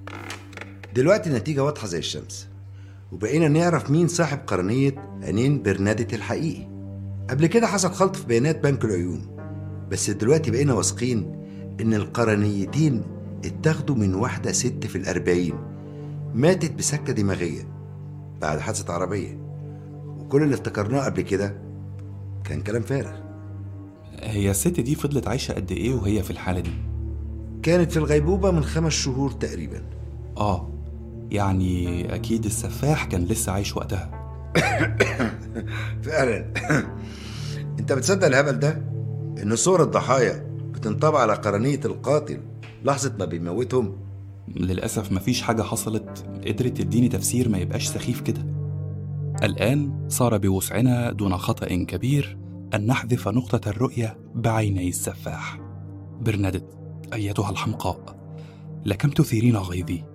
دلوقتي 0.96 1.30
النتيجة 1.30 1.64
واضحة 1.64 1.88
زي 1.88 2.00
الشمس. 2.00 2.55
وبقينا 3.12 3.48
نعرف 3.48 3.92
مين 3.92 4.08
صاحب 4.08 4.40
قرنية 4.48 4.96
عينين 5.24 5.64
برنادت 5.64 6.14
الحقيقي. 6.14 6.68
قبل 7.30 7.46
كده 7.48 7.68
حصل 7.68 7.92
خلط 7.92 8.16
في 8.16 8.28
بيانات 8.28 8.64
بنك 8.64 8.86
العيون 8.86 9.22
بس 9.92 10.10
دلوقتي 10.10 10.52
بقينا 10.52 10.74
واثقين 10.74 11.36
إن 11.82 11.94
القرنيتين 11.94 13.04
اتاخدوا 13.46 13.96
من 13.96 14.16
واحدة 14.16 14.52
ست 14.52 14.86
في 14.86 14.98
الأربعين 14.98 15.54
ماتت 16.34 16.72
بسكتة 16.76 17.14
دماغية 17.14 17.68
بعد 18.42 18.60
حادثة 18.60 18.94
عربية. 18.94 19.40
وكل 20.20 20.44
اللي 20.44 20.56
افتكرناه 20.56 21.06
قبل 21.06 21.22
كده 21.22 21.58
كان 22.44 22.62
كلام 22.62 22.82
فارغ. 22.82 23.20
هي 24.20 24.52
الست 24.52 24.80
دي 24.80 24.96
فضلت 24.96 25.28
عايشة 25.28 25.54
قد 25.54 25.72
إيه 25.72 25.94
وهي 25.94 26.24
في 26.24 26.32
الحالة 26.32 26.60
دي؟ 26.60 26.74
كانت 27.64 27.92
في 27.92 27.98
الغيبوبة 27.98 28.52
من 28.52 28.64
خمس 28.64 28.94
شهور 28.94 29.32
تقريبا. 29.32 29.82
آه. 30.38 30.75
يعني 31.36 32.16
أكيد 32.16 32.46
السفاح 32.46 33.06
كان 33.06 33.26
لسه 33.26 33.52
عايش 33.52 33.78
وقتها. 33.78 34.12
فعلا. 36.04 36.54
أنت 37.80 37.94
بتصدق 37.94 38.28
الهبل 38.28 38.60
ده؟ 38.60 38.72
إن 39.44 39.56
صور 39.56 39.84
الضحايا 39.84 40.46
بتنطبع 40.72 41.20
على 41.20 41.34
قرنية 41.34 41.80
القاتل. 41.86 42.40
لحظة 42.84 43.14
ما 43.20 43.26
بيموتهم. 43.26 43.98
للأسف 44.56 45.12
مفيش 45.12 45.42
حاجة 45.42 45.62
حصلت 45.62 46.26
قدرت 46.48 46.78
تديني 46.78 47.10
تفسير 47.10 47.50
ما 47.50 47.58
يبقاش 47.58 47.88
سخيف 47.88 48.22
كده. 48.22 48.46
الآن 49.44 50.06
صار 50.10 50.38
بوسعنا 50.38 51.12
دون 51.12 51.38
خطأ 51.38 51.68
كبير 51.68 52.38
أن 52.74 52.86
نحذف 52.86 53.28
نقطة 53.28 53.70
الرؤية 53.70 54.18
بعيني 54.36 54.90
السفاح. 54.90 55.60
برنادت 56.22 56.78
أيتها 57.14 57.52
الحمقاء 57.52 58.16
لكم 58.86 59.10
تثيرين 59.10 59.58
غيظي. 59.58 60.15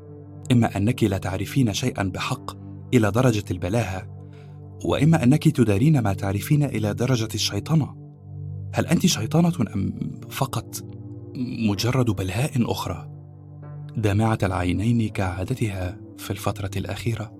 إما 0.52 0.76
أنك 0.76 1.04
لا 1.04 1.18
تعرفين 1.18 1.72
شيئا 1.72 2.02
بحق 2.02 2.50
إلى 2.94 3.10
درجة 3.10 3.44
البلاهة 3.50 4.20
وإما 4.84 5.22
أنك 5.22 5.48
تدارين 5.48 5.98
ما 5.98 6.12
تعرفين 6.12 6.64
إلى 6.64 6.94
درجة 6.94 7.28
الشيطنة. 7.34 7.96
هل 8.74 8.86
أنت 8.86 9.06
شيطانة 9.06 9.52
أم 9.74 9.92
فقط 10.30 10.84
مجرد 11.68 12.10
بلهاء 12.10 12.72
أخرى؟ 12.72 13.10
دامعة 13.96 14.38
العينين 14.42 15.08
كعادتها 15.08 16.00
في 16.18 16.30
الفترة 16.30 16.70
الأخيرة. 16.76 17.32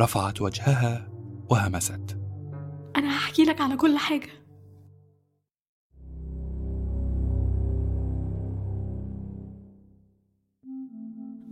رفعت 0.00 0.40
وجهها 0.40 1.08
وهمست. 1.50 2.18
أنا 2.96 3.08
هحكي 3.08 3.42
لك 3.42 3.60
على 3.60 3.76
كل 3.76 3.98
حاجة. 3.98 4.37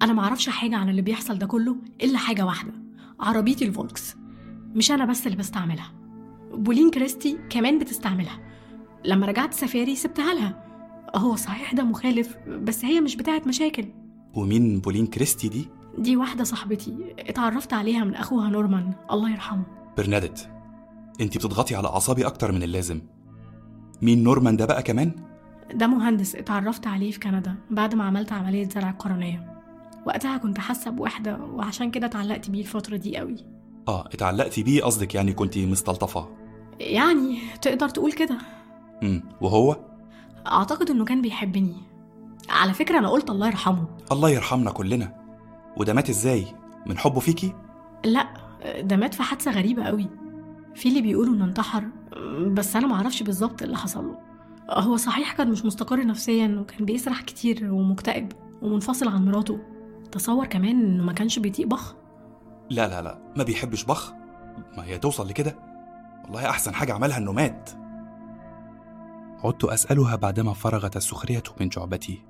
أنا 0.02 0.12
معرفش 0.12 0.48
حاجة 0.48 0.76
عن 0.76 0.88
اللي 0.88 1.02
بيحصل 1.02 1.38
ده 1.38 1.46
كله 1.46 1.76
إلا 2.02 2.18
حاجة 2.18 2.46
واحدة 2.46 2.72
عربيتي 3.20 3.64
الفولكس. 3.64 4.16
مش 4.74 4.90
أنا 4.90 5.04
بس 5.04 5.26
اللي 5.26 5.38
بستعملها 5.38 5.92
بولين 6.52 6.90
كريستي 6.90 7.38
كمان 7.50 7.78
بتستعملها. 7.78 8.38
لما 9.04 9.26
رجعت 9.26 9.54
سفاري 9.54 9.96
سبتها 9.96 10.34
لها. 10.34 10.64
هو 11.16 11.36
صحيح 11.36 11.74
ده 11.74 11.82
مخالف 11.84 12.36
بس 12.48 12.84
هي 12.84 13.00
مش 13.00 13.16
بتاعت 13.16 13.46
مشاكل. 13.46 13.84
ومين 14.34 14.80
بولين 14.80 15.06
كريستي 15.06 15.48
دي؟ 15.48 15.68
دي 15.98 16.16
واحدة 16.16 16.44
صاحبتي 16.44 17.14
اتعرفت 17.18 17.72
عليها 17.72 18.04
من 18.04 18.14
أخوها 18.14 18.48
نورمان 18.48 18.92
الله 19.10 19.30
يرحمه. 19.30 19.62
برنادت 19.98 20.48
أنت 21.20 21.36
بتضغطي 21.38 21.74
على 21.74 21.88
أعصابي 21.88 22.26
أكتر 22.26 22.52
من 22.52 22.62
اللازم. 22.62 23.00
مين 24.02 24.22
نورمان 24.22 24.56
ده 24.56 24.66
بقى 24.66 24.82
كمان؟ 24.82 25.12
ده 25.74 25.86
مهندس 25.86 26.36
اتعرفت 26.36 26.86
عليه 26.86 27.10
في 27.10 27.20
كندا 27.20 27.54
بعد 27.70 27.94
ما 27.94 28.04
عملت 28.04 28.32
عملية 28.32 28.68
زرع 28.68 28.90
قرنية. 28.90 29.55
وقتها 30.06 30.36
كنت 30.38 30.58
حاسة 30.58 30.90
بوحدة 30.90 31.38
وعشان 31.38 31.90
كده 31.90 32.06
اتعلقت 32.06 32.50
بيه 32.50 32.60
الفترة 32.60 32.96
دي 32.96 33.16
قوي. 33.16 33.36
آه 33.88 34.06
اتعلقتي 34.06 34.62
بيه؟ 34.62 34.82
قصدك 34.82 35.14
يعني 35.14 35.32
كنت 35.32 35.58
مستلطفة؟ 35.58 36.28
يعني 36.80 37.38
تقدر 37.62 37.88
تقول 37.88 38.12
كده. 38.12 38.38
امم 39.02 39.22
وهو؟ 39.40 39.76
أعتقد 40.46 40.90
إنه 40.90 41.04
كان 41.04 41.22
بيحبني. 41.22 41.74
على 42.48 42.72
فكرة 42.72 42.98
أنا 42.98 43.08
قلت 43.08 43.30
الله 43.30 43.46
يرحمه. 43.46 43.86
الله 44.12 44.30
يرحمنا 44.30 44.70
كلنا. 44.70 45.14
وده 45.76 45.92
مات 45.94 46.08
إزاي؟ 46.08 46.46
من 46.86 46.98
حبه 46.98 47.20
فيكي؟ 47.20 47.52
لا 48.04 48.28
ده 48.80 48.96
مات 48.96 49.14
في 49.14 49.22
حادثة 49.22 49.50
غريبة 49.50 49.84
قوي. 49.84 50.06
في 50.74 50.88
اللي 50.88 51.00
بيقولوا 51.00 51.34
إنه 51.34 51.44
انتحر 51.44 51.84
بس 52.52 52.76
أنا 52.76 52.86
معرفش 52.86 53.22
بالظبط 53.22 53.62
اللي 53.62 53.76
حصل 53.76 54.06
له. 54.06 54.18
هو 54.70 54.96
صحيح 54.96 55.32
كان 55.32 55.50
مش 55.50 55.64
مستقر 55.64 56.06
نفسيا 56.06 56.58
وكان 56.60 56.84
بيسرح 56.84 57.20
كتير 57.20 57.72
ومكتئب 57.72 58.32
ومنفصل 58.62 59.08
عن 59.08 59.24
مراته. 59.24 59.58
تصور 60.06 60.46
كمان 60.46 60.80
إنه 60.80 61.04
ما 61.04 61.12
كانش 61.12 61.38
بيطيق 61.38 61.66
بخ؟ 61.66 61.94
لا 62.70 62.88
لا 62.88 63.02
لا. 63.02 63.18
ما 63.36 63.44
بيحبش 63.44 63.84
بخ؟ 63.84 64.12
ما 64.76 64.84
هي 64.84 64.98
توصل 64.98 65.28
لكده. 65.28 65.58
والله 66.24 66.50
أحسن 66.50 66.74
حاجة 66.74 66.92
عملها 66.92 67.18
إنه 67.18 67.32
مات. 67.32 67.70
عدت 69.44 69.64
أسألها 69.64 70.16
بعدما 70.16 70.52
فرغت 70.52 70.96
السخرية 70.96 71.42
من 71.60 71.68
جعبتي. 71.68 72.22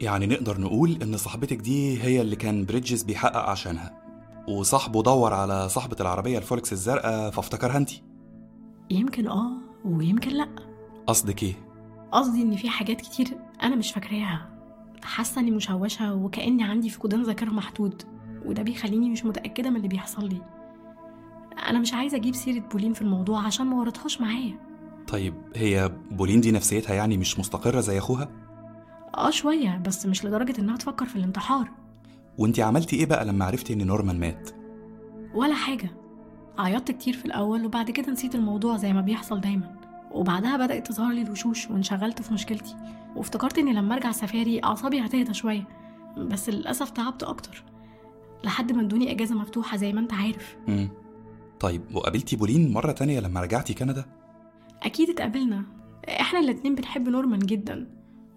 يعني 0.00 0.26
نقدر 0.26 0.60
نقول 0.60 0.98
إن 1.02 1.16
صاحبتك 1.16 1.56
دي 1.56 2.02
هي 2.02 2.20
اللي 2.20 2.36
كان 2.36 2.64
بريدجز 2.64 3.02
بيحقق 3.02 3.50
عشانها. 3.50 4.00
وصاحبه 4.48 5.02
دور 5.02 5.34
على 5.34 5.68
صاحبة 5.68 5.96
العربية 6.00 6.38
الفولكس 6.38 6.72
الزرقاء 6.72 7.30
فافتكرها 7.30 7.76
انت 7.76 7.90
يمكن 8.90 9.26
آه 9.28 9.50
ويمكن 9.84 10.30
لأ. 10.30 10.48
قصدك 11.06 11.42
إيه؟ 11.42 11.54
قصدي 12.12 12.42
إن 12.42 12.56
في 12.56 12.68
حاجات 12.70 13.00
كتير 13.00 13.26
أنا 13.62 13.76
مش 13.76 13.92
فاكراها. 13.92 14.49
حاسة 15.02 15.40
إني 15.40 15.50
مشوشة 15.50 16.14
وكأني 16.14 16.62
عندي 16.64 16.90
فقدان 16.90 17.22
ذاكرة 17.22 17.50
محدود. 17.50 18.02
وده 18.44 18.62
بيخليني 18.62 19.10
مش 19.10 19.24
متأكدة 19.24 19.70
من 19.70 19.76
اللي 19.76 19.88
بيحصل 19.88 20.28
لي. 20.28 20.42
أنا 21.68 21.78
مش 21.78 21.94
عايزة 21.94 22.16
أجيب 22.16 22.34
سيرة 22.34 22.60
بولين 22.72 22.92
في 22.92 23.02
الموضوع 23.02 23.42
عشان 23.46 23.66
ما 23.66 23.76
ورطهاش 23.76 24.20
معايا. 24.20 24.54
طيب 25.08 25.34
هي 25.56 25.92
بولين 26.10 26.40
دي 26.40 26.52
نفسيتها 26.52 26.94
يعني 26.94 27.16
مش 27.16 27.38
مستقرة 27.38 27.80
زي 27.80 27.98
أخوها؟ 27.98 28.28
آه 29.16 29.30
شوية 29.30 29.82
بس 29.86 30.06
مش 30.06 30.24
لدرجة 30.24 30.60
إنها 30.60 30.76
تفكر 30.76 31.04
في 31.06 31.16
الانتحار. 31.16 31.70
وانت 32.38 32.60
عملتي 32.60 32.96
إيه 32.96 33.06
بقى 33.06 33.24
لما 33.24 33.44
عرفتي 33.44 33.72
إن 33.72 33.86
نورمان 33.86 34.20
مات؟ 34.20 34.50
ولا 35.34 35.54
حاجة. 35.54 35.90
عيطت 36.58 36.90
كتير 36.90 37.14
في 37.16 37.24
الأول 37.24 37.64
وبعد 37.66 37.90
كده 37.90 38.12
نسيت 38.12 38.34
الموضوع 38.34 38.76
زي 38.76 38.92
ما 38.92 39.00
بيحصل 39.00 39.40
دايما. 39.40 39.74
وبعدها 40.10 40.56
بدأت 40.56 40.86
تظهر 40.86 41.12
لي 41.12 41.22
الوشوش 41.22 41.70
وانشغلت 41.70 42.22
في 42.22 42.34
مشكلتي. 42.34 42.76
وافتكرت 43.16 43.58
إني 43.58 43.72
لما 43.72 43.94
أرجع 43.94 44.12
سفاري 44.12 44.60
أعصابي 44.64 45.00
هتهدى 45.00 45.34
شوية 45.34 45.68
بس 46.18 46.48
للأسف 46.48 46.90
تعبت 46.90 47.22
أكتر. 47.22 47.64
لحد 48.44 48.72
ما 48.72 48.82
ادوني 48.82 49.10
إجازة 49.12 49.34
مفتوحة 49.34 49.76
زي 49.76 49.92
ما 49.92 50.00
أنت 50.00 50.12
عارف. 50.12 50.56
امم 50.68 50.88
طيب 51.60 51.82
وقابلتي 51.94 52.36
بولين 52.36 52.72
مرة 52.72 52.92
تانية 52.92 53.20
لما 53.20 53.40
رجعتي 53.40 53.74
كندا؟ 53.74 54.04
أكيد 54.82 55.10
اتقابلنا. 55.10 55.62
إحنا 56.08 56.38
الاتنين 56.38 56.74
بنحب 56.74 57.08
نورمان 57.08 57.38
جدا 57.38 57.86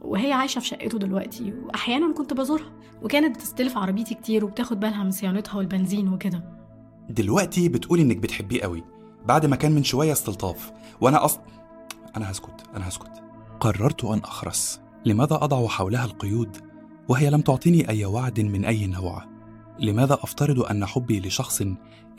وهي 0.02 0.34
عايشة 0.34 0.60
في 0.60 0.68
شقته 0.68 1.00
دلوقتي 1.00 1.54
وأحيانا 1.64 2.14
كنت 2.14 2.34
بزورها. 2.34 2.72
وكانت 3.02 3.36
بتستلف 3.36 3.78
عربيتي 3.78 4.16
كتير 4.16 4.46
وبتاخد 4.46 4.80
بالها 4.80 5.04
من 5.04 5.12
صيانتها 5.12 5.58
والبنزين 5.58 6.14
وكده. 6.14 6.44
دلوقتي 7.10 7.70
بتقولي 7.70 8.02
إنك 8.02 8.18
بتحبيه 8.18 8.62
قوي 8.62 8.84
بعد 9.26 9.46
ما 9.46 9.56
كان 9.56 9.72
من 9.72 9.84
شوية 9.84 10.12
استلطاف 10.12 10.72
وأنا 11.02 11.26
أصلا 11.26 11.42
أنا 12.18 12.32
هسكت 12.32 12.64
أنا 12.76 12.88
هسكت. 12.88 13.24
قررت 13.60 14.06
أن 14.06 14.20
أخرس. 14.20 14.82
لماذا 15.06 15.36
أضع 15.36 15.68
حولها 15.68 16.06
القيود؟ 16.06 16.58
وهي 17.08 17.30
لم 17.30 17.42
تعطيني 17.42 17.90
أي 17.90 18.06
وعد 18.06 18.40
من 18.40 18.66
أي 18.66 18.88
نوع. 18.88 19.26
لماذا 19.80 20.14
أفترض 20.14 20.60
أن 20.60 20.86
حبي 20.86 21.20
لشخص 21.20 21.64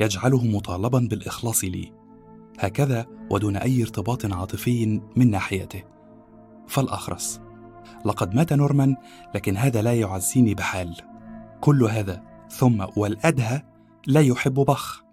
يجعله 0.00 0.44
مطالبا 0.44 0.98
بالإخلاص 1.10 1.64
لي؟ 1.64 1.92
هكذا 2.58 3.06
ودون 3.30 3.56
أي 3.56 3.82
ارتباط 3.82 4.32
عاطفي 4.32 5.00
من 5.16 5.30
ناحيته. 5.30 5.82
فالأخرس. 6.68 7.40
لقد 8.04 8.34
مات 8.34 8.52
نورمان 8.52 8.96
لكن 9.34 9.56
هذا 9.56 9.82
لا 9.82 9.94
يعزيني 9.94 10.54
بحال. 10.54 10.96
كل 11.60 11.84
هذا 11.84 12.22
ثم 12.50 12.86
والأدهى 12.96 13.62
لا 14.06 14.20
يحب 14.20 14.54
بخ. 14.54 15.03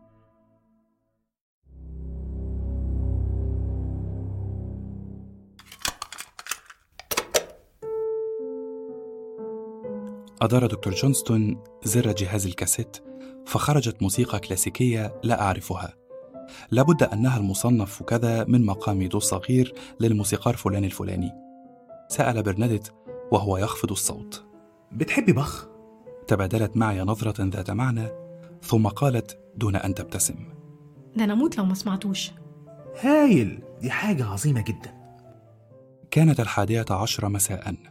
أدار 10.41 10.65
دكتور 10.65 10.93
جونستون 10.93 11.63
زر 11.83 12.11
جهاز 12.11 12.45
الكاسيت 12.45 12.97
فخرجت 13.45 14.01
موسيقى 14.01 14.39
كلاسيكية 14.39 15.15
لا 15.23 15.41
أعرفها. 15.41 15.93
لابد 16.71 17.03
أنها 17.03 17.37
المصنف 17.37 18.03
كذا 18.03 18.43
من 18.43 18.65
مقام 18.65 19.03
دو 19.03 19.19
صغير 19.19 19.73
للموسيقار 19.99 20.55
فلان 20.55 20.85
الفلاني. 20.85 21.31
سأل 22.07 22.43
برنادت 22.43 22.93
وهو 23.31 23.57
يخفض 23.57 23.91
الصوت. 23.91 24.45
بتحبي 24.91 25.33
بخ؟ 25.33 25.67
تبادلت 26.27 26.77
معي 26.77 27.01
نظرة 27.01 27.43
ذات 27.45 27.71
معنى 27.71 28.07
ثم 28.61 28.87
قالت 28.87 29.39
دون 29.55 29.75
أن 29.75 29.93
تبتسم. 29.93 30.35
ده 31.15 31.23
أنا 31.23 31.33
أموت 31.33 31.57
لو 31.57 31.65
ما 31.65 31.73
سمعتوش. 31.73 32.31
هايل! 33.01 33.63
دي 33.81 33.91
حاجة 33.91 34.25
عظيمة 34.25 34.61
جدا. 34.61 35.01
كانت 36.11 36.39
الحادية 36.39 36.85
عشر 36.89 37.29
مساء. 37.29 37.90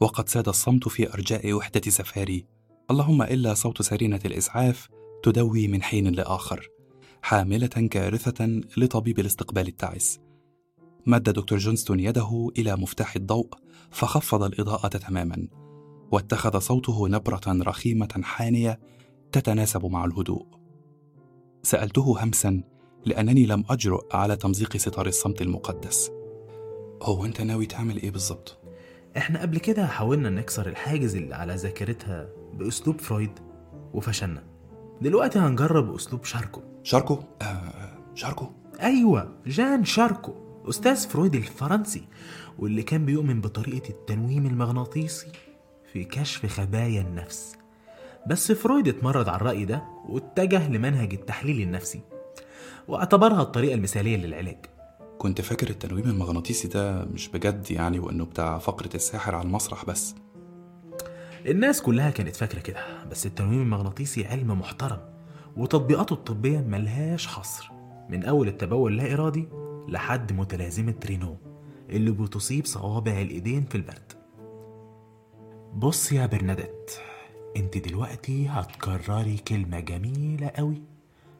وقد 0.00 0.28
ساد 0.28 0.48
الصمت 0.48 0.88
في 0.88 1.12
أرجاء 1.14 1.52
وحدة 1.52 1.90
سفاري. 1.90 2.46
اللهم 2.90 3.22
إلا 3.22 3.54
صوت 3.54 3.82
سرينة 3.82 4.20
الإسعاف 4.24 4.88
تدوي 5.22 5.68
من 5.68 5.82
حين 5.82 6.08
لآخر. 6.08 6.68
حاملة 7.22 7.66
كارثة 7.66 8.60
لطبيب 8.76 9.18
الاستقبال 9.18 9.68
التعس. 9.68 10.20
مد 11.06 11.22
دكتور 11.22 11.58
جونستون 11.58 12.00
يده 12.00 12.48
إلى 12.58 12.76
مفتاح 12.76 13.16
الضوء 13.16 13.48
فخفض 13.90 14.42
الإضاءة 14.42 14.88
تماما. 14.88 15.48
واتخذ 16.12 16.58
صوته 16.58 17.08
نبرة 17.08 17.42
رخيمة 17.46 18.20
حانية 18.22 18.80
تتناسب 19.32 19.86
مع 19.86 20.04
الهدوء. 20.04 20.46
سألته 21.62 22.24
همسا 22.24 22.62
لأنني 23.06 23.46
لم 23.46 23.64
أجرؤ 23.70 24.16
على 24.16 24.36
تمزيق 24.36 24.76
ستار 24.76 25.06
الصمت 25.06 25.42
المقدس. 25.42 26.10
هو 27.02 27.24
أنت 27.24 27.40
ناوي 27.40 27.66
تعمل 27.66 27.96
إيه 27.96 28.10
بالظبط؟ 28.10 28.65
إحنا 29.16 29.40
قبل 29.42 29.58
كده 29.58 29.86
حاولنا 29.86 30.30
نكسر 30.30 30.66
الحاجز 30.66 31.16
اللي 31.16 31.34
على 31.34 31.54
ذاكرتها 31.54 32.28
بأسلوب 32.54 33.00
فرويد 33.00 33.30
وفشلنا 33.94 34.42
دلوقتي 35.00 35.38
هنجرب 35.38 35.94
أسلوب 35.94 36.24
شاركو 36.24 36.62
شاركو؟ 36.82 37.18
آه 37.42 37.98
شاركو؟ 38.14 38.46
أيوة 38.82 39.32
جان 39.46 39.84
شاركو 39.84 40.34
أستاذ 40.68 41.08
فرويد 41.08 41.34
الفرنسي 41.34 42.08
واللي 42.58 42.82
كان 42.82 43.04
بيؤمن 43.04 43.40
بطريقة 43.40 43.90
التنويم 43.90 44.46
المغناطيسي 44.46 45.26
في 45.92 46.04
كشف 46.04 46.46
خبايا 46.46 47.00
النفس 47.00 47.56
بس 48.26 48.52
فرويد 48.52 48.88
اتمرد 48.88 49.28
على 49.28 49.36
الرأي 49.36 49.64
ده 49.64 49.82
واتجه 50.08 50.68
لمنهج 50.68 51.14
التحليل 51.14 51.60
النفسي 51.60 52.00
واعتبرها 52.88 53.42
الطريقة 53.42 53.74
المثالية 53.74 54.16
للعلاج 54.16 54.66
كنت 55.26 55.40
فاكر 55.40 55.70
التنويم 55.70 56.04
المغناطيسي 56.04 56.68
ده 56.68 57.04
مش 57.04 57.28
بجد 57.28 57.70
يعني 57.70 57.98
وإنه 57.98 58.24
بتاع 58.24 58.58
فقرة 58.58 58.90
الساحر 58.94 59.34
على 59.34 59.46
المسرح 59.46 59.84
بس. 59.84 60.14
الناس 61.46 61.82
كلها 61.82 62.10
كانت 62.10 62.36
فاكرة 62.36 62.60
كده 62.60 63.04
بس 63.10 63.26
التنويم 63.26 63.62
المغناطيسي 63.62 64.26
علم 64.26 64.60
محترم 64.60 64.98
وتطبيقاته 65.56 66.12
الطبية 66.12 66.58
ملهاش 66.58 67.26
حصر 67.26 67.70
من 68.08 68.24
أول 68.24 68.48
التبول 68.48 68.92
اللا 68.92 69.14
إرادي 69.14 69.48
لحد 69.88 70.32
متلازمة 70.32 70.94
رينو 71.06 71.36
اللي 71.90 72.10
بتصيب 72.10 72.66
صوابع 72.66 73.20
الإيدين 73.20 73.64
في 73.64 73.74
البرد. 73.74 74.12
بص 75.74 76.12
يا 76.12 76.26
برناديت 76.26 76.90
أنت 77.56 77.78
دلوقتي 77.78 78.48
هتكرري 78.48 79.36
كلمة 79.36 79.80
جميلة 79.80 80.48
قوي 80.56 80.82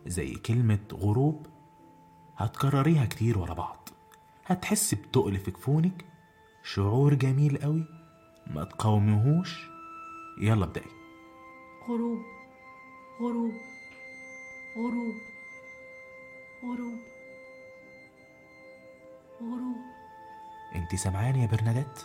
زي 0.06 0.34
كلمة 0.34 0.78
غروب 0.92 1.46
هتكرريها 2.36 3.06
كتير 3.06 3.38
ورا 3.38 3.54
بعض. 3.54 3.88
هتحس 4.46 4.94
بتقل 4.94 5.38
في 5.38 5.50
جفونك 5.50 6.04
شعور 6.62 7.14
جميل 7.14 7.58
قوي. 7.58 7.84
ما 8.46 8.64
تقاوميهوش. 8.64 9.68
يلا 10.40 10.64
ابدأي. 10.64 10.84
غروب. 11.88 12.18
غروب. 13.20 13.52
غروب. 14.76 15.14
غروب. 16.64 16.98
غروب. 19.42 19.76
انت 20.74 20.94
سامعاني 20.94 21.42
يا 21.42 21.46
برناديت 21.46 22.02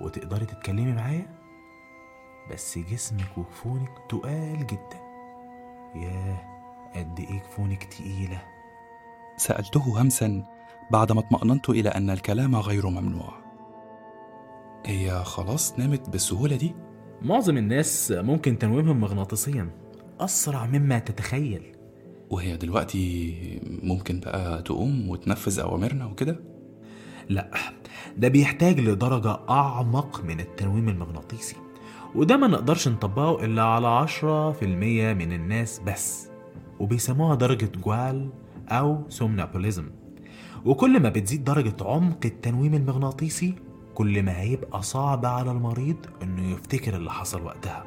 وتقدري 0.00 0.46
تتكلمي 0.46 0.92
معايا؟ 0.92 1.40
بس 2.50 2.78
جسمك 2.78 3.38
وجفونك 3.38 3.90
تقال 4.08 4.66
جدا. 4.66 5.00
ياه 5.94 6.50
قد 6.94 7.20
إيه 7.20 7.40
جفونك 7.42 7.84
تقيلة. 7.84 8.49
سألته 9.40 10.02
همسا 10.02 10.44
بعدما 10.90 11.20
اطمأننت 11.20 11.70
إلى 11.70 11.88
أن 11.88 12.10
الكلام 12.10 12.56
غير 12.56 12.86
ممنوع. 12.86 13.34
هي 14.86 15.24
خلاص 15.24 15.78
نامت 15.78 16.10
بالسهولة 16.10 16.56
دي؟ 16.56 16.74
معظم 17.22 17.56
الناس 17.56 18.14
ممكن 18.16 18.58
تنويمهم 18.58 19.00
مغناطيسيا. 19.00 19.70
أسرع 20.20 20.66
مما 20.66 20.98
تتخيل. 20.98 21.62
وهي 22.30 22.56
دلوقتي 22.56 23.34
ممكن 23.82 24.20
بقى 24.20 24.62
تقوم 24.62 25.08
وتنفذ 25.08 25.60
أوامرنا 25.60 26.06
وكده؟ 26.06 26.40
لا 27.28 27.50
ده 28.16 28.28
بيحتاج 28.28 28.80
لدرجة 28.80 29.38
أعمق 29.50 30.24
من 30.24 30.40
التنويم 30.40 30.88
المغناطيسي. 30.88 31.56
وده 32.14 32.36
ما 32.36 32.46
نقدرش 32.46 32.88
نطبقه 32.88 33.44
إلا 33.44 33.62
على 33.62 33.88
عشرة 33.88 34.52
في 34.52 34.64
المية 34.64 35.12
من 35.12 35.32
الناس 35.32 35.80
بس. 35.86 36.28
وبيسموها 36.80 37.34
درجة 37.34 37.70
جوال 37.84 38.30
أو 38.70 39.04
سومنابوليزم 39.08 39.90
وكل 40.64 41.00
ما 41.00 41.08
بتزيد 41.08 41.44
درجة 41.44 41.76
عمق 41.80 42.18
التنويم 42.24 42.74
المغناطيسي 42.74 43.54
كل 43.94 44.22
ما 44.22 44.40
هيبقى 44.40 44.82
صعب 44.82 45.26
على 45.26 45.50
المريض 45.50 45.96
إنه 46.22 46.52
يفتكر 46.52 46.96
اللي 46.96 47.10
حصل 47.10 47.42
وقتها. 47.42 47.84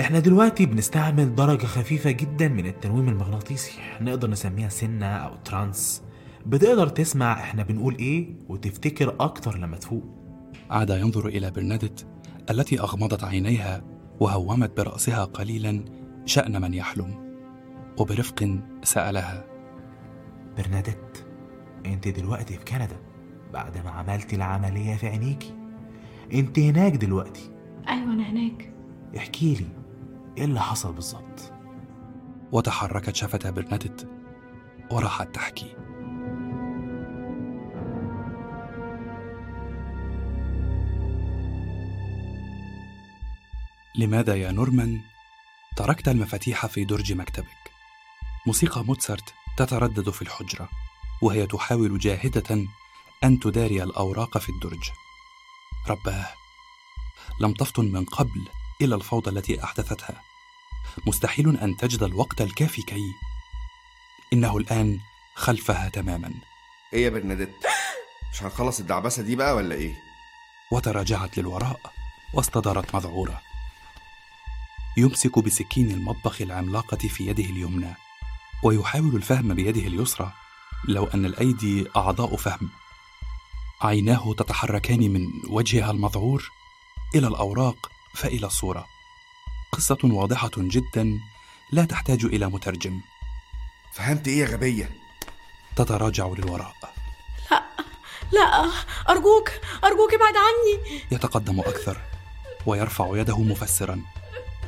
إحنا 0.00 0.18
دلوقتي 0.18 0.66
بنستعمل 0.66 1.34
درجة 1.34 1.66
خفيفة 1.66 2.10
جدا 2.10 2.48
من 2.48 2.66
التنويم 2.66 3.08
المغناطيسي 3.08 3.72
نقدر 4.00 4.30
نسميها 4.30 4.68
سنة 4.68 5.06
أو 5.06 5.36
ترانس. 5.44 6.02
بتقدر 6.46 6.88
تسمع 6.88 7.32
إحنا 7.32 7.62
بنقول 7.62 7.96
إيه 7.96 8.34
وتفتكر 8.48 9.14
أكتر 9.20 9.58
لما 9.58 9.76
تفوق. 9.76 10.04
عاد 10.70 10.90
ينظر 10.90 11.26
إلى 11.28 11.50
برناديت 11.50 12.00
التي 12.50 12.80
أغمضت 12.80 13.24
عينيها 13.24 13.82
وهومت 14.20 14.76
برأسها 14.76 15.24
قليلا 15.24 15.84
شأن 16.26 16.60
من 16.62 16.74
يحلم 16.74 17.34
وبرفق 17.98 18.58
سألها 18.82 19.51
برناديت 20.56 21.24
انت 21.86 22.08
دلوقتي 22.08 22.58
في 22.58 22.64
كندا 22.64 23.00
بعد 23.52 23.84
ما 23.84 23.90
عملتي 23.90 24.36
العملية 24.36 24.96
في 24.96 25.08
عينيكي. 25.08 25.54
انت 26.32 26.58
هناك 26.58 26.92
دلوقتي. 26.92 27.50
أيوة 27.88 28.12
أنا 28.12 28.30
هناك. 28.30 28.74
احكي 29.16 29.54
لي 29.54 29.66
إيه 30.38 30.44
اللي 30.44 30.60
حصل 30.60 30.92
بالظبط؟ 30.92 31.52
وتحركت 32.52 33.14
شفتها 33.14 33.50
برناديت 33.50 34.08
وراحت 34.90 35.34
تحكي. 35.34 35.76
لماذا 43.98 44.34
يا 44.34 44.52
نورمان 44.52 45.00
تركت 45.76 46.08
المفاتيح 46.08 46.66
في 46.66 46.84
درج 46.84 47.12
مكتبك؟ 47.12 47.46
موسيقى 48.46 48.84
موتسارت 48.84 49.34
تتردد 49.56 50.10
في 50.10 50.22
الحجرة 50.22 50.68
وهي 51.22 51.46
تحاول 51.46 51.98
جاهدة 51.98 52.66
أن 53.24 53.40
تداري 53.40 53.82
الأوراق 53.82 54.38
في 54.38 54.48
الدرج. 54.48 54.90
رباه 55.88 56.28
لم 57.40 57.52
تفطن 57.52 57.84
من 57.84 58.04
قبل 58.04 58.48
إلى 58.80 58.94
الفوضى 58.94 59.30
التي 59.30 59.64
أحدثتها. 59.64 60.22
مستحيل 61.06 61.56
أن 61.56 61.76
تجد 61.76 62.02
الوقت 62.02 62.40
الكافي 62.40 62.82
كي. 62.82 63.12
إنه 64.32 64.56
الآن 64.56 65.00
خلفها 65.34 65.88
تماما. 65.88 66.34
إيه 66.92 67.04
يا 67.04 67.10
برناديت 67.10 67.54
مش 68.32 68.42
هنخلص 68.42 68.80
الدعبسة 68.80 69.22
دي 69.22 69.36
بقى 69.36 69.54
ولا 69.56 69.74
إيه؟ 69.74 69.94
وتراجعت 70.72 71.38
للوراء 71.38 71.80
واستدارت 72.34 72.94
مذعورة. 72.94 73.40
يمسك 74.96 75.38
بسكين 75.38 75.90
المطبخ 75.90 76.42
العملاقة 76.42 76.96
في 76.96 77.26
يده 77.26 77.44
اليمنى. 77.44 77.94
ويحاول 78.62 79.16
الفهم 79.16 79.54
بيده 79.54 79.80
اليسرى 79.80 80.32
لو 80.88 81.04
أن 81.04 81.24
الأيدي 81.24 81.86
أعضاء 81.96 82.36
فهم. 82.36 82.70
عيناه 83.80 84.34
تتحركان 84.34 85.10
من 85.12 85.28
وجهها 85.48 85.90
المذعور 85.90 86.50
إلى 87.14 87.28
الأوراق 87.28 87.90
فإلى 88.14 88.46
الصورة. 88.46 88.86
قصة 89.72 89.98
واضحة 90.04 90.50
جدا 90.56 91.20
لا 91.72 91.84
تحتاج 91.84 92.24
إلى 92.24 92.46
مترجم. 92.46 93.00
فهمت 93.92 94.28
إيه 94.28 94.38
يا 94.38 94.46
غبية؟ 94.46 94.90
تتراجع 95.76 96.26
للوراء. 96.26 96.74
لا 97.50 97.62
لا 98.32 98.70
أرجوك 99.08 99.50
أرجوك 99.84 100.14
ابعد 100.14 100.34
عني. 100.36 101.00
يتقدم 101.10 101.60
أكثر 101.60 102.00
ويرفع 102.66 103.16
يده 103.16 103.38
مفسرا. 103.42 104.02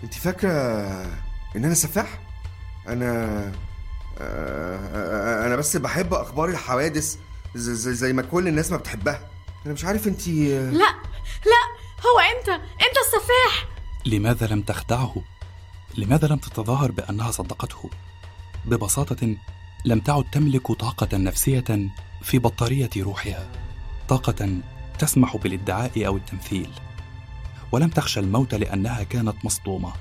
أنت 0.04 0.14
فاكرة 0.14 0.50
إن 1.56 1.64
أنا 1.64 1.74
سفاح؟ 1.74 2.20
أنا 2.88 3.52
آه، 4.19 5.47
أنا 5.47 5.57
بس 5.57 5.77
بحب 5.77 6.15
أخبار 6.15 6.49
الحوادث 6.49 7.16
زي, 7.55 7.74
زي, 7.74 7.95
زي 7.95 8.12
ما 8.12 8.23
كل 8.23 8.49
الناس 8.49 8.70
ما 8.70 8.77
بتحبها. 8.77 9.28
أنا 9.66 9.74
مش 9.74 9.85
عارف 9.85 10.09
انت 10.09 10.28
لا 10.28 10.95
لا 11.47 11.62
هو 12.07 12.20
أنت 12.39 12.49
أنت 12.59 12.97
السفاح 13.07 13.69
لماذا 14.07 14.47
لم 14.47 14.62
تخدعه؟ 14.62 15.15
لماذا 15.99 16.28
لم 16.28 16.36
تتظاهر 16.36 16.91
بأنها 16.91 17.31
صدقته؟ 17.31 17.91
ببساطة 18.65 19.36
لم 19.85 20.01
تعد 20.01 20.24
تملك 20.32 20.73
طاقة 20.73 21.16
نفسية 21.16 21.89
في 22.23 22.39
بطارية 22.39 22.91
روحها. 22.97 23.51
طاقة 24.09 24.61
تسمح 24.99 25.36
بالادعاء 25.36 26.07
أو 26.07 26.16
التمثيل. 26.16 26.70
ولم 27.73 27.89
تخشى 27.89 28.20
الموت 28.20 28.55
لأنها 28.55 29.03
كانت 29.03 29.45
مصدومة. 29.45 29.93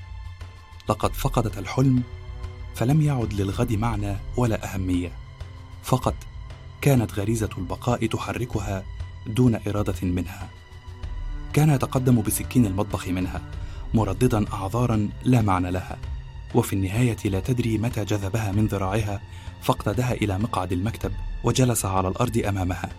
لقد 0.89 1.13
فقدت 1.13 1.57
الحلم 1.57 2.03
فلم 2.75 3.01
يعد 3.01 3.33
للغد 3.33 3.73
معنى 3.73 4.15
ولا 4.37 4.73
أهمية. 4.73 5.11
فقط 5.83 6.15
كانت 6.81 7.13
غريزة 7.19 7.49
البقاء 7.57 8.05
تحركها 8.05 8.83
دون 9.27 9.59
إرادة 9.67 10.07
منها. 10.07 10.49
كان 11.53 11.69
يتقدم 11.69 12.21
بسكين 12.21 12.65
المطبخ 12.65 13.07
منها 13.07 13.41
مرددا 13.93 14.53
أعذارا 14.53 15.09
لا 15.23 15.41
معنى 15.41 15.71
لها. 15.71 15.97
وفي 16.55 16.73
النهاية 16.73 17.17
لا 17.25 17.39
تدري 17.39 17.77
متى 17.77 18.05
جذبها 18.05 18.51
من 18.51 18.67
ذراعها 18.67 19.21
فاقتدها 19.61 20.13
إلى 20.13 20.39
مقعد 20.39 20.71
المكتب 20.71 21.11
وجلس 21.43 21.85
على 21.85 22.07
الأرض 22.07 22.37
أمامها. 22.37 22.89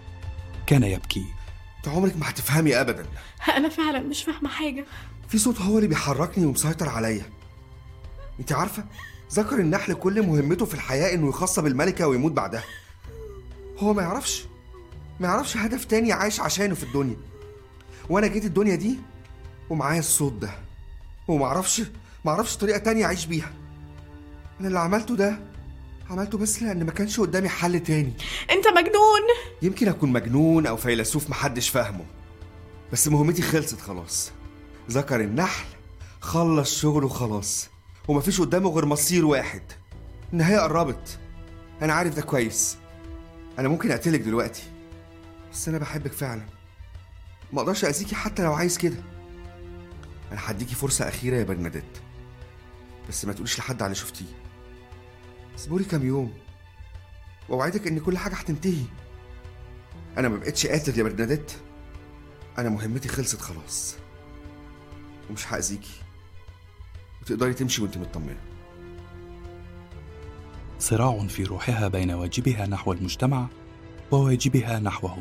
كان 0.67 0.83
يبكي. 0.83 1.25
انت 1.77 1.89
عمرك 1.89 2.17
ما 2.17 2.31
هتفهمي 2.31 2.81
ابدا. 2.81 3.07
أنا 3.57 3.69
فعلا 3.69 4.01
مش 4.01 4.23
فاهمة 4.23 4.49
حاجة. 4.49 4.85
في 5.29 5.39
صوت 5.39 5.61
هو 5.61 5.77
اللي 5.77 5.89
بيحركني 5.89 6.47
ومسيطر 6.47 6.89
عليا. 6.89 7.31
أنت 8.41 8.53
عارفة؟ 8.53 8.85
ذكر 9.33 9.59
النحل 9.59 9.95
كل 9.95 10.23
مهمته 10.23 10.67
في 10.67 10.75
الحياة 10.75 11.15
إنه 11.15 11.29
يخصب 11.29 11.67
الملكه 11.67 12.09
ويموت 12.09 12.33
بعدها. 12.33 12.65
هو 13.79 13.95
ما 13.95 14.03
يعرفش 14.03 14.45
ما 15.21 15.29
يعرفش 15.29 15.57
هدف 15.57 15.85
تاني 15.85 16.13
عايش 16.13 16.41
عشانه 16.41 16.75
في 16.75 16.83
الدنيا. 16.83 17.17
وأنا 18.11 18.27
جيت 18.27 18.45
الدنيا 18.45 18.75
دي 18.75 18.99
ومعايا 19.71 19.99
الصوت 19.99 20.33
ده 20.33 20.51
وما 21.29 21.47
أعرفش 21.47 21.83
ما 22.25 22.31
أعرفش 22.31 22.57
طريقة 22.57 22.79
تانية 22.79 23.05
أعيش 23.05 23.27
بيها. 23.27 23.53
أنا 24.61 24.69
اللي 24.69 24.79
عملته 24.79 25.17
ده 25.17 25.39
عملته 26.11 26.39
بس 26.39 26.63
لأن 26.63 26.85
ما 26.87 26.93
كانش 26.93 27.21
قدامي 27.21 27.49
حل 27.49 27.81
تاني. 27.81 28.13
أنت 28.51 28.69
مجنون! 28.69 29.23
يمكن 29.63 29.89
أكون 29.89 30.13
مجنون 30.13 30.67
أو 30.67 30.77
فيلسوف 30.77 31.31
محدش 31.31 31.69
فاهمه. 31.69 32.05
بس 32.93 33.09
مهمتي 33.09 33.43
خلصت 33.43 33.81
خلاص. 33.81 34.31
ذكر 34.91 35.21
النحل 35.21 35.65
خلص 36.21 36.81
شغله 36.81 37.09
خلاص. 37.09 37.69
ومفيش 38.09 38.41
قدامه 38.41 38.71
غير 38.71 38.87
مصير 38.87 39.27
واحد. 39.27 39.63
النهاية 40.33 40.59
قربت. 40.59 41.19
أنا 41.83 41.93
عارف 41.93 42.15
ده 42.17 42.23
كويس. 42.23 42.77
أنا 43.59 43.69
ممكن 43.69 43.91
أقتلك 43.91 44.21
دلوقتي. 44.21 44.63
بس 45.53 45.69
أنا 45.69 45.79
بحبك 45.79 46.13
فعلا. 46.13 46.47
ما 47.53 47.61
أقدرش 47.61 47.85
أذيكي 47.85 48.15
حتى 48.15 48.43
لو 48.43 48.53
عايز 48.53 48.79
كده. 48.79 48.97
أنا 50.33 50.41
هديكي 50.45 50.75
فرصة 50.75 51.09
أخيرة 51.09 51.37
يا 51.37 51.45
برناديت. 51.45 51.99
بس 53.09 53.25
ما 53.25 53.33
تقوليش 53.33 53.59
لحد 53.59 53.83
على 53.83 53.87
اللي 53.87 53.95
شفتيه. 53.95 54.25
اصبري 55.57 55.85
كام 55.85 56.07
يوم. 56.07 56.35
وأوعدك 57.49 57.87
إن 57.87 57.99
كل 58.01 58.19
حاجة 58.19 58.35
هتنتهي. 58.35 58.85
أنا 60.19 60.29
ما 60.29 60.37
بقتش 60.37 60.67
قاتل 60.67 60.99
يا 60.99 61.03
برناديت. 61.03 61.53
أنا 62.59 62.69
مهمتي 62.69 63.09
خلصت 63.09 63.41
خلاص. 63.41 63.95
ومش 65.31 65.53
هأذيكي. 65.53 66.04
وتقدري 67.25 67.55
تمشي 67.55 67.83
وانت 67.83 67.99
مطمنة. 67.99 68.41
صراع 70.79 71.27
في 71.27 71.45
روحها 71.45 71.89
بين 71.89 72.11
واجبها 72.11 72.67
نحو 72.67 72.93
المجتمع 72.93 73.47
وواجبها 74.11 74.79
نحوه. 74.79 75.19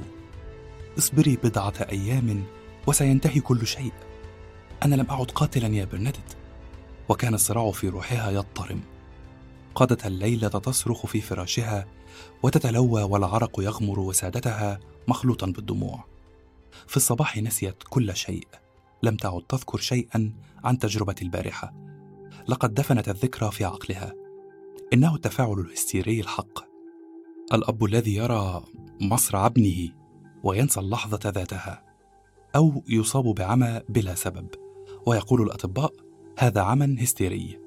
اصبري 0.97 1.37
بضعة 1.43 1.73
أيام 1.89 2.43
وسينتهي 2.87 3.39
كل 3.39 3.67
شيء. 3.67 3.93
أنا 4.83 4.95
لم 4.95 5.07
أعد 5.09 5.25
قاتلا 5.25 5.67
يا 5.67 5.85
برنادت. 5.85 6.37
وكان 7.09 7.33
الصراع 7.33 7.71
في 7.71 7.89
روحها 7.89 8.31
يضطرم. 8.31 8.81
قضت 9.75 10.05
الليلة 10.05 10.47
تصرخ 10.47 11.05
في 11.05 11.21
فراشها 11.21 11.87
وتتلوى 12.43 13.03
والعرق 13.03 13.59
يغمر 13.59 13.99
وسادتها 13.99 14.79
مخلوطا 15.07 15.47
بالدموع. 15.47 16.05
في 16.87 16.97
الصباح 16.97 17.37
نسيت 17.37 17.83
كل 17.89 18.15
شيء. 18.15 18.47
لم 19.03 19.15
تعد 19.15 19.41
تذكر 19.49 19.77
شيئا 19.77 20.31
عن 20.63 20.79
تجربة 20.79 21.15
البارحة. 21.21 21.73
لقد 22.47 22.73
دفنت 22.73 23.09
الذكرى 23.09 23.51
في 23.51 23.65
عقلها. 23.65 24.15
إنه 24.93 25.15
التفاعل 25.15 25.59
الهستيري 25.59 26.19
الحق. 26.19 26.59
الأب 27.53 27.85
الذي 27.85 28.15
يرى 28.15 28.63
مصرع 29.01 29.45
ابنه 29.45 29.89
وينسى 30.43 30.79
اللحظة 30.79 31.29
ذاتها 31.29 31.83
أو 32.55 32.83
يصاب 32.89 33.25
بعمى 33.25 33.81
بلا 33.89 34.15
سبب. 34.15 34.47
ويقول 35.05 35.41
الأطباء 35.41 35.93
هذا 36.39 36.61
عمى 36.61 37.03
هستيري. 37.03 37.59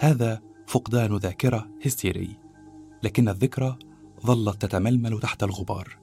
هذا 0.00 0.40
فقدان 0.66 1.16
ذاكرة 1.16 1.68
هستيري. 1.86 2.36
لكن 3.02 3.28
الذكرى 3.28 3.76
ظلت 4.26 4.62
تتململ 4.62 5.20
تحت 5.20 5.42
الغبار. 5.42 5.98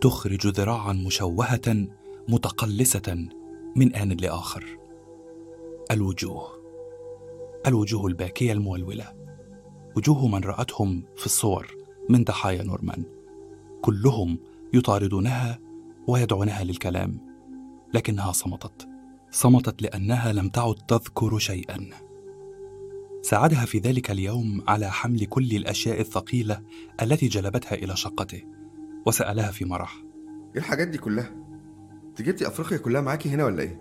تخرج 0.00 0.46
ذراعا 0.46 0.92
مشوهة 0.92 1.86
متقلسة 2.28 3.28
من 3.76 3.94
آن 3.94 4.12
لآخر. 4.12 4.78
الوجوه. 5.90 6.55
الوجوه 7.66 8.06
الباكية 8.06 8.52
المولولة. 8.52 9.12
وجوه 9.96 10.28
من 10.28 10.40
رأتهم 10.40 11.02
في 11.16 11.26
الصور 11.26 11.66
من 12.08 12.24
ضحايا 12.24 12.62
نورمان. 12.62 13.04
كلهم 13.82 14.38
يطاردونها 14.74 15.58
ويدعونها 16.08 16.64
للكلام 16.64 17.20
لكنها 17.94 18.32
صمتت. 18.32 18.88
صمتت 19.30 19.82
لأنها 19.82 20.32
لم 20.32 20.48
تعد 20.48 20.74
تذكر 20.74 21.38
شيئا. 21.38 21.90
ساعدها 23.22 23.64
في 23.64 23.78
ذلك 23.78 24.10
اليوم 24.10 24.64
على 24.68 24.90
حمل 24.90 25.24
كل 25.24 25.56
الأشياء 25.56 26.00
الثقيلة 26.00 26.62
التي 27.02 27.28
جلبتها 27.28 27.74
إلى 27.74 27.96
شقته 27.96 28.42
وسألها 29.06 29.50
في 29.50 29.64
مرح. 29.64 29.96
إيه 30.54 30.60
الحاجات 30.60 30.88
دي 30.88 30.98
كلها؟ 30.98 31.30
أنت 32.08 32.22
جبتي 32.22 32.46
أفريقيا 32.46 32.78
كلها 32.78 33.00
معاكي 33.00 33.28
هنا 33.28 33.44
ولا 33.44 33.62
إيه؟ 33.62 33.80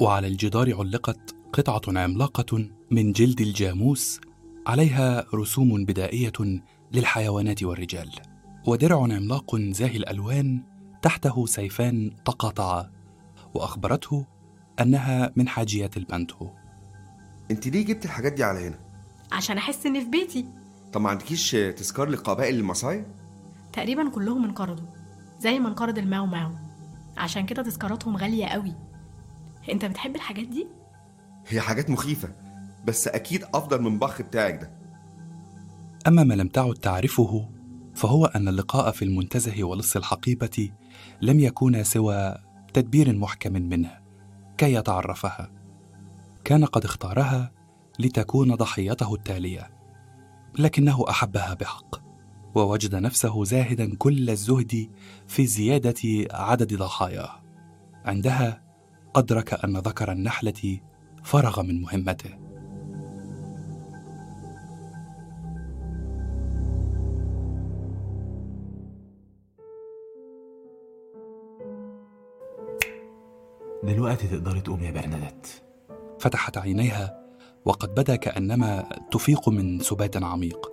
وعلى 0.00 0.26
الجدار 0.26 0.74
علقت 0.78 1.34
قطعة 1.52 2.00
عملاقة 2.00 2.68
من 2.92 3.12
جلد 3.12 3.40
الجاموس 3.40 4.20
عليها 4.66 5.26
رسوم 5.34 5.84
بدائية 5.84 6.32
للحيوانات 6.92 7.62
والرجال 7.62 8.10
ودرع 8.66 9.02
عملاق 9.02 9.56
زاهي 9.56 9.96
الألوان 9.96 10.62
تحته 11.02 11.46
سيفان 11.46 12.10
تقاطعا 12.24 12.90
وأخبرته 13.54 14.26
أنها 14.80 15.32
من 15.36 15.48
حاجيات 15.48 15.96
البانتو 15.96 16.48
أنت 17.50 17.68
ليه 17.68 17.84
جبت 17.84 18.04
الحاجات 18.04 18.32
دي 18.32 18.44
على 18.44 18.66
هنا؟ 18.66 18.78
عشان 19.32 19.56
أحس 19.58 19.86
إني 19.86 20.00
في 20.00 20.10
بيتي. 20.10 20.46
طب 20.92 21.00
ما 21.00 21.10
عندكيش 21.10 21.50
تذكار 21.50 22.08
لقبائل 22.08 22.54
المصاي 22.54 23.06
تقريبا 23.72 24.08
كلهم 24.08 24.44
انقرضوا 24.44 24.86
زي 25.40 25.58
ما 25.58 25.68
انقرض 25.68 25.98
الماو 25.98 26.26
ماو. 26.26 26.50
عشان 27.16 27.46
كده 27.46 27.62
تذكاراتهم 27.62 28.16
غالية 28.16 28.46
قوي. 28.46 28.74
أنت 29.70 29.84
بتحب 29.84 30.16
الحاجات 30.16 30.46
دي؟ 30.46 30.66
هي 31.48 31.60
حاجات 31.60 31.90
مخيفة. 31.90 32.41
بس 32.84 33.08
أكيد 33.08 33.44
أفضل 33.54 33.82
من 33.82 33.98
بخ 33.98 34.22
بتاعك 34.22 34.60
ده. 34.60 34.70
أما 36.06 36.24
ما 36.24 36.34
لم 36.34 36.48
تعد 36.48 36.74
تعرفه 36.74 37.48
فهو 37.94 38.26
أن 38.26 38.48
اللقاء 38.48 38.90
في 38.90 39.04
المنتزه 39.04 39.64
ولص 39.64 39.96
الحقيبة 39.96 40.70
لم 41.22 41.40
يكون 41.40 41.84
سوى 41.84 42.34
تدبير 42.74 43.16
محكم 43.16 43.52
منه 43.52 43.98
كي 44.58 44.72
يتعرفها. 44.74 45.50
كان 46.44 46.64
قد 46.64 46.84
اختارها 46.84 47.52
لتكون 47.98 48.54
ضحيته 48.54 49.14
التالية 49.14 49.70
لكنه 50.58 51.04
أحبها 51.10 51.54
بحق 51.54 52.02
ووجد 52.54 52.94
نفسه 52.94 53.44
زاهدا 53.44 53.96
كل 53.96 54.30
الزهد 54.30 54.90
في 55.26 55.46
زيادة 55.46 56.26
عدد 56.30 56.74
ضحاياه. 56.74 57.42
عندها 58.04 58.62
ادرك 59.16 59.64
أن 59.64 59.76
ذكر 59.76 60.12
النحلة 60.12 60.80
فرغ 61.22 61.62
من 61.62 61.80
مهمته. 61.82 62.51
دلوقتي 73.82 74.28
تقدري 74.28 74.60
تقومي 74.60 74.86
يا 74.86 74.90
برنادت 74.90 75.62
فتحت 76.20 76.58
عينيها 76.58 77.22
وقد 77.64 77.94
بدا 77.94 78.16
كأنما 78.16 78.88
تفيق 79.10 79.48
من 79.48 79.80
سبات 79.80 80.22
عميق. 80.22 80.72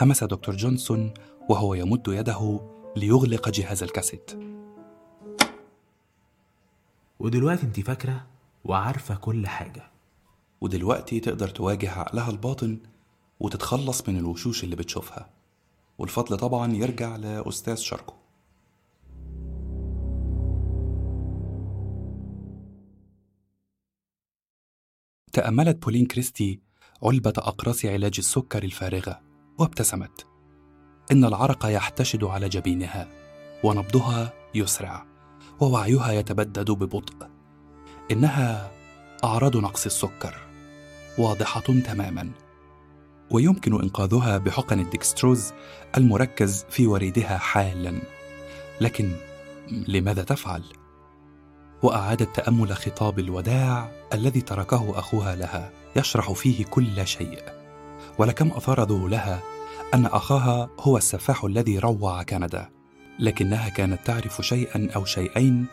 همس 0.00 0.24
دكتور 0.24 0.56
جونسون 0.56 1.14
وهو 1.48 1.74
يمد 1.74 2.08
يده 2.08 2.60
ليغلق 2.96 3.48
جهاز 3.48 3.82
الكاسيت. 3.82 4.30
ودلوقتي 7.20 7.62
انت 7.62 7.80
فاكرة 7.80 8.26
وعارفة 8.64 9.14
كل 9.14 9.46
حاجة. 9.46 9.90
ودلوقتي 10.60 11.20
تقدر 11.20 11.48
تواجه 11.48 11.90
عقلها 11.90 12.30
الباطن 12.30 12.78
وتتخلص 13.40 14.08
من 14.08 14.18
الوشوش 14.18 14.64
اللي 14.64 14.76
بتشوفها. 14.76 15.30
والفضل 15.98 16.36
طبعا 16.36 16.72
يرجع 16.72 17.16
لأستاذ 17.16 17.76
شاركو. 17.76 18.19
تأملت 25.32 25.82
بولين 25.82 26.06
كريستي 26.06 26.60
علبة 27.02 27.32
أقراص 27.36 27.84
علاج 27.84 28.14
السكر 28.18 28.62
الفارغة 28.62 29.20
وابتسمت. 29.58 30.26
إن 31.12 31.24
العرق 31.24 31.66
يحتشد 31.66 32.24
على 32.24 32.48
جبينها 32.48 33.08
ونبضها 33.64 34.32
يسرع 34.54 35.06
ووعيها 35.60 36.12
يتبدد 36.12 36.70
ببطء. 36.70 37.30
إنها 38.10 38.70
أعراض 39.24 39.56
نقص 39.56 39.84
السكر 39.86 40.34
واضحة 41.18 41.60
تماما. 41.60 42.30
ويمكن 43.30 43.82
إنقاذها 43.82 44.38
بحقن 44.38 44.80
الدكستروز 44.80 45.52
المركز 45.96 46.64
في 46.70 46.86
وريدها 46.86 47.38
حالا. 47.38 48.00
لكن 48.80 49.12
لماذا 49.70 50.22
تفعل؟ 50.22 50.62
وأعادت 51.82 52.36
تأمل 52.36 52.76
خطاب 52.76 53.18
الوداع 53.18 53.92
الذي 54.14 54.40
تركه 54.40 54.98
أخوها 54.98 55.36
لها 55.36 55.70
يشرح 55.96 56.32
فيه 56.32 56.64
كل 56.64 57.06
شيء. 57.06 57.42
ولكم 58.18 58.48
أثار 58.50 58.84
ذهولها 58.84 59.40
أن 59.94 60.06
أخاها 60.06 60.68
هو 60.80 60.96
السفاح 60.96 61.44
الذي 61.44 61.78
روع 61.78 62.22
كندا 62.22 62.68
لكنها 63.18 63.68
كانت 63.68 63.98
تعرف 64.06 64.40
شيئا 64.40 64.88
أو 64.96 65.04
شيئين 65.04 65.66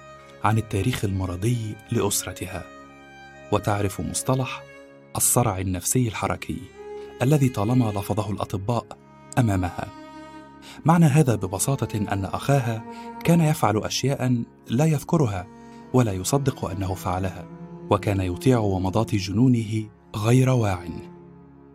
عن 0.44 0.58
التاريخ 0.58 1.06
المرضي 1.06 1.76
لأسرتها. 1.92 2.64
وتعرف 3.52 4.02
مصطلح 4.02 4.64
الصرع 5.16 5.60
النفسي 5.60 6.08
الحركي 6.08 6.58
الذي 7.22 7.50
طالما 7.50 7.92
لفظه 7.92 8.32
الأطباء 8.32 8.86
أمامها. 9.38 9.88
معنى 10.86 11.06
هذا 11.06 11.36
ببساطة 11.36 11.98
أن 11.98 12.26
أخاها 12.26 12.84
كان 13.24 13.42
يفعل 13.42 13.78
أشياء 13.78 14.44
لا 14.68 14.86
يذكرها 14.86 15.57
ولا 15.94 16.12
يصدق 16.12 16.66
أنه 16.66 16.94
فعلها 16.94 17.48
وكان 17.90 18.22
يطيع 18.22 18.60
ومضات 18.60 19.16
جنونه 19.16 19.90
غير 20.16 20.50
واع. 20.50 20.86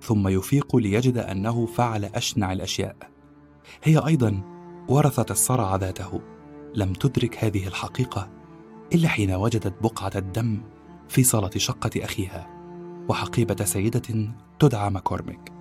ثم 0.03 0.29
يفيق 0.29 0.77
ليجد 0.77 1.19
أنه 1.19 1.67
فعل 1.67 2.05
أشنع 2.05 2.53
الأشياء. 2.53 2.97
هي 3.83 3.99
أيضا 3.99 4.43
ورثت 4.89 5.31
الصرع 5.31 5.77
ذاته. 5.77 6.21
لم 6.75 6.93
تدرك 6.93 7.45
هذه 7.45 7.67
الحقيقة 7.67 8.31
إلا 8.95 9.09
حين 9.09 9.31
وجدت 9.31 9.75
بقعة 9.83 10.13
الدم 10.17 10.61
في 11.09 11.23
صالة 11.23 11.51
شقة 11.57 12.05
أخيها 12.05 12.47
وحقيبة 13.09 13.65
سيدة 13.65 14.33
تدعى 14.59 14.91
ماكورميك 14.91 15.53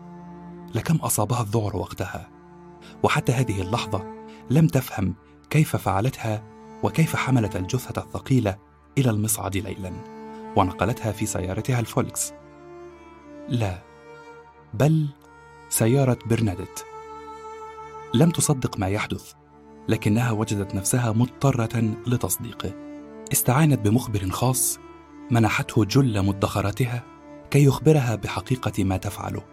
لكم 0.76 0.96
أصابها 0.96 1.42
الذعر 1.42 1.76
وقتها 1.76 2.30
وحتى 3.04 3.32
هذه 3.32 3.62
اللحظة 3.62 4.04
لم 4.50 4.68
تفهم 4.68 5.16
كيف 5.50 5.76
فعلتها 5.76 6.44
وكيف 6.84 7.16
حملت 7.16 7.56
الجثة 7.56 8.02
الثقيلة 8.02 8.58
إلى 8.98 9.10
المصعد 9.10 9.58
ليلا؟ 9.58 9.94
ونقلتها 10.56 11.12
في 11.12 11.26
سيارتها 11.26 11.80
الفولكس. 11.80 12.34
لا 13.50 13.82
بل 14.74 15.08
سيارة 15.70 16.18
برناديت 16.26 16.80
لم 18.14 18.30
تصدق 18.32 18.80
ما 18.80 18.88
يحدث 18.88 19.34
لكنها 19.88 20.32
وجدت 20.32 20.76
نفسها 20.76 21.12
مضطرة 21.12 21.96
لتصديقه. 22.08 22.74
استعانت 23.32 23.80
بمخبر 23.80 24.30
خاص 24.30 24.80
منحته 25.32 25.86
جل 25.86 26.26
مدخراتها 26.26 27.04
كي 27.52 27.64
يخبرها 27.64 28.16
بحقيقة 28.16 28.84
ما 28.84 28.98
تفعله. 28.98 29.44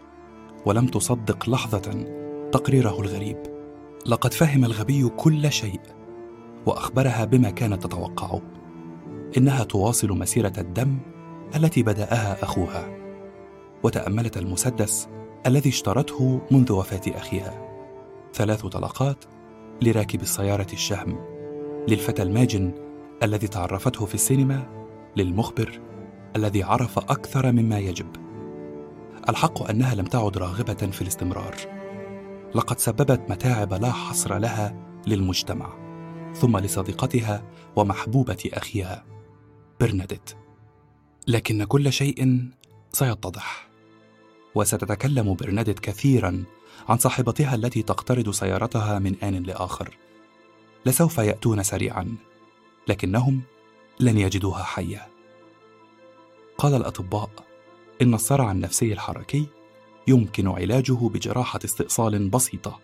ولم 0.67 0.87
تصدق 0.87 1.51
لحظة 1.51 2.05
تقريره 2.53 3.01
الغريب. 3.01 3.43
لقد 4.07 4.33
فهم 4.33 4.65
الغبي 4.65 5.09
كل 5.09 5.53
شيء. 5.53 5.81
وأخبرها 6.69 7.25
بما 7.25 7.51
كانت 7.51 7.87
تتوقعه 7.87 8.43
إنها 9.37 9.65
تواصل 9.65 10.19
مسيرة 10.19 10.53
الدم 10.59 10.99
التي 11.57 11.83
بدأها 11.83 12.43
أخوها. 12.43 12.99
وتأملت 13.83 14.37
المسدس 14.37 15.09
الذي 15.47 15.71
اشترته 15.71 16.41
منذ 16.51 16.73
وفاة 16.73 17.01
أخيها. 17.07 17.69
ثلاث 18.35 18.67
طلقات 18.67 19.25
لراكب 19.83 20.21
السيارة 20.21 20.67
الشهم 20.73 21.19
للفتى 21.89 22.23
الماجن 22.23 22.73
الذي 23.23 23.49
تعرفته 23.49 24.07
في 24.07 24.15
السينما 24.15 24.67
للمخبر 25.17 25.81
الذي 26.37 26.63
عرف 26.63 26.99
أكثر 26.99 27.53
مما 27.53 27.79
يجب. 27.79 28.17
الحق 29.29 29.71
أنها 29.71 29.95
لم 29.95 30.05
تعد 30.05 30.39
راغبة 30.39 30.75
في 30.75 31.03
الاستمرار. 31.03 31.55
لقد 32.55 32.79
سببت 32.79 33.21
متاعب 33.31 33.75
لا 33.75 33.93
حصر 33.93 34.39
لها 34.39 34.75
للمجتمع. 35.07 35.88
ثم 36.41 36.59
لصديقتها 36.59 37.43
ومحبوبة 37.77 38.51
أخيها 38.53 39.05
برناديت 39.81 40.31
لكن 41.29 41.65
كل 41.65 41.93
شيء 41.93 42.49
سيتضح 42.93 43.69
وستتكلم 44.55 45.35
برناديت 45.35 45.79
كثيرا 45.79 46.45
عن 46.89 46.99
صاحبتها 46.99 47.55
التي 47.55 47.83
تقترض 47.83 48.31
سيارتها 48.31 48.99
من 48.99 49.15
آن 49.23 49.43
لآخر. 49.43 49.97
لسوف 50.87 51.19
يأتون 51.19 51.63
سريعا 51.63 52.17
لكنهم 52.89 53.43
لن 54.01 54.19
يجدوها 54.19 54.63
حية. 54.63 55.09
قال 56.59 56.75
الأطباء 56.75 57.31
إن 58.03 58.15
الصرع 58.15 58.53
النفسي 58.53 58.93
الحركي 58.93 59.47
يمكن 60.09 60.49
علاجه 60.49 61.09
بجراحة 61.09 61.61
استئصال 61.65 62.29
بسيطة 62.29 62.81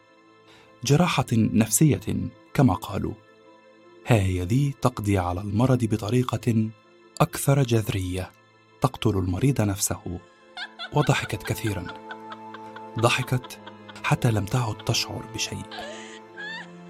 جراحة 0.85 1.27
نفسية 1.33 2.01
كما 2.55 2.75
قالوا. 2.75 3.15
هذه 4.07 4.73
تقضي 4.83 5.19
على 5.19 5.41
المرض 5.41 5.85
بطريقة 5.85 6.69
أكثر 7.21 7.63
جذرية. 7.63 8.31
تقتل 8.81 9.11
المريض 9.11 9.61
نفسه. 9.61 10.19
وضحكت 10.93 11.43
كثيرا. 11.43 11.87
ضحكت 13.01 13.59
حتى 14.05 14.31
لم 14.31 14.45
تعد 14.45 14.77
تشعر 14.77 15.25
بشيء. 15.35 15.63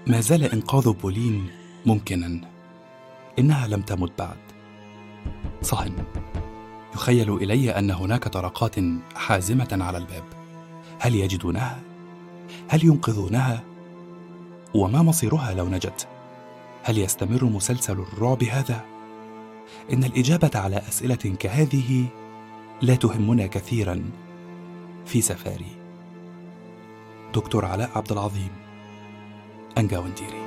ما 0.07 0.21
زال 0.21 0.43
إنقاذ 0.43 0.93
بولين 0.93 1.51
ممكنا. 1.85 2.41
إنها 3.39 3.67
لم 3.67 3.81
تمت 3.81 4.11
بعد. 4.19 4.37
صهن 5.61 6.05
يخيل 6.95 7.33
إلي 7.33 7.71
أن 7.71 7.91
هناك 7.91 8.27
طرقات 8.27 8.75
حازمة 9.15 9.77
على 9.81 9.97
الباب. 9.97 10.23
هل 10.99 11.15
يجدونها؟ 11.15 11.81
هل 12.67 12.85
ينقذونها؟ 12.85 13.63
وما 14.73 15.01
مصيرها 15.01 15.53
لو 15.53 15.69
نجت؟ 15.69 16.07
هل 16.87 16.97
يستمر 16.97 17.45
مسلسل 17.45 17.93
الرعب 17.93 18.43
هذا؟ 18.43 18.85
إن 19.93 20.03
الإجابة 20.03 20.51
على 20.55 20.77
أسئلة 20.77 21.35
كهذه 21.39 22.05
لا 22.81 22.95
تهمنا 22.95 23.47
كثيرا 23.47 24.03
في 25.05 25.21
سفاري. 25.21 25.75
دكتور 27.33 27.65
علاء 27.65 27.89
عبد 27.95 28.11
العظيم 28.11 28.49
انجاونديري 29.77 30.44